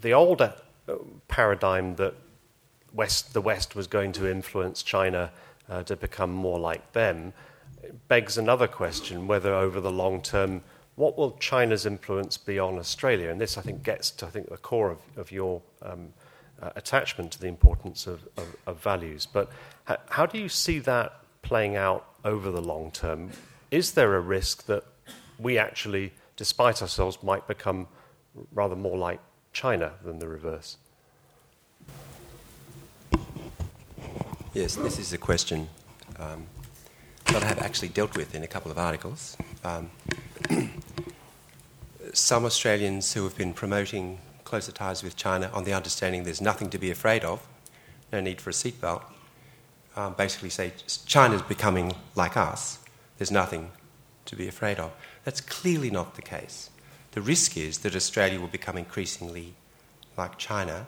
the 0.00 0.12
older 0.12 0.54
uh, 0.88 0.94
paradigm 1.26 1.96
that 1.96 2.14
West, 2.92 3.32
the 3.32 3.40
West 3.40 3.74
was 3.74 3.86
going 3.86 4.12
to 4.12 4.30
influence 4.30 4.82
China 4.82 5.30
uh, 5.68 5.82
to 5.84 5.96
become 5.96 6.32
more 6.32 6.58
like 6.58 6.92
them 6.92 7.32
begs 8.08 8.38
another 8.38 8.66
question 8.66 9.26
whether 9.26 9.54
over 9.54 9.80
the 9.80 9.90
long 9.90 10.20
term 10.22 10.62
what 10.98 11.16
will 11.16 11.36
China's 11.38 11.86
influence 11.86 12.36
be 12.36 12.58
on 12.58 12.76
Australia? 12.76 13.30
And 13.30 13.40
this, 13.40 13.56
I 13.56 13.62
think, 13.62 13.84
gets 13.84 14.10
to 14.10 14.26
I 14.26 14.30
think 14.30 14.48
the 14.48 14.56
core 14.56 14.90
of, 14.90 14.98
of 15.16 15.30
your 15.30 15.62
um, 15.80 16.08
uh, 16.60 16.70
attachment 16.74 17.30
to 17.32 17.40
the 17.40 17.46
importance 17.46 18.08
of, 18.08 18.26
of, 18.36 18.56
of 18.66 18.82
values. 18.82 19.24
But 19.24 19.48
ha- 19.84 19.98
how 20.08 20.26
do 20.26 20.38
you 20.38 20.48
see 20.48 20.80
that 20.80 21.20
playing 21.42 21.76
out 21.76 22.04
over 22.24 22.50
the 22.50 22.60
long 22.60 22.90
term? 22.90 23.30
Is 23.70 23.92
there 23.92 24.16
a 24.16 24.20
risk 24.20 24.66
that 24.66 24.82
we 25.38 25.56
actually, 25.56 26.12
despite 26.34 26.82
ourselves, 26.82 27.22
might 27.22 27.46
become 27.46 27.86
rather 28.52 28.74
more 28.74 28.98
like 28.98 29.20
China 29.52 29.92
than 30.02 30.18
the 30.18 30.26
reverse? 30.26 30.78
Yes, 34.52 34.74
this 34.74 34.98
is 34.98 35.12
a 35.12 35.18
question 35.18 35.68
um, 36.18 36.46
that 37.32 37.42
I 37.42 37.46
have 37.46 37.58
actually 37.58 37.88
dealt 37.88 38.16
with 38.16 38.34
in 38.34 38.42
a 38.42 38.46
couple 38.46 38.70
of 38.70 38.78
articles. 38.78 39.36
Um, 39.62 39.90
some 42.14 42.46
Australians 42.46 43.12
who 43.12 43.22
have 43.24 43.36
been 43.36 43.52
promoting 43.52 44.18
closer 44.44 44.72
ties 44.72 45.02
with 45.02 45.14
China 45.14 45.50
on 45.52 45.64
the 45.64 45.74
understanding 45.74 46.24
there's 46.24 46.40
nothing 46.40 46.70
to 46.70 46.78
be 46.78 46.90
afraid 46.90 47.24
of, 47.24 47.46
no 48.10 48.20
need 48.20 48.40
for 48.40 48.48
a 48.48 48.52
seatbelt, 48.54 49.02
um, 49.94 50.14
basically 50.14 50.48
say 50.48 50.72
China's 51.04 51.42
becoming 51.42 51.92
like 52.14 52.36
us, 52.36 52.78
there's 53.18 53.30
nothing 53.30 53.72
to 54.24 54.34
be 54.34 54.48
afraid 54.48 54.78
of. 54.78 54.90
That's 55.24 55.42
clearly 55.42 55.90
not 55.90 56.14
the 56.14 56.22
case. 56.22 56.70
The 57.12 57.20
risk 57.20 57.58
is 57.58 57.78
that 57.78 57.94
Australia 57.94 58.40
will 58.40 58.48
become 58.48 58.78
increasingly 58.78 59.54
like 60.16 60.38
China, 60.38 60.86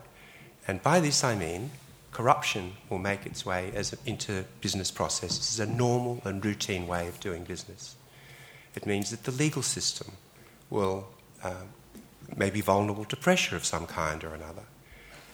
and 0.66 0.82
by 0.82 1.00
this 1.00 1.22
I 1.22 1.34
mean 1.34 1.70
corruption 2.20 2.74
will 2.90 2.98
make 2.98 3.24
its 3.24 3.46
way 3.46 3.72
as 3.74 3.96
into 4.04 4.44
business 4.60 4.90
processes 4.90 5.58
as 5.58 5.66
a 5.66 5.72
normal 5.72 6.20
and 6.24 6.44
routine 6.44 6.86
way 6.86 7.08
of 7.08 7.18
doing 7.18 7.44
business. 7.44 7.96
It 8.74 8.84
means 8.84 9.10
that 9.10 9.24
the 9.24 9.30
legal 9.30 9.62
system 9.62 10.08
will 10.68 11.08
uh, 11.42 11.64
may 12.36 12.50
be 12.50 12.60
vulnerable 12.60 13.06
to 13.06 13.16
pressure 13.16 13.56
of 13.56 13.64
some 13.64 13.86
kind 13.86 14.22
or 14.22 14.34
another. 14.34 14.64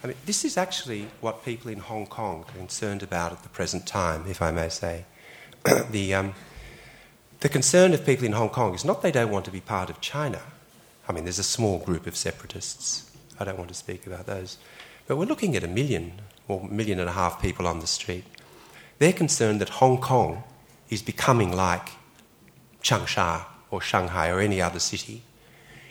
I 0.04 0.06
mean, 0.06 0.16
this 0.26 0.44
is 0.44 0.56
actually 0.56 1.08
what 1.20 1.44
people 1.44 1.72
in 1.72 1.80
Hong 1.80 2.06
Kong 2.06 2.44
are 2.48 2.52
concerned 2.52 3.02
about 3.02 3.32
at 3.32 3.42
the 3.42 3.48
present 3.48 3.84
time, 3.84 4.24
if 4.28 4.40
I 4.40 4.52
may 4.52 4.68
say. 4.68 5.06
the, 5.90 6.14
um, 6.14 6.34
the 7.40 7.48
concern 7.48 7.94
of 7.94 8.06
people 8.06 8.26
in 8.26 8.32
Hong 8.32 8.50
Kong 8.50 8.76
is 8.76 8.84
not 8.84 9.02
they 9.02 9.10
don't 9.10 9.32
want 9.32 9.44
to 9.46 9.50
be 9.50 9.60
part 9.60 9.90
of 9.90 10.00
China. 10.00 10.40
I 11.08 11.12
mean, 11.12 11.24
there's 11.24 11.40
a 11.40 11.54
small 11.56 11.80
group 11.80 12.06
of 12.06 12.14
separatists. 12.14 13.10
I 13.40 13.44
don't 13.44 13.58
want 13.58 13.70
to 13.70 13.74
speak 13.74 14.06
about 14.06 14.26
those. 14.26 14.56
But 15.08 15.16
we're 15.16 15.26
looking 15.26 15.56
at 15.56 15.64
a 15.64 15.68
million 15.68 16.20
or 16.48 16.60
a 16.60 16.72
million 16.72 17.00
and 17.00 17.08
a 17.08 17.12
half 17.12 17.40
people 17.40 17.66
on 17.66 17.80
the 17.80 17.86
street. 17.86 18.24
They're 18.98 19.12
concerned 19.12 19.60
that 19.60 19.68
Hong 19.68 19.98
Kong 19.98 20.44
is 20.88 21.02
becoming 21.02 21.54
like 21.54 21.90
Changsha 22.82 23.44
or 23.70 23.80
Shanghai 23.80 24.30
or 24.30 24.40
any 24.40 24.60
other 24.62 24.78
city 24.78 25.22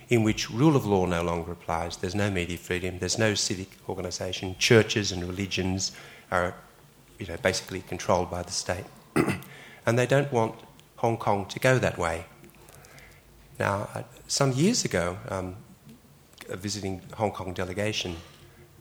in 0.10 0.24
which 0.24 0.50
rule 0.52 0.76
of 0.76 0.86
law 0.86 1.06
no 1.06 1.24
longer 1.24 1.52
applies, 1.52 1.98
there's 1.98 2.16
no 2.16 2.30
media 2.30 2.58
freedom, 2.58 3.00
there's 3.00 3.18
no 3.18 3.34
civic 3.34 3.70
organisation, 3.90 4.56
churches 4.60 5.12
and 5.12 5.24
religions 5.24 5.92
are 6.32 6.54
you 7.18 7.26
know, 7.26 7.38
basically 7.38 7.82
controlled 7.82 8.30
by 8.30 8.44
the 8.44 8.52
state. 8.52 8.86
and 9.86 9.98
they 9.98 10.06
don't 10.06 10.32
want 10.32 10.56
Hong 10.98 11.18
Kong 11.18 11.46
to 11.48 11.60
go 11.60 11.80
that 11.80 11.98
way. 11.98 12.26
Now, 13.60 13.90
uh, 13.94 14.04
some 14.28 14.52
years 14.52 14.86
ago, 14.86 15.18
um, 15.30 15.56
a 16.50 16.58
visiting 16.58 17.02
Hong 17.16 17.32
Kong 17.32 17.54
delegation 17.54 18.18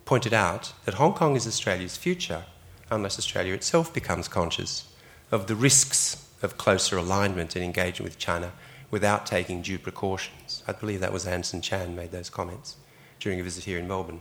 pointed 0.05 0.33
out 0.33 0.73
that 0.85 0.95
Hong 0.95 1.15
Kong 1.15 1.37
is 1.37 1.47
Australia's 1.47 1.97
future 1.97 2.45
unless 2.91 3.19
Australia 3.19 3.55
itself 3.55 3.93
becomes 3.93 4.29
conscious 4.29 4.89
of 5.31 5.47
the 5.47 5.55
risks 5.55 6.29
of 6.43 6.59
closer 6.59 6.97
alignment 6.97 7.57
and 7.57 7.65
engagement 7.65 8.05
with 8.05 8.19
China 8.19 8.53
without 8.91 9.27
taking 9.27 9.63
due 9.63 9.79
precautions. 9.79 10.63
I 10.69 10.73
believe 10.73 11.01
that 11.01 11.13
was 11.13 11.27
Anson 11.27 11.63
Chan 11.63 11.97
made 11.97 12.13
those 12.13 12.31
comments 12.31 12.77
during 13.19 13.41
a 13.41 13.43
visit 13.43 13.65
here 13.65 13.79
in 13.79 13.89
Melbourne 13.89 14.21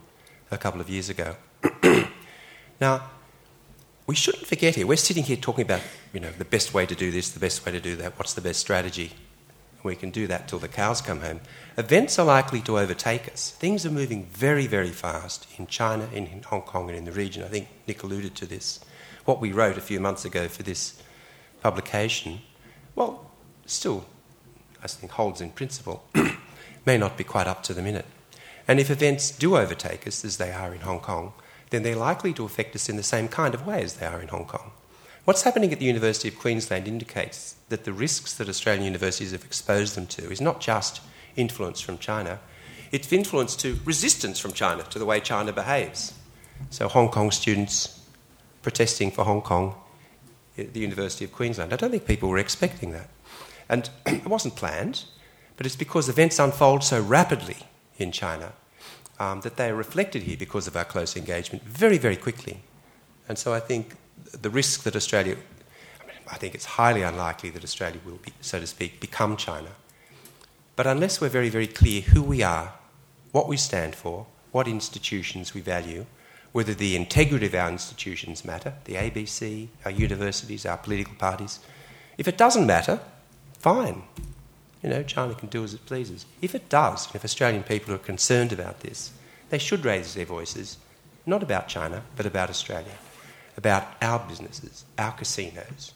a 0.49 0.57
couple 0.57 0.81
of 0.81 0.89
years 0.89 1.09
ago. 1.09 1.35
now, 2.81 3.09
we 4.07 4.15
shouldn't 4.15 4.47
forget 4.47 4.75
here, 4.75 4.87
we're 4.87 4.97
sitting 4.97 5.23
here 5.23 5.37
talking 5.37 5.63
about 5.63 5.81
you 6.13 6.19
know, 6.19 6.31
the 6.31 6.45
best 6.45 6.73
way 6.73 6.85
to 6.85 6.95
do 6.95 7.11
this, 7.11 7.29
the 7.29 7.39
best 7.39 7.65
way 7.65 7.71
to 7.71 7.79
do 7.79 7.95
that, 7.97 8.17
what's 8.17 8.33
the 8.33 8.41
best 8.41 8.59
strategy. 8.59 9.11
We 9.83 9.95
can 9.95 10.11
do 10.11 10.27
that 10.27 10.47
till 10.47 10.59
the 10.59 10.69
cows 10.69 11.01
come 11.01 11.19
home. 11.19 11.41
Events 11.77 12.17
are 12.17 12.25
likely 12.25 12.61
to 12.61 12.79
overtake 12.79 13.31
us. 13.31 13.51
Things 13.51 13.85
are 13.85 13.91
moving 13.91 14.25
very, 14.27 14.65
very 14.65 14.91
fast 14.91 15.45
in 15.57 15.67
China, 15.67 16.07
in 16.13 16.41
Hong 16.43 16.61
Kong, 16.61 16.89
and 16.89 16.97
in 16.97 17.03
the 17.03 17.11
region. 17.11 17.43
I 17.43 17.47
think 17.47 17.67
Nick 17.85 18.01
alluded 18.01 18.33
to 18.35 18.45
this. 18.45 18.79
What 19.25 19.41
we 19.41 19.51
wrote 19.51 19.77
a 19.77 19.81
few 19.81 19.99
months 19.99 20.23
ago 20.23 20.47
for 20.47 20.63
this 20.63 21.01
publication, 21.61 22.39
well, 22.95 23.29
still, 23.65 24.05
I 24.81 24.87
think, 24.87 25.11
holds 25.11 25.41
in 25.41 25.51
principle, 25.51 26.03
may 26.85 26.97
not 26.97 27.17
be 27.17 27.25
quite 27.25 27.47
up 27.47 27.61
to 27.63 27.73
the 27.73 27.81
minute. 27.81 28.05
And 28.67 28.79
if 28.79 28.89
events 28.89 29.31
do 29.31 29.57
overtake 29.57 30.07
us, 30.07 30.23
as 30.23 30.37
they 30.37 30.51
are 30.51 30.73
in 30.73 30.81
Hong 30.81 31.01
Kong, 31.01 31.33
then 31.71 31.83
they're 31.83 31.95
likely 31.95 32.31
to 32.33 32.45
affect 32.45 32.75
us 32.75 32.87
in 32.87 32.95
the 32.95 33.03
same 33.03 33.27
kind 33.27 33.53
of 33.53 33.65
way 33.65 33.83
as 33.83 33.95
they 33.95 34.05
are 34.05 34.21
in 34.21 34.29
Hong 34.29 34.45
Kong. 34.45 34.71
What's 35.25 35.43
happening 35.43 35.71
at 35.71 35.79
the 35.79 35.85
University 35.85 36.27
of 36.27 36.37
Queensland 36.37 36.85
indicates 36.85 37.55
that 37.69 37.85
the 37.85 37.93
risks 37.93 38.33
that 38.33 38.49
Australian 38.49 38.83
universities 38.83 39.31
have 39.31 39.45
exposed 39.45 39.95
them 39.95 40.05
to 40.07 40.29
is 40.29 40.41
not 40.41 40.59
just 40.59 40.99
influence 41.37 41.79
from 41.79 41.97
China, 41.97 42.41
it's 42.91 43.11
influence 43.13 43.55
to 43.57 43.79
resistance 43.85 44.37
from 44.37 44.51
China, 44.51 44.83
to 44.83 44.99
the 44.99 45.05
way 45.05 45.21
China 45.21 45.53
behaves. 45.53 46.13
So, 46.71 46.89
Hong 46.89 47.07
Kong 47.07 47.31
students 47.31 48.01
protesting 48.63 49.11
for 49.11 49.23
Hong 49.23 49.41
Kong 49.41 49.75
at 50.57 50.73
the 50.73 50.81
University 50.81 51.23
of 51.23 51.31
Queensland. 51.31 51.71
I 51.71 51.77
don't 51.77 51.91
think 51.91 52.05
people 52.05 52.27
were 52.27 52.37
expecting 52.37 52.91
that. 52.91 53.09
And 53.69 53.89
it 54.05 54.27
wasn't 54.27 54.57
planned, 54.57 55.05
but 55.55 55.65
it's 55.65 55.77
because 55.77 56.09
events 56.09 56.37
unfold 56.37 56.83
so 56.83 57.01
rapidly 57.01 57.57
in 57.97 58.11
China 58.11 58.51
um, 59.19 59.39
that 59.41 59.55
they 59.55 59.69
are 59.69 59.75
reflected 59.75 60.23
here 60.23 60.37
because 60.37 60.67
of 60.67 60.75
our 60.75 60.83
close 60.85 61.15
engagement 61.15 61.63
very, 61.63 61.97
very 61.97 62.17
quickly. 62.17 62.59
And 63.29 63.37
so 63.37 63.53
I 63.53 63.61
think 63.61 63.95
the 64.41 64.49
risk 64.49 64.83
that 64.83 64.95
Australia, 64.95 65.37
I, 66.01 66.07
mean, 66.07 66.15
I 66.27 66.37
think 66.37 66.55
it's 66.55 66.65
highly 66.65 67.03
unlikely 67.03 67.49
that 67.51 67.63
Australia 67.63 67.99
will, 68.05 68.17
be, 68.17 68.33
so 68.41 68.59
to 68.59 68.67
speak, 68.67 68.99
become 68.99 69.37
China. 69.37 69.69
But 70.75 70.87
unless 70.87 71.21
we're 71.21 71.29
very, 71.29 71.49
very 71.49 71.67
clear 71.67 72.01
who 72.01 72.23
we 72.23 72.41
are, 72.41 72.73
what 73.31 73.47
we 73.47 73.57
stand 73.57 73.95
for, 73.95 74.25
what 74.51 74.67
institutions 74.67 75.53
we 75.53 75.61
value, 75.61 76.05
whether 76.51 76.73
the 76.73 76.95
integrity 76.95 77.45
of 77.45 77.55
our 77.55 77.69
institutions 77.69 78.45
matter, 78.45 78.73
the 78.85 78.93
ABC, 78.93 79.67
our 79.85 79.91
universities, 79.91 80.65
our 80.65 80.77
political 80.77 81.15
parties. 81.15 81.59
If 82.17 82.27
it 82.27 82.37
doesn't 82.37 82.67
matter, 82.67 82.99
fine. 83.57 84.03
You 84.83 84.89
know, 84.89 85.03
China 85.03 85.33
can 85.33 85.49
do 85.49 85.63
as 85.63 85.73
it 85.73 85.85
pleases. 85.85 86.25
If 86.41 86.53
it 86.53 86.69
does, 86.69 87.13
if 87.15 87.23
Australian 87.23 87.63
people 87.63 87.93
are 87.93 87.99
concerned 87.99 88.51
about 88.51 88.81
this, 88.81 89.11
they 89.49 89.57
should 89.57 89.85
raise 89.85 90.13
their 90.13 90.25
voices, 90.25 90.77
not 91.25 91.41
about 91.41 91.67
China, 91.67 92.03
but 92.15 92.25
about 92.25 92.49
Australia 92.49 92.97
about 93.57 93.87
our 94.01 94.19
businesses, 94.19 94.85
our 94.97 95.11
casinos, 95.11 95.93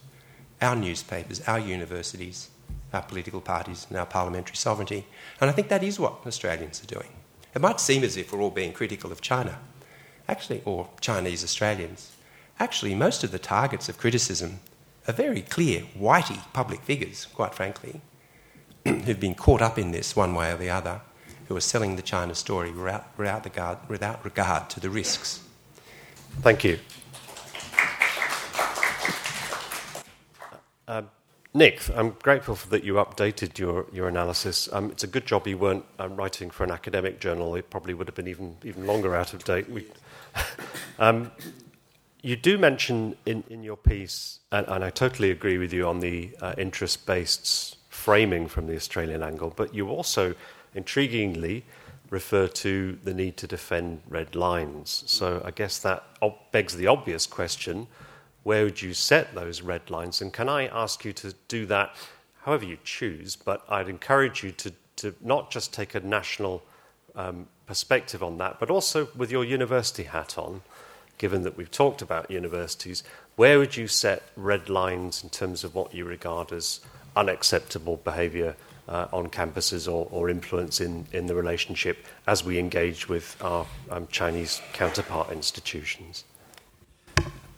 our 0.62 0.76
newspapers, 0.76 1.42
our 1.48 1.60
universities, 1.60 2.50
our 2.94 3.02
political 3.02 3.42
parties, 3.42 3.86
and 3.90 3.98
our 3.98 4.06
parliamentary 4.06 4.56
sovereignty. 4.56 5.06
And 5.42 5.50
I 5.50 5.54
think 5.54 5.68
that 5.70 5.84
is 5.84 6.00
what 6.00 6.26
Australians 6.26 6.84
are 6.84 6.88
doing. 6.88 7.10
It 7.54 7.62
might 7.62 7.80
seem 7.80 8.04
as 8.04 8.18
if 8.18 8.32
we're 8.32 8.42
all 8.42 8.50
being 8.52 8.74
critical 8.74 9.12
of 9.12 9.22
China, 9.22 9.60
actually, 10.28 10.62
or 10.66 10.90
Chinese 11.02 11.44
Australians. 11.44 12.12
Actually, 12.60 12.96
most 12.96 13.24
of 13.24 13.32
the 13.32 13.40
targets 13.40 13.90
of 13.90 13.98
criticism 13.98 14.60
are 15.08 15.14
very 15.14 15.42
clear, 15.42 15.84
whitey 15.98 16.40
public 16.54 16.82
figures, 16.82 17.28
quite 17.34 17.54
frankly, 17.54 18.02
who've 18.86 19.20
been 19.20 19.36
caught 19.36 19.62
up 19.62 19.78
in 19.78 19.92
this 19.92 20.16
one 20.16 20.34
way 20.34 20.52
or 20.52 20.58
the 20.58 20.70
other, 20.70 21.02
who 21.48 21.56
are 21.56 21.62
selling 21.62 21.96
the 21.96 22.02
China 22.02 22.36
story 22.36 22.72
without, 22.72 23.06
without, 23.18 23.46
regard, 23.46 23.78
without 23.88 24.24
regard 24.26 24.70
to 24.70 24.80
the 24.80 24.90
risks. 24.90 25.42
Thank 26.42 26.64
you. 26.64 26.80
Um, 30.88 31.10
Nick, 31.54 31.82
I'm 31.96 32.12
grateful 32.22 32.56
that 32.70 32.84
you 32.84 32.94
updated 32.96 33.58
your, 33.58 33.88
your 33.92 34.08
analysis. 34.08 34.70
Um, 34.72 34.92
it's 34.92 35.04
a 35.04 35.08
good 35.08 35.26
job 35.26 35.48
you 35.48 35.58
weren't 35.58 35.84
um, 36.00 36.16
writing 36.16 36.50
for 36.50 36.64
an 36.64 36.72
academic 36.72 37.20
journal. 37.20 37.56
It 37.56 37.70
probably 37.70 37.94
would 37.94 38.08
have 38.08 38.16
been 38.16 38.28
even, 38.28 38.56
even 38.64 38.86
longer 38.86 39.16
out 39.16 39.34
of 39.34 39.44
date. 39.44 39.70
We, 39.70 39.86
um, 41.00 41.32
you 42.22 42.36
do 42.36 42.58
mention 42.58 43.18
in, 43.26 43.44
in 43.50 43.64
your 43.64 43.76
piece, 43.76 44.40
and, 44.52 44.68
and, 44.68 44.84
I 44.84 44.90
totally 44.90 45.32
agree 45.32 45.58
with 45.58 45.74
you 45.74 45.88
on 45.88 46.00
the 46.00 46.32
uh, 46.42 46.54
interest 46.58 47.06
based 47.06 47.78
framing 47.90 48.48
from 48.48 48.68
the 48.68 48.76
Australian 48.76 49.24
angle, 49.24 49.52
but 49.56 49.74
you 49.74 49.90
also, 49.90 50.36
intriguingly, 50.76 51.64
refer 52.10 52.48
to 52.48 52.98
the 53.04 53.14
need 53.14 53.36
to 53.38 53.48
defend 53.48 54.02
red 54.08 54.36
lines. 54.36 55.04
So 55.08 55.42
I 55.44 55.52
guess 55.52 55.80
that 55.80 56.04
begs 56.52 56.76
the 56.76 56.88
obvious 56.88 57.26
question 57.26 57.88
where 58.48 58.64
would 58.64 58.82
you 58.82 58.94
set 58.94 59.36
those 59.36 59.62
red 59.62 59.90
lines? 59.90 60.22
And 60.22 60.32
can 60.32 60.48
I 60.48 60.68
ask 60.68 61.04
you 61.04 61.12
to 61.12 61.34
do 61.50 61.66
that 61.66 61.94
however 62.44 62.64
you 62.64 62.78
choose? 62.86 63.36
But 63.36 63.62
I'd 63.68 63.90
encourage 63.90 64.42
you 64.42 64.54
to, 64.54 64.72
to 64.96 65.14
not 65.20 65.52
just 65.52 65.74
take 65.74 65.96
a 65.96 66.00
national 66.00 66.64
um, 67.14 67.48
perspective 67.66 68.24
on 68.24 68.38
that, 68.38 68.58
but 68.58 68.70
also 68.70 69.10
with 69.18 69.32
your 69.32 69.44
university 69.44 70.04
hat 70.04 70.38
on, 70.38 70.62
given 71.18 71.42
that 71.42 71.58
we've 71.58 71.70
talked 71.70 72.02
about 72.02 72.32
universities, 72.32 73.04
where 73.36 73.60
would 73.60 73.76
you 73.76 73.86
set 73.86 74.24
red 74.38 74.70
lines 74.70 75.24
in 75.24 75.30
terms 75.30 75.66
of 75.66 75.76
what 75.76 75.94
you 75.94 76.06
regard 76.06 76.54
as 76.54 76.80
unacceptable 77.18 77.98
behaviour 77.98 78.56
uh, 78.88 79.08
on 79.12 79.28
campuses 79.28 79.92
or, 79.92 80.08
or, 80.10 80.30
influence 80.30 80.80
in, 80.80 81.06
in 81.12 81.26
the 81.26 81.36
relationship 81.36 81.98
as 82.28 82.46
we 82.46 82.58
engage 82.58 83.10
with 83.10 83.36
our 83.42 83.68
um, 83.90 84.08
Chinese 84.10 84.62
counterpart 84.72 85.34
institutions? 85.34 86.24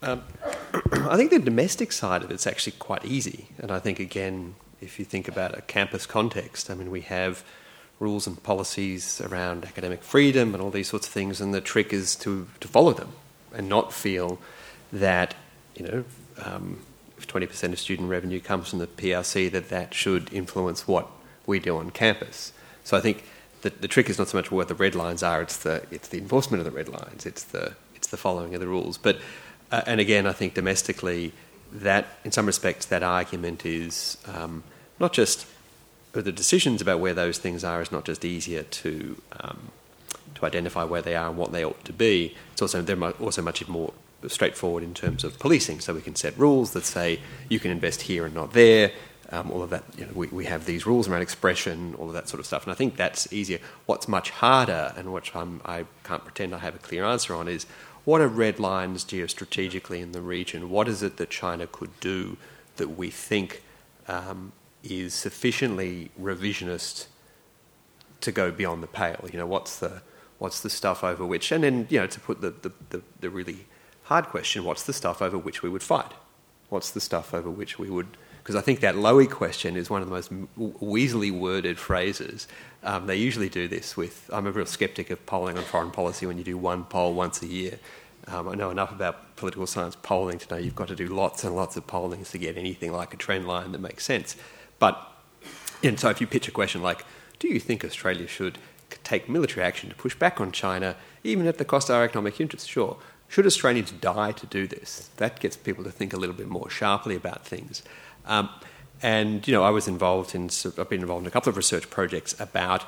Um, 0.01 0.23
I 0.91 1.17
think 1.17 1.31
the 1.31 1.39
domestic 1.39 1.91
side 1.91 2.23
of 2.23 2.31
it's 2.31 2.47
actually 2.47 2.73
quite 2.73 3.05
easy. 3.05 3.49
And 3.57 3.71
I 3.71 3.79
think, 3.79 3.99
again, 3.99 4.55
if 4.81 4.99
you 4.99 5.05
think 5.05 5.27
about 5.27 5.57
a 5.57 5.61
campus 5.61 6.05
context, 6.05 6.69
I 6.69 6.75
mean, 6.75 6.91
we 6.91 7.01
have 7.01 7.43
rules 7.99 8.27
and 8.27 8.41
policies 8.41 9.19
around 9.21 9.65
academic 9.65 10.01
freedom 10.03 10.53
and 10.53 10.63
all 10.63 10.71
these 10.71 10.87
sorts 10.87 11.07
of 11.07 11.13
things, 11.13 11.41
and 11.41 11.53
the 11.53 11.61
trick 11.61 11.91
is 11.91 12.15
to, 12.15 12.47
to 12.61 12.67
follow 12.67 12.93
them 12.93 13.11
and 13.53 13.67
not 13.67 13.91
feel 13.91 14.39
that, 14.93 15.35
you 15.75 15.85
know, 15.85 16.05
um, 16.43 16.79
if 17.17 17.27
20% 17.27 17.73
of 17.73 17.79
student 17.79 18.09
revenue 18.09 18.39
comes 18.39 18.69
from 18.69 18.79
the 18.79 18.87
PRC, 18.87 19.51
that 19.51 19.69
that 19.69 19.93
should 19.93 20.31
influence 20.31 20.87
what 20.87 21.07
we 21.45 21.59
do 21.59 21.77
on 21.77 21.89
campus. 21.89 22.53
So 22.85 22.95
I 22.95 23.01
think 23.01 23.25
the, 23.61 23.69
the 23.69 23.89
trick 23.89 24.09
is 24.09 24.17
not 24.17 24.29
so 24.29 24.37
much 24.37 24.51
what 24.51 24.69
the 24.69 24.75
red 24.75 24.95
lines 24.95 25.21
are; 25.21 25.41
it's 25.41 25.57
the 25.57 25.83
it's 25.91 26.07
the 26.07 26.17
enforcement 26.17 26.61
of 26.61 26.65
the 26.65 26.71
red 26.71 26.87
lines, 26.87 27.25
it's 27.25 27.43
the 27.43 27.73
it's 27.93 28.07
the 28.07 28.17
following 28.17 28.53
of 28.53 28.61
the 28.61 28.67
rules. 28.67 28.97
But 28.97 29.19
uh, 29.71 29.81
and 29.85 29.99
again, 29.99 30.25
I 30.25 30.33
think 30.33 30.53
domestically, 30.53 31.31
that 31.71 32.07
in 32.23 32.31
some 32.31 32.45
respects, 32.45 32.85
that 32.87 33.03
argument 33.03 33.65
is 33.65 34.17
um, 34.27 34.63
not 34.99 35.13
just 35.13 35.45
the 36.13 36.31
decisions 36.31 36.81
about 36.81 36.99
where 36.99 37.13
those 37.13 37.37
things 37.37 37.63
are 37.63 37.81
is 37.81 37.91
not 37.91 38.03
just 38.05 38.25
easier 38.25 38.63
to 38.63 39.21
um, 39.39 39.71
to 40.35 40.45
identify 40.45 40.83
where 40.83 41.01
they 41.01 41.15
are 41.15 41.29
and 41.29 41.37
what 41.37 41.51
they 41.51 41.63
ought 41.63 41.83
to 41.85 41.93
be. 41.93 42.35
It's 42.53 42.61
also 42.61 42.81
they're 42.81 43.01
also 43.03 43.41
much 43.41 43.67
more 43.67 43.93
straightforward 44.27 44.83
in 44.83 44.93
terms 44.93 45.23
of 45.23 45.39
policing. 45.39 45.79
So 45.79 45.93
we 45.93 46.01
can 46.01 46.15
set 46.15 46.37
rules 46.37 46.71
that 46.71 46.85
say 46.85 47.19
you 47.47 47.59
can 47.59 47.71
invest 47.71 48.01
here 48.03 48.25
and 48.25 48.33
not 48.33 48.53
there. 48.53 48.91
Um, 49.31 49.51
all 49.51 49.61
of 49.61 49.69
that, 49.69 49.83
you 49.95 50.05
know, 50.05 50.11
we, 50.15 50.27
we 50.27 50.45
have 50.45 50.65
these 50.65 50.87
rules 50.87 51.07
around 51.07 51.21
expression, 51.21 51.93
all 51.99 52.07
of 52.07 52.13
that 52.13 52.27
sort 52.27 52.39
of 52.39 52.47
stuff. 52.47 52.63
And 52.63 52.71
I 52.71 52.75
think 52.75 52.95
that's 52.95 53.31
easier. 53.31 53.59
What's 53.85 54.07
much 54.07 54.31
harder, 54.31 54.91
and 54.97 55.13
which 55.13 55.35
I'm, 55.35 55.61
I 55.65 55.85
can't 56.03 56.23
pretend 56.23 56.55
I 56.55 56.57
have 56.57 56.73
a 56.73 56.79
clear 56.79 57.05
answer 57.05 57.35
on, 57.35 57.47
is 57.47 57.67
what 58.09 58.21
are 58.21 58.27
red 58.27 58.59
lines 58.59 59.05
geostrategically 59.05 60.01
in 60.01 60.13
the 60.13 60.21
region? 60.21 60.71
What 60.71 60.87
is 60.87 61.03
it 61.03 61.17
that 61.17 61.29
China 61.29 61.67
could 61.67 61.99
do 61.99 62.37
that 62.77 62.97
we 62.97 63.11
think 63.11 63.61
um, 64.07 64.51
is 64.83 65.13
sufficiently 65.13 66.09
revisionist 66.19 67.05
to 68.21 68.31
go 68.31 68.51
beyond 68.51 68.81
the 68.81 68.87
pale? 68.87 69.29
You 69.31 69.37
know, 69.37 69.45
what's 69.45 69.77
the 69.77 70.01
what's 70.39 70.59
the 70.61 70.71
stuff 70.71 71.03
over 71.03 71.23
which, 71.23 71.51
and 71.51 71.63
then 71.63 71.85
you 71.91 71.99
know, 71.99 72.07
to 72.07 72.19
put 72.19 72.41
the, 72.41 72.49
the, 72.49 72.71
the, 72.89 73.01
the 73.19 73.29
really 73.29 73.67
hard 74.05 74.25
question, 74.25 74.63
what's 74.63 74.83
the 74.83 74.93
stuff 74.93 75.21
over 75.21 75.37
which 75.37 75.61
we 75.61 75.69
would 75.69 75.83
fight? 75.83 76.13
What's 76.69 76.89
the 76.89 77.01
stuff 77.01 77.31
over 77.31 77.51
which 77.51 77.77
we 77.77 77.91
would 77.91 78.17
because 78.49 78.55
I 78.55 78.61
think 78.61 78.79
that 78.79 78.95
Lowy 78.95 79.29
question 79.29 79.77
is 79.77 79.91
one 79.91 80.01
of 80.01 80.09
the 80.09 80.15
most 80.15 80.31
weaselly 80.57 81.31
worded 81.31 81.77
phrases. 81.77 82.47
Um, 82.83 83.05
they 83.05 83.15
usually 83.15 83.47
do 83.47 83.67
this 83.67 83.95
with. 83.95 84.27
I'm 84.33 84.47
a 84.47 84.51
real 84.51 84.65
skeptic 84.65 85.11
of 85.11 85.23
polling 85.27 85.55
on 85.55 85.63
foreign 85.63 85.91
policy 85.91 86.25
when 86.25 86.39
you 86.39 86.43
do 86.43 86.57
one 86.57 86.85
poll 86.85 87.13
once 87.13 87.43
a 87.43 87.45
year. 87.45 87.77
Um, 88.27 88.49
I 88.49 88.55
know 88.55 88.69
enough 88.69 88.91
about 88.91 89.35
political 89.35 89.65
science 89.65 89.95
polling 90.01 90.37
to 90.39 90.53
know 90.53 90.59
you've 90.59 90.75
got 90.75 90.87
to 90.89 90.95
do 90.95 91.07
lots 91.07 91.43
and 91.43 91.55
lots 91.55 91.77
of 91.77 91.87
pollings 91.87 92.31
to 92.31 92.37
get 92.37 92.57
anything 92.57 92.91
like 92.91 93.13
a 93.13 93.17
trend 93.17 93.47
line 93.47 93.71
that 93.71 93.81
makes 93.81 94.03
sense. 94.03 94.35
But, 94.77 94.99
and 95.83 95.99
so 95.99 96.09
if 96.09 96.21
you 96.21 96.27
pitch 96.27 96.47
a 96.47 96.51
question 96.51 96.81
like, 96.81 97.05
do 97.39 97.47
you 97.47 97.59
think 97.59 97.83
Australia 97.83 98.27
should 98.27 98.57
take 99.03 99.29
military 99.29 99.65
action 99.65 99.89
to 99.89 99.95
push 99.95 100.15
back 100.15 100.41
on 100.41 100.51
China, 100.51 100.95
even 101.23 101.47
at 101.47 101.57
the 101.57 101.65
cost 101.65 101.89
of 101.89 101.95
our 101.95 102.03
economic 102.03 102.39
interests? 102.39 102.67
Sure. 102.67 102.97
Should 103.27 103.45
Australians 103.45 103.91
die 103.91 104.31
to 104.33 104.45
do 104.45 104.67
this? 104.67 105.09
That 105.17 105.39
gets 105.39 105.55
people 105.55 105.83
to 105.83 105.91
think 105.91 106.13
a 106.13 106.17
little 106.17 106.35
bit 106.35 106.47
more 106.47 106.69
sharply 106.69 107.15
about 107.15 107.45
things. 107.45 107.83
Um, 108.25 108.49
and, 109.01 109.47
you 109.47 109.53
know, 109.53 109.63
I 109.63 109.69
was 109.69 109.87
involved 109.87 110.35
in, 110.35 110.49
I've 110.77 110.89
been 110.89 111.01
involved 111.01 111.23
in 111.23 111.27
a 111.27 111.31
couple 111.31 111.49
of 111.49 111.57
research 111.57 111.89
projects 111.89 112.37
about 112.39 112.83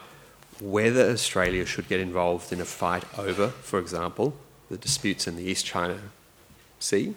whether 0.59 1.09
Australia 1.09 1.65
should 1.65 1.87
get 1.87 1.99
involved 1.99 2.51
in 2.51 2.59
a 2.59 2.65
fight 2.65 3.03
over, 3.17 3.47
for 3.47 3.79
example, 3.79 4.35
the 4.71 4.77
disputes 4.77 5.27
in 5.27 5.35
the 5.35 5.43
East 5.43 5.65
China 5.65 5.99
Sea, 6.79 7.13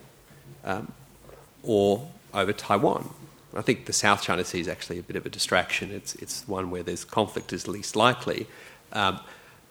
um, 0.64 0.92
or 1.62 2.10
over 2.34 2.52
Taiwan. 2.52 3.08
I 3.56 3.62
think 3.62 3.86
the 3.86 3.92
South 3.92 4.22
China 4.22 4.44
Sea 4.44 4.60
is 4.60 4.68
actually 4.68 4.98
a 4.98 5.02
bit 5.02 5.14
of 5.14 5.24
a 5.24 5.30
distraction. 5.30 5.92
It's, 5.92 6.16
it's 6.16 6.46
one 6.48 6.70
where 6.70 6.82
there's 6.82 7.04
conflict 7.04 7.52
is 7.52 7.68
least 7.68 7.94
likely. 7.94 8.48
Um, 8.92 9.20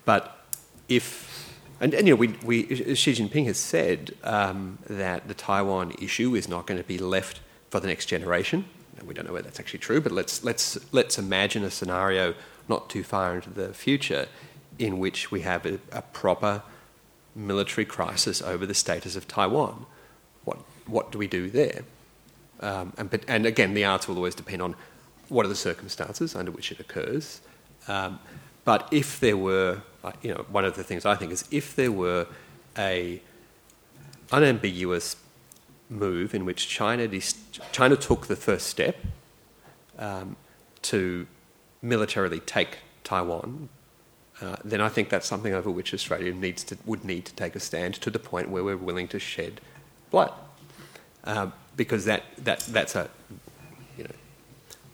but 0.06 0.44
if, 0.88 1.54
and, 1.80 1.92
and, 1.92 2.08
you 2.08 2.14
know, 2.14 2.18
we, 2.18 2.28
we, 2.42 2.94
Xi 2.94 3.12
Jinping 3.12 3.44
has 3.44 3.58
said 3.58 4.14
um, 4.24 4.78
that 4.88 5.28
the 5.28 5.34
Taiwan 5.34 5.92
issue 6.00 6.34
is 6.34 6.48
not 6.48 6.66
going 6.66 6.80
to 6.80 6.88
be 6.88 6.96
left 6.96 7.40
for 7.68 7.80
the 7.80 7.86
next 7.86 8.06
generation. 8.06 8.64
And 8.96 9.06
we 9.06 9.12
don't 9.12 9.26
know 9.26 9.34
whether 9.34 9.44
that's 9.44 9.60
actually 9.60 9.80
true, 9.80 10.00
but 10.00 10.12
let's, 10.12 10.42
let's, 10.42 10.78
let's 10.92 11.18
imagine 11.18 11.64
a 11.64 11.70
scenario 11.70 12.34
not 12.66 12.88
too 12.88 13.02
far 13.02 13.34
into 13.34 13.50
the 13.50 13.74
future 13.74 14.26
in 14.78 14.98
which 14.98 15.30
we 15.30 15.42
have 15.42 15.66
a, 15.66 15.78
a 15.92 16.00
proper 16.00 16.62
military 17.34 17.84
crisis 17.84 18.40
over 18.42 18.66
the 18.66 18.74
status 18.74 19.16
of 19.16 19.26
Taiwan. 19.26 19.86
What, 20.44 20.58
what 20.86 21.12
do 21.12 21.18
we 21.18 21.26
do 21.26 21.50
there? 21.50 21.82
Um, 22.60 22.92
and, 22.96 23.24
and, 23.26 23.46
again, 23.46 23.74
the 23.74 23.84
answer 23.84 24.08
will 24.08 24.18
always 24.18 24.34
depend 24.34 24.62
on 24.62 24.76
what 25.28 25.44
are 25.44 25.48
the 25.48 25.56
circumstances 25.56 26.34
under 26.34 26.50
which 26.50 26.70
it 26.70 26.80
occurs. 26.80 27.40
Um, 27.88 28.20
but 28.64 28.88
if 28.90 29.20
there 29.20 29.36
were, 29.36 29.82
you 30.22 30.32
know, 30.32 30.46
one 30.50 30.64
of 30.64 30.76
the 30.76 30.84
things 30.84 31.04
I 31.04 31.14
think 31.16 31.32
is 31.32 31.44
if 31.50 31.76
there 31.76 31.92
were 31.92 32.26
a 32.78 33.20
unambiguous 34.32 35.16
move 35.90 36.34
in 36.34 36.44
which 36.44 36.68
China, 36.68 37.08
China 37.72 37.96
took 37.96 38.26
the 38.26 38.36
first 38.36 38.68
step 38.68 38.96
um, 39.98 40.36
to 40.82 41.26
militarily 41.82 42.40
take 42.40 42.78
Taiwan 43.02 43.68
uh, 44.40 44.56
then 44.64 44.80
I 44.80 44.88
think 44.88 45.08
that's 45.08 45.26
something 45.26 45.54
over 45.54 45.70
which 45.70 45.94
Australia 45.94 46.32
needs 46.32 46.64
to, 46.64 46.78
would 46.84 47.04
need 47.04 47.24
to 47.26 47.34
take 47.34 47.54
a 47.54 47.60
stand 47.60 47.94
to 47.94 48.10
the 48.10 48.18
point 48.18 48.50
where 48.50 48.64
we're 48.64 48.76
willing 48.76 49.08
to 49.08 49.18
shed 49.18 49.60
blood. 50.10 50.32
Uh, 51.22 51.50
because 51.76 52.04
that, 52.04 52.24
that, 52.38 52.60
that's 52.60 52.94
a, 52.94 53.08
you 53.96 54.04
know, 54.04 54.10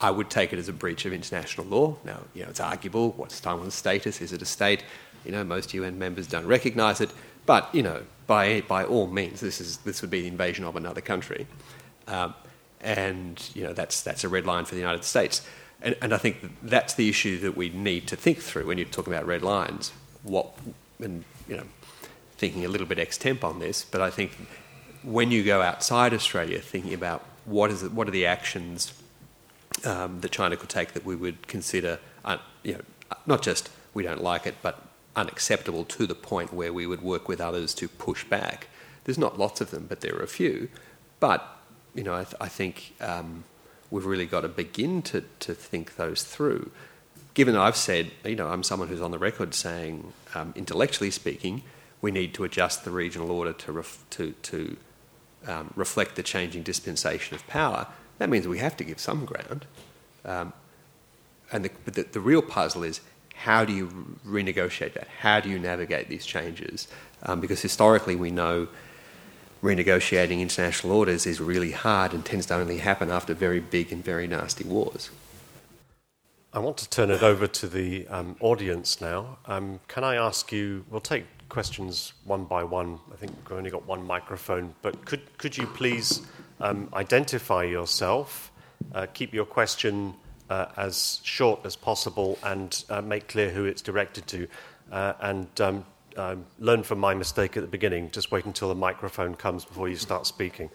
I 0.00 0.10
would 0.10 0.30
take 0.30 0.52
it 0.52 0.58
as 0.58 0.68
a 0.68 0.72
breach 0.72 1.04
of 1.04 1.12
international 1.12 1.66
law. 1.66 1.96
Now, 2.04 2.20
you 2.34 2.42
know, 2.42 2.50
it's 2.50 2.60
arguable. 2.60 3.12
What's 3.12 3.40
Taiwan's 3.40 3.74
status? 3.74 4.20
Is 4.20 4.32
it 4.32 4.42
a 4.42 4.46
state? 4.46 4.84
You 5.24 5.32
know, 5.32 5.42
most 5.44 5.74
UN 5.74 5.98
members 5.98 6.26
don't 6.26 6.46
recognise 6.46 7.00
it. 7.00 7.10
But, 7.46 7.74
you 7.74 7.82
know, 7.82 8.02
by, 8.26 8.60
by 8.62 8.84
all 8.84 9.08
means, 9.08 9.40
this, 9.40 9.60
is, 9.60 9.78
this 9.78 10.02
would 10.02 10.10
be 10.10 10.22
the 10.22 10.28
invasion 10.28 10.64
of 10.64 10.76
another 10.76 11.00
country. 11.00 11.46
Um, 12.06 12.34
and, 12.80 13.42
you 13.54 13.64
know, 13.64 13.72
that's, 13.72 14.02
that's 14.02 14.24
a 14.24 14.28
red 14.28 14.46
line 14.46 14.64
for 14.64 14.74
the 14.74 14.80
United 14.80 15.04
States. 15.04 15.42
And, 15.82 15.96
and 16.00 16.12
I 16.12 16.18
think 16.18 16.36
that's 16.62 16.94
the 16.94 17.08
issue 17.08 17.38
that 17.40 17.56
we 17.56 17.70
need 17.70 18.06
to 18.08 18.16
think 18.16 18.38
through 18.38 18.66
when 18.66 18.78
you're 18.78 18.86
talking 18.86 19.12
about 19.12 19.26
red 19.26 19.42
lines. 19.42 19.92
What, 20.22 20.52
and 20.98 21.24
you 21.48 21.56
know, 21.56 21.64
thinking 22.36 22.64
a 22.64 22.68
little 22.68 22.86
bit 22.86 22.98
extemp 22.98 23.44
on 23.44 23.58
this, 23.58 23.84
but 23.84 24.00
I 24.00 24.10
think 24.10 24.32
when 25.02 25.30
you 25.30 25.42
go 25.42 25.62
outside 25.62 26.12
Australia, 26.12 26.60
thinking 26.60 26.94
about 26.94 27.24
what 27.44 27.70
is 27.70 27.82
it, 27.82 27.92
what 27.92 28.06
are 28.08 28.10
the 28.10 28.26
actions 28.26 28.92
um, 29.84 30.20
that 30.20 30.30
China 30.30 30.56
could 30.56 30.68
take 30.68 30.92
that 30.92 31.04
we 31.04 31.16
would 31.16 31.46
consider, 31.46 31.98
uh, 32.24 32.38
you 32.62 32.74
know, 32.74 32.80
not 33.26 33.42
just 33.42 33.70
we 33.94 34.02
don't 34.02 34.22
like 34.22 34.46
it, 34.46 34.56
but 34.62 34.82
unacceptable 35.16 35.84
to 35.84 36.06
the 36.06 36.14
point 36.14 36.52
where 36.52 36.72
we 36.72 36.86
would 36.86 37.02
work 37.02 37.28
with 37.28 37.40
others 37.40 37.74
to 37.74 37.88
push 37.88 38.24
back. 38.24 38.68
There's 39.04 39.18
not 39.18 39.38
lots 39.38 39.60
of 39.60 39.70
them, 39.70 39.86
but 39.88 40.00
there 40.00 40.14
are 40.16 40.22
a 40.22 40.28
few. 40.28 40.68
But 41.18 41.46
you 41.94 42.04
know, 42.04 42.14
I, 42.14 42.24
th- 42.24 42.36
I 42.40 42.48
think 42.48 42.94
um, 43.00 43.44
we've 43.90 44.06
really 44.06 44.26
got 44.26 44.42
to 44.42 44.48
begin 44.48 45.02
to, 45.02 45.24
to 45.40 45.54
think 45.54 45.96
those 45.96 46.22
through. 46.22 46.70
Given 47.34 47.56
I've 47.56 47.76
said, 47.76 48.10
you 48.24 48.36
know, 48.36 48.48
I'm 48.48 48.62
someone 48.62 48.88
who's 48.88 49.00
on 49.00 49.10
the 49.10 49.18
record 49.18 49.54
saying, 49.54 50.12
um, 50.34 50.52
intellectually 50.56 51.10
speaking, 51.10 51.62
we 52.00 52.10
need 52.10 52.34
to 52.34 52.44
adjust 52.44 52.84
the 52.84 52.90
regional 52.90 53.30
order 53.30 53.52
to, 53.52 53.72
ref- 53.72 54.04
to, 54.10 54.32
to 54.42 54.76
um, 55.46 55.72
reflect 55.76 56.16
the 56.16 56.22
changing 56.22 56.62
dispensation 56.62 57.34
of 57.34 57.46
power, 57.46 57.86
that 58.18 58.28
means 58.28 58.46
we 58.46 58.58
have 58.58 58.76
to 58.76 58.84
give 58.84 59.00
some 59.00 59.24
ground. 59.24 59.66
Um, 60.24 60.52
and 61.52 61.64
the, 61.64 61.70
but 61.84 61.94
the, 61.94 62.02
the, 62.02 62.20
real 62.20 62.42
puzzle 62.42 62.82
is 62.82 63.00
how 63.34 63.64
do 63.64 63.72
you 63.72 64.18
renegotiate 64.26 64.92
that? 64.94 65.08
How 65.20 65.40
do 65.40 65.48
you 65.48 65.58
navigate 65.58 66.08
these 66.08 66.26
changes? 66.26 66.86
Um, 67.22 67.40
because 67.40 67.62
historically 67.62 68.16
we 68.16 68.30
know 68.30 68.68
renegotiating 69.62 70.40
international 70.40 70.92
orders 70.92 71.26
is 71.26 71.40
really 71.40 71.72
hard 71.72 72.12
and 72.12 72.24
tends 72.24 72.46
to 72.46 72.54
only 72.54 72.78
happen 72.78 73.10
after 73.10 73.34
very 73.34 73.60
big 73.60 73.92
and 73.92 74.04
very 74.04 74.26
nasty 74.26 74.64
wars. 74.64 75.10
I 76.52 76.58
want 76.58 76.78
to 76.78 76.90
turn 76.90 77.10
it 77.10 77.22
over 77.22 77.46
to 77.46 77.68
the 77.68 78.08
um, 78.08 78.36
audience 78.40 79.00
now. 79.00 79.38
Um, 79.46 79.78
can 79.86 80.02
I 80.02 80.16
ask 80.16 80.50
you? 80.50 80.84
We'll 80.90 81.00
take 81.00 81.24
questions 81.48 82.12
one 82.24 82.44
by 82.44 82.64
one. 82.64 82.98
I 83.12 83.16
think 83.16 83.32
we've 83.48 83.56
only 83.56 83.70
got 83.70 83.86
one 83.86 84.04
microphone, 84.04 84.74
but 84.82 85.04
could 85.04 85.20
could 85.38 85.56
you 85.56 85.66
please 85.66 86.22
um, 86.60 86.88
identify 86.92 87.62
yourself, 87.62 88.50
uh, 88.94 89.06
keep 89.14 89.32
your 89.32 89.44
question 89.44 90.14
uh, 90.48 90.66
as 90.76 91.20
short 91.22 91.60
as 91.64 91.76
possible, 91.76 92.36
and 92.42 92.84
uh, 92.90 93.00
make 93.00 93.28
clear 93.28 93.50
who 93.50 93.64
it's 93.64 93.82
directed 93.82 94.26
to, 94.26 94.48
uh, 94.90 95.12
and 95.20 95.46
um, 96.16 96.44
learn 96.58 96.82
from 96.82 96.98
my 96.98 97.14
mistake 97.14 97.56
at 97.56 97.62
the 97.62 97.68
beginning. 97.68 98.10
Just 98.10 98.30
wait 98.30 98.44
until 98.44 98.68
the 98.68 98.74
microphone 98.74 99.34
comes 99.34 99.64
before 99.64 99.88
you 99.88 99.96
start 99.96 100.26
speaking. 100.26 100.70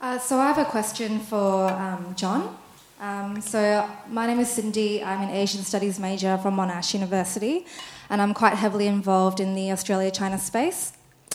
Uh, 0.00 0.18
so 0.18 0.38
I 0.38 0.46
have 0.46 0.58
a 0.58 0.64
question 0.64 1.18
for 1.20 1.68
um, 1.70 2.14
John. 2.14 2.56
Um, 3.00 3.40
so, 3.40 3.88
my 4.08 4.26
name 4.26 4.40
is 4.40 4.50
Cindy. 4.50 5.04
I'm 5.04 5.22
an 5.22 5.30
Asian 5.30 5.62
Studies 5.62 6.00
major 6.00 6.36
from 6.38 6.56
Monash 6.56 6.94
University, 6.94 7.64
and 8.10 8.20
I'm 8.20 8.34
quite 8.34 8.54
heavily 8.54 8.88
involved 8.88 9.38
in 9.38 9.54
the 9.54 9.70
Australia 9.70 10.10
China 10.10 10.36
space. 10.36 10.94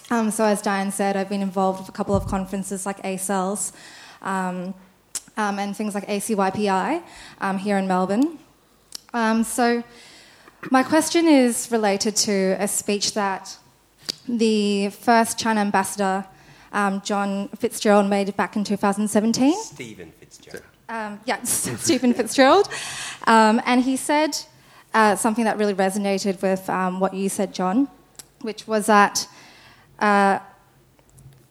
Um, 0.09 0.29
so, 0.29 0.43
as 0.43 0.61
Diane 0.61 0.91
said, 0.91 1.15
I've 1.15 1.29
been 1.29 1.41
involved 1.41 1.79
with 1.79 1.87
a 1.87 1.93
couple 1.93 2.15
of 2.15 2.27
conferences 2.27 2.85
like 2.85 3.01
ACELS 3.03 3.71
um, 4.21 4.73
um, 5.37 5.57
and 5.57 5.75
things 5.75 5.95
like 5.95 6.05
ACYPI 6.07 7.01
here 7.59 7.77
in 7.77 7.87
Melbourne. 7.87 8.37
So, 9.45 9.83
my 10.71 10.83
question 10.83 11.27
is 11.27 11.69
related 11.71 12.15
to 12.15 12.55
a 12.59 12.67
speech 12.67 13.13
that 13.13 13.57
the 14.27 14.89
first 14.89 15.37
China 15.37 15.61
ambassador, 15.61 16.25
John 17.03 17.49
Fitzgerald, 17.49 18.09
made 18.09 18.35
back 18.35 18.55
in 18.55 18.63
2017. 18.63 19.53
Stephen 19.61 20.11
Fitzgerald. 20.19 20.63
Um, 20.89 21.19
yeah, 21.25 21.41
Stephen 21.43 22.13
Fitzgerald. 22.13 22.69
Um, 23.27 23.61
and 23.65 23.83
he 23.83 23.95
said 23.95 24.37
uh, 24.93 25.15
something 25.15 25.45
that 25.45 25.57
really 25.57 25.73
resonated 25.73 26.41
with 26.41 26.69
um, 26.69 26.99
what 26.99 27.13
you 27.13 27.29
said, 27.29 27.53
John, 27.53 27.87
which 28.41 28.67
was 28.67 28.85
that 28.87 29.27
uh, 29.99 30.39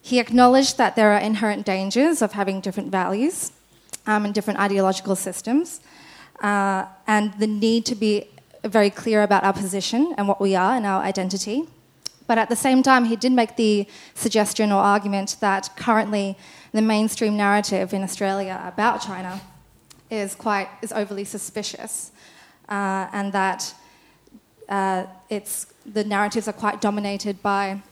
he 0.00 0.18
acknowledged 0.18 0.78
that 0.78 0.96
there 0.96 1.12
are 1.12 1.18
inherent 1.18 1.64
dangers 1.66 2.22
of 2.22 2.32
having 2.32 2.60
different 2.60 2.90
values 2.90 3.52
um, 4.06 4.24
and 4.24 4.34
different 4.34 4.58
ideological 4.58 5.16
systems, 5.16 5.80
uh, 6.42 6.86
and 7.06 7.32
the 7.34 7.46
need 7.46 7.86
to 7.86 7.94
be 7.94 8.28
very 8.64 8.90
clear 8.90 9.22
about 9.22 9.44
our 9.44 9.52
position 9.52 10.14
and 10.16 10.28
what 10.28 10.40
we 10.40 10.54
are 10.54 10.76
and 10.76 10.86
our 10.86 11.02
identity. 11.02 11.64
But 12.26 12.38
at 12.38 12.48
the 12.48 12.56
same 12.56 12.82
time, 12.82 13.04
he 13.06 13.16
did 13.16 13.32
make 13.32 13.56
the 13.56 13.86
suggestion 14.14 14.72
or 14.72 14.80
argument 14.80 15.36
that 15.40 15.70
currently 15.76 16.36
the 16.72 16.82
mainstream 16.82 17.36
narrative 17.36 17.92
in 17.92 18.02
Australia 18.02 18.60
about 18.64 19.02
China 19.02 19.40
is 20.10 20.34
quite 20.34 20.68
is 20.82 20.92
overly 20.92 21.24
suspicious, 21.24 22.12
uh, 22.68 23.08
and 23.12 23.32
that 23.32 23.74
uh, 24.68 25.04
it's 25.28 25.66
the 25.84 26.04
narratives 26.04 26.48
are 26.48 26.52
quite 26.52 26.80
dominated 26.80 27.42
by 27.42 27.82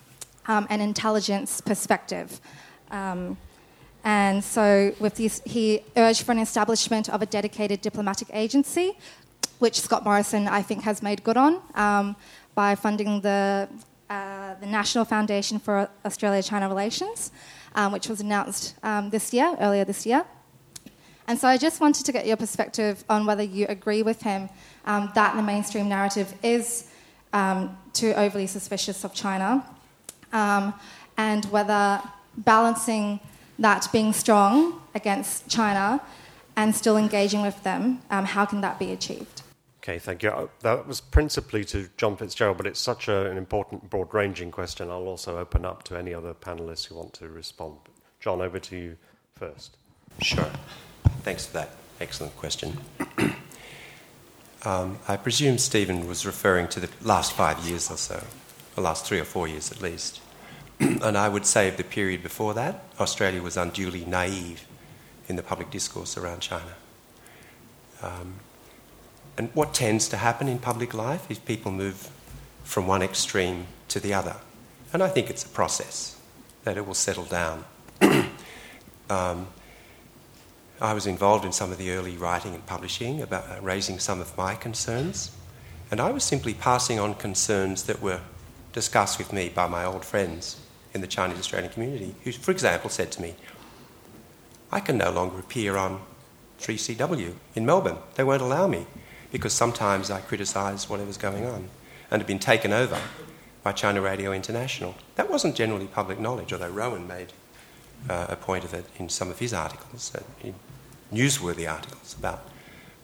um, 0.46 0.66
an 0.70 0.80
intelligence 0.80 1.60
perspective. 1.60 2.40
Um, 2.90 3.36
and 4.02 4.42
so, 4.42 4.94
with 4.98 5.16
this, 5.16 5.42
he 5.44 5.82
urged 5.96 6.22
for 6.22 6.32
an 6.32 6.38
establishment 6.38 7.10
of 7.10 7.20
a 7.20 7.26
dedicated 7.26 7.82
diplomatic 7.82 8.28
agency, 8.32 8.96
which 9.60 9.80
Scott 9.80 10.04
Morrison, 10.04 10.48
I 10.48 10.62
think, 10.62 10.82
has 10.82 11.02
made 11.02 11.22
good 11.22 11.36
on 11.36 11.62
um, 11.74 12.16
by 12.54 12.74
funding 12.74 13.20
the, 13.20 13.68
uh, 14.10 14.54
the 14.60 14.66
National 14.66 15.04
Foundation 15.04 15.58
for 15.58 15.88
Australia 16.04 16.42
China 16.42 16.68
Relations 16.68 17.30
um, 17.74 17.92
which 17.92 18.08
was 18.08 18.20
announced 18.20 18.74
um, 18.82 19.10
this 19.10 19.32
year, 19.32 19.56
earlier 19.60 19.84
this 19.84 20.06
year. 20.06 20.24
And 21.26 21.38
so 21.38 21.46
I 21.46 21.56
just 21.56 21.80
wanted 21.80 22.06
to 22.06 22.12
get 22.12 22.26
your 22.26 22.36
perspective 22.36 23.04
on 23.08 23.24
whether 23.24 23.42
you 23.42 23.66
agree 23.68 24.02
with 24.02 24.22
him 24.22 24.48
um, 24.84 25.10
that 25.14 25.36
the 25.36 25.42
mainstream 25.42 25.88
narrative 25.88 26.34
is 26.42 26.88
um, 27.32 27.76
too 27.92 28.12
overly 28.16 28.46
suspicious 28.46 29.04
of 29.04 29.14
China, 29.14 29.64
um, 30.32 30.74
and 31.16 31.44
whether 31.46 32.02
balancing 32.36 33.20
that 33.58 33.86
being 33.92 34.12
strong 34.12 34.80
against 34.94 35.48
China 35.48 36.00
and 36.56 36.74
still 36.74 36.96
engaging 36.96 37.42
with 37.42 37.62
them, 37.62 38.00
um, 38.10 38.24
how 38.24 38.44
can 38.44 38.60
that 38.62 38.78
be 38.78 38.90
achieved? 38.90 39.42
Okay, 39.90 39.98
thank 39.98 40.22
you. 40.22 40.30
Uh, 40.30 40.46
that 40.60 40.86
was 40.86 41.00
principally 41.00 41.64
to 41.64 41.88
John 41.96 42.16
Fitzgerald, 42.16 42.58
but 42.58 42.66
it's 42.68 42.78
such 42.78 43.08
a, 43.08 43.28
an 43.28 43.36
important, 43.36 43.90
broad 43.90 44.14
ranging 44.14 44.52
question. 44.52 44.88
I'll 44.88 45.08
also 45.08 45.36
open 45.36 45.64
up 45.64 45.82
to 45.84 45.96
any 45.96 46.14
other 46.14 46.32
panelists 46.32 46.86
who 46.86 46.94
want 46.94 47.12
to 47.14 47.28
respond. 47.28 47.76
John, 48.20 48.40
over 48.40 48.60
to 48.60 48.76
you 48.76 48.96
first. 49.34 49.76
Sure. 50.22 50.48
Thanks 51.22 51.46
for 51.46 51.54
that 51.54 51.70
excellent 52.00 52.36
question. 52.36 52.78
um, 54.62 55.00
I 55.08 55.16
presume 55.16 55.58
Stephen 55.58 56.06
was 56.06 56.24
referring 56.24 56.68
to 56.68 56.78
the 56.78 56.90
last 57.02 57.32
five 57.32 57.58
years 57.66 57.90
or 57.90 57.96
so, 57.96 58.22
the 58.76 58.82
last 58.82 59.04
three 59.04 59.18
or 59.18 59.24
four 59.24 59.48
years 59.48 59.72
at 59.72 59.82
least. 59.82 60.20
and 60.78 61.18
I 61.18 61.28
would 61.28 61.44
say 61.44 61.66
of 61.66 61.76
the 61.76 61.82
period 61.82 62.22
before 62.22 62.54
that, 62.54 62.84
Australia 63.00 63.42
was 63.42 63.56
unduly 63.56 64.04
naive 64.04 64.68
in 65.26 65.34
the 65.34 65.42
public 65.42 65.72
discourse 65.72 66.16
around 66.16 66.38
China. 66.42 66.76
Um, 68.02 68.34
and 69.40 69.48
what 69.54 69.72
tends 69.72 70.06
to 70.10 70.18
happen 70.18 70.48
in 70.48 70.58
public 70.58 70.92
life 70.92 71.30
is 71.30 71.38
people 71.38 71.72
move 71.72 72.10
from 72.62 72.86
one 72.86 73.00
extreme 73.00 73.68
to 73.88 73.98
the 73.98 74.12
other. 74.12 74.36
And 74.92 75.02
I 75.02 75.08
think 75.08 75.30
it's 75.30 75.44
a 75.44 75.48
process 75.48 76.20
that 76.64 76.76
it 76.76 76.86
will 76.86 76.92
settle 76.92 77.24
down. 77.24 77.64
um, 79.08 79.46
I 80.78 80.92
was 80.92 81.06
involved 81.06 81.46
in 81.46 81.52
some 81.52 81.72
of 81.72 81.78
the 81.78 81.90
early 81.92 82.18
writing 82.18 82.52
and 82.54 82.66
publishing 82.66 83.22
about 83.22 83.44
uh, 83.50 83.62
raising 83.62 83.98
some 83.98 84.20
of 84.20 84.36
my 84.36 84.56
concerns. 84.56 85.34
And 85.90 86.00
I 86.02 86.10
was 86.10 86.22
simply 86.22 86.52
passing 86.52 87.00
on 87.00 87.14
concerns 87.14 87.84
that 87.84 88.02
were 88.02 88.20
discussed 88.74 89.16
with 89.16 89.32
me 89.32 89.48
by 89.48 89.66
my 89.68 89.86
old 89.86 90.04
friends 90.04 90.60
in 90.92 91.00
the 91.00 91.06
Chinese 91.06 91.38
Australian 91.38 91.72
community, 91.72 92.14
who, 92.24 92.32
for 92.32 92.50
example, 92.50 92.90
said 92.90 93.10
to 93.12 93.22
me, 93.22 93.36
I 94.70 94.80
can 94.80 94.98
no 94.98 95.10
longer 95.10 95.38
appear 95.38 95.78
on 95.78 96.02
3CW 96.60 97.32
in 97.54 97.64
Melbourne. 97.64 97.96
They 98.16 98.24
won't 98.24 98.42
allow 98.42 98.66
me 98.66 98.86
because 99.32 99.52
sometimes 99.52 100.10
I 100.10 100.20
criticised 100.20 100.88
whatever's 100.88 101.16
going 101.16 101.46
on 101.46 101.68
and 102.10 102.20
had 102.20 102.26
been 102.26 102.38
taken 102.38 102.72
over 102.72 103.00
by 103.62 103.72
China 103.72 104.00
Radio 104.00 104.32
International. 104.32 104.94
That 105.16 105.30
wasn't 105.30 105.54
generally 105.54 105.86
public 105.86 106.18
knowledge, 106.18 106.52
although 106.52 106.70
Rowan 106.70 107.06
made 107.06 107.32
uh, 108.08 108.26
a 108.28 108.36
point 108.36 108.64
of 108.64 108.74
it 108.74 108.86
in 108.98 109.08
some 109.08 109.30
of 109.30 109.38
his 109.38 109.52
articles, 109.52 110.12
uh, 110.14 110.50
newsworthy 111.12 111.70
articles 111.70 112.16
about 112.18 112.48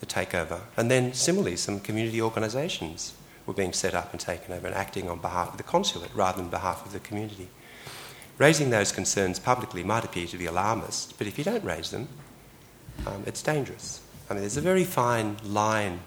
the 0.00 0.06
takeover. 0.06 0.60
And 0.76 0.90
then 0.90 1.12
similarly, 1.12 1.56
some 1.56 1.80
community 1.80 2.20
organisations 2.20 3.14
were 3.46 3.54
being 3.54 3.72
set 3.72 3.94
up 3.94 4.12
and 4.12 4.20
taken 4.20 4.52
over 4.52 4.66
and 4.66 4.74
acting 4.74 5.08
on 5.08 5.18
behalf 5.18 5.50
of 5.50 5.56
the 5.56 5.62
consulate 5.62 6.10
rather 6.14 6.38
than 6.38 6.50
behalf 6.50 6.84
of 6.84 6.92
the 6.92 6.98
community. 6.98 7.48
Raising 8.38 8.70
those 8.70 8.92
concerns 8.92 9.38
publicly 9.38 9.82
might 9.82 10.04
appear 10.04 10.26
to 10.26 10.36
be 10.36 10.46
alarmist, 10.46 11.16
but 11.16 11.26
if 11.26 11.38
you 11.38 11.44
don't 11.44 11.64
raise 11.64 11.90
them, 11.90 12.08
um, 13.06 13.22
it's 13.26 13.42
dangerous. 13.42 14.00
I 14.28 14.34
mean, 14.34 14.42
there's 14.42 14.56
a 14.56 14.62
very 14.62 14.84
fine 14.84 15.36
line 15.44 16.00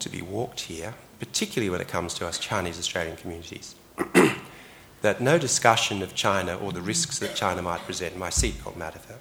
to 0.00 0.08
be 0.08 0.22
walked 0.22 0.60
here, 0.60 0.94
particularly 1.18 1.70
when 1.70 1.80
it 1.80 1.88
comes 1.88 2.14
to 2.14 2.26
us 2.26 2.38
Chinese 2.38 2.78
Australian 2.78 3.16
communities. 3.16 3.74
that 5.02 5.20
no 5.20 5.38
discussion 5.38 6.02
of 6.02 6.14
China 6.14 6.56
or 6.56 6.72
the 6.72 6.80
risks 6.80 7.18
that 7.18 7.34
China 7.34 7.62
might 7.62 7.80
present, 7.80 8.16
my 8.16 8.28
seatbelt 8.28 8.76
metaphor, 8.76 9.16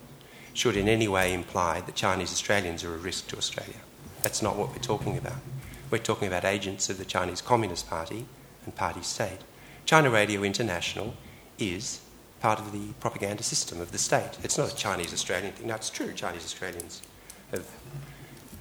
should 0.54 0.76
in 0.76 0.90
any 0.90 1.08
way 1.08 1.34
imply 1.34 1.82
that 1.82 1.96
Chinese 1.96 2.32
Australians 2.32 2.84
are 2.84 2.94
a 2.94 2.98
risk 2.98 3.28
to 3.28 3.38
Australia. 3.38 3.80
That's 4.22 4.42
not 4.42 4.58
what 4.58 4.70
we're 4.70 4.80
talking 4.80 5.18
about. 5.18 5.38
We're 5.90 6.00
talking 6.00 6.28
about 6.28 6.46
agents 6.46 6.90
of 6.90 6.98
the 6.98 7.06
Chinese 7.06 7.42
Communist 7.42 7.90
Party 7.90 8.26
and 8.66 8.76
party 8.76 9.02
state. 9.02 9.40
China 9.86 10.10
Radio 10.10 10.44
International 10.44 11.16
is 11.58 12.02
part 12.42 12.60
of 12.60 12.72
the 12.72 12.94
propaganda 13.00 13.44
system 13.44 13.82
of 13.82 13.92
the 13.92 13.98
state. 13.98 14.38
It's 14.44 14.58
not 14.58 14.72
a 14.72 14.76
Chinese 14.76 15.14
Australian 15.14 15.54
thing. 15.54 15.68
Now, 15.68 15.76
it's 15.76 15.90
true, 15.90 16.14
Chinese 16.14 16.44
Australians 16.44 17.02
have 17.52 17.68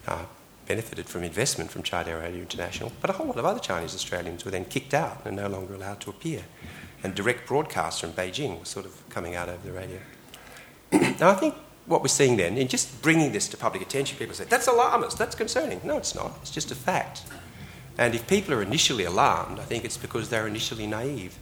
uh, 0.07 0.25
benefited 0.69 1.07
from 1.07 1.25
investment 1.25 1.71
from 1.71 1.83
China 1.83 2.19
Radio 2.19 2.43
International, 2.43 2.93
but 3.01 3.09
a 3.09 3.15
whole 3.15 3.27
lot 3.27 3.39
of 3.39 3.47
other 3.47 3.59
Chinese 3.59 3.95
Australians 3.95 4.45
were 4.45 4.51
then 4.51 4.67
kicked 4.67 4.93
out 4.93 5.23
and 5.25 5.35
no 5.35 5.49
longer 5.49 5.75
allowed 5.75 5.99
to 6.01 6.11
appear. 6.11 6.45
And 7.03 7.15
direct 7.15 7.49
broadcasts 7.49 8.01
from 8.01 8.13
Beijing 8.13 8.59
were 8.59 8.67
sort 8.67 8.85
of 8.85 9.09
coming 9.09 9.35
out 9.35 9.49
over 9.49 9.67
the 9.67 9.73
radio. 9.73 9.99
now, 11.19 11.31
I 11.31 11.35
think 11.35 11.55
what 11.87 12.03
we're 12.03 12.09
seeing 12.09 12.37
then, 12.37 12.59
in 12.59 12.69
just 12.69 13.01
bringing 13.01 13.33
this 13.33 13.49
to 13.49 13.57
public 13.57 13.83
attention, 13.83 14.19
people 14.19 14.35
say, 14.35 14.45
that's 14.45 14.67
alarmist, 14.67 15.17
that's 15.17 15.35
concerning. 15.35 15.81
No, 15.85 15.97
it's 15.97 16.15
not. 16.15 16.39
It's 16.43 16.51
just 16.51 16.71
a 16.71 16.75
fact. 16.75 17.23
And 17.97 18.15
if 18.15 18.29
people 18.29 18.53
are 18.53 18.63
initially 18.63 19.05
alarmed, 19.05 19.59
I 19.59 19.65
think 19.65 19.85
it's 19.85 19.97
because 19.97 20.29
they're 20.29 20.47
initially 20.47 20.87
naive. 20.87 21.39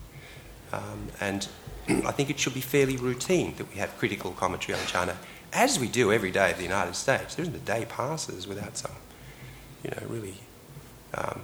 Um, 0.73 1.09
and 1.21 1.49
I 1.89 2.13
think 2.13 2.31
it 2.31 2.39
should 2.39 2.55
be 2.55 2.61
fairly 2.61 2.97
routine 2.97 3.57
that 3.57 3.69
we 3.71 3.81
have 3.81 3.99
critical 3.99 4.31
commentary 4.33 4.79
on 4.79 4.87
China, 4.87 5.17
as 5.53 5.81
we 5.81 5.89
do 5.89 6.13
every 6.13 6.31
day 6.31 6.53
of 6.53 6.59
the 6.59 6.63
United 6.63 6.95
States. 6.95 7.35
There 7.35 7.43
isn't 7.43 7.57
a 7.57 7.59
day 7.59 7.87
passes 7.89 8.47
without 8.47 8.77
some 8.77 8.93
you 9.87 9.93
know, 9.93 10.07
really 10.09 10.35
um, 11.15 11.43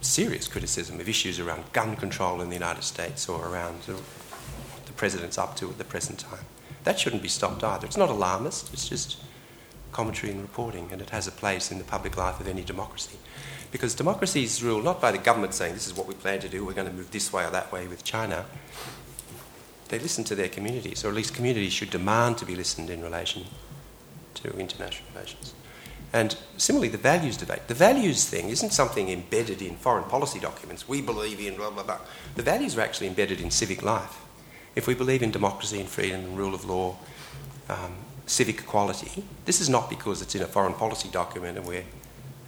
serious 0.00 0.46
criticism 0.46 1.00
of 1.00 1.08
issues 1.08 1.40
around 1.40 1.64
gun 1.72 1.96
control 1.96 2.40
in 2.40 2.48
the 2.48 2.54
United 2.54 2.84
States 2.84 3.28
or 3.28 3.48
around 3.48 3.78
what 3.82 4.86
the 4.86 4.92
president's 4.92 5.38
up 5.38 5.56
to 5.56 5.68
at 5.68 5.78
the 5.78 5.84
present 5.84 6.20
time. 6.20 6.44
That 6.84 7.00
shouldn't 7.00 7.22
be 7.22 7.28
stopped 7.28 7.64
either. 7.64 7.86
It's 7.86 7.96
not 7.96 8.10
alarmist, 8.10 8.72
it's 8.72 8.88
just 8.88 9.18
commentary 9.90 10.32
and 10.32 10.40
reporting, 10.40 10.88
and 10.92 11.00
it 11.00 11.10
has 11.10 11.26
a 11.26 11.32
place 11.32 11.72
in 11.72 11.78
the 11.78 11.84
public 11.84 12.16
life 12.16 12.40
of 12.40 12.46
any 12.46 12.62
democracy. 12.62 13.18
Because 13.72 13.94
democracy 13.94 14.44
is 14.44 14.62
ruled 14.62 14.84
not 14.84 15.00
by 15.00 15.10
the 15.10 15.18
government 15.18 15.54
saying 15.54 15.74
this 15.74 15.86
is 15.86 15.96
what 15.96 16.06
we 16.06 16.14
plan 16.14 16.40
to 16.40 16.48
do, 16.48 16.64
we're 16.64 16.74
going 16.74 16.88
to 16.88 16.92
move 16.92 17.10
this 17.10 17.32
way 17.32 17.44
or 17.44 17.50
that 17.50 17.72
way 17.72 17.88
with 17.88 18.04
China. 18.04 18.44
They 19.88 19.98
listen 19.98 20.24
to 20.24 20.34
their 20.34 20.48
communities, 20.48 21.04
or 21.04 21.08
at 21.08 21.14
least 21.14 21.34
communities 21.34 21.72
should 21.72 21.90
demand 21.90 22.38
to 22.38 22.46
be 22.46 22.54
listened 22.54 22.88
in 22.88 23.02
relation 23.02 23.46
to 24.34 24.50
international 24.58 25.08
relations. 25.14 25.54
And 26.12 26.36
similarly, 26.58 26.88
the 26.88 26.98
values 26.98 27.38
debate. 27.38 27.68
The 27.68 27.74
values 27.74 28.28
thing 28.28 28.50
isn't 28.50 28.72
something 28.72 29.08
embedded 29.08 29.62
in 29.62 29.76
foreign 29.76 30.04
policy 30.04 30.38
documents. 30.38 30.86
We 30.86 31.00
believe 31.00 31.40
in 31.40 31.56
blah, 31.56 31.70
blah, 31.70 31.82
blah. 31.82 31.98
The 32.34 32.42
values 32.42 32.76
are 32.76 32.82
actually 32.82 33.06
embedded 33.06 33.40
in 33.40 33.50
civic 33.50 33.82
life. 33.82 34.20
If 34.74 34.86
we 34.86 34.94
believe 34.94 35.22
in 35.22 35.30
democracy 35.30 35.80
and 35.80 35.88
freedom 35.88 36.24
and 36.24 36.36
rule 36.36 36.54
of 36.54 36.64
law, 36.64 36.96
um, 37.68 37.94
civic 38.26 38.60
equality, 38.60 39.24
this 39.46 39.60
is 39.60 39.68
not 39.68 39.88
because 39.88 40.20
it's 40.20 40.34
in 40.34 40.42
a 40.42 40.46
foreign 40.46 40.74
policy 40.74 41.08
document 41.08 41.56
and 41.56 41.66
we're 41.66 41.84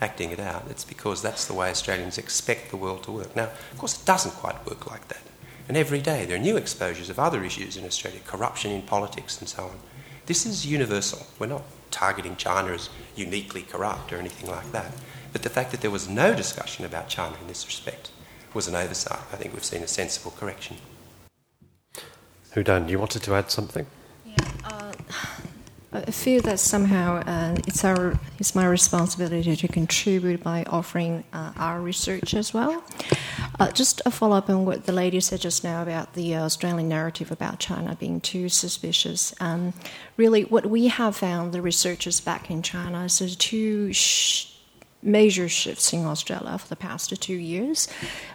acting 0.00 0.30
it 0.30 0.40
out. 0.40 0.64
It's 0.68 0.84
because 0.84 1.22
that's 1.22 1.46
the 1.46 1.54
way 1.54 1.70
Australians 1.70 2.18
expect 2.18 2.70
the 2.70 2.76
world 2.76 3.02
to 3.04 3.12
work. 3.12 3.34
Now, 3.34 3.44
of 3.72 3.78
course, 3.78 3.98
it 3.98 4.04
doesn't 4.04 4.32
quite 4.32 4.66
work 4.66 4.90
like 4.90 5.08
that. 5.08 5.22
And 5.68 5.76
every 5.76 6.00
day 6.00 6.26
there 6.26 6.36
are 6.36 6.40
new 6.40 6.58
exposures 6.58 7.08
of 7.08 7.18
other 7.18 7.42
issues 7.42 7.78
in 7.78 7.86
Australia 7.86 8.20
corruption 8.26 8.70
in 8.70 8.82
politics 8.82 9.38
and 9.40 9.48
so 9.48 9.64
on. 9.64 9.78
This 10.26 10.44
is 10.44 10.66
universal. 10.66 11.26
We're 11.38 11.46
not 11.46 11.64
targeting 11.94 12.36
China 12.36 12.72
as 12.72 12.90
uniquely 13.14 13.62
corrupt 13.62 14.12
or 14.12 14.16
anything 14.16 14.50
like 14.50 14.70
that. 14.72 14.92
But 15.32 15.42
the 15.42 15.48
fact 15.48 15.70
that 15.70 15.80
there 15.80 15.90
was 15.90 16.08
no 16.08 16.34
discussion 16.34 16.84
about 16.84 17.08
China 17.08 17.36
in 17.40 17.46
this 17.46 17.64
respect 17.66 18.10
was 18.52 18.66
an 18.68 18.74
oversight. 18.74 19.20
I 19.32 19.36
think 19.36 19.54
we've 19.54 19.64
seen 19.64 19.82
a 19.82 19.88
sensible 19.88 20.32
correction. 20.32 20.76
Hudan, 22.54 22.88
you 22.88 22.98
wanted 22.98 23.22
to 23.22 23.34
add 23.34 23.50
something? 23.50 23.86
Yeah, 24.24 24.34
uh, 24.64 24.92
I 25.94 26.10
feel 26.10 26.42
that 26.42 26.58
somehow 26.58 27.22
uh, 27.24 27.54
it's 27.68 27.84
our 27.84 28.18
it's 28.40 28.56
my 28.56 28.66
responsibility 28.66 29.54
to 29.54 29.68
contribute 29.68 30.42
by 30.42 30.64
offering 30.64 31.22
uh, 31.32 31.52
our 31.56 31.80
research 31.80 32.34
as 32.34 32.52
well. 32.52 32.82
Uh, 33.60 33.70
just 33.70 34.02
a 34.04 34.10
follow 34.10 34.36
up 34.36 34.50
on 34.50 34.64
what 34.64 34.86
the 34.86 34.92
lady 34.92 35.20
said 35.20 35.40
just 35.40 35.62
now 35.62 35.82
about 35.82 36.14
the 36.14 36.34
Australian 36.36 36.88
narrative 36.88 37.30
about 37.30 37.60
China 37.60 37.94
being 37.94 38.20
too 38.20 38.48
suspicious. 38.48 39.32
Um, 39.38 39.72
really, 40.16 40.42
what 40.42 40.66
we 40.66 40.88
have 40.88 41.14
found, 41.14 41.52
the 41.52 41.62
researchers 41.62 42.20
back 42.20 42.50
in 42.50 42.62
China, 42.62 43.04
is 43.04 43.20
there's 43.20 43.36
two. 43.36 43.92
Sh- 43.92 44.50
major 45.06 45.50
shifts 45.50 45.92
in 45.92 46.06
Australia 46.06 46.56
for 46.56 46.66
the 46.66 46.76
past 46.76 47.14
two 47.20 47.34
years. 47.34 47.88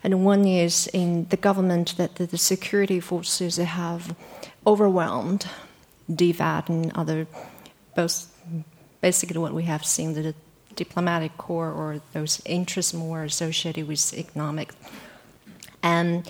And 0.04 0.24
one 0.24 0.46
is 0.46 0.86
in 0.94 1.26
the 1.30 1.36
government 1.36 1.98
that 1.98 2.18
the, 2.18 2.28
the 2.28 2.38
security 2.38 3.00
forces 3.00 3.58
have 3.58 4.16
overwhelmed 4.68 5.48
DFAT 6.12 6.70
and 6.70 6.92
other, 6.96 7.28
both 8.00 8.16
basically 9.02 9.40
what 9.46 9.54
we 9.54 9.64
have 9.64 9.84
seen 9.86 10.14
the 10.14 10.34
diplomatic 10.76 11.34
corps 11.38 11.74
or 11.80 11.90
those 12.14 12.42
interests 12.46 12.94
more 12.94 13.24
associated 13.24 13.86
with 13.88 14.14
economic. 14.14 14.70
And 15.84 16.26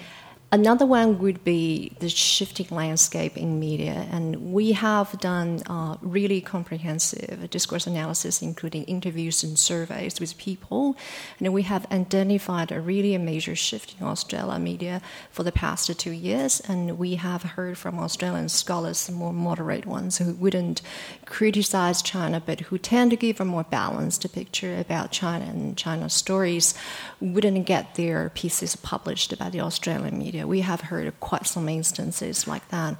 Another 0.51 0.87
one 0.87 1.19
would 1.19 1.43
be 1.43 1.91
the 1.99 2.09
shifting 2.09 2.65
landscape 2.71 3.37
in 3.37 3.59
media, 3.59 4.07
and 4.09 4.51
we 4.51 4.71
have 4.71 5.19
done 5.19 5.61
uh, 5.67 5.95
really 6.01 6.41
comprehensive 6.41 7.47
discourse 7.51 7.85
analysis, 7.85 8.41
including 8.41 8.83
interviews 8.85 9.43
and 9.43 9.59
surveys 9.59 10.19
with 10.19 10.35
people, 10.39 10.97
and 11.39 11.53
we 11.53 11.61
have 11.61 11.85
identified 11.91 12.71
a 12.71 12.81
really 12.81 13.15
major 13.19 13.55
shift 13.55 13.93
in 13.99 14.07
Australian 14.07 14.63
media 14.63 15.03
for 15.29 15.43
the 15.43 15.51
past 15.51 15.95
two 15.99 16.09
years, 16.09 16.61
and 16.61 16.97
we 16.97 17.13
have 17.13 17.43
heard 17.43 17.77
from 17.77 17.99
Australian 17.99 18.49
scholars, 18.49 19.07
more 19.11 19.31
moderate 19.33 19.85
ones, 19.85 20.17
who 20.17 20.33
wouldn't 20.33 20.81
criticize 21.29 22.01
China, 22.01 22.41
but 22.45 22.59
who 22.59 22.77
tend 22.77 23.11
to 23.11 23.17
give 23.17 23.39
a 23.39 23.45
more 23.45 23.63
balanced 23.63 24.31
picture 24.33 24.77
about 24.77 25.11
China 25.11 25.45
and 25.45 25.77
China's 25.77 26.13
stories, 26.13 26.73
wouldn't 27.21 27.65
get 27.65 27.95
their 27.95 28.31
pieces 28.31 28.75
published 28.75 29.37
by 29.37 29.49
the 29.49 29.61
Australian 29.61 30.17
media. 30.17 30.47
We 30.47 30.61
have 30.61 30.81
heard 30.81 31.07
of 31.07 31.19
quite 31.19 31.45
some 31.45 31.69
instances 31.69 32.47
like 32.47 32.67
that. 32.69 32.99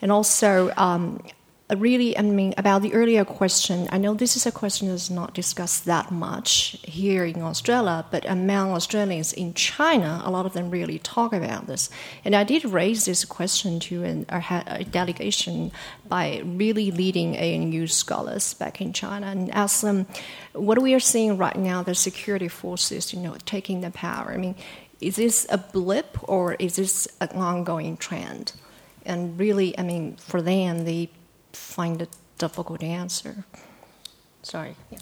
And 0.00 0.12
also, 0.12 0.72
um, 0.76 1.22
Uh, 1.68 1.76
really, 1.78 2.16
I 2.16 2.22
mean, 2.22 2.54
about 2.56 2.82
the 2.82 2.94
earlier 2.94 3.24
question, 3.24 3.88
I 3.90 3.98
know 3.98 4.14
this 4.14 4.36
is 4.36 4.46
a 4.46 4.52
question 4.52 4.86
that's 4.86 5.10
not 5.10 5.34
discussed 5.34 5.84
that 5.86 6.12
much 6.12 6.78
here 6.84 7.24
in 7.24 7.42
Australia, 7.42 8.04
but 8.08 8.24
among 8.28 8.70
Australians 8.70 9.32
in 9.32 9.52
China, 9.52 10.22
a 10.24 10.30
lot 10.30 10.46
of 10.46 10.52
them 10.52 10.70
really 10.70 11.00
talk 11.00 11.32
about 11.32 11.66
this. 11.66 11.90
And 12.24 12.36
I 12.36 12.44
did 12.44 12.64
raise 12.64 13.04
this 13.06 13.24
question 13.24 13.80
to 13.80 14.04
an, 14.04 14.26
a, 14.28 14.84
delegation 14.84 15.72
by 16.08 16.40
really 16.44 16.92
leading 16.92 17.36
ANU 17.36 17.88
scholars 17.88 18.54
back 18.54 18.80
in 18.80 18.92
China 18.92 19.26
and 19.26 19.50
ask 19.50 19.80
them 19.80 20.06
what 20.52 20.80
we 20.80 20.94
are 20.94 21.00
seeing 21.00 21.36
right 21.36 21.56
now, 21.56 21.82
the 21.82 21.96
security 21.96 22.48
forces, 22.48 23.12
you 23.12 23.18
know, 23.18 23.36
taking 23.44 23.80
the 23.80 23.90
power. 23.90 24.30
I 24.30 24.36
mean, 24.36 24.54
is 25.00 25.16
this 25.16 25.48
a 25.50 25.58
blip 25.58 26.16
or 26.28 26.54
is 26.54 26.76
this 26.76 27.08
an 27.20 27.30
ongoing 27.30 27.96
trend? 27.96 28.52
And 29.04 29.38
really, 29.38 29.76
I 29.78 29.82
mean, 29.82 30.16
for 30.16 30.40
them, 30.42 30.84
they 30.84 31.10
find 31.56 32.02
it 32.02 32.10
difficult 32.38 32.80
to 32.80 32.86
answer. 32.86 33.44
Sorry. 34.42 34.76
Yeah. 34.90 34.98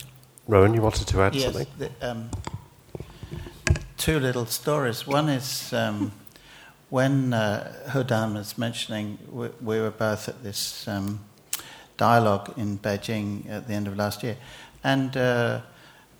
Rowan, 0.46 0.74
you 0.74 0.82
wanted 0.82 1.06
to 1.08 1.22
add 1.22 1.34
yes, 1.34 1.44
something? 1.44 1.66
The, 1.78 2.10
um, 2.10 2.30
two 3.96 4.20
little 4.20 4.46
stories. 4.46 5.06
One 5.06 5.28
is 5.28 5.72
um, 5.72 6.12
when 6.90 7.32
uh, 7.32 7.72
Hudan 7.88 8.34
was 8.34 8.56
mentioning, 8.58 9.18
we, 9.30 9.48
we, 9.60 9.80
were 9.80 9.90
both 9.90 10.28
at 10.28 10.42
this 10.42 10.86
um, 10.86 11.20
dialogue 11.96 12.52
in 12.56 12.78
Beijing 12.78 13.48
at 13.48 13.66
the 13.66 13.74
end 13.74 13.88
of 13.88 13.96
last 13.96 14.22
year, 14.22 14.36
and 14.82 15.16
uh, 15.16 15.60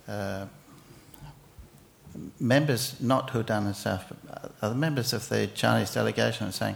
uh, 0.07 0.45
members, 2.39 2.99
not 2.99 3.31
Hudan 3.31 3.65
herself, 3.65 4.05
but 4.09 4.51
other 4.61 4.75
members 4.75 5.13
of 5.13 5.29
the 5.29 5.47
Chinese 5.47 5.93
delegation 5.93 6.47
were 6.47 6.51
saying 6.51 6.75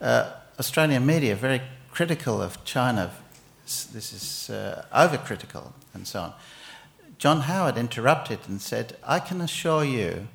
uh, 0.00 0.30
Australian 0.58 1.06
media 1.06 1.34
very 1.34 1.62
critical 1.92 2.40
of 2.40 2.64
China. 2.64 3.12
This 3.66 4.12
is 4.12 4.50
uh, 4.50 4.84
overcritical 4.92 5.72
and 5.94 6.06
so 6.06 6.20
on. 6.20 6.32
John 7.18 7.42
Howard 7.42 7.76
interrupted 7.76 8.40
and 8.48 8.60
said, 8.60 8.96
I 9.06 9.20
can 9.20 9.40
assure 9.40 9.84
you 9.84 10.28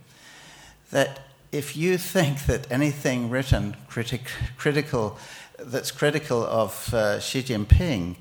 that 0.92 1.20
if 1.52 1.76
you 1.76 1.98
think 1.98 2.46
that 2.46 2.72
anything 2.72 3.30
written 3.30 3.76
critic, 3.90 4.32
critical, 4.58 5.18
that's 5.60 5.92
critical 5.92 6.46
of 6.46 6.94
uh, 6.94 7.20
Xi 7.20 7.42
Jinping 7.42 8.16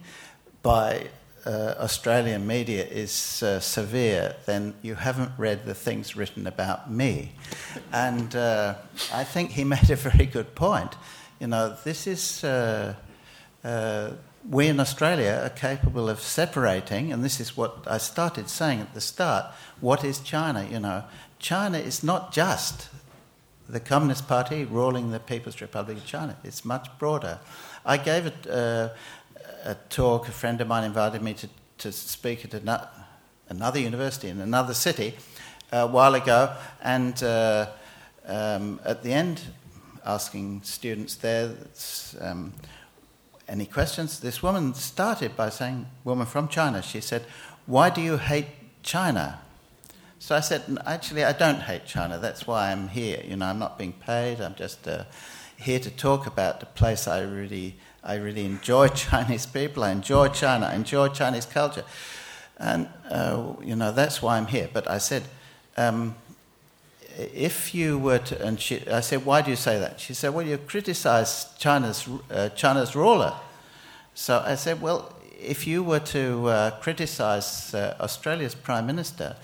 by 0.62 1.08
uh, 1.44 1.74
Australian 1.78 2.46
media 2.46 2.84
is 2.84 3.42
uh, 3.42 3.60
severe, 3.60 4.34
then 4.46 4.74
you 4.82 4.94
haven't 4.94 5.30
read 5.38 5.64
the 5.66 5.74
things 5.74 6.16
written 6.16 6.46
about 6.46 6.90
me. 6.90 7.32
And 7.92 8.34
uh, 8.34 8.76
I 9.12 9.24
think 9.24 9.52
he 9.52 9.62
made 9.76 9.90
a 9.90 9.96
very 9.96 10.26
good 10.26 10.54
point. 10.54 10.96
You 11.38 11.48
know, 11.48 11.76
this 11.84 12.06
is. 12.06 12.42
Uh, 13.66 14.12
we 14.48 14.68
in 14.68 14.78
Australia 14.78 15.40
are 15.42 15.50
capable 15.50 16.08
of 16.08 16.20
separating, 16.20 17.12
and 17.12 17.24
this 17.24 17.40
is 17.40 17.56
what 17.56 17.78
I 17.86 17.98
started 17.98 18.48
saying 18.48 18.80
at 18.80 18.94
the 18.94 19.00
start 19.00 19.46
what 19.80 20.04
is 20.04 20.20
China? 20.20 20.66
You 20.70 20.78
know, 20.78 21.02
China 21.40 21.78
is 21.78 22.04
not 22.04 22.32
just 22.32 22.88
the 23.68 23.80
Communist 23.80 24.28
Party 24.28 24.64
ruling 24.64 25.10
the 25.10 25.18
People's 25.18 25.60
Republic 25.60 25.96
of 25.96 26.06
China, 26.06 26.36
it's 26.44 26.64
much 26.64 26.88
broader. 26.98 27.40
I 27.84 27.96
gave 27.96 28.26
it. 28.26 28.46
Uh, 28.46 28.90
a 29.64 29.74
talk, 29.90 30.28
a 30.28 30.32
friend 30.32 30.60
of 30.60 30.68
mine 30.68 30.84
invited 30.84 31.22
me 31.22 31.34
to, 31.34 31.48
to 31.78 31.92
speak 31.92 32.44
at 32.44 32.54
another 33.48 33.80
university 33.80 34.28
in 34.28 34.40
another 34.40 34.74
city 34.74 35.14
uh, 35.72 35.78
a 35.78 35.86
while 35.86 36.14
ago, 36.14 36.54
and 36.82 37.20
uh, 37.22 37.66
um, 38.26 38.80
at 38.84 39.02
the 39.02 39.12
end, 39.12 39.40
asking 40.04 40.62
students 40.62 41.16
there 41.16 41.52
um, 42.20 42.52
any 43.48 43.66
questions, 43.66 44.20
this 44.20 44.42
woman 44.42 44.74
started 44.74 45.36
by 45.36 45.50
saying, 45.50 45.86
woman 46.04 46.26
from 46.26 46.48
China, 46.48 46.82
she 46.82 47.00
said, 47.00 47.24
Why 47.66 47.90
do 47.90 48.00
you 48.00 48.16
hate 48.16 48.46
China? 48.82 49.40
So 50.18 50.34
I 50.34 50.40
said, 50.40 50.62
Actually, 50.84 51.24
I 51.24 51.32
don't 51.32 51.60
hate 51.60 51.86
China. 51.86 52.18
That's 52.18 52.46
why 52.46 52.72
I'm 52.72 52.88
here. 52.88 53.22
You 53.26 53.36
know, 53.36 53.46
I'm 53.46 53.58
not 53.58 53.78
being 53.78 53.92
paid. 53.92 54.40
I'm 54.40 54.54
just 54.54 54.88
uh, 54.88 55.04
here 55.56 55.78
to 55.78 55.90
talk 55.90 56.26
about 56.26 56.60
the 56.60 56.66
place 56.66 57.06
I 57.06 57.20
really 57.20 57.76
I 58.06 58.14
really 58.14 58.44
enjoy 58.44 58.88
Chinese 59.06 59.46
people. 59.46 59.82
I 59.82 59.90
enjoy 59.90 60.28
China. 60.28 60.66
I 60.66 60.74
enjoy 60.76 61.08
Chinese 61.08 61.46
culture. 61.46 61.84
And, 62.56 62.88
uh, 63.10 63.54
you 63.62 63.76
know, 63.76 63.92
that's 63.92 64.22
why 64.22 64.38
I'm 64.38 64.46
here. 64.46 64.70
But 64.72 64.88
I 64.88 64.98
said, 64.98 65.24
um, 65.76 66.14
if 67.16 67.74
you 67.74 67.98
were 67.98 68.18
to, 68.18 68.44
and 68.44 68.60
she, 68.60 68.86
I 68.88 69.00
said, 69.00 69.24
why 69.24 69.42
do 69.42 69.50
you 69.50 69.56
say 69.56 69.78
that? 69.78 70.00
She 70.00 70.14
said, 70.14 70.34
well, 70.34 70.46
you 70.46 70.58
criticize 70.58 71.46
China's, 71.58 72.08
uh, 72.30 72.50
China's 72.50 72.94
ruler. 72.94 73.34
So 74.14 74.42
I 74.44 74.54
said, 74.54 74.82
well, 74.82 75.14
if 75.40 75.66
you 75.66 75.82
were 75.82 76.00
to 76.00 76.48
uh, 76.48 76.70
criticize 76.80 77.74
uh, 77.74 77.96
Australia's 78.00 78.54
Prime 78.54 78.86
Minister, 78.86 79.36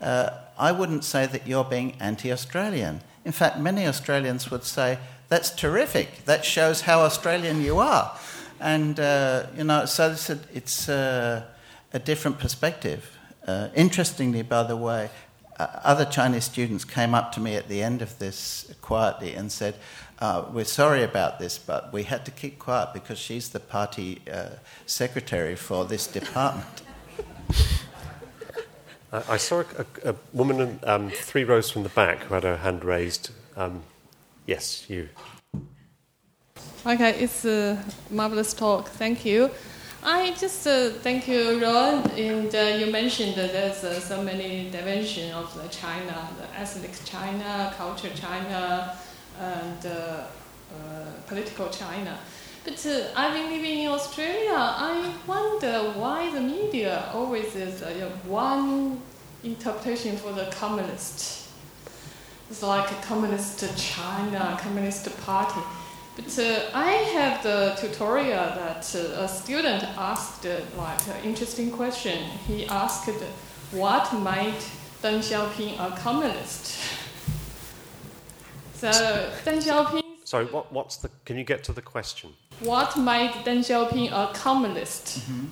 uh, 0.00 0.30
I 0.58 0.72
wouldn't 0.72 1.04
say 1.04 1.26
that 1.26 1.46
you're 1.46 1.64
being 1.64 1.96
anti 2.00 2.30
Australian. 2.32 3.00
In 3.24 3.32
fact, 3.32 3.58
many 3.58 3.86
Australians 3.86 4.50
would 4.50 4.64
say, 4.64 4.98
that's 5.28 5.50
terrific. 5.50 6.24
That 6.26 6.44
shows 6.44 6.82
how 6.82 7.00
Australian 7.00 7.62
you 7.62 7.78
are. 7.78 8.16
And, 8.60 9.00
uh, 9.00 9.46
you 9.56 9.64
know, 9.64 9.86
so 9.86 10.12
it's, 10.12 10.30
a, 10.30 10.38
it's 10.52 10.88
uh, 10.88 11.42
a 11.92 11.98
different 11.98 12.38
perspective. 12.38 13.18
Uh, 13.46 13.68
interestingly, 13.74 14.42
by 14.42 14.62
the 14.62 14.76
way, 14.76 15.10
other 15.58 16.04
Chinese 16.04 16.44
students 16.44 16.84
came 16.84 17.14
up 17.14 17.32
to 17.32 17.40
me 17.40 17.54
at 17.56 17.68
the 17.68 17.82
end 17.82 18.02
of 18.02 18.18
this 18.18 18.72
quietly 18.82 19.34
and 19.34 19.50
said, 19.52 19.76
uh, 20.18 20.44
We're 20.52 20.64
sorry 20.64 21.02
about 21.02 21.38
this, 21.38 21.58
but 21.58 21.92
we 21.92 22.04
had 22.04 22.24
to 22.24 22.30
keep 22.30 22.58
quiet 22.58 22.90
because 22.92 23.18
she's 23.18 23.50
the 23.50 23.60
party 23.60 24.20
uh, 24.32 24.48
secretary 24.86 25.56
for 25.56 25.84
this 25.84 26.06
department. 26.06 26.82
I 29.12 29.36
saw 29.36 29.62
a, 29.78 30.10
a 30.10 30.14
woman 30.32 30.80
um, 30.82 31.10
three 31.10 31.44
rows 31.44 31.70
from 31.70 31.84
the 31.84 31.88
back 31.90 32.24
who 32.24 32.34
had 32.34 32.42
her 32.42 32.56
hand 32.56 32.84
raised. 32.84 33.30
Um, 33.56 33.82
yes, 34.46 34.90
you. 34.90 35.08
Okay, 36.84 37.10
it's 37.20 37.44
a 37.44 37.82
marvelous 38.10 38.52
talk. 38.52 38.88
Thank 38.88 39.24
you. 39.24 39.50
I 40.06 40.32
just 40.38 40.66
uh, 40.66 40.90
thank 41.00 41.26
you, 41.26 41.62
Ron. 41.62 42.10
And 42.10 42.54
uh, 42.54 42.76
you 42.78 42.92
mentioned 42.92 43.36
that 43.36 43.52
there's 43.52 43.82
uh, 43.84 43.98
so 43.98 44.22
many 44.22 44.68
dimensions 44.70 45.32
of 45.32 45.54
the 45.54 45.66
China, 45.70 46.28
the 46.38 46.60
ethnic 46.60 46.92
China, 47.06 47.72
culture 47.74 48.10
China, 48.14 48.98
and 49.40 49.86
uh, 49.86 49.90
uh, 49.90 50.24
political 51.26 51.70
China. 51.70 52.18
But 52.64 52.84
uh, 52.84 53.04
I've 53.16 53.32
been 53.32 53.50
living 53.50 53.78
in 53.78 53.88
Australia. 53.88 54.52
I 54.54 55.10
wonder 55.26 55.92
why 55.98 56.30
the 56.30 56.40
media 56.42 57.08
always 57.14 57.56
is 57.56 57.82
one 58.26 59.00
interpretation 59.42 60.18
for 60.18 60.32
the 60.32 60.52
communist. 60.52 61.48
It's 62.50 62.62
like 62.62 62.90
a 62.90 63.06
communist 63.06 63.64
China, 63.78 64.58
communist 64.60 65.18
party. 65.22 65.60
But 66.16 66.38
uh, 66.38 66.70
I 66.72 66.92
have 67.16 67.42
the 67.42 67.74
tutorial 67.76 68.46
that 68.54 68.94
uh, 68.94 69.24
a 69.24 69.28
student 69.28 69.82
asked 69.98 70.46
uh, 70.46 70.60
like 70.76 71.06
an 71.08 71.24
interesting 71.24 71.72
question. 71.72 72.18
He 72.46 72.66
asked, 72.66 73.10
"What 73.72 74.12
made 74.12 74.62
Deng 75.02 75.18
Xiaoping 75.18 75.74
a 75.80 75.96
communist?" 75.96 76.78
So 78.74 78.90
Deng 79.44 79.60
Xiaoping. 79.60 80.04
Sorry, 80.24 80.44
what, 80.46 80.72
what's 80.72 80.98
the? 80.98 81.10
Can 81.24 81.36
you 81.36 81.44
get 81.44 81.64
to 81.64 81.72
the 81.72 81.82
question? 81.82 82.30
What 82.60 82.96
made 82.96 83.32
Deng 83.44 83.64
Xiaoping 83.64 84.12
a 84.12 84.32
communist? 84.34 85.18
Mm-hmm. 85.18 85.46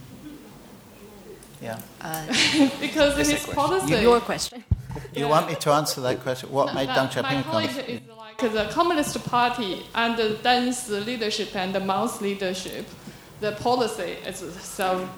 Yeah. 1.61 1.79
because 2.81 3.19
of 3.19 3.27
his 3.27 3.47
policy. 3.47 3.97
Your 4.03 4.21
question. 4.21 4.65
You 5.15 5.29
want 5.29 5.49
me 5.49 5.55
to 5.57 5.71
answer 5.73 6.01
that 6.03 6.21
question? 6.21 6.51
What 6.51 6.67
No, 6.69 6.75
made 6.75 6.89
Deng 6.89 7.09
Xiaoping 7.11 7.19
a 7.19 7.23
My 7.23 7.43
point 7.43 7.71
communist? 7.71 7.89
is 7.89 8.01
like 8.17 8.39
the 8.53 8.65
Communist 8.73 9.25
Party 9.25 9.83
under 9.95 10.35
Deng's 10.37 10.89
leadership 10.89 11.55
and 11.57 11.75
Mao's 11.87 12.21
leadership, 12.21 12.87
the 13.41 13.53
policy 13.53 14.17
is 14.27 14.39
so 14.63 15.09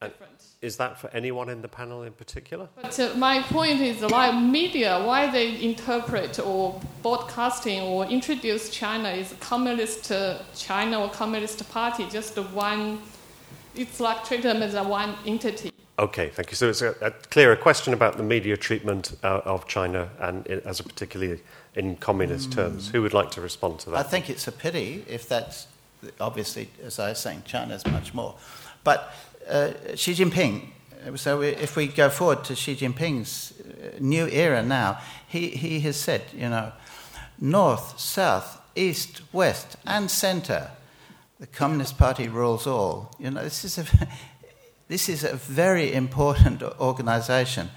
And 0.00 0.10
different. 0.12 0.42
is 0.60 0.76
that 0.76 0.98
for 1.00 1.08
anyone 1.12 1.48
in 1.48 1.60
the 1.62 1.68
panel 1.68 2.02
in 2.02 2.12
particular? 2.12 2.68
But 2.80 2.98
uh, 2.98 3.14
my 3.16 3.42
point 3.42 3.80
is 3.80 4.00
like 4.02 4.34
media, 4.34 5.02
why 5.04 5.30
they 5.30 5.60
interpret 5.62 6.38
or 6.38 6.80
broadcasting 7.02 7.80
or 7.82 8.06
introduce 8.06 8.70
China 8.70 9.08
is 9.10 9.34
communist 9.40 10.10
uh, 10.12 10.38
China 10.56 11.00
or 11.02 11.08
communist 11.10 11.68
party, 11.70 12.06
just 12.10 12.36
one. 12.52 13.00
It's 13.74 14.00
like 14.00 14.24
treat 14.24 14.42
them 14.42 14.62
as 14.62 14.74
a 14.74 14.82
one 14.84 15.14
entity. 15.26 15.72
Okay, 16.02 16.30
thank 16.30 16.50
you. 16.50 16.56
So 16.56 16.68
it's 16.68 16.82
a, 16.82 16.96
a 17.00 17.12
clear 17.12 17.54
question 17.54 17.94
about 17.94 18.16
the 18.16 18.24
media 18.24 18.56
treatment 18.56 19.16
uh, 19.22 19.42
of 19.44 19.68
China 19.68 20.10
and 20.18 20.44
i 20.50 20.68
as 20.68 20.80
a 20.80 20.82
particularly 20.82 21.40
in 21.76 21.94
communist 21.94 22.52
terms. 22.52 22.90
Who 22.90 23.02
would 23.02 23.14
like 23.14 23.30
to 23.30 23.40
respond 23.40 23.78
to 23.80 23.90
that? 23.90 23.98
I 23.98 24.02
think 24.02 24.28
it's 24.28 24.48
a 24.48 24.52
pity 24.52 25.04
if 25.06 25.28
that's 25.28 25.68
obviously, 26.20 26.68
as 26.84 26.98
I 26.98 27.10
was 27.10 27.20
saying, 27.20 27.44
China's 27.46 27.86
much 27.86 28.14
more. 28.14 28.34
But 28.82 29.14
uh, 29.48 29.70
Xi 29.94 30.14
Jinping, 30.14 30.70
so 31.14 31.38
we, 31.38 31.48
if 31.50 31.76
we 31.76 31.86
go 31.86 32.08
forward 32.08 32.42
to 32.44 32.56
Xi 32.56 32.74
Jinping's 32.74 33.52
uh, 33.60 33.98
new 34.00 34.26
era 34.26 34.60
now, 34.60 34.98
he, 35.28 35.50
he 35.50 35.78
has 35.80 35.96
said, 35.96 36.22
you 36.32 36.48
know, 36.48 36.72
north, 37.40 38.00
south, 38.00 38.60
east, 38.74 39.22
west, 39.32 39.76
and 39.86 40.10
centre, 40.10 40.70
the 41.38 41.46
Communist 41.46 41.96
Party 41.96 42.28
rules 42.28 42.66
all. 42.66 43.14
You 43.20 43.30
know, 43.30 43.42
this 43.44 43.64
is 43.64 43.78
a, 43.78 43.84
this 44.92 45.08
is 45.08 45.24
a 45.24 45.36
very 45.36 45.94
important 45.94 46.62
organisation. 46.78 47.70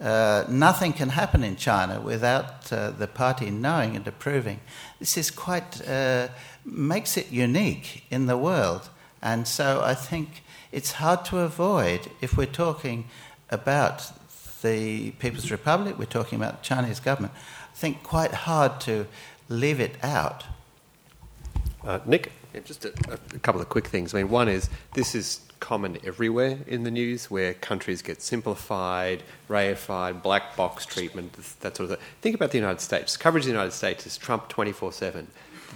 Uh, 0.00 0.44
nothing 0.48 0.92
can 0.92 1.08
happen 1.08 1.42
in 1.42 1.56
China 1.56 2.00
without 2.00 2.72
uh, 2.72 2.92
the 2.92 3.08
party 3.08 3.50
knowing 3.50 3.96
and 3.96 4.06
approving. 4.06 4.60
This 5.00 5.16
is 5.16 5.32
quite 5.32 5.86
uh, 5.88 6.28
makes 6.64 7.16
it 7.16 7.32
unique 7.32 8.04
in 8.08 8.26
the 8.26 8.36
world, 8.36 8.88
and 9.20 9.48
so 9.48 9.82
I 9.84 9.94
think 9.94 10.44
it's 10.70 10.92
hard 10.92 11.24
to 11.24 11.38
avoid 11.40 12.08
if 12.20 12.36
we're 12.36 12.54
talking 12.64 13.08
about 13.50 14.12
the 14.62 15.10
People's 15.18 15.50
Republic, 15.50 15.98
we're 15.98 16.04
talking 16.20 16.38
about 16.38 16.62
the 16.62 16.68
Chinese 16.74 17.00
government. 17.00 17.34
I 17.74 17.76
think 17.76 18.04
quite 18.04 18.32
hard 18.32 18.80
to 18.82 19.06
leave 19.48 19.80
it 19.80 19.96
out. 20.04 20.44
Uh, 21.84 21.98
Nick? 22.06 22.30
Yeah, 22.54 22.60
just 22.60 22.84
a, 22.84 22.92
a 23.34 23.38
couple 23.40 23.60
of 23.60 23.68
quick 23.68 23.88
things. 23.88 24.14
I 24.14 24.18
mean, 24.18 24.30
one 24.30 24.48
is 24.48 24.70
this 24.94 25.14
is 25.16 25.40
common 25.60 25.98
everywhere 26.04 26.58
in 26.66 26.82
the 26.84 26.90
news 26.90 27.30
where 27.30 27.54
countries 27.54 28.02
get 28.02 28.22
simplified, 28.22 29.22
reified, 29.48 30.22
black 30.22 30.56
box 30.56 30.86
treatment, 30.86 31.34
that 31.60 31.76
sort 31.76 31.90
of 31.90 31.98
thing. 31.98 32.06
Think 32.22 32.34
about 32.34 32.50
the 32.50 32.58
United 32.58 32.80
States. 32.80 33.16
Coverage 33.16 33.44
of 33.44 33.48
the 33.48 33.52
United 33.52 33.72
States 33.72 34.06
is 34.06 34.18
Trump 34.18 34.48
24 34.48 34.92
7. 34.92 35.26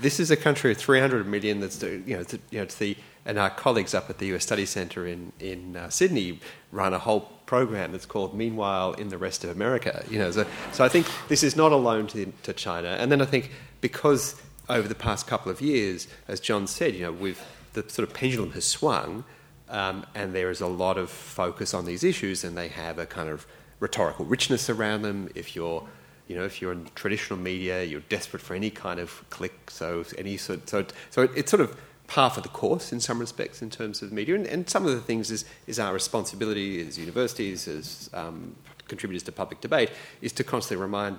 This 0.01 0.19
is 0.19 0.31
a 0.31 0.37
country 0.37 0.73
of 0.73 0.79
300 0.79 1.27
million 1.27 1.61
that's, 1.61 1.81
you 1.83 2.03
know, 2.09 2.21
it's, 2.21 2.33
you 2.33 2.41
know, 2.53 2.63
it's 2.63 2.75
the, 2.77 2.97
and 3.27 3.39
our 3.39 3.51
colleagues 3.51 3.95
up 3.95 4.11
at 4.11 4.19
the 4.19 4.35
US 4.35 4.43
Study 4.43 4.67
Centre 4.67 5.07
in, 5.07 5.33
in 5.39 5.77
uh, 5.77 5.89
Sydney 5.89 6.41
run 6.73 6.93
a 6.93 6.99
whole 6.99 7.21
program 7.47 7.93
that's 7.93 8.07
called 8.07 8.35
Meanwhile 8.35 8.95
in 8.95 9.09
the 9.09 9.19
Rest 9.19 9.45
of 9.45 9.51
America. 9.51 10.05
You 10.11 10.19
know, 10.19 10.31
so, 10.31 10.47
so 10.73 10.85
I 10.85 10.89
think 10.89 11.07
this 11.29 11.43
is 11.43 11.57
not 11.57 11.73
alone 11.73 12.07
to, 12.09 12.33
to 12.43 12.53
China. 12.53 12.97
And 12.99 13.13
then 13.13 13.23
I 13.23 13.27
think 13.27 13.51
because 13.81 14.41
over 14.69 14.89
the 14.89 14.95
past 14.95 15.27
couple 15.27 15.53
of 15.53 15.61
years, 15.61 16.09
as 16.27 16.41
John 16.41 16.67
said, 16.67 16.95
you 16.95 17.03
know, 17.03 17.13
with 17.13 17.45
the 17.75 17.89
sort 17.89 18.09
of 18.09 18.15
pendulum 18.15 18.53
has 18.53 18.65
swung, 18.65 19.25
um, 19.69 20.05
and 20.15 20.35
there 20.35 20.51
is 20.51 20.61
a 20.61 20.67
lot 20.67 20.99
of 20.99 21.11
focus 21.11 21.75
on 21.75 21.85
these 21.85 22.05
issues, 22.05 22.45
and 22.45 22.57
they 22.57 22.69
have 22.69 22.99
a 22.99 23.07
kind 23.07 23.29
of 23.29 23.47
rhetorical 23.81 24.25
richness 24.25 24.71
around 24.71 25.03
them. 25.03 25.29
If 25.35 25.57
you're, 25.57 25.87
you 26.29 26.37
know, 26.37 26.45
if 26.45 26.61
you're 26.61 26.73
in 26.73 26.87
traditional 26.95 27.39
media, 27.39 27.83
you're 27.83 28.03
desperate 28.09 28.43
for 28.43 28.55
any 28.55 28.71
kind 28.71 29.01
of 29.01 29.25
click. 29.31 29.71
So 29.71 30.05
any 30.19 30.37
sort, 30.37 30.69
so 30.69 30.87
so 31.11 31.23
it, 31.23 31.31
it's 31.37 31.51
sort 31.51 31.61
of 31.61 31.77
par 32.07 32.31
for 32.31 32.43
the 32.43 32.49
course 32.49 32.93
in 32.93 33.01
some 33.01 33.19
respects 33.19 33.63
in 33.63 33.71
terms 33.71 34.03
of 34.03 34.13
media, 34.13 34.35
and, 34.35 34.47
and 34.47 34.69
some 34.69 34.85
of 34.85 34.93
the 34.95 35.01
things 35.01 35.31
is 35.31 35.45
is 35.67 35.79
our 35.79 35.93
responsibility 35.93 36.87
as 36.87 36.99
universities, 36.99 37.67
as 37.67 38.11
um, 38.13 38.55
contributors 38.89 39.23
to 39.23 39.33
public 39.33 39.61
debate, 39.61 39.91
is 40.21 40.33
to 40.33 40.45
constantly 40.45 40.83
remind, 40.83 41.19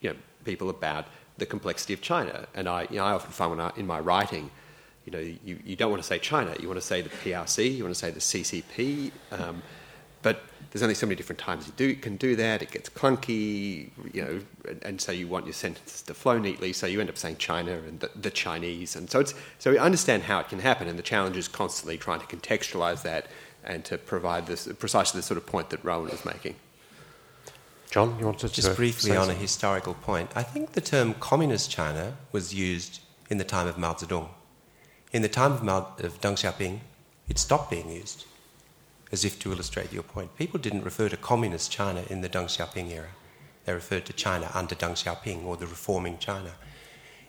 you 0.00 0.10
know, 0.10 0.16
people 0.44 0.70
about 0.70 1.06
the 1.38 1.46
complexity 1.46 1.92
of 1.92 2.00
China. 2.00 2.46
And 2.54 2.68
I, 2.68 2.82
you 2.90 2.96
know, 2.96 3.04
I 3.04 3.12
often 3.12 3.32
find 3.32 3.50
when 3.50 3.60
I, 3.60 3.72
in 3.76 3.86
my 3.86 3.98
writing, 3.98 4.50
you 5.04 5.12
know, 5.12 5.18
you, 5.18 5.58
you 5.64 5.76
don't 5.76 5.90
want 5.90 6.02
to 6.02 6.06
say 6.06 6.18
China, 6.18 6.54
you 6.60 6.68
want 6.68 6.80
to 6.80 6.86
say 6.86 7.02
the 7.02 7.10
PRC, 7.10 7.76
you 7.76 7.84
want 7.84 7.94
to 7.94 7.98
say 7.98 8.10
the 8.10 8.20
CCP, 8.20 9.12
um, 9.32 9.62
but 10.22 10.42
there's 10.70 10.82
only 10.82 10.94
so 10.94 11.06
many 11.06 11.16
different 11.16 11.38
times 11.38 11.66
you 11.66 11.72
do, 11.76 11.94
can 11.94 12.16
do 12.16 12.34
that. 12.36 12.62
It 12.62 12.70
gets 12.70 12.88
clunky, 12.88 13.90
you 14.12 14.22
know, 14.22 14.40
and, 14.68 14.82
and 14.82 15.00
so 15.00 15.12
you 15.12 15.28
want 15.28 15.44
your 15.46 15.52
sentences 15.52 16.02
to 16.02 16.14
flow 16.14 16.38
neatly, 16.38 16.72
so 16.72 16.86
you 16.86 17.00
end 17.00 17.10
up 17.10 17.18
saying 17.18 17.36
China 17.36 17.72
and 17.72 18.00
the, 18.00 18.10
the 18.16 18.30
Chinese, 18.30 18.96
and 18.96 19.10
so 19.10 19.20
it's 19.20 19.34
so 19.58 19.70
we 19.70 19.78
understand 19.78 20.24
how 20.24 20.40
it 20.40 20.48
can 20.48 20.60
happen, 20.60 20.88
and 20.88 20.98
the 20.98 21.02
challenge 21.02 21.36
is 21.36 21.48
constantly 21.48 21.98
trying 21.98 22.20
to 22.20 22.26
contextualize 22.26 23.02
that 23.02 23.26
and 23.62 23.84
to 23.84 23.98
provide 23.98 24.46
this 24.46 24.68
precisely 24.78 25.18
the 25.18 25.22
sort 25.22 25.38
of 25.38 25.46
point 25.46 25.70
that 25.70 25.84
Rowan 25.84 26.10
was 26.10 26.24
making. 26.24 26.54
John, 27.90 28.18
you 28.18 28.26
want 28.26 28.40
to 28.40 28.48
Just 28.48 28.74
briefly 28.74 29.10
say 29.10 29.16
on 29.16 29.30
a 29.30 29.34
historical 29.34 29.94
point, 29.94 30.30
I 30.34 30.42
think 30.42 30.72
the 30.72 30.80
term 30.80 31.14
communist 31.14 31.70
China 31.70 32.16
was 32.32 32.52
used 32.52 33.00
in 33.30 33.38
the 33.38 33.44
time 33.44 33.68
of 33.68 33.78
Mao 33.78 33.94
Zedong. 33.94 34.28
In 35.14 35.22
the 35.22 35.28
time 35.28 35.52
of, 35.52 35.62
Mao, 35.62 35.94
of 36.00 36.20
Deng 36.20 36.34
Xiaoping, 36.34 36.80
it 37.28 37.38
stopped 37.38 37.70
being 37.70 37.88
used, 37.88 38.24
as 39.12 39.24
if 39.24 39.38
to 39.38 39.52
illustrate 39.52 39.92
your 39.92 40.02
point. 40.02 40.36
People 40.36 40.58
didn't 40.58 40.82
refer 40.82 41.08
to 41.08 41.16
communist 41.16 41.70
China 41.70 42.02
in 42.10 42.20
the 42.20 42.28
Deng 42.28 42.46
Xiaoping 42.46 42.90
era. 42.90 43.10
They 43.64 43.72
referred 43.72 44.06
to 44.06 44.12
China 44.12 44.50
under 44.54 44.74
Deng 44.74 44.96
Xiaoping 45.00 45.44
or 45.44 45.56
the 45.56 45.68
reforming 45.68 46.18
China. 46.18 46.50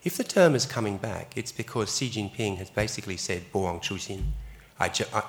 If 0.03 0.17
the 0.17 0.23
term 0.23 0.55
is 0.55 0.65
coming 0.65 0.97
back, 0.97 1.37
it's 1.37 1.51
because 1.51 1.95
Xi 1.95 2.09
Jinping 2.09 2.57
has 2.57 2.71
basically 2.71 3.17
said, 3.17 3.43
Buwang 3.53 3.83
Chuxin, 3.83 4.23
I, 4.79 4.87
I, 5.13 5.23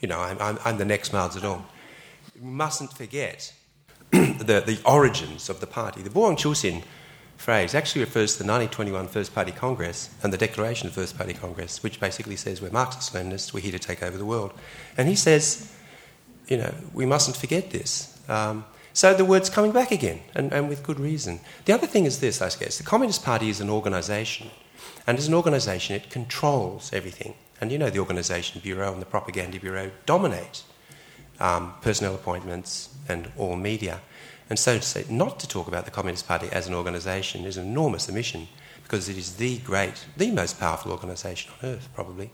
you 0.00 0.08
know, 0.08 0.20
I'm, 0.20 0.38
I'm, 0.40 0.58
I'm 0.62 0.76
the 0.76 0.84
next 0.84 1.14
Mao 1.14 1.26
Zedong. 1.28 1.62
You 2.34 2.42
mustn't 2.42 2.92
forget 2.92 3.54
the, 4.10 4.62
the 4.66 4.78
origins 4.84 5.48
of 5.48 5.60
the 5.60 5.66
party. 5.66 6.02
The 6.02 6.10
Buwang 6.10 6.36
Chuxin 6.36 6.82
phrase 7.40 7.74
actually 7.74 8.02
refers 8.02 8.32
to 8.32 8.42
the 8.42 8.52
1921 8.52 9.08
First 9.08 9.34
Party 9.34 9.50
Congress 9.50 10.10
and 10.22 10.30
the 10.30 10.36
Declaration 10.36 10.88
of 10.88 10.92
First 10.92 11.16
Party 11.16 11.32
Congress, 11.32 11.82
which 11.82 11.98
basically 11.98 12.36
says 12.36 12.60
we're 12.60 12.70
Marxist 12.70 13.14
Leninists, 13.14 13.54
we're 13.54 13.60
here 13.60 13.72
to 13.72 13.78
take 13.78 14.02
over 14.02 14.18
the 14.18 14.26
world. 14.26 14.52
And 14.98 15.08
he 15.08 15.14
says, 15.14 15.74
you 16.48 16.58
know, 16.58 16.74
we 16.92 17.06
mustn't 17.06 17.36
forget 17.36 17.70
this. 17.70 18.20
Um, 18.28 18.66
so 18.92 19.14
the 19.14 19.24
word's 19.24 19.48
coming 19.48 19.72
back 19.72 19.90
again, 19.90 20.20
and, 20.34 20.52
and 20.52 20.68
with 20.68 20.82
good 20.82 21.00
reason. 21.00 21.40
The 21.64 21.72
other 21.72 21.86
thing 21.86 22.04
is 22.04 22.20
this, 22.20 22.42
I 22.42 22.50
guess. 22.50 22.76
The 22.76 22.84
Communist 22.84 23.24
Party 23.24 23.48
is 23.48 23.60
an 23.60 23.70
organisation, 23.70 24.50
and 25.06 25.16
as 25.16 25.26
an 25.26 25.32
organisation, 25.32 25.96
it 25.96 26.10
controls 26.10 26.92
everything. 26.92 27.34
And 27.60 27.72
you 27.72 27.78
know, 27.78 27.88
the 27.88 28.00
Organisation 28.00 28.60
Bureau 28.60 28.92
and 28.92 29.00
the 29.00 29.06
Propaganda 29.06 29.58
Bureau 29.58 29.90
dominate 30.06 30.64
um, 31.40 31.72
personnel 31.80 32.14
appointments, 32.14 32.90
and 33.08 33.30
all 33.36 33.56
media. 33.56 34.00
And 34.50 34.58
so 34.58 34.78
to 34.78 34.82
say, 34.82 35.04
not 35.08 35.38
to 35.38 35.48
talk 35.48 35.68
about 35.68 35.84
the 35.84 35.92
Communist 35.92 36.26
Party 36.26 36.48
as 36.50 36.66
an 36.66 36.74
organisation 36.74 37.44
is 37.44 37.56
an 37.56 37.66
enormous 37.66 38.10
omission 38.10 38.48
because 38.82 39.08
it 39.08 39.16
is 39.16 39.36
the 39.36 39.58
great, 39.58 40.04
the 40.16 40.32
most 40.32 40.58
powerful 40.58 40.90
organisation 40.90 41.52
on 41.62 41.68
earth, 41.70 41.88
probably. 41.94 42.30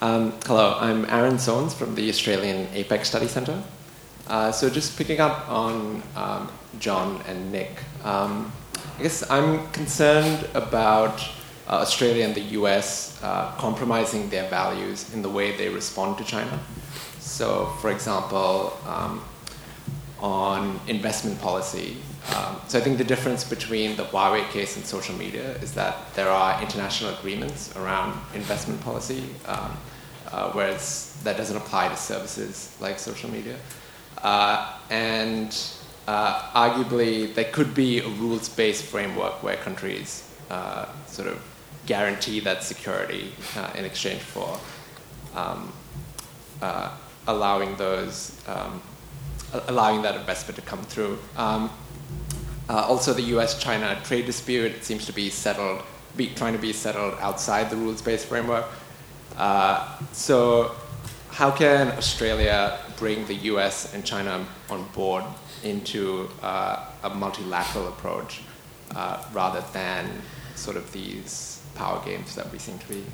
Um, 0.00 0.32
hello, 0.46 0.76
I'm 0.78 1.06
Aaron 1.06 1.38
Soanes 1.38 1.74
from 1.74 1.96
the 1.96 2.08
Australian 2.08 2.68
APEC 2.68 3.04
Study 3.04 3.26
Centre. 3.26 3.60
Uh, 4.28 4.52
so 4.52 4.70
just 4.70 4.96
picking 4.96 5.18
up 5.18 5.48
on 5.50 6.00
um, 6.14 6.48
John 6.78 7.20
and 7.26 7.50
Nick, 7.50 7.72
um, 8.04 8.52
I 8.96 9.02
guess 9.02 9.28
I'm 9.28 9.68
concerned 9.72 10.48
about 10.54 11.20
uh, 11.66 11.78
Australia 11.78 12.26
and 12.26 12.34
the 12.34 12.54
US 12.60 13.20
uh, 13.24 13.50
compromising 13.58 14.30
their 14.30 14.48
values 14.48 15.12
in 15.12 15.20
the 15.20 15.28
way 15.28 15.56
they 15.56 15.68
respond 15.68 16.16
to 16.18 16.24
China. 16.24 16.60
So, 17.18 17.74
for 17.80 17.90
example, 17.90 18.78
um, 18.86 19.20
on 20.24 20.80
investment 20.88 21.38
policy. 21.38 21.98
Um, 22.34 22.56
so 22.66 22.78
I 22.78 22.80
think 22.80 22.96
the 22.96 23.04
difference 23.04 23.44
between 23.44 23.94
the 23.96 24.04
Huawei 24.04 24.48
case 24.48 24.76
and 24.76 24.84
social 24.84 25.14
media 25.16 25.50
is 25.56 25.74
that 25.74 26.14
there 26.14 26.30
are 26.30 26.62
international 26.62 27.12
agreements 27.12 27.76
around 27.76 28.18
investment 28.34 28.80
policy, 28.80 29.24
um, 29.44 29.76
uh, 30.32 30.50
whereas 30.52 31.14
that 31.24 31.36
doesn't 31.36 31.58
apply 31.58 31.88
to 31.88 31.96
services 31.96 32.74
like 32.80 32.98
social 32.98 33.30
media. 33.30 33.56
Uh, 34.22 34.78
and 34.88 35.54
uh, 36.08 36.40
arguably, 36.54 37.34
there 37.34 37.52
could 37.52 37.74
be 37.74 37.98
a 37.98 38.08
rules-based 38.08 38.84
framework 38.84 39.42
where 39.42 39.56
countries 39.56 40.26
uh, 40.48 40.86
sort 41.06 41.28
of 41.28 41.38
guarantee 41.84 42.40
that 42.40 42.62
security 42.62 43.30
uh, 43.58 43.70
in 43.76 43.84
exchange 43.84 44.22
for 44.22 44.58
um, 45.34 45.70
uh, 46.62 46.90
allowing 47.26 47.76
those 47.76 48.40
um, 48.48 48.80
allowing 49.68 50.02
that 50.02 50.16
investment 50.16 50.56
to 50.56 50.62
come 50.62 50.82
through. 50.82 51.18
Um, 51.36 51.70
uh, 52.68 52.86
also, 52.88 53.12
the 53.12 53.22
U.S.-China 53.22 54.02
trade 54.04 54.26
dispute 54.26 54.84
seems 54.84 55.06
to 55.06 55.12
be 55.12 55.28
settled, 55.30 55.82
be, 56.16 56.28
trying 56.28 56.54
to 56.54 56.58
be 56.58 56.72
settled 56.72 57.14
outside 57.20 57.70
the 57.70 57.76
rules-based 57.76 58.26
framework. 58.26 58.66
Uh, 59.36 59.98
so, 60.12 60.74
how 61.30 61.50
can 61.50 61.88
Australia 61.98 62.78
bring 62.96 63.26
the 63.26 63.34
U.S. 63.52 63.92
and 63.92 64.04
China 64.04 64.46
on 64.70 64.84
board 64.94 65.24
into 65.62 66.28
uh, 66.42 66.86
a 67.02 67.10
multilateral 67.10 67.88
approach 67.88 68.42
uh, 68.94 69.22
rather 69.32 69.62
than 69.72 70.08
sort 70.54 70.76
of 70.76 70.90
these 70.92 71.60
power 71.74 72.02
games 72.04 72.34
that 72.34 72.50
we 72.52 72.58
seem 72.58 72.78
to 72.78 72.88
be 72.88 73.04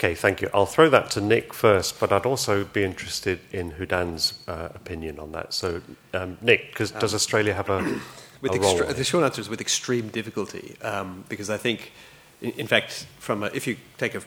Okay, 0.00 0.14
thank 0.14 0.40
you. 0.40 0.48
I'll 0.54 0.64
throw 0.64 0.88
that 0.88 1.10
to 1.10 1.20
Nick 1.20 1.52
first, 1.52 2.00
but 2.00 2.10
I'd 2.10 2.24
also 2.24 2.64
be 2.64 2.84
interested 2.84 3.38
in 3.52 3.72
Hou 3.72 3.84
Dan's 3.84 4.32
uh, 4.48 4.70
opinion 4.74 5.18
on 5.18 5.32
that. 5.32 5.52
So, 5.52 5.82
um, 6.14 6.38
Nick, 6.40 6.74
does 6.76 6.94
um, 6.94 7.00
Australia 7.02 7.52
have 7.52 7.68
a, 7.68 7.82
with 8.40 8.54
a 8.54 8.58
extre-? 8.58 8.96
The 8.96 9.04
short 9.04 9.24
answer 9.24 9.42
is 9.42 9.50
with 9.50 9.60
extreme 9.60 10.08
difficulty, 10.08 10.78
um, 10.80 11.26
because 11.28 11.50
I 11.50 11.58
think, 11.58 11.92
in, 12.40 12.52
in 12.52 12.66
fact, 12.66 13.08
from 13.18 13.42
a, 13.42 13.48
if 13.48 13.66
you 13.66 13.76
take 13.98 14.14
a 14.14 14.22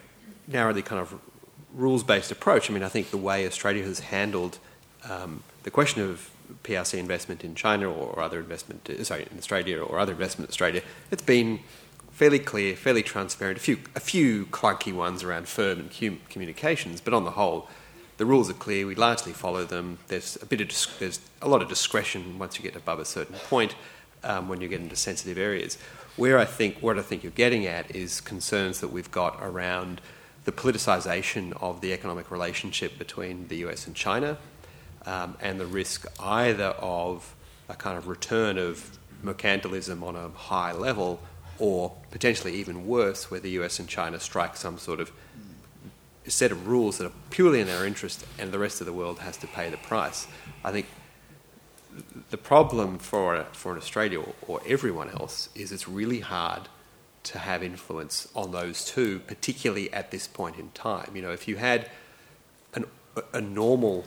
narrowly 0.47 0.83
kind 0.83 1.01
of 1.01 1.19
rules-based 1.73 2.29
approach, 2.29 2.69
I 2.69 2.73
mean, 2.73 2.83
I 2.83 2.89
think 2.89 3.09
the 3.09 3.17
way 3.17 3.47
Australia 3.47 3.83
has 3.83 3.99
handled 3.99 4.59
um, 5.09 5.41
the 5.63 5.71
question 5.71 6.03
of 6.03 6.29
PRC 6.63 6.99
investment 6.99 7.43
in 7.43 7.55
China 7.55 7.91
or 7.91 8.21
other 8.21 8.37
investment, 8.37 8.87
sorry, 9.07 9.25
in 9.31 9.39
Australia 9.39 9.81
or 9.81 9.97
other 9.97 10.11
investment 10.11 10.49
in 10.49 10.51
Australia, 10.51 10.83
it's 11.09 11.23
been 11.23 11.61
fairly 12.13 12.39
clear, 12.39 12.75
fairly 12.75 13.03
transparent. 13.03 13.57
A 13.57 13.61
few, 13.61 13.79
a 13.95 13.99
few 13.99 14.45
clunky 14.45 14.93
ones 14.93 15.23
around 15.23 15.47
firm 15.47 15.79
and 15.79 16.29
communications, 16.29 17.01
but 17.01 17.13
on 17.13 17.25
the 17.25 17.31
whole, 17.31 17.67
the 18.17 18.25
rules 18.25 18.49
are 18.49 18.53
clear. 18.55 18.85
We 18.85 18.95
largely 18.95 19.33
follow 19.33 19.65
them. 19.65 19.97
There's 20.07 20.37
a 20.41 20.45
bit 20.45 20.61
of 20.61 20.69
there's 20.99 21.19
a 21.41 21.49
lot 21.49 21.61
of 21.61 21.67
discretion 21.67 22.37
once 22.39 22.57
you 22.57 22.63
get 22.63 22.75
above 22.75 22.99
a 22.99 23.05
certain 23.05 23.35
point 23.35 23.75
um, 24.23 24.47
when 24.47 24.61
you 24.61 24.67
get 24.67 24.79
into 24.79 24.95
sensitive 24.95 25.37
areas. 25.37 25.77
Where 26.15 26.37
I 26.37 26.45
think 26.45 26.77
what 26.79 26.99
I 26.99 27.01
think 27.01 27.23
you're 27.23 27.31
getting 27.31 27.65
at 27.65 27.93
is 27.95 28.21
concerns 28.21 28.79
that 28.81 28.89
we've 28.89 29.09
got 29.09 29.39
around 29.41 29.99
the 30.45 30.51
politicisation 30.51 31.59
of 31.61 31.81
the 31.81 31.91
economic 31.93 32.29
relationship 32.29 32.99
between 32.99 33.47
the 33.47 33.57
US 33.65 33.87
and 33.87 33.95
China, 33.95 34.37
um, 35.07 35.35
and 35.41 35.59
the 35.59 35.65
risk 35.65 36.05
either 36.19 36.75
of 36.79 37.33
a 37.67 37.73
kind 37.73 37.97
of 37.97 38.07
return 38.07 38.59
of 38.59 38.99
mercantilism 39.23 40.03
on 40.03 40.15
a 40.15 40.29
high 40.29 40.73
level 40.73 41.19
or 41.63 41.93
potentially 42.11 42.53
even 42.53 42.85
worse, 42.85 43.31
where 43.31 43.39
the 43.39 43.51
US 43.51 43.79
and 43.79 43.87
China 43.87 44.19
strike 44.19 44.57
some 44.57 44.77
sort 44.77 44.99
of 44.99 45.13
set 46.27 46.51
of 46.51 46.67
rules 46.67 46.97
that 46.97 47.07
are 47.07 47.15
purely 47.29 47.61
in 47.61 47.67
their 47.67 47.85
interest 47.85 48.25
and 48.37 48.51
the 48.51 48.59
rest 48.59 48.81
of 48.81 48.85
the 48.85 48.91
world 48.91 49.19
has 49.19 49.37
to 49.37 49.47
pay 49.47 49.69
the 49.69 49.77
price. 49.77 50.27
I 50.61 50.73
think 50.73 50.87
the 52.31 52.37
problem 52.37 52.97
for, 52.97 53.45
for 53.53 53.77
Australia 53.77 54.19
or, 54.19 54.33
or 54.45 54.61
everyone 54.67 55.09
else 55.11 55.47
is 55.55 55.71
it's 55.71 55.87
really 55.87 56.19
hard 56.19 56.63
to 57.23 57.39
have 57.39 57.63
influence 57.63 58.27
on 58.35 58.51
those 58.51 58.83
two, 58.83 59.19
particularly 59.19 59.91
at 59.93 60.11
this 60.11 60.27
point 60.27 60.57
in 60.57 60.69
time. 60.71 61.11
You 61.15 61.21
know, 61.21 61.31
if 61.31 61.47
you 61.47 61.55
had 61.55 61.89
an, 62.73 62.87
a 63.31 63.39
normal, 63.39 64.03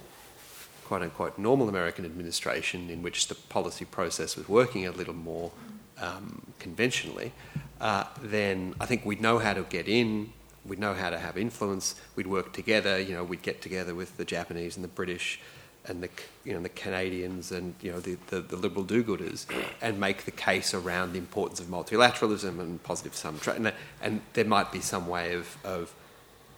quote 0.84 1.00
unquote, 1.00 1.38
normal 1.38 1.70
American 1.70 2.04
administration 2.04 2.90
in 2.90 3.00
which 3.00 3.28
the 3.28 3.34
policy 3.34 3.86
process 3.86 4.36
was 4.36 4.46
working 4.46 4.86
a 4.86 4.90
little 4.90 5.14
more 5.14 5.52
um, 6.01 6.42
conventionally, 6.59 7.32
uh, 7.80 8.05
then 8.22 8.74
I 8.80 8.86
think 8.86 9.05
we'd 9.05 9.20
know 9.20 9.38
how 9.38 9.55
to 9.55 9.62
get 9.62 9.88
in, 9.88 10.32
we'd 10.64 10.78
know 10.78 10.94
how 10.94 11.11
to 11.11 11.18
have 11.18 11.36
influence, 11.36 11.94
we'd 12.14 12.26
work 12.26 12.53
together, 12.53 12.99
you 12.99 13.14
know, 13.14 13.24
we'd 13.24 13.42
get 13.42 13.62
together 13.62 13.94
with 13.94 14.16
the 14.16 14.24
Japanese 14.24 14.76
and 14.76 14.84
the 14.84 14.88
British 14.88 15.40
and 15.88 16.03
the, 16.03 16.09
you 16.44 16.53
know, 16.53 16.61
the 16.61 16.68
Canadians 16.68 17.53
and, 17.53 17.74
you 17.80 17.92
know, 17.92 18.01
the, 18.01 18.16
the, 18.28 18.40
the 18.40 18.57
liberal 18.57 18.84
do-gooders 18.84 19.47
and 19.80 20.01
make 20.01 20.24
the 20.24 20.30
case 20.30 20.74
around 20.74 21.12
the 21.12 21.18
importance 21.18 21.61
of 21.61 21.66
multilateralism 21.66 22.59
and 22.59 22.82
positive 22.82 23.14
sum 23.14 23.38
trade. 23.38 23.59
And, 23.59 23.72
and, 24.03 24.20
there 24.32 24.44
might 24.44 24.72
be 24.72 24.80
some 24.80 25.07
way 25.07 25.34
of, 25.34 25.57
of 25.64 25.94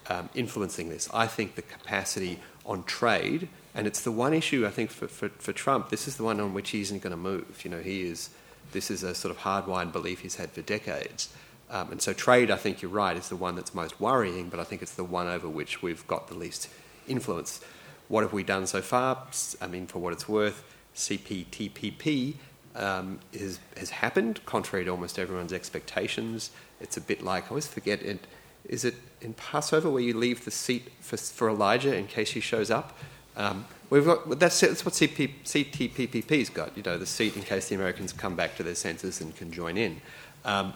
um, 0.08 0.30
influencing 0.34 0.88
this. 0.88 1.08
I 1.12 1.26
think 1.26 1.56
the 1.56 1.62
capacity 1.62 2.40
on 2.64 2.84
trade, 2.84 3.48
and 3.74 3.86
it's 3.86 4.00
the 4.00 4.12
one 4.12 4.32
issue 4.32 4.66
I 4.66 4.70
think 4.70 4.90
for, 4.90 5.08
for, 5.08 5.28
for 5.28 5.52
Trump, 5.52 5.90
this 5.90 6.08
is 6.08 6.16
the 6.16 6.24
one 6.24 6.40
on 6.40 6.54
which 6.54 6.70
he 6.70 6.80
isn't 6.80 7.02
going 7.02 7.10
to 7.10 7.16
move. 7.16 7.64
You 7.64 7.70
know, 7.70 7.80
he 7.80 8.02
is 8.02 8.30
this 8.72 8.90
is 8.90 9.02
a 9.02 9.14
sort 9.14 9.34
of 9.34 9.42
hardwired 9.42 9.92
belief 9.92 10.20
he's 10.20 10.36
had 10.36 10.50
for 10.50 10.62
decades. 10.62 11.28
Um, 11.70 11.92
and 11.92 12.02
so 12.02 12.12
trade, 12.12 12.50
I 12.50 12.56
think 12.56 12.80
you're 12.80 12.90
right, 12.90 13.16
is 13.16 13.28
the 13.28 13.36
one 13.36 13.54
that's 13.54 13.74
most 13.74 14.00
worrying, 14.00 14.48
but 14.48 14.58
I 14.58 14.64
think 14.64 14.80
it's 14.80 14.94
the 14.94 15.04
one 15.04 15.26
over 15.26 15.48
which 15.48 15.82
we've 15.82 16.06
got 16.06 16.28
the 16.28 16.34
least 16.34 16.68
influence. 17.06 17.60
What 18.08 18.22
have 18.22 18.32
we 18.32 18.42
done 18.42 18.66
so 18.66 18.80
far? 18.80 19.26
I 19.60 19.66
mean, 19.66 19.86
for 19.86 19.98
what 19.98 20.12
it's 20.14 20.28
worth, 20.28 20.64
CPTPP 20.94 22.34
um, 22.74 23.18
is, 23.32 23.60
has 23.76 23.90
happened, 23.90 24.40
contrary 24.46 24.84
to 24.86 24.90
almost 24.90 25.18
everyone's 25.18 25.52
expectations. 25.52 26.50
It's 26.80 26.96
a 26.96 27.00
bit 27.02 27.22
like, 27.22 27.44
I 27.44 27.48
always 27.50 27.66
forget, 27.66 28.00
it, 28.02 28.26
is 28.66 28.84
it 28.84 28.94
in 29.20 29.34
Passover 29.34 29.90
where 29.90 30.02
you 30.02 30.16
leave 30.16 30.44
the 30.44 30.50
seat 30.50 30.88
for, 31.00 31.18
for 31.18 31.50
Elijah 31.50 31.94
in 31.94 32.06
case 32.06 32.30
he 32.30 32.40
shows 32.40 32.70
up? 32.70 32.96
Um, 33.38 33.64
We've 33.90 34.04
got, 34.04 34.38
that's, 34.38 34.60
that's 34.60 34.84
what 34.84 34.92
CP, 34.94 35.30
CTPPP's 35.44 36.50
got, 36.50 36.76
you 36.76 36.82
know, 36.82 36.98
the 36.98 37.06
seat 37.06 37.36
in 37.36 37.42
case 37.42 37.68
the 37.70 37.74
Americans 37.74 38.12
come 38.12 38.36
back 38.36 38.54
to 38.56 38.62
their 38.62 38.74
senses 38.74 39.20
and 39.20 39.34
can 39.34 39.50
join 39.50 39.78
in. 39.78 40.02
Um, 40.44 40.74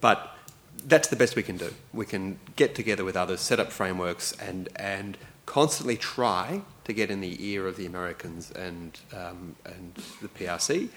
but 0.00 0.36
that's 0.84 1.08
the 1.08 1.14
best 1.14 1.36
we 1.36 1.44
can 1.44 1.56
do. 1.56 1.72
We 1.92 2.06
can 2.06 2.40
get 2.56 2.74
together 2.74 3.04
with 3.04 3.16
others, 3.16 3.40
set 3.40 3.60
up 3.60 3.70
frameworks, 3.70 4.32
and, 4.40 4.68
and 4.74 5.18
constantly 5.46 5.96
try 5.96 6.62
to 6.84 6.92
get 6.92 7.12
in 7.12 7.20
the 7.20 7.36
ear 7.46 7.68
of 7.68 7.76
the 7.76 7.86
Americans 7.86 8.50
and, 8.50 8.98
um, 9.16 9.54
and 9.64 9.94
the 10.20 10.28
PRC. 10.28 10.88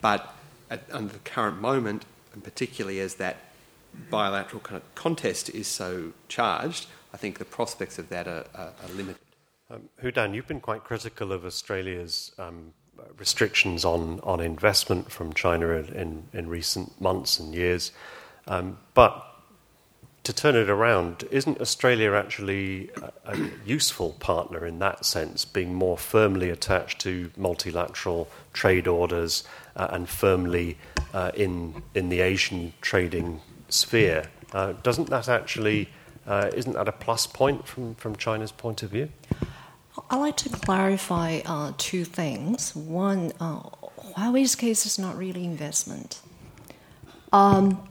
But 0.00 0.34
at, 0.70 0.84
under 0.90 1.12
the 1.12 1.18
current 1.18 1.60
moment, 1.60 2.06
and 2.32 2.42
particularly 2.42 3.00
as 3.00 3.16
that 3.16 3.36
bilateral 4.08 4.60
kind 4.60 4.76
of 4.76 4.94
contest 4.94 5.50
is 5.50 5.66
so 5.66 6.12
charged, 6.28 6.86
I 7.12 7.18
think 7.18 7.38
the 7.38 7.44
prospects 7.44 7.98
of 7.98 8.08
that 8.08 8.26
are, 8.26 8.46
are, 8.54 8.72
are 8.82 8.94
limited. 8.94 9.23
Um, 9.74 9.88
Hou 10.00 10.12
Dan, 10.12 10.34
you've 10.34 10.46
been 10.46 10.60
quite 10.60 10.84
critical 10.84 11.32
of 11.32 11.44
Australia's 11.44 12.30
um, 12.38 12.72
restrictions 13.18 13.84
on, 13.84 14.20
on 14.22 14.38
investment 14.38 15.10
from 15.10 15.32
China 15.32 15.68
in, 15.70 16.28
in 16.32 16.48
recent 16.48 17.00
months 17.00 17.40
and 17.40 17.52
years. 17.52 17.90
Um, 18.46 18.78
but 18.92 19.26
to 20.22 20.32
turn 20.32 20.54
it 20.54 20.70
around, 20.70 21.24
isn't 21.30 21.60
Australia 21.60 22.12
actually 22.12 22.90
a, 23.02 23.32
a, 23.32 23.50
useful 23.66 24.12
partner 24.20 24.64
in 24.64 24.78
that 24.78 25.04
sense, 25.04 25.44
being 25.44 25.74
more 25.74 25.98
firmly 25.98 26.50
attached 26.50 27.00
to 27.00 27.32
multilateral 27.36 28.28
trade 28.52 28.86
orders 28.86 29.42
uh, 29.74 29.88
and 29.90 30.08
firmly 30.08 30.78
uh, 31.12 31.32
in, 31.34 31.82
in 31.96 32.10
the 32.10 32.20
Asian 32.20 32.72
trading 32.80 33.40
sphere? 33.68 34.26
Uh, 34.52 34.74
doesn't 34.84 35.10
that 35.10 35.28
actually, 35.28 35.88
uh, 36.28 36.48
isn't 36.54 36.74
that 36.74 36.86
a 36.86 36.92
plus 36.92 37.26
point 37.26 37.66
from, 37.66 37.96
from 37.96 38.14
China's 38.14 38.52
point 38.52 38.84
of 38.84 38.90
view? 38.90 39.08
I'd 40.14 40.20
like 40.20 40.36
to 40.36 40.48
clarify 40.48 41.40
uh, 41.44 41.72
two 41.76 42.04
things. 42.04 42.76
One, 42.76 43.32
uh, 43.40 43.62
Huawei's 44.14 44.54
case 44.54 44.86
is 44.86 44.96
not 44.96 45.18
really 45.18 45.44
investment. 45.44 46.20
Um, 47.32 47.82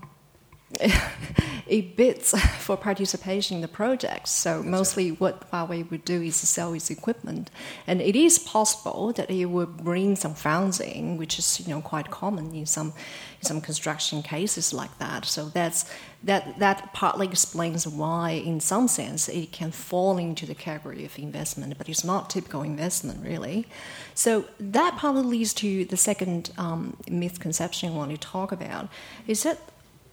it 1.67 1.95
bids 1.95 2.37
for 2.59 2.75
participation 2.77 3.55
in 3.55 3.61
the 3.61 3.67
project. 3.67 4.27
So 4.27 4.57
That's 4.57 4.67
mostly 4.67 5.11
what 5.11 5.49
Huawei 5.51 5.89
would 5.89 6.05
do 6.05 6.21
is 6.21 6.35
sell 6.35 6.73
its 6.73 6.89
equipment, 6.89 7.49
and 7.87 8.01
it 8.01 8.15
is 8.15 8.39
possible 8.39 9.13
that 9.13 9.29
it 9.29 9.45
would 9.45 9.77
bring 9.77 10.15
some 10.15 10.33
funding, 10.33 11.17
which 11.17 11.39
is 11.39 11.59
you 11.59 11.73
know 11.73 11.81
quite 11.81 12.11
common 12.11 12.53
in 12.53 12.65
some 12.65 12.93
in 13.39 13.47
some 13.47 13.61
construction 13.61 14.21
cases 14.21 14.73
like 14.73 14.97
that. 14.99 15.25
So 15.25 15.45
that's 15.49 15.85
that 16.23 16.59
that 16.59 16.93
partly 16.93 17.27
explains 17.27 17.87
why, 17.87 18.31
in 18.31 18.59
some 18.59 18.87
sense, 18.87 19.29
it 19.29 19.51
can 19.51 19.71
fall 19.71 20.17
into 20.17 20.45
the 20.45 20.55
category 20.55 21.05
of 21.05 21.17
investment, 21.17 21.77
but 21.77 21.89
it's 21.89 22.03
not 22.03 22.29
typical 22.29 22.61
investment 22.61 23.25
really. 23.25 23.67
So 24.15 24.45
that 24.59 24.97
probably 24.97 25.23
leads 25.23 25.53
to 25.55 25.85
the 25.85 25.97
second 25.97 26.51
um, 26.57 26.97
misconception 27.09 27.89
I 27.89 27.95
want 27.95 28.11
to 28.11 28.17
talk 28.17 28.51
about 28.51 28.89
is 29.27 29.43
that 29.43 29.59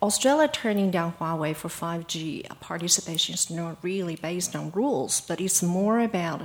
Australia 0.03 0.49
turning 0.49 0.91
down 0.91 1.13
Huawei 1.21 1.55
for 1.55 1.69
5G 1.69 2.49
participation 2.61 3.35
is 3.35 3.51
not 3.51 3.77
really 3.83 4.17
based 4.17 4.57
on 4.57 4.71
rules, 4.71 5.21
but 5.21 5.43
it's 5.43 5.63
more 5.63 6.01
about 6.01 6.41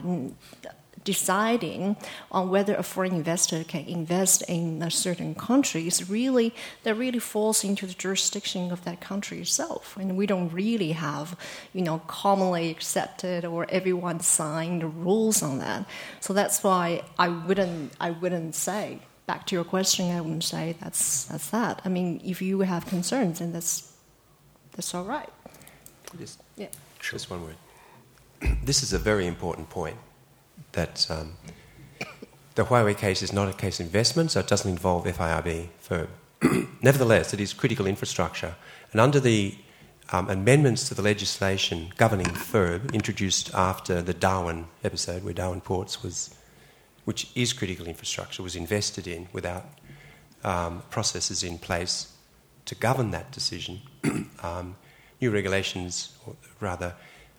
deciding 1.06 1.96
on 2.32 2.50
whether 2.50 2.76
a 2.76 2.84
foreign 2.84 3.14
investor 3.14 3.64
can 3.64 3.86
invest 3.86 4.42
in 4.50 4.82
a 4.82 4.92
certain 4.92 5.36
country 5.36 5.88
is 5.88 6.10
really 6.10 6.54
that 6.84 6.96
really 6.96 7.20
falls 7.20 7.64
into 7.64 7.86
the 7.86 7.94
jurisdiction 7.94 8.72
of 8.72 8.84
that 8.84 9.00
country 9.00 9.40
itself, 9.40 9.96
and 9.96 10.18
we 10.18 10.26
don't 10.26 10.52
really 10.52 10.92
have 10.92 11.38
you 11.72 11.82
know 11.82 12.00
commonly 12.08 12.70
accepted 12.70 13.46
or 13.46 13.66
everyone 13.70 14.20
signed 14.20 15.06
rules 15.06 15.42
on 15.42 15.60
that. 15.60 15.86
So 16.20 16.34
that's 16.34 16.62
why 16.62 17.04
I 17.18 17.30
wouldn't 17.30 17.94
I 18.02 18.12
wouldn't 18.12 18.56
say 18.56 19.00
back 19.26 19.46
to 19.48 19.56
your 19.56 19.64
question, 19.64 20.12
I 20.12 20.22
wouldn't 20.22 20.44
say 20.44 20.76
that's 20.80 21.26
that's 21.26 21.50
that. 21.50 21.82
I 21.86 21.90
mean, 21.90 22.22
if 22.24 22.42
you 22.42 22.62
have 22.62 22.86
concerns, 22.86 23.40
then 23.40 23.52
that's 23.52 23.92
that's 24.76 24.94
all 24.94 25.04
right. 25.06 25.30
Just, 26.20 26.42
yeah. 26.56 26.68
Just 27.00 27.30
one 27.30 27.44
word. 27.44 27.56
This 28.64 28.84
is 28.84 28.94
a 28.94 29.00
very 29.00 29.28
important 29.28 29.70
point. 29.70 29.98
That 30.74 31.08
um, 31.10 31.34
the 32.56 32.66
Huawei 32.66 32.98
case 32.98 33.22
is 33.22 33.34
not 33.34 33.50
a 33.50 33.54
case 33.54 33.80
of 33.80 33.86
investment, 33.86 34.32
so 34.32 34.40
it 34.40 34.48
doesn't 34.48 34.70
involve 34.70 35.06
FIRB. 35.06 35.70
For 35.80 36.08
nevertheless, 36.82 37.34
it 37.34 37.40
is 37.40 37.54
critical 37.54 37.88
infrastructure, 37.88 38.56
and 38.92 39.02
under 39.02 39.20
the 39.20 39.56
um, 40.12 40.30
amendments 40.30 40.88
to 40.90 40.94
the 40.94 41.02
legislation 41.02 41.92
governing 41.98 42.28
FIRB 42.28 42.94
introduced 42.94 43.54
after 43.54 44.02
the 44.02 44.14
Darwin 44.14 44.68
episode, 44.84 45.24
where 45.24 45.34
Darwin 45.34 45.62
Ports 45.62 46.04
was 46.04 46.36
which 47.06 47.30
is 47.36 47.54
critical 47.54 47.88
infrastructure, 47.88 48.44
was 48.44 48.56
invested 48.56 49.08
in 49.08 49.28
without 49.32 49.66
um, 50.44 50.84
processes 50.90 51.44
in 51.44 51.58
place 51.58 52.14
to 52.66 52.76
govern 52.76 53.12
that 53.12 53.32
decision. 53.32 53.82
um, 54.44 54.76
new 55.22 55.32
regulations, 55.32 56.18
or 56.26 56.36
rather, 56.60 56.94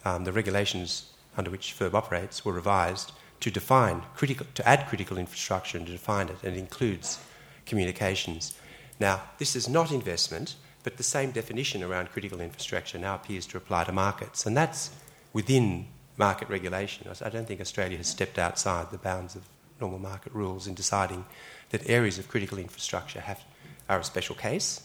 um, 0.05 0.25
the 0.25 0.33
regulations 0.33 1.13
under 1.37 1.51
which 1.51 1.75
FIRB 1.79 1.95
operates 1.95 2.45
were 2.45 2.53
revised 2.53 3.13
to 3.41 3.51
define 3.51 4.03
critical, 4.15 4.47
to 4.55 4.67
add 4.67 4.87
critical 4.89 5.19
infrastructure 5.19 5.77
and 5.77 5.87
to 5.87 5.93
define 5.93 6.29
it, 6.29 6.37
and 6.43 6.57
it 6.57 6.59
includes 6.59 7.19
communications. 7.67 8.55
Now, 8.99 9.21
this 9.39 9.55
is 9.55 9.69
not 9.69 9.93
investment, 9.93 10.55
but 10.83 10.97
the 10.97 11.03
same 11.03 11.33
definition 11.33 11.83
around 11.83 12.11
critical 12.13 12.41
infrastructure 12.41 12.99
now 12.99 13.17
appears 13.17 13.47
to 13.49 13.57
apply 13.57 13.85
to 13.85 13.93
markets, 13.93 14.47
and 14.47 14.57
that's 14.57 14.91
within 15.33 15.87
market 16.17 16.49
regulation. 16.49 17.07
I 17.23 17.29
don't 17.29 17.47
think 17.47 17.61
Australia 17.61 17.99
has 17.99 18.07
stepped 18.07 18.39
outside 18.39 18.91
the 18.91 18.99
bounds 18.99 19.37
of 19.37 19.43
normal 19.81 19.99
market 19.99 20.33
rules 20.33 20.67
in 20.67 20.75
deciding 20.75 21.25
that 21.71 21.89
areas 21.89 22.19
of 22.19 22.29
critical 22.29 22.59
infrastructure 22.59 23.21
have, 23.21 23.43
are 23.89 24.01
a 24.01 24.05
special 24.05 24.35
case 24.35 24.83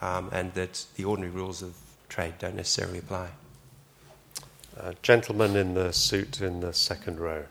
um, 0.00 0.28
and 0.32 0.52
that 0.54 0.84
the 0.96 1.04
ordinary 1.04 1.32
rules 1.32 1.62
of 1.62 1.74
trade 2.08 2.34
don't 2.38 2.56
necessarily 2.56 2.98
apply. 2.98 3.28
Uh, 4.78 4.92
gentleman 5.02 5.56
in 5.56 5.74
the 5.74 5.92
suit 5.92 6.40
in 6.40 6.60
the 6.60 6.72
second 6.72 7.20
row. 7.20 7.44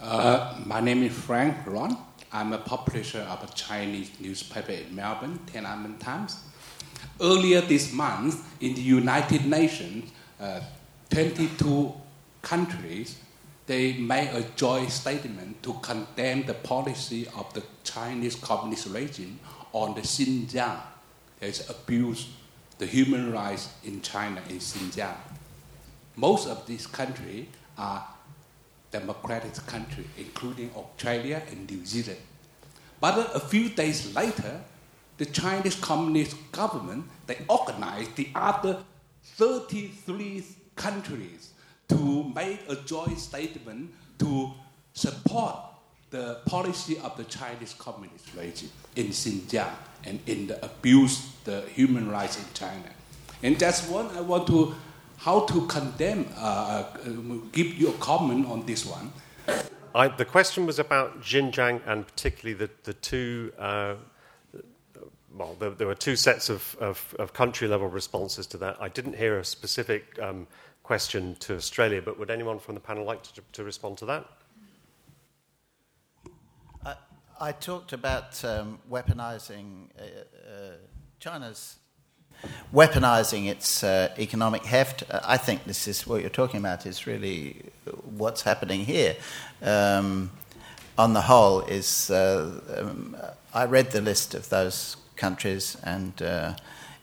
Uh, 0.00 0.58
my 0.64 0.80
name 0.80 1.02
is 1.02 1.12
Frank 1.12 1.56
Ron. 1.66 1.96
I'm 2.32 2.52
a 2.52 2.58
publisher 2.58 3.20
of 3.20 3.42
a 3.44 3.52
Chinese 3.52 4.10
newspaper 4.20 4.72
in 4.72 4.94
Melbourne, 4.94 5.38
Tiananmen 5.46 5.98
Times. 5.98 6.42
Earlier 7.20 7.60
this 7.60 7.92
month, 7.92 8.42
in 8.62 8.74
the 8.74 8.80
United 8.80 9.44
Nations, 9.46 10.10
uh, 10.40 10.60
22 11.10 11.92
countries 12.40 13.18
they 13.70 13.92
made 13.92 14.28
a 14.34 14.42
joint 14.56 14.90
statement 14.90 15.62
to 15.62 15.72
condemn 15.74 16.42
the 16.42 16.54
policy 16.54 17.28
of 17.36 17.54
the 17.54 17.62
Chinese 17.84 18.34
Communist 18.34 18.88
regime 18.88 19.38
on 19.72 19.94
the 19.94 20.00
Xinjiang. 20.00 20.80
There's 21.38 21.70
abuse 21.70 22.30
the 22.78 22.86
human 22.86 23.30
rights 23.30 23.68
in 23.84 24.02
China 24.02 24.42
in 24.48 24.58
Xinjiang. 24.58 25.14
Most 26.16 26.48
of 26.48 26.66
these 26.66 26.88
countries 26.88 27.46
are 27.78 28.04
democratic 28.90 29.54
countries, 29.66 30.08
including 30.18 30.72
Australia 30.74 31.40
and 31.52 31.70
New 31.70 31.86
Zealand. 31.86 32.18
But 33.00 33.30
a 33.36 33.38
few 33.38 33.68
days 33.68 34.12
later, 34.16 34.62
the 35.16 35.26
Chinese 35.26 35.76
Communist 35.76 36.34
government 36.50 37.04
they 37.28 37.38
organized 37.48 38.16
the 38.16 38.30
other 38.34 38.82
33 39.36 40.42
countries 40.74 41.50
to 41.90 42.24
make 42.34 42.60
a 42.68 42.76
joint 42.76 43.18
statement 43.18 43.90
to 44.18 44.50
support 44.92 45.56
the 46.10 46.40
policy 46.46 46.98
of 46.98 47.16
the 47.16 47.24
Chinese 47.24 47.74
Communist 47.74 48.34
regime 48.34 48.70
in 48.96 49.08
Xinjiang 49.08 49.74
and 50.04 50.18
in 50.26 50.48
the 50.48 50.64
abuse 50.64 51.30
the 51.44 51.62
human 51.74 52.10
rights 52.10 52.38
in 52.38 52.44
China. 52.54 52.90
And 53.42 53.56
that's 53.58 53.86
one 53.88 54.08
I 54.16 54.20
want 54.20 54.46
to 54.48 54.74
how 55.18 55.40
to 55.40 55.66
condemn, 55.66 56.26
uh, 56.36 56.40
uh, 56.40 57.10
give 57.52 57.74
you 57.74 57.90
a 57.90 57.92
comment 57.98 58.46
on 58.46 58.64
this 58.64 58.86
one. 58.86 59.12
I, 59.94 60.08
the 60.08 60.24
question 60.24 60.64
was 60.64 60.78
about 60.78 61.20
Xinjiang 61.20 61.82
and 61.86 62.06
particularly 62.06 62.54
the, 62.54 62.70
the 62.84 62.94
two, 62.94 63.52
uh, 63.58 63.96
well, 65.36 65.56
there, 65.58 65.70
there, 65.70 65.86
were 65.86 65.94
two 65.94 66.16
sets 66.16 66.48
of, 66.48 66.74
of, 66.80 67.14
of, 67.18 67.34
country 67.34 67.68
level 67.68 67.88
responses 67.88 68.46
to 68.48 68.56
that. 68.58 68.78
I 68.80 68.88
didn't 68.88 69.16
hear 69.16 69.38
a 69.38 69.44
specific 69.44 70.18
um, 70.22 70.46
question 70.82 71.36
to 71.40 71.56
Australia, 71.56 72.02
but 72.02 72.18
would 72.18 72.30
anyone 72.30 72.58
from 72.58 72.74
the 72.74 72.80
panel 72.80 73.04
like 73.04 73.22
to, 73.22 73.42
to 73.52 73.64
respond 73.64 73.98
to 73.98 74.06
that? 74.06 74.26
I, 76.84 76.94
I 77.40 77.52
talked 77.52 77.92
about 77.92 78.44
um, 78.44 78.78
weaponizing 78.90 79.88
uh, 79.98 80.02
uh, 80.02 80.72
China's 81.18 81.76
weaponizing 82.72 83.48
its 83.48 83.84
uh, 83.84 84.08
economic 84.18 84.64
heft. 84.64 85.04
I 85.24 85.36
think 85.36 85.64
this 85.64 85.86
is 85.86 86.06
what 86.06 86.20
you're 86.22 86.30
talking 86.30 86.60
about. 86.60 86.86
Is 86.86 87.06
really 87.06 87.62
what's 88.16 88.42
happening 88.42 88.84
here. 88.84 89.16
Um, 89.62 90.30
on 90.96 91.14
the 91.14 91.22
whole, 91.22 91.60
is 91.62 92.10
uh, 92.10 92.60
um, 92.76 93.16
I 93.54 93.64
read 93.64 93.90
the 93.90 94.00
list 94.00 94.34
of 94.34 94.48
those 94.48 94.96
countries 95.16 95.76
and 95.82 96.20
uh, 96.22 96.54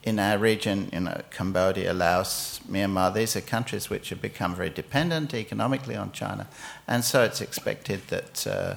in 0.08 0.20
our 0.20 0.38
region, 0.38 0.90
you 0.94 1.02
know, 1.02 1.22
Cambodia, 1.32 1.94
Laos, 1.94 2.62
Myanmar, 2.70 3.14
these 3.14 3.36
are 3.36 3.42
countries 3.42 3.90
which 3.90 4.10
have 4.10 4.22
become 4.22 4.56
very 4.56 4.70
dependent 4.70 5.34
economically 5.34 5.98
on 5.98 6.14
China. 6.14 6.48
And 6.88 7.04
so 7.04 7.24
it's 7.24 7.42
expected 7.42 8.08
that 8.08 8.48
uh, 8.48 8.76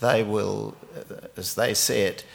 they 0.00 0.22
will, 0.22 0.76
uh, 0.94 1.28
as 1.38 1.54
they 1.54 1.72
see 1.72 2.00
it, 2.00 2.26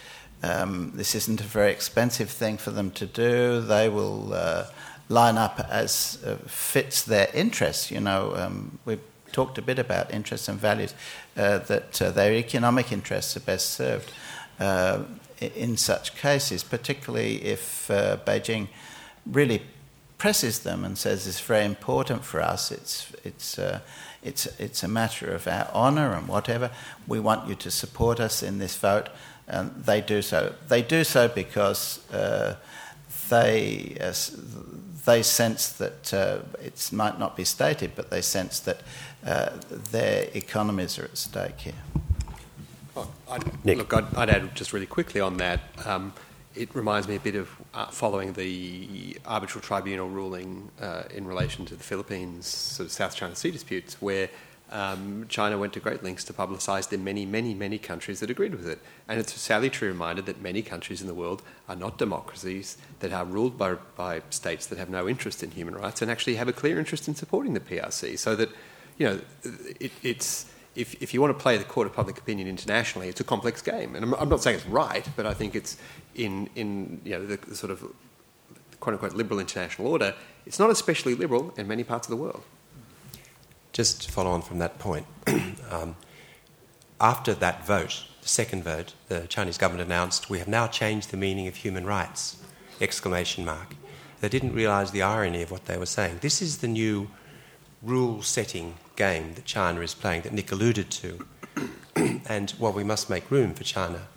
um, 0.41 0.93
this 0.95 1.13
isn't 1.13 1.41
a 1.41 1.43
very 1.43 1.71
expensive 1.71 2.29
thing 2.31 2.57
for 2.57 2.71
them 2.71 2.89
to 2.91 3.05
do. 3.05 3.61
They 3.61 3.87
will 3.87 4.33
uh, 4.33 4.65
line 5.09 5.37
up 5.37 5.59
as 5.69 6.17
uh, 6.25 6.37
fits 6.47 7.03
their 7.03 7.29
interests. 7.35 7.91
You 7.91 7.99
know, 7.99 8.33
um, 8.35 8.79
we've 8.83 9.05
talked 9.31 9.59
a 9.59 9.61
bit 9.61 9.77
about 9.77 10.11
interests 10.11 10.49
and 10.49 10.59
values, 10.59 10.95
uh, 11.37 11.59
that 11.59 12.01
uh, 12.01 12.09
their 12.09 12.33
economic 12.33 12.91
interests 12.91 13.37
are 13.37 13.41
best 13.41 13.69
served 13.69 14.11
in 15.55 15.77
such 15.77 16.15
cases, 16.15 16.63
particularly 16.63 17.43
if 17.43 17.89
uh, 17.89 18.17
Beijing 18.25 18.67
really 19.25 19.61
presses 20.17 20.59
them 20.59 20.85
and 20.85 20.97
says 20.97 21.27
it's 21.27 21.41
very 21.41 21.65
important 21.65 22.23
for 22.23 22.41
us, 22.41 22.71
it's, 22.71 23.11
it's, 23.23 23.59
uh, 23.59 23.79
it's, 24.23 24.45
it's 24.59 24.83
a 24.83 24.87
matter 24.87 25.33
of 25.33 25.47
our 25.47 25.69
honour 25.73 26.13
and 26.13 26.27
whatever, 26.27 26.71
we 27.07 27.19
want 27.19 27.47
you 27.47 27.55
to 27.55 27.69
support 27.69 28.19
us 28.19 28.41
in 28.41 28.57
this 28.57 28.75
vote. 28.75 29.09
And 29.47 29.71
they 29.85 29.99
do 29.99 30.21
so. 30.21 30.55
They 30.69 30.81
do 30.81 31.03
so 31.03 31.27
because 31.27 31.99
uh, 32.13 32.55
they, 33.29 33.97
uh, 33.99 34.13
they 35.05 35.23
sense 35.23 35.69
that 35.73 36.13
uh, 36.13 36.39
it 36.61 36.89
might 36.93 37.19
not 37.19 37.35
be 37.35 37.43
stated, 37.43 37.91
but 37.95 38.09
they 38.09 38.21
sense 38.21 38.59
that 38.61 38.79
uh, 39.25 39.49
their 39.91 40.29
economies 40.33 40.97
are 40.97 41.05
at 41.05 41.17
stake 41.17 41.59
here. 41.59 41.73
I'd, 43.33 43.77
look, 43.77 43.93
I'd, 43.93 44.15
I'd, 44.15 44.29
add 44.29 44.55
just 44.55 44.73
really 44.73 44.85
quickly 44.85 45.19
on 45.19 45.37
that. 45.37 45.61
Um, 45.85 46.13
it 46.53 46.75
reminds 46.75 47.07
me 47.07 47.15
a 47.15 47.19
bit 47.19 47.35
of 47.35 47.49
uh, 47.73 47.87
following 47.87 48.33
the 48.33 49.17
arbitral 49.25 49.59
tribunal 49.59 50.07
ruling 50.07 50.69
uh, 50.79 51.03
in 51.11 51.25
relation 51.25 51.65
to 51.65 51.75
the 51.75 51.83
Philippines 51.83 52.45
sort 52.45 52.85
of 52.85 52.91
South 52.91 53.15
China 53.15 53.35
Sea 53.35 53.49
disputes, 53.49 53.99
where 53.99 54.29
um, 54.71 55.25
China 55.29 55.57
went 55.57 55.73
to 55.73 55.79
great 55.79 56.03
lengths 56.03 56.23
to 56.25 56.33
publicise 56.33 56.89
the 56.89 56.97
many, 56.99 57.25
many, 57.25 57.55
many 57.55 57.79
countries 57.79 58.19
that 58.19 58.29
agreed 58.29 58.53
with 58.53 58.67
it. 58.67 58.79
And 59.07 59.19
it's 59.19 59.35
a 59.35 59.39
salutary 59.39 59.91
reminder 59.91 60.21
that 60.21 60.39
many 60.39 60.61
countries 60.61 61.01
in 61.01 61.07
the 61.07 61.15
world 61.15 61.41
are 61.67 61.75
not 61.75 61.97
democracies 61.97 62.77
that 62.99 63.11
are 63.11 63.25
ruled 63.25 63.57
by, 63.57 63.77
by 63.95 64.21
states 64.29 64.67
that 64.67 64.77
have 64.77 64.91
no 64.91 65.09
interest 65.09 65.41
in 65.41 65.49
human 65.49 65.73
rights 65.73 66.03
and 66.03 66.11
actually 66.11 66.35
have 66.35 66.47
a 66.47 66.53
clear 66.53 66.77
interest 66.77 67.07
in 67.07 67.15
supporting 67.15 67.55
the 67.55 67.59
PRC. 67.59 68.19
So 68.19 68.35
that, 68.35 68.49
you 68.99 69.07
know, 69.07 69.21
it, 69.79 69.91
it's. 70.03 70.52
If, 70.75 71.01
if 71.01 71.13
you 71.13 71.21
want 71.21 71.37
to 71.37 71.41
play 71.41 71.57
the 71.57 71.63
court 71.63 71.85
of 71.85 71.93
public 71.93 72.17
opinion 72.17 72.47
internationally, 72.47 73.07
it's 73.07 73.19
a 73.19 73.23
complex 73.23 73.61
game. 73.61 73.95
And 73.95 74.03
I'm, 74.03 74.13
I'm 74.15 74.29
not 74.29 74.41
saying 74.41 74.57
it's 74.57 74.65
right, 74.65 75.07
but 75.15 75.25
I 75.25 75.33
think 75.33 75.55
it's 75.55 75.77
in, 76.15 76.49
in 76.55 77.01
you 77.03 77.11
know, 77.11 77.25
the, 77.25 77.55
sort 77.55 77.71
of 77.71 77.83
quote 78.83 78.95
unquote 78.95 79.13
liberal 79.13 79.39
international 79.39 79.87
order, 79.87 80.13
it's 80.45 80.59
not 80.59 80.69
especially 80.69 81.15
liberal 81.15 81.53
in 81.57 81.67
many 81.67 81.83
parts 81.83 82.05
of 82.07 82.11
the 82.11 82.17
world. 82.17 82.43
Just 83.71 84.03
to 84.03 84.11
follow 84.11 84.31
on 84.31 84.41
from 84.41 84.59
that 84.59 84.77
point, 84.77 85.05
um, 85.71 85.95
after 86.99 87.33
that 87.33 87.65
vote, 87.65 88.05
the 88.21 88.27
second 88.27 88.63
vote, 88.63 88.93
the 89.07 89.21
Chinese 89.27 89.57
government 89.57 89.87
announced, 89.87 90.29
"We 90.29 90.39
have 90.39 90.47
now 90.47 90.67
changed 90.67 91.11
the 91.11 91.17
meaning 91.17 91.47
of 91.47 91.55
human 91.55 91.85
rights!" 91.85 92.37
Exclamation 92.81 93.45
mark. 93.45 93.75
They 94.19 94.29
didn't 94.29 94.53
realise 94.53 94.91
the 94.91 95.01
irony 95.01 95.41
of 95.41 95.49
what 95.49 95.65
they 95.65 95.77
were 95.77 95.85
saying. 95.85 96.19
This 96.21 96.41
is 96.41 96.57
the 96.57 96.67
new 96.67 97.09
rule-setting 97.83 98.75
game 98.95 99.33
that 99.35 99.45
China 99.45 99.81
is 99.81 99.93
playing, 99.93 100.21
that 100.21 100.33
Nick 100.33 100.51
alluded 100.51 100.89
to, 100.89 101.25
and 102.27 102.53
well, 102.57 102.71
we 102.71 102.83
must 102.83 103.09
make 103.09 103.29
room 103.29 103.53
for 103.53 103.63
China 103.63 104.07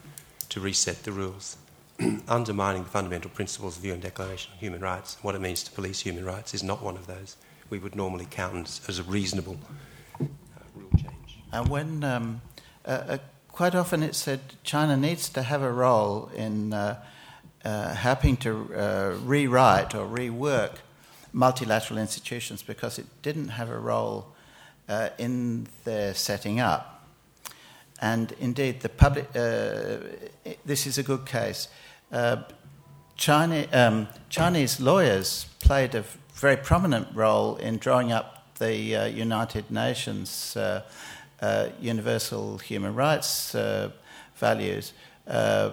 to 0.48 0.60
reset 0.60 1.02
the 1.02 1.12
rules. 1.12 1.56
Undermining 2.28 2.84
the 2.84 2.90
fundamental 2.90 3.30
principles 3.30 3.76
of 3.76 3.82
the 3.82 3.88
UN 3.88 4.00
Declaration 4.00 4.52
on 4.52 4.58
Human 4.58 4.80
Rights, 4.80 5.16
what 5.22 5.34
it 5.34 5.40
means 5.40 5.62
to 5.64 5.72
police 5.72 6.00
human 6.00 6.24
rights, 6.24 6.54
is 6.54 6.62
not 6.62 6.82
one 6.82 6.96
of 6.96 7.06
those 7.06 7.36
we 7.70 7.78
would 7.78 7.96
normally 7.96 8.26
count 8.30 8.80
as 8.88 8.98
a 8.98 9.02
reasonable 9.02 9.58
uh, 10.20 10.24
rule 10.74 10.90
change. 10.96 11.38
And 11.52 11.68
when 11.68 12.04
um, 12.04 12.40
uh, 12.84 12.88
uh, 12.88 13.18
quite 13.48 13.74
often 13.74 14.02
it's 14.02 14.18
said 14.18 14.40
China 14.62 14.96
needs 14.96 15.28
to 15.30 15.42
have 15.42 15.62
a 15.62 15.72
role 15.72 16.30
in 16.34 16.72
uh, 16.72 17.02
uh 17.64 17.94
helping 17.94 18.36
to 18.36 18.70
uh, 18.76 19.16
rewrite 19.24 19.94
or 19.94 20.06
rework 20.06 20.76
multilateral 21.36 21.98
institutions 21.98 22.62
because 22.62 22.98
it 22.98 23.06
didn't 23.22 23.48
have 23.48 23.70
a 23.70 23.78
role 23.78 24.34
in 25.18 25.66
their 25.84 26.14
setting 26.14 26.60
up. 26.60 27.06
And 28.00 28.32
indeed, 28.40 28.80
the 28.80 28.88
public. 28.88 29.32
this 29.32 30.86
is 30.86 30.98
a 30.98 31.02
good 31.02 31.26
case. 31.26 31.68
China, 33.16 33.66
um, 33.72 34.08
Chinese 34.28 34.80
lawyers 34.80 35.46
played 35.60 35.94
a 35.94 36.04
very 36.34 36.56
prominent 36.56 37.08
role 37.14 37.56
in 37.56 37.78
drawing 37.78 38.12
up 38.12 38.56
the 38.58 38.94
uh, 38.94 39.04
United 39.06 39.70
Nations 39.70 40.56
uh, 40.56 40.82
uh, 41.40 41.68
universal 41.80 42.58
human 42.58 42.94
rights 42.94 43.54
uh, 43.54 43.90
values. 44.36 44.92
Uh, 45.26 45.72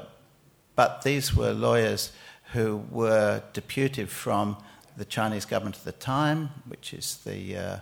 but 0.76 1.02
these 1.04 1.36
were 1.36 1.52
lawyers 1.52 2.12
who 2.54 2.84
were 2.92 3.44
deputed 3.54 4.10
from 4.10 4.58
the 4.98 5.06
Chinese 5.06 5.46
government 5.46 5.78
at 5.78 5.86
the 5.86 5.92
time, 5.92 6.50
which 6.68 6.94
is 6.94 7.18
the 7.26 7.58
uh, 7.58 7.78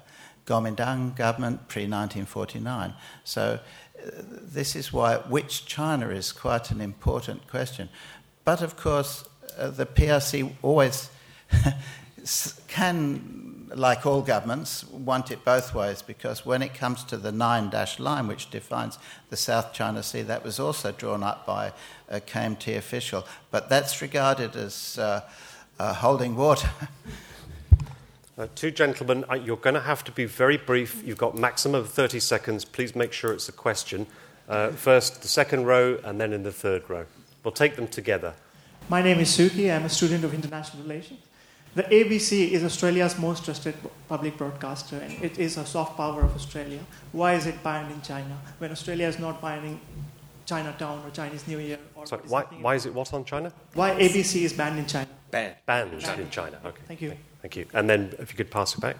Kuomintang 0.45 1.15
government 1.15 1.67
pre 1.67 1.83
1949. 1.83 2.93
So, 3.23 3.59
this 4.03 4.75
is 4.75 4.91
why 4.91 5.17
which 5.17 5.65
China 5.65 6.09
is 6.09 6.31
quite 6.31 6.71
an 6.71 6.81
important 6.81 7.47
question. 7.47 7.89
But 8.43 8.61
of 8.61 8.75
course, 8.75 9.23
the 9.57 9.85
PRC 9.85 10.51
always 10.61 11.09
can, 12.67 13.69
like 13.75 14.05
all 14.05 14.21
governments, 14.21 14.83
want 14.85 15.31
it 15.31 15.43
both 15.45 15.73
ways 15.73 16.01
because 16.01 16.45
when 16.45 16.61
it 16.61 16.73
comes 16.73 17.03
to 17.05 17.17
the 17.17 17.31
nine 17.31 17.69
dash 17.69 17.99
line, 17.99 18.27
which 18.27 18.49
defines 18.49 18.97
the 19.29 19.37
South 19.37 19.73
China 19.73 20.03
Sea, 20.03 20.21
that 20.23 20.43
was 20.43 20.59
also 20.59 20.91
drawn 20.91 21.23
up 21.23 21.45
by 21.45 21.73
a 22.09 22.19
KMT 22.19 22.77
official, 22.77 23.25
but 23.51 23.69
that's 23.69 24.01
regarded 24.01 24.55
as 24.55 24.97
uh, 24.97 25.21
uh, 25.81 25.93
holding 25.93 26.35
water. 26.35 26.69
Uh, 28.37 28.47
two 28.55 28.71
gentlemen, 28.71 29.23
uh, 29.29 29.35
you're 29.35 29.57
going 29.57 29.75
to 29.75 29.81
have 29.81 30.03
to 30.03 30.11
be 30.11 30.25
very 30.25 30.57
brief. 30.57 31.03
You've 31.05 31.17
got 31.17 31.37
maximum 31.37 31.79
of 31.79 31.89
30 31.89 32.19
seconds. 32.19 32.65
Please 32.65 32.95
make 32.95 33.13
sure 33.13 33.33
it's 33.33 33.49
a 33.49 33.51
question. 33.51 34.07
Uh, 34.49 34.69
first, 34.69 35.21
the 35.21 35.27
second 35.27 35.65
row, 35.65 35.99
and 36.05 36.19
then 36.19 36.33
in 36.33 36.41
the 36.41 36.51
third 36.51 36.89
row. 36.89 37.05
We'll 37.43 37.51
take 37.51 37.75
them 37.75 37.87
together. 37.87 38.33
My 38.89 39.01
name 39.03 39.19
is 39.19 39.29
Suki. 39.37 39.69
I'm 39.69 39.83
a 39.83 39.89
student 39.89 40.23
of 40.23 40.33
international 40.33 40.81
relations. 40.83 41.19
The 41.75 41.83
ABC 41.83 42.51
is 42.51 42.63
Australia's 42.63 43.19
most 43.19 43.45
trusted 43.45 43.75
public 44.07 44.37
broadcaster, 44.37 44.95
and 44.95 45.11
it 45.21 45.37
is 45.37 45.57
a 45.57 45.65
soft 45.65 45.97
power 45.97 46.23
of 46.23 46.33
Australia. 46.33 46.79
Why 47.11 47.33
is 47.33 47.45
it 47.45 47.61
banned 47.61 47.91
in 47.91 48.01
China 48.01 48.39
when 48.59 48.71
Australia 48.71 49.07
is 49.07 49.19
not 49.19 49.39
banning 49.41 49.79
Chinatown 50.45 51.03
or 51.05 51.11
Chinese 51.11 51.47
New 51.47 51.59
Year? 51.59 51.77
Or 51.95 52.07
Sorry, 52.07 52.23
why, 52.27 52.43
why 52.61 52.75
is 52.75 52.85
it 52.87 52.93
what 52.93 53.13
on 53.13 53.23
China? 53.25 53.51
Why 53.75 53.91
ABC 53.91 54.41
is 54.41 54.53
banned 54.53 54.79
in 54.79 54.87
China? 54.87 55.09
Banned. 55.31 55.55
Banned 55.65 55.93
in 55.93 56.29
China. 56.29 56.59
Okay. 56.65 56.81
Thank 56.87 57.01
you. 57.01 57.13
Thank 57.41 57.55
you. 57.55 57.65
And 57.73 57.89
then 57.89 58.13
if 58.19 58.31
you 58.31 58.37
could 58.37 58.51
pass 58.51 58.75
it 58.75 58.81
back. 58.81 58.97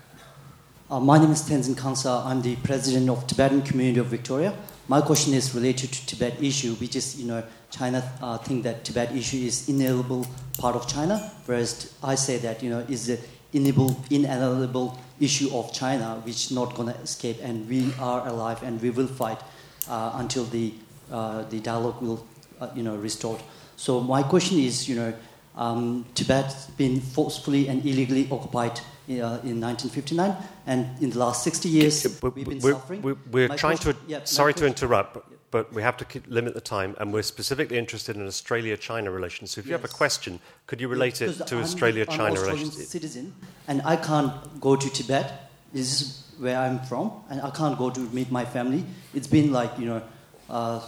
Uh, 0.89 0.99
my 0.99 1.17
name 1.17 1.31
is 1.31 1.41
Tenzin 1.43 1.77
Kansa. 1.77 2.23
I'm 2.25 2.41
the 2.41 2.55
president 2.57 3.09
of 3.09 3.25
Tibetan 3.27 3.61
community 3.61 3.99
of 3.99 4.07
Victoria. 4.07 4.53
My 4.87 4.99
question 4.99 5.33
is 5.33 5.55
related 5.55 5.91
to 5.93 6.05
Tibet 6.05 6.41
issue, 6.43 6.73
which 6.75 6.95
is, 6.95 7.19
you 7.19 7.27
know, 7.27 7.43
China 7.69 8.03
uh, 8.21 8.37
think 8.37 8.63
that 8.63 8.83
Tibet 8.83 9.15
issue 9.15 9.37
is 9.37 9.69
inalienable 9.69 10.27
part 10.57 10.75
of 10.75 10.87
China, 10.87 11.31
whereas 11.45 11.93
I 12.03 12.15
say 12.15 12.37
that 12.39 12.61
you 12.61 12.69
know 12.69 12.79
is 12.89 13.07
the 13.07 13.19
inalienable, 13.53 13.97
inalienable 14.09 14.99
issue 15.19 15.49
of 15.55 15.71
China, 15.71 16.21
which 16.25 16.51
not 16.51 16.75
gonna 16.75 16.95
escape, 17.03 17.37
and 17.41 17.67
we 17.69 17.93
are 17.99 18.27
alive 18.27 18.61
and 18.63 18.81
we 18.81 18.89
will 18.89 19.07
fight 19.07 19.39
uh, 19.87 20.11
until 20.15 20.43
the 20.45 20.73
uh, 21.11 21.43
the 21.43 21.59
dialogue 21.59 22.01
will 22.01 22.25
uh, 22.59 22.69
you 22.75 22.83
know 22.83 22.95
restored. 22.97 23.41
So 23.77 24.01
my 24.01 24.21
question 24.21 24.59
is, 24.59 24.87
you 24.87 24.95
know, 24.95 25.13
um, 25.55 26.05
Tibet's 26.15 26.67
been 26.77 27.01
forcefully 27.01 27.67
and 27.67 27.85
illegally 27.85 28.27
occupied 28.31 28.79
uh, 29.09 29.43
in 29.43 29.59
1959, 29.59 30.35
and 30.65 30.87
in 31.01 31.09
the 31.09 31.19
last 31.19 31.43
60 31.43 31.67
years, 31.67 32.21
we've 32.21 32.33
been 32.33 32.59
we're, 32.59 32.73
suffering. 32.73 33.01
We're, 33.01 33.17
we're 33.29 33.47
trying 33.49 33.77
question, 33.77 33.93
to. 33.93 33.99
yeah, 34.07 34.23
sorry 34.23 34.53
to 34.53 34.65
interrupt, 34.65 35.13
but, 35.13 35.25
but, 35.51 35.73
we 35.73 35.81
have 35.81 35.97
to 35.97 36.21
limit 36.27 36.53
the 36.53 36.61
time, 36.61 36.95
and 36.99 37.11
we're 37.11 37.23
specifically 37.23 37.77
interested 37.77 38.15
in 38.15 38.25
Australia-China 38.25 39.11
relations. 39.11 39.51
So, 39.51 39.59
if 39.59 39.65
yes. 39.65 39.69
you 39.69 39.73
have 39.73 39.85
a 39.85 39.93
question, 39.93 40.39
could 40.67 40.79
you 40.79 40.87
relate 40.87 41.21
it 41.21 41.33
to 41.47 41.57
I'm, 41.57 41.63
Australia-China 41.63 42.39
I'm 42.39 42.47
relations? 42.47 42.87
citizen, 42.87 43.33
and 43.67 43.81
I 43.83 43.97
can't 43.97 44.61
go 44.61 44.77
to 44.77 44.89
Tibet. 44.89 45.51
This 45.73 46.01
is 46.01 46.27
where 46.39 46.57
I'm 46.57 46.79
from, 46.79 47.11
and 47.29 47.41
I 47.41 47.49
can't 47.49 47.77
go 47.77 47.89
to 47.89 47.99
meet 47.99 48.31
my 48.31 48.45
family. 48.45 48.85
It's 49.13 49.27
been 49.27 49.51
like 49.51 49.77
you 49.77 49.85
know, 49.85 50.01
uh, 50.49 50.79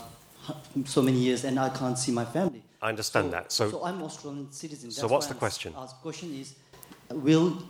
so 0.85 1.01
many 1.01 1.17
years, 1.17 1.43
and 1.43 1.59
I 1.59 1.69
can't 1.69 1.97
see 1.97 2.13
my 2.13 2.25
family. 2.25 2.62
I 2.83 2.89
understand 2.89 3.27
so, 3.27 3.31
that. 3.31 3.51
So, 3.51 3.71
so 3.71 3.85
I'm 3.85 4.03
Australian 4.03 4.51
citizen. 4.51 4.89
That's 4.89 4.97
so, 4.97 5.07
what's 5.07 5.27
the 5.27 5.33
I'm 5.33 5.39
question? 5.39 5.71
The 5.71 5.87
question 6.01 6.35
is, 6.35 6.53
will 7.09 7.63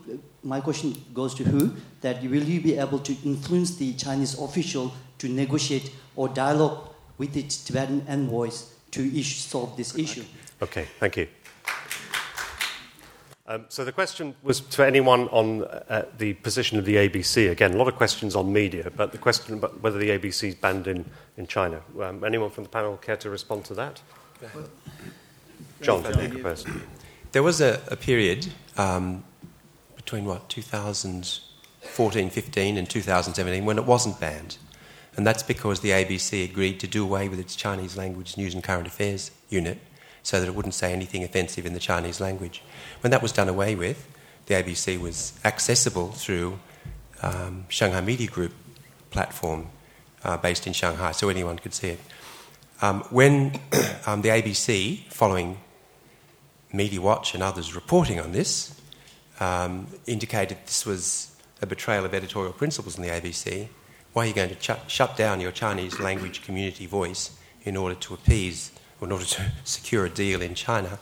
my 0.44 0.60
question 0.60 0.96
goes 1.14 1.36
to 1.36 1.44
who 1.44 1.72
that 2.02 2.24
will 2.24 2.44
you 2.44 2.60
be 2.60 2.78
able 2.78 2.98
to 3.00 3.16
influence 3.24 3.76
the 3.76 3.94
Chinese 3.94 4.40
official 4.40 4.92
to 5.20 5.30
negotiate 5.30 5.92
or 6.16 6.30
dialogue 6.30 6.90
with 7.20 7.34
the 7.34 7.44
Tibetan 7.44 8.04
envoys 8.08 8.74
to 8.92 9.02
issue, 9.08 9.36
solve 9.36 9.78
this 9.78 9.96
issue? 9.96 10.24
Okay, 10.64 10.88
thank 11.00 11.18
you. 11.18 11.28
Um, 13.46 13.66
so 13.68 13.86
the 13.86 13.92
question 13.92 14.34
was 14.42 14.62
to 14.62 14.84
anyone 14.86 15.28
on 15.28 15.66
uh, 15.66 16.06
the 16.18 16.34
position 16.34 16.80
of 16.80 16.86
the 16.86 16.96
ABC. 16.96 17.52
Again, 17.52 17.74
a 17.74 17.78
lot 17.78 17.90
of 17.90 17.96
questions 17.96 18.36
on 18.36 18.52
media, 18.52 18.90
but 18.96 19.12
the 19.12 19.18
question 19.18 19.56
about 19.56 19.80
whether 19.82 20.00
the 20.00 20.10
ABC 20.10 20.48
is 20.48 20.56
banned 20.56 20.88
in, 20.88 21.06
in 21.38 21.46
China. 21.46 21.82
Um, 22.02 22.24
anyone 22.24 22.50
from 22.50 22.64
the 22.64 22.70
panel 22.70 22.98
care 22.98 23.18
to 23.18 23.30
respond 23.30 23.66
to 23.66 23.76
that? 23.76 24.02
John, 25.82 26.04
first. 26.04 26.68
There 27.32 27.44
was 27.44 27.62
a, 27.62 27.82
a 27.88 27.96
period 27.96 28.48
um, 28.78 29.24
between 29.96 30.26
what 30.26 30.50
2014, 30.50 32.30
15, 32.30 32.78
and 32.78 32.90
2017 32.90 33.66
when 33.66 33.78
it 33.78 33.86
wasn't 33.86 34.20
banned, 34.20 34.58
and 35.16 35.26
that's 35.28 35.44
because 35.44 35.82
the 35.82 35.90
ABC 35.90 36.44
agreed 36.50 36.80
to 36.80 36.88
do 36.88 37.04
away 37.04 37.28
with 37.28 37.40
its 37.40 37.56
Chinese 37.56 37.98
language 37.98 38.38
news 38.38 38.54
and 38.54 38.64
current 38.64 38.88
affairs 38.88 39.32
unit, 39.50 39.80
so 40.22 40.40
that 40.40 40.48
it 40.48 40.56
wouldn't 40.56 40.74
say 40.74 40.94
anything 40.94 41.24
offensive 41.24 41.66
in 41.66 41.74
the 41.74 41.80
Chinese 41.80 42.22
language. 42.22 42.62
When 43.02 43.12
that 43.12 43.22
was 43.22 43.32
done 43.32 43.50
away 43.50 43.76
with, 43.76 44.08
the 44.46 44.56
ABC 44.56 45.00
was 45.00 45.34
accessible 45.44 46.12
through 46.12 46.60
um, 47.22 47.66
Shanghai 47.70 48.02
Media 48.02 48.28
Group 48.28 48.54
platform 49.10 49.68
uh, 50.24 50.38
based 50.38 50.68
in 50.68 50.74
Shanghai, 50.74 51.12
so 51.12 51.30
anyone 51.30 51.58
could 51.58 51.74
see 51.74 51.90
it. 51.90 52.00
Um, 52.84 53.00
when 53.12 53.62
um, 54.06 54.24
the 54.24 54.30
ABC, 54.30 55.06
following 55.06 55.58
Media 56.74 57.00
Watch 57.00 57.34
and 57.34 57.42
others 57.42 57.74
reporting 57.74 58.20
on 58.20 58.34
this, 58.34 58.78
um, 59.40 59.88
indicated 60.06 60.58
this 60.66 60.86
was 60.86 61.34
a 61.62 61.66
betrayal 61.66 62.04
of 62.04 62.14
editorial 62.14 62.52
principles 62.52 62.98
in 62.98 63.04
the 63.04 63.10
ABC, 63.10 63.70
why 64.12 64.26
are 64.26 64.28
you 64.28 64.34
going 64.34 64.50
to 64.50 64.56
ch- 64.56 64.92
shut 64.92 65.16
down 65.16 65.40
your 65.40 65.54
Chinese 65.54 65.98
language 66.02 66.44
community 66.44 66.86
voice 66.86 67.32
in 67.64 67.78
order 67.78 67.96
to 67.96 68.14
appease, 68.14 68.74
or 69.00 69.08
in 69.08 69.14
order 69.14 69.24
to 69.24 69.52
secure 69.64 70.06
a 70.06 70.10
deal 70.10 70.42
in 70.42 70.54
China? 70.54 71.00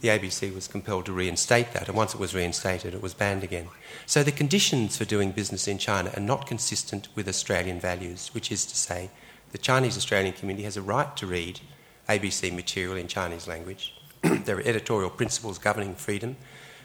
the 0.00 0.08
ABC 0.08 0.54
was 0.54 0.66
compelled 0.66 1.04
to 1.04 1.12
reinstate 1.12 1.72
that, 1.74 1.86
and 1.86 1.94
once 1.94 2.14
it 2.14 2.20
was 2.20 2.34
reinstated, 2.34 2.94
it 2.94 3.02
was 3.02 3.12
banned 3.12 3.44
again. 3.44 3.68
So 4.06 4.22
the 4.22 4.32
conditions 4.32 4.96
for 4.96 5.04
doing 5.04 5.30
business 5.30 5.68
in 5.68 5.76
China 5.76 6.10
are 6.16 6.22
not 6.22 6.46
consistent 6.46 7.08
with 7.14 7.28
Australian 7.28 7.78
values, 7.78 8.30
which 8.32 8.50
is 8.50 8.64
to 8.64 8.74
say, 8.74 9.10
the 9.52 9.58
Chinese 9.58 9.96
Australian 9.96 10.32
community 10.32 10.64
has 10.64 10.76
a 10.76 10.82
right 10.82 11.16
to 11.16 11.26
read 11.26 11.60
ABC 12.08 12.54
material 12.54 12.96
in 12.96 13.08
Chinese 13.08 13.46
language. 13.48 13.94
there 14.22 14.58
are 14.58 14.62
editorial 14.62 15.10
principles 15.10 15.58
governing 15.58 15.94
freedom. 15.94 16.36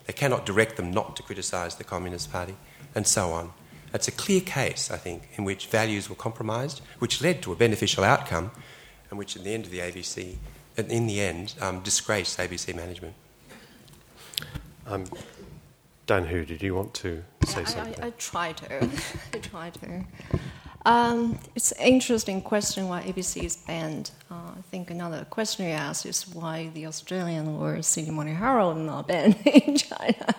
They 0.06 0.14
cannot 0.14 0.46
direct 0.46 0.78
them 0.78 0.92
not 0.92 1.16
to 1.16 1.24
criticise 1.24 1.76
the 1.76 1.84
Communist 1.84 2.32
Party, 2.32 2.56
and 2.94 3.08
so 3.08 3.32
on. 3.32 3.52
It's 3.94 4.08
a 4.08 4.12
clear 4.12 4.42
case, 4.42 4.92
I 4.92 4.98
think, 4.98 5.30
in 5.36 5.46
which 5.46 5.68
values 5.68 6.10
were 6.10 6.16
compromised, 6.16 6.82
which 7.00 7.22
led 7.22 7.42
to 7.44 7.54
a 7.54 7.56
beneficial 7.56 8.04
outcome, 8.04 8.52
and 9.10 9.18
which, 9.18 9.36
in 9.36 9.44
the 9.44 9.54
end 9.54 9.66
of 9.66 9.72
the 9.72 9.80
ABC, 9.80 10.36
in 10.78 11.08
the 11.08 11.22
end, 11.22 11.54
um, 11.62 11.80
disgraced 11.82 12.38
ABC 12.38 12.76
management. 12.76 13.14
Um, 14.86 15.06
Dan 16.06 16.26
Hu, 16.26 16.46
did 16.46 16.62
you 16.62 16.76
want 16.76 16.94
to 16.96 17.24
say 17.46 17.62
yeah, 17.62 17.66
something? 17.66 18.02
I, 18.02 18.06
I, 18.06 18.08
I 18.08 18.14
try 18.18 18.52
to. 18.52 18.90
I 19.34 19.38
try 19.40 19.70
to. 19.70 20.04
Um, 20.86 21.40
it's 21.56 21.72
an 21.72 21.88
interesting 21.88 22.42
question 22.42 22.88
why 22.88 23.02
ABC 23.02 23.44
is 23.44 23.58
banned. 23.58 24.12
Uh, 24.30 24.36
I 24.36 24.62
think 24.70 24.92
another 24.92 25.26
question 25.26 25.66
you 25.66 25.72
asked 25.72 26.06
is 26.06 26.28
why 26.28 26.70
the 26.76 26.86
Australian 26.86 27.48
or 27.48 27.82
Sydney 27.82 28.12
Morning 28.12 28.36
Herald 28.36 28.78
not 28.78 29.08
banned 29.08 29.36
in 29.46 29.78
China. 29.78 30.36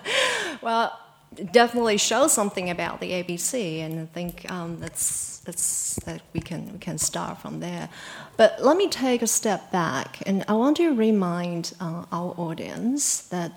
well, 0.63 0.97
it 1.37 1.53
definitely 1.53 1.99
shows 1.99 2.33
something 2.33 2.71
about 2.71 3.01
the 3.01 3.11
ABC, 3.11 3.81
and 3.81 4.01
I 4.01 4.07
think 4.07 4.49
um, 4.51 4.79
that's, 4.79 5.39
that's, 5.41 5.97
that 6.05 6.23
we 6.33 6.41
can, 6.41 6.73
we 6.73 6.79
can 6.79 6.97
start 6.97 7.39
from 7.39 7.59
there. 7.59 7.89
But 8.37 8.63
let 8.63 8.77
me 8.77 8.89
take 8.89 9.23
a 9.23 9.27
step 9.27 9.73
back, 9.73 10.23
and 10.27 10.45
I 10.47 10.53
want 10.53 10.77
to 10.77 10.95
remind 10.95 11.75
uh, 11.81 12.05
our 12.13 12.35
audience 12.39 13.23
that 13.29 13.53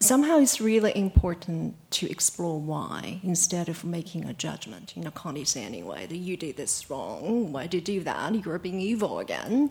somehow 0.00 0.38
it's 0.38 0.60
really 0.60 0.96
important 0.96 1.74
to 1.90 2.10
explore 2.10 2.60
why 2.60 3.20
instead 3.22 3.68
of 3.68 3.84
making 3.84 4.24
a 4.24 4.32
judgment. 4.32 4.96
You 4.96 5.02
know, 5.02 5.10
Connie 5.10 5.44
say 5.44 5.64
anyway 5.64 6.06
that 6.06 6.16
you 6.16 6.36
did 6.36 6.56
this 6.56 6.88
wrong. 6.88 7.52
Why 7.52 7.66
did 7.66 7.88
you 7.88 7.98
do 7.98 8.04
that? 8.04 8.44
You're 8.44 8.58
being 8.58 8.80
evil 8.80 9.18
again. 9.18 9.70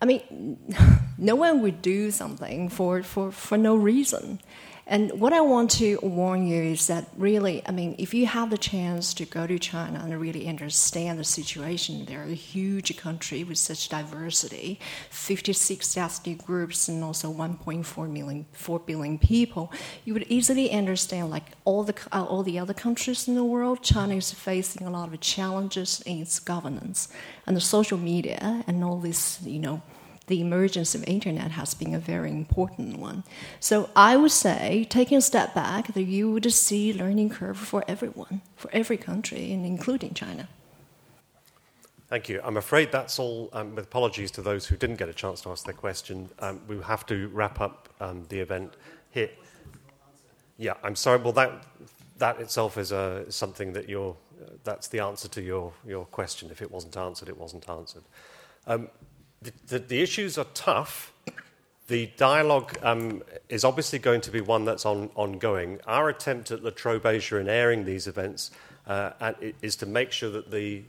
I 0.00 0.04
mean, 0.04 0.58
no 1.18 1.36
one 1.36 1.62
would 1.62 1.80
do 1.82 2.10
something 2.10 2.68
for, 2.68 3.02
for, 3.02 3.30
for 3.30 3.56
no 3.56 3.76
reason. 3.76 4.40
And 4.86 5.12
what 5.20 5.32
I 5.32 5.40
want 5.40 5.70
to 5.72 5.98
warn 6.02 6.46
you 6.46 6.60
is 6.60 6.88
that 6.88 7.06
really, 7.16 7.62
I 7.66 7.70
mean, 7.70 7.94
if 7.98 8.12
you 8.12 8.26
have 8.26 8.50
the 8.50 8.58
chance 8.58 9.14
to 9.14 9.24
go 9.24 9.46
to 9.46 9.58
China 9.58 10.00
and 10.02 10.20
really 10.20 10.48
understand 10.48 11.20
the 11.20 11.24
situation, 11.24 12.04
they're 12.04 12.24
a 12.24 12.34
huge 12.34 12.96
country 12.96 13.44
with 13.44 13.58
such 13.58 13.88
diversity, 13.88 14.80
56 15.10 15.96
ethnic 15.96 16.44
groups 16.44 16.88
and 16.88 17.04
also 17.04 17.32
1.4 17.32 18.10
million, 18.10 18.44
4 18.52 18.80
billion 18.80 19.18
people, 19.18 19.72
you 20.04 20.14
would 20.14 20.26
easily 20.28 20.72
understand 20.72 21.30
like 21.30 21.44
all 21.64 21.84
the, 21.84 21.94
uh, 22.10 22.24
all 22.24 22.42
the 22.42 22.58
other 22.58 22.74
countries 22.74 23.28
in 23.28 23.36
the 23.36 23.44
world, 23.44 23.82
China 23.82 24.16
is 24.16 24.32
facing 24.32 24.84
a 24.84 24.90
lot 24.90 25.12
of 25.12 25.20
challenges 25.20 26.02
in 26.06 26.20
its 26.20 26.40
governance. 26.40 27.06
And 27.46 27.56
the 27.56 27.60
social 27.60 27.98
media 27.98 28.64
and 28.66 28.82
all 28.82 28.98
this, 28.98 29.40
you 29.42 29.60
know, 29.60 29.80
the 30.26 30.40
emergence 30.40 30.94
of 30.94 31.04
internet 31.04 31.52
has 31.52 31.74
been 31.74 31.94
a 31.94 31.98
very 31.98 32.30
important 32.30 32.98
one. 32.98 33.24
So 33.60 33.90
I 33.96 34.16
would 34.16 34.30
say, 34.30 34.86
taking 34.88 35.18
a 35.18 35.20
step 35.20 35.54
back, 35.54 35.94
that 35.94 36.04
you 36.04 36.30
would 36.30 36.50
see 36.52 36.92
learning 36.92 37.30
curve 37.30 37.58
for 37.58 37.84
everyone, 37.88 38.40
for 38.56 38.70
every 38.72 38.96
country, 38.96 39.52
and 39.52 39.66
including 39.66 40.14
China. 40.14 40.48
Thank 42.08 42.28
you. 42.28 42.40
I'm 42.44 42.58
afraid 42.58 42.92
that's 42.92 43.18
all. 43.18 43.48
Um, 43.52 43.74
with 43.74 43.86
apologies 43.86 44.30
to 44.32 44.42
those 44.42 44.66
who 44.66 44.76
didn't 44.76 44.96
get 44.96 45.08
a 45.08 45.14
chance 45.14 45.40
to 45.42 45.50
ask 45.50 45.64
their 45.64 45.74
question, 45.74 46.28
um, 46.40 46.60
we 46.68 46.78
have 46.82 47.06
to 47.06 47.28
wrap 47.28 47.60
up 47.60 47.88
um, 48.00 48.26
the 48.28 48.38
event 48.38 48.74
here. 49.10 49.30
Yeah, 50.58 50.74
I'm 50.84 50.94
sorry. 50.94 51.18
Well, 51.22 51.32
that 51.32 51.64
that 52.18 52.38
itself 52.38 52.76
is 52.76 52.92
uh, 52.92 53.30
something 53.30 53.72
that 53.72 53.88
you're. 53.88 54.14
Uh, 54.40 54.50
that's 54.62 54.88
the 54.88 55.00
answer 55.00 55.26
to 55.28 55.40
your 55.40 55.72
your 55.86 56.04
question. 56.04 56.50
If 56.50 56.60
it 56.60 56.70
wasn't 56.70 56.96
answered, 56.96 57.30
it 57.30 57.38
wasn't 57.38 57.66
answered. 57.68 58.04
The, 59.42 59.52
the, 59.66 59.78
the, 59.78 60.02
issues 60.02 60.38
are 60.38 60.46
tough. 60.54 61.12
The 61.88 62.10
dialogue 62.16 62.78
um, 62.82 63.22
is 63.48 63.64
obviously 63.64 63.98
going 63.98 64.20
to 64.22 64.30
be 64.30 64.40
one 64.40 64.64
that's 64.64 64.86
on, 64.86 65.10
ongoing. 65.16 65.80
Our 65.86 66.08
attempt 66.08 66.50
at 66.52 66.62
La 66.62 66.70
Trobe 66.70 67.06
Asia 67.06 67.38
in 67.38 67.48
airing 67.48 67.84
these 67.84 68.06
events 68.06 68.52
uh, 68.86 69.32
is 69.60 69.76
to 69.76 69.86
make 69.86 70.12
sure 70.12 70.30
that 70.30 70.50
the, 70.50 70.84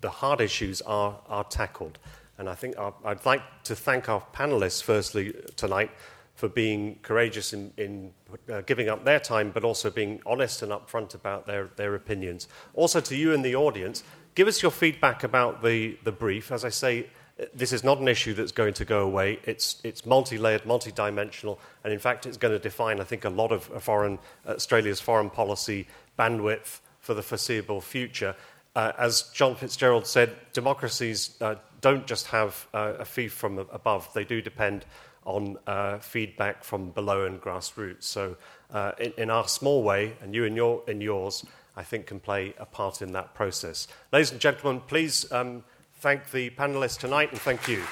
the 0.00 0.10
hard 0.10 0.40
issues 0.40 0.80
are, 0.82 1.18
are 1.28 1.44
tackled. 1.44 1.98
And 2.38 2.48
I 2.48 2.54
think 2.54 2.78
our, 2.78 2.94
I'd 3.04 3.24
like 3.26 3.42
to 3.64 3.76
thank 3.76 4.08
our 4.08 4.22
panelists, 4.32 4.82
firstly, 4.82 5.34
tonight, 5.56 5.90
for 6.34 6.48
being 6.48 6.98
courageous 7.02 7.52
in, 7.52 7.72
in 7.76 8.12
uh, 8.50 8.62
giving 8.62 8.88
up 8.88 9.04
their 9.04 9.20
time, 9.20 9.50
but 9.52 9.62
also 9.62 9.90
being 9.90 10.20
honest 10.26 10.62
and 10.62 10.72
upfront 10.72 11.14
about 11.14 11.46
their, 11.46 11.70
their 11.76 11.94
opinions. 11.94 12.48
Also, 12.74 13.00
to 13.00 13.14
you 13.14 13.32
in 13.32 13.42
the 13.42 13.54
audience, 13.54 14.02
give 14.34 14.48
us 14.48 14.62
your 14.62 14.72
feedback 14.72 15.22
about 15.22 15.62
the, 15.62 15.96
the 16.02 16.10
brief. 16.10 16.50
As 16.50 16.64
I 16.64 16.70
say, 16.70 17.06
this 17.52 17.72
is 17.72 17.82
not 17.82 17.98
an 17.98 18.08
issue 18.08 18.32
that's 18.32 18.52
going 18.52 18.74
to 18.74 18.84
go 18.84 19.00
away. 19.00 19.40
It's, 19.44 19.80
it's 19.82 20.06
multi-layered, 20.06 20.64
multi-dimensional, 20.64 21.58
and 21.82 21.92
in 21.92 21.98
fact, 21.98 22.26
it's 22.26 22.36
going 22.36 22.52
to 22.52 22.58
define, 22.58 23.00
I 23.00 23.04
think, 23.04 23.24
a 23.24 23.30
lot 23.30 23.50
of 23.50 23.64
foreign, 23.82 24.18
Australia's 24.46 25.00
foreign 25.00 25.30
policy 25.30 25.86
bandwidth 26.18 26.80
for 27.00 27.14
the 27.14 27.22
foreseeable 27.22 27.80
future. 27.80 28.36
Uh, 28.76 28.92
as 28.98 29.22
John 29.34 29.56
Fitzgerald 29.56 30.06
said, 30.06 30.34
democracies 30.52 31.36
uh, 31.40 31.56
don't 31.80 32.06
just 32.06 32.28
have 32.28 32.66
uh, 32.72 32.94
a 32.98 33.04
feed 33.04 33.32
from 33.32 33.58
above; 33.58 34.12
they 34.14 34.24
do 34.24 34.40
depend 34.40 34.84
on 35.26 35.56
uh, 35.66 35.98
feedback 35.98 36.62
from 36.62 36.90
below 36.90 37.26
and 37.26 37.40
grassroots. 37.40 38.04
So, 38.04 38.36
uh, 38.72 38.92
in, 38.98 39.12
in, 39.16 39.30
our 39.30 39.48
small 39.48 39.82
way, 39.82 40.16
and 40.20 40.34
you 40.34 40.44
in, 40.44 40.54
your, 40.54 40.82
in 40.86 41.00
yours, 41.00 41.44
I 41.76 41.82
think, 41.82 42.06
can 42.06 42.20
play 42.20 42.54
a 42.58 42.66
part 42.66 43.00
in 43.02 43.12
that 43.12 43.34
process. 43.34 43.88
Ladies 44.12 44.30
and 44.30 44.40
gentlemen, 44.40 44.82
please. 44.86 45.30
Um, 45.32 45.64
thank 46.04 46.30
the 46.32 46.50
panelists 46.50 46.98
tonight 46.98 47.32
and 47.32 47.40
thank 47.40 47.66
you. 47.66 47.82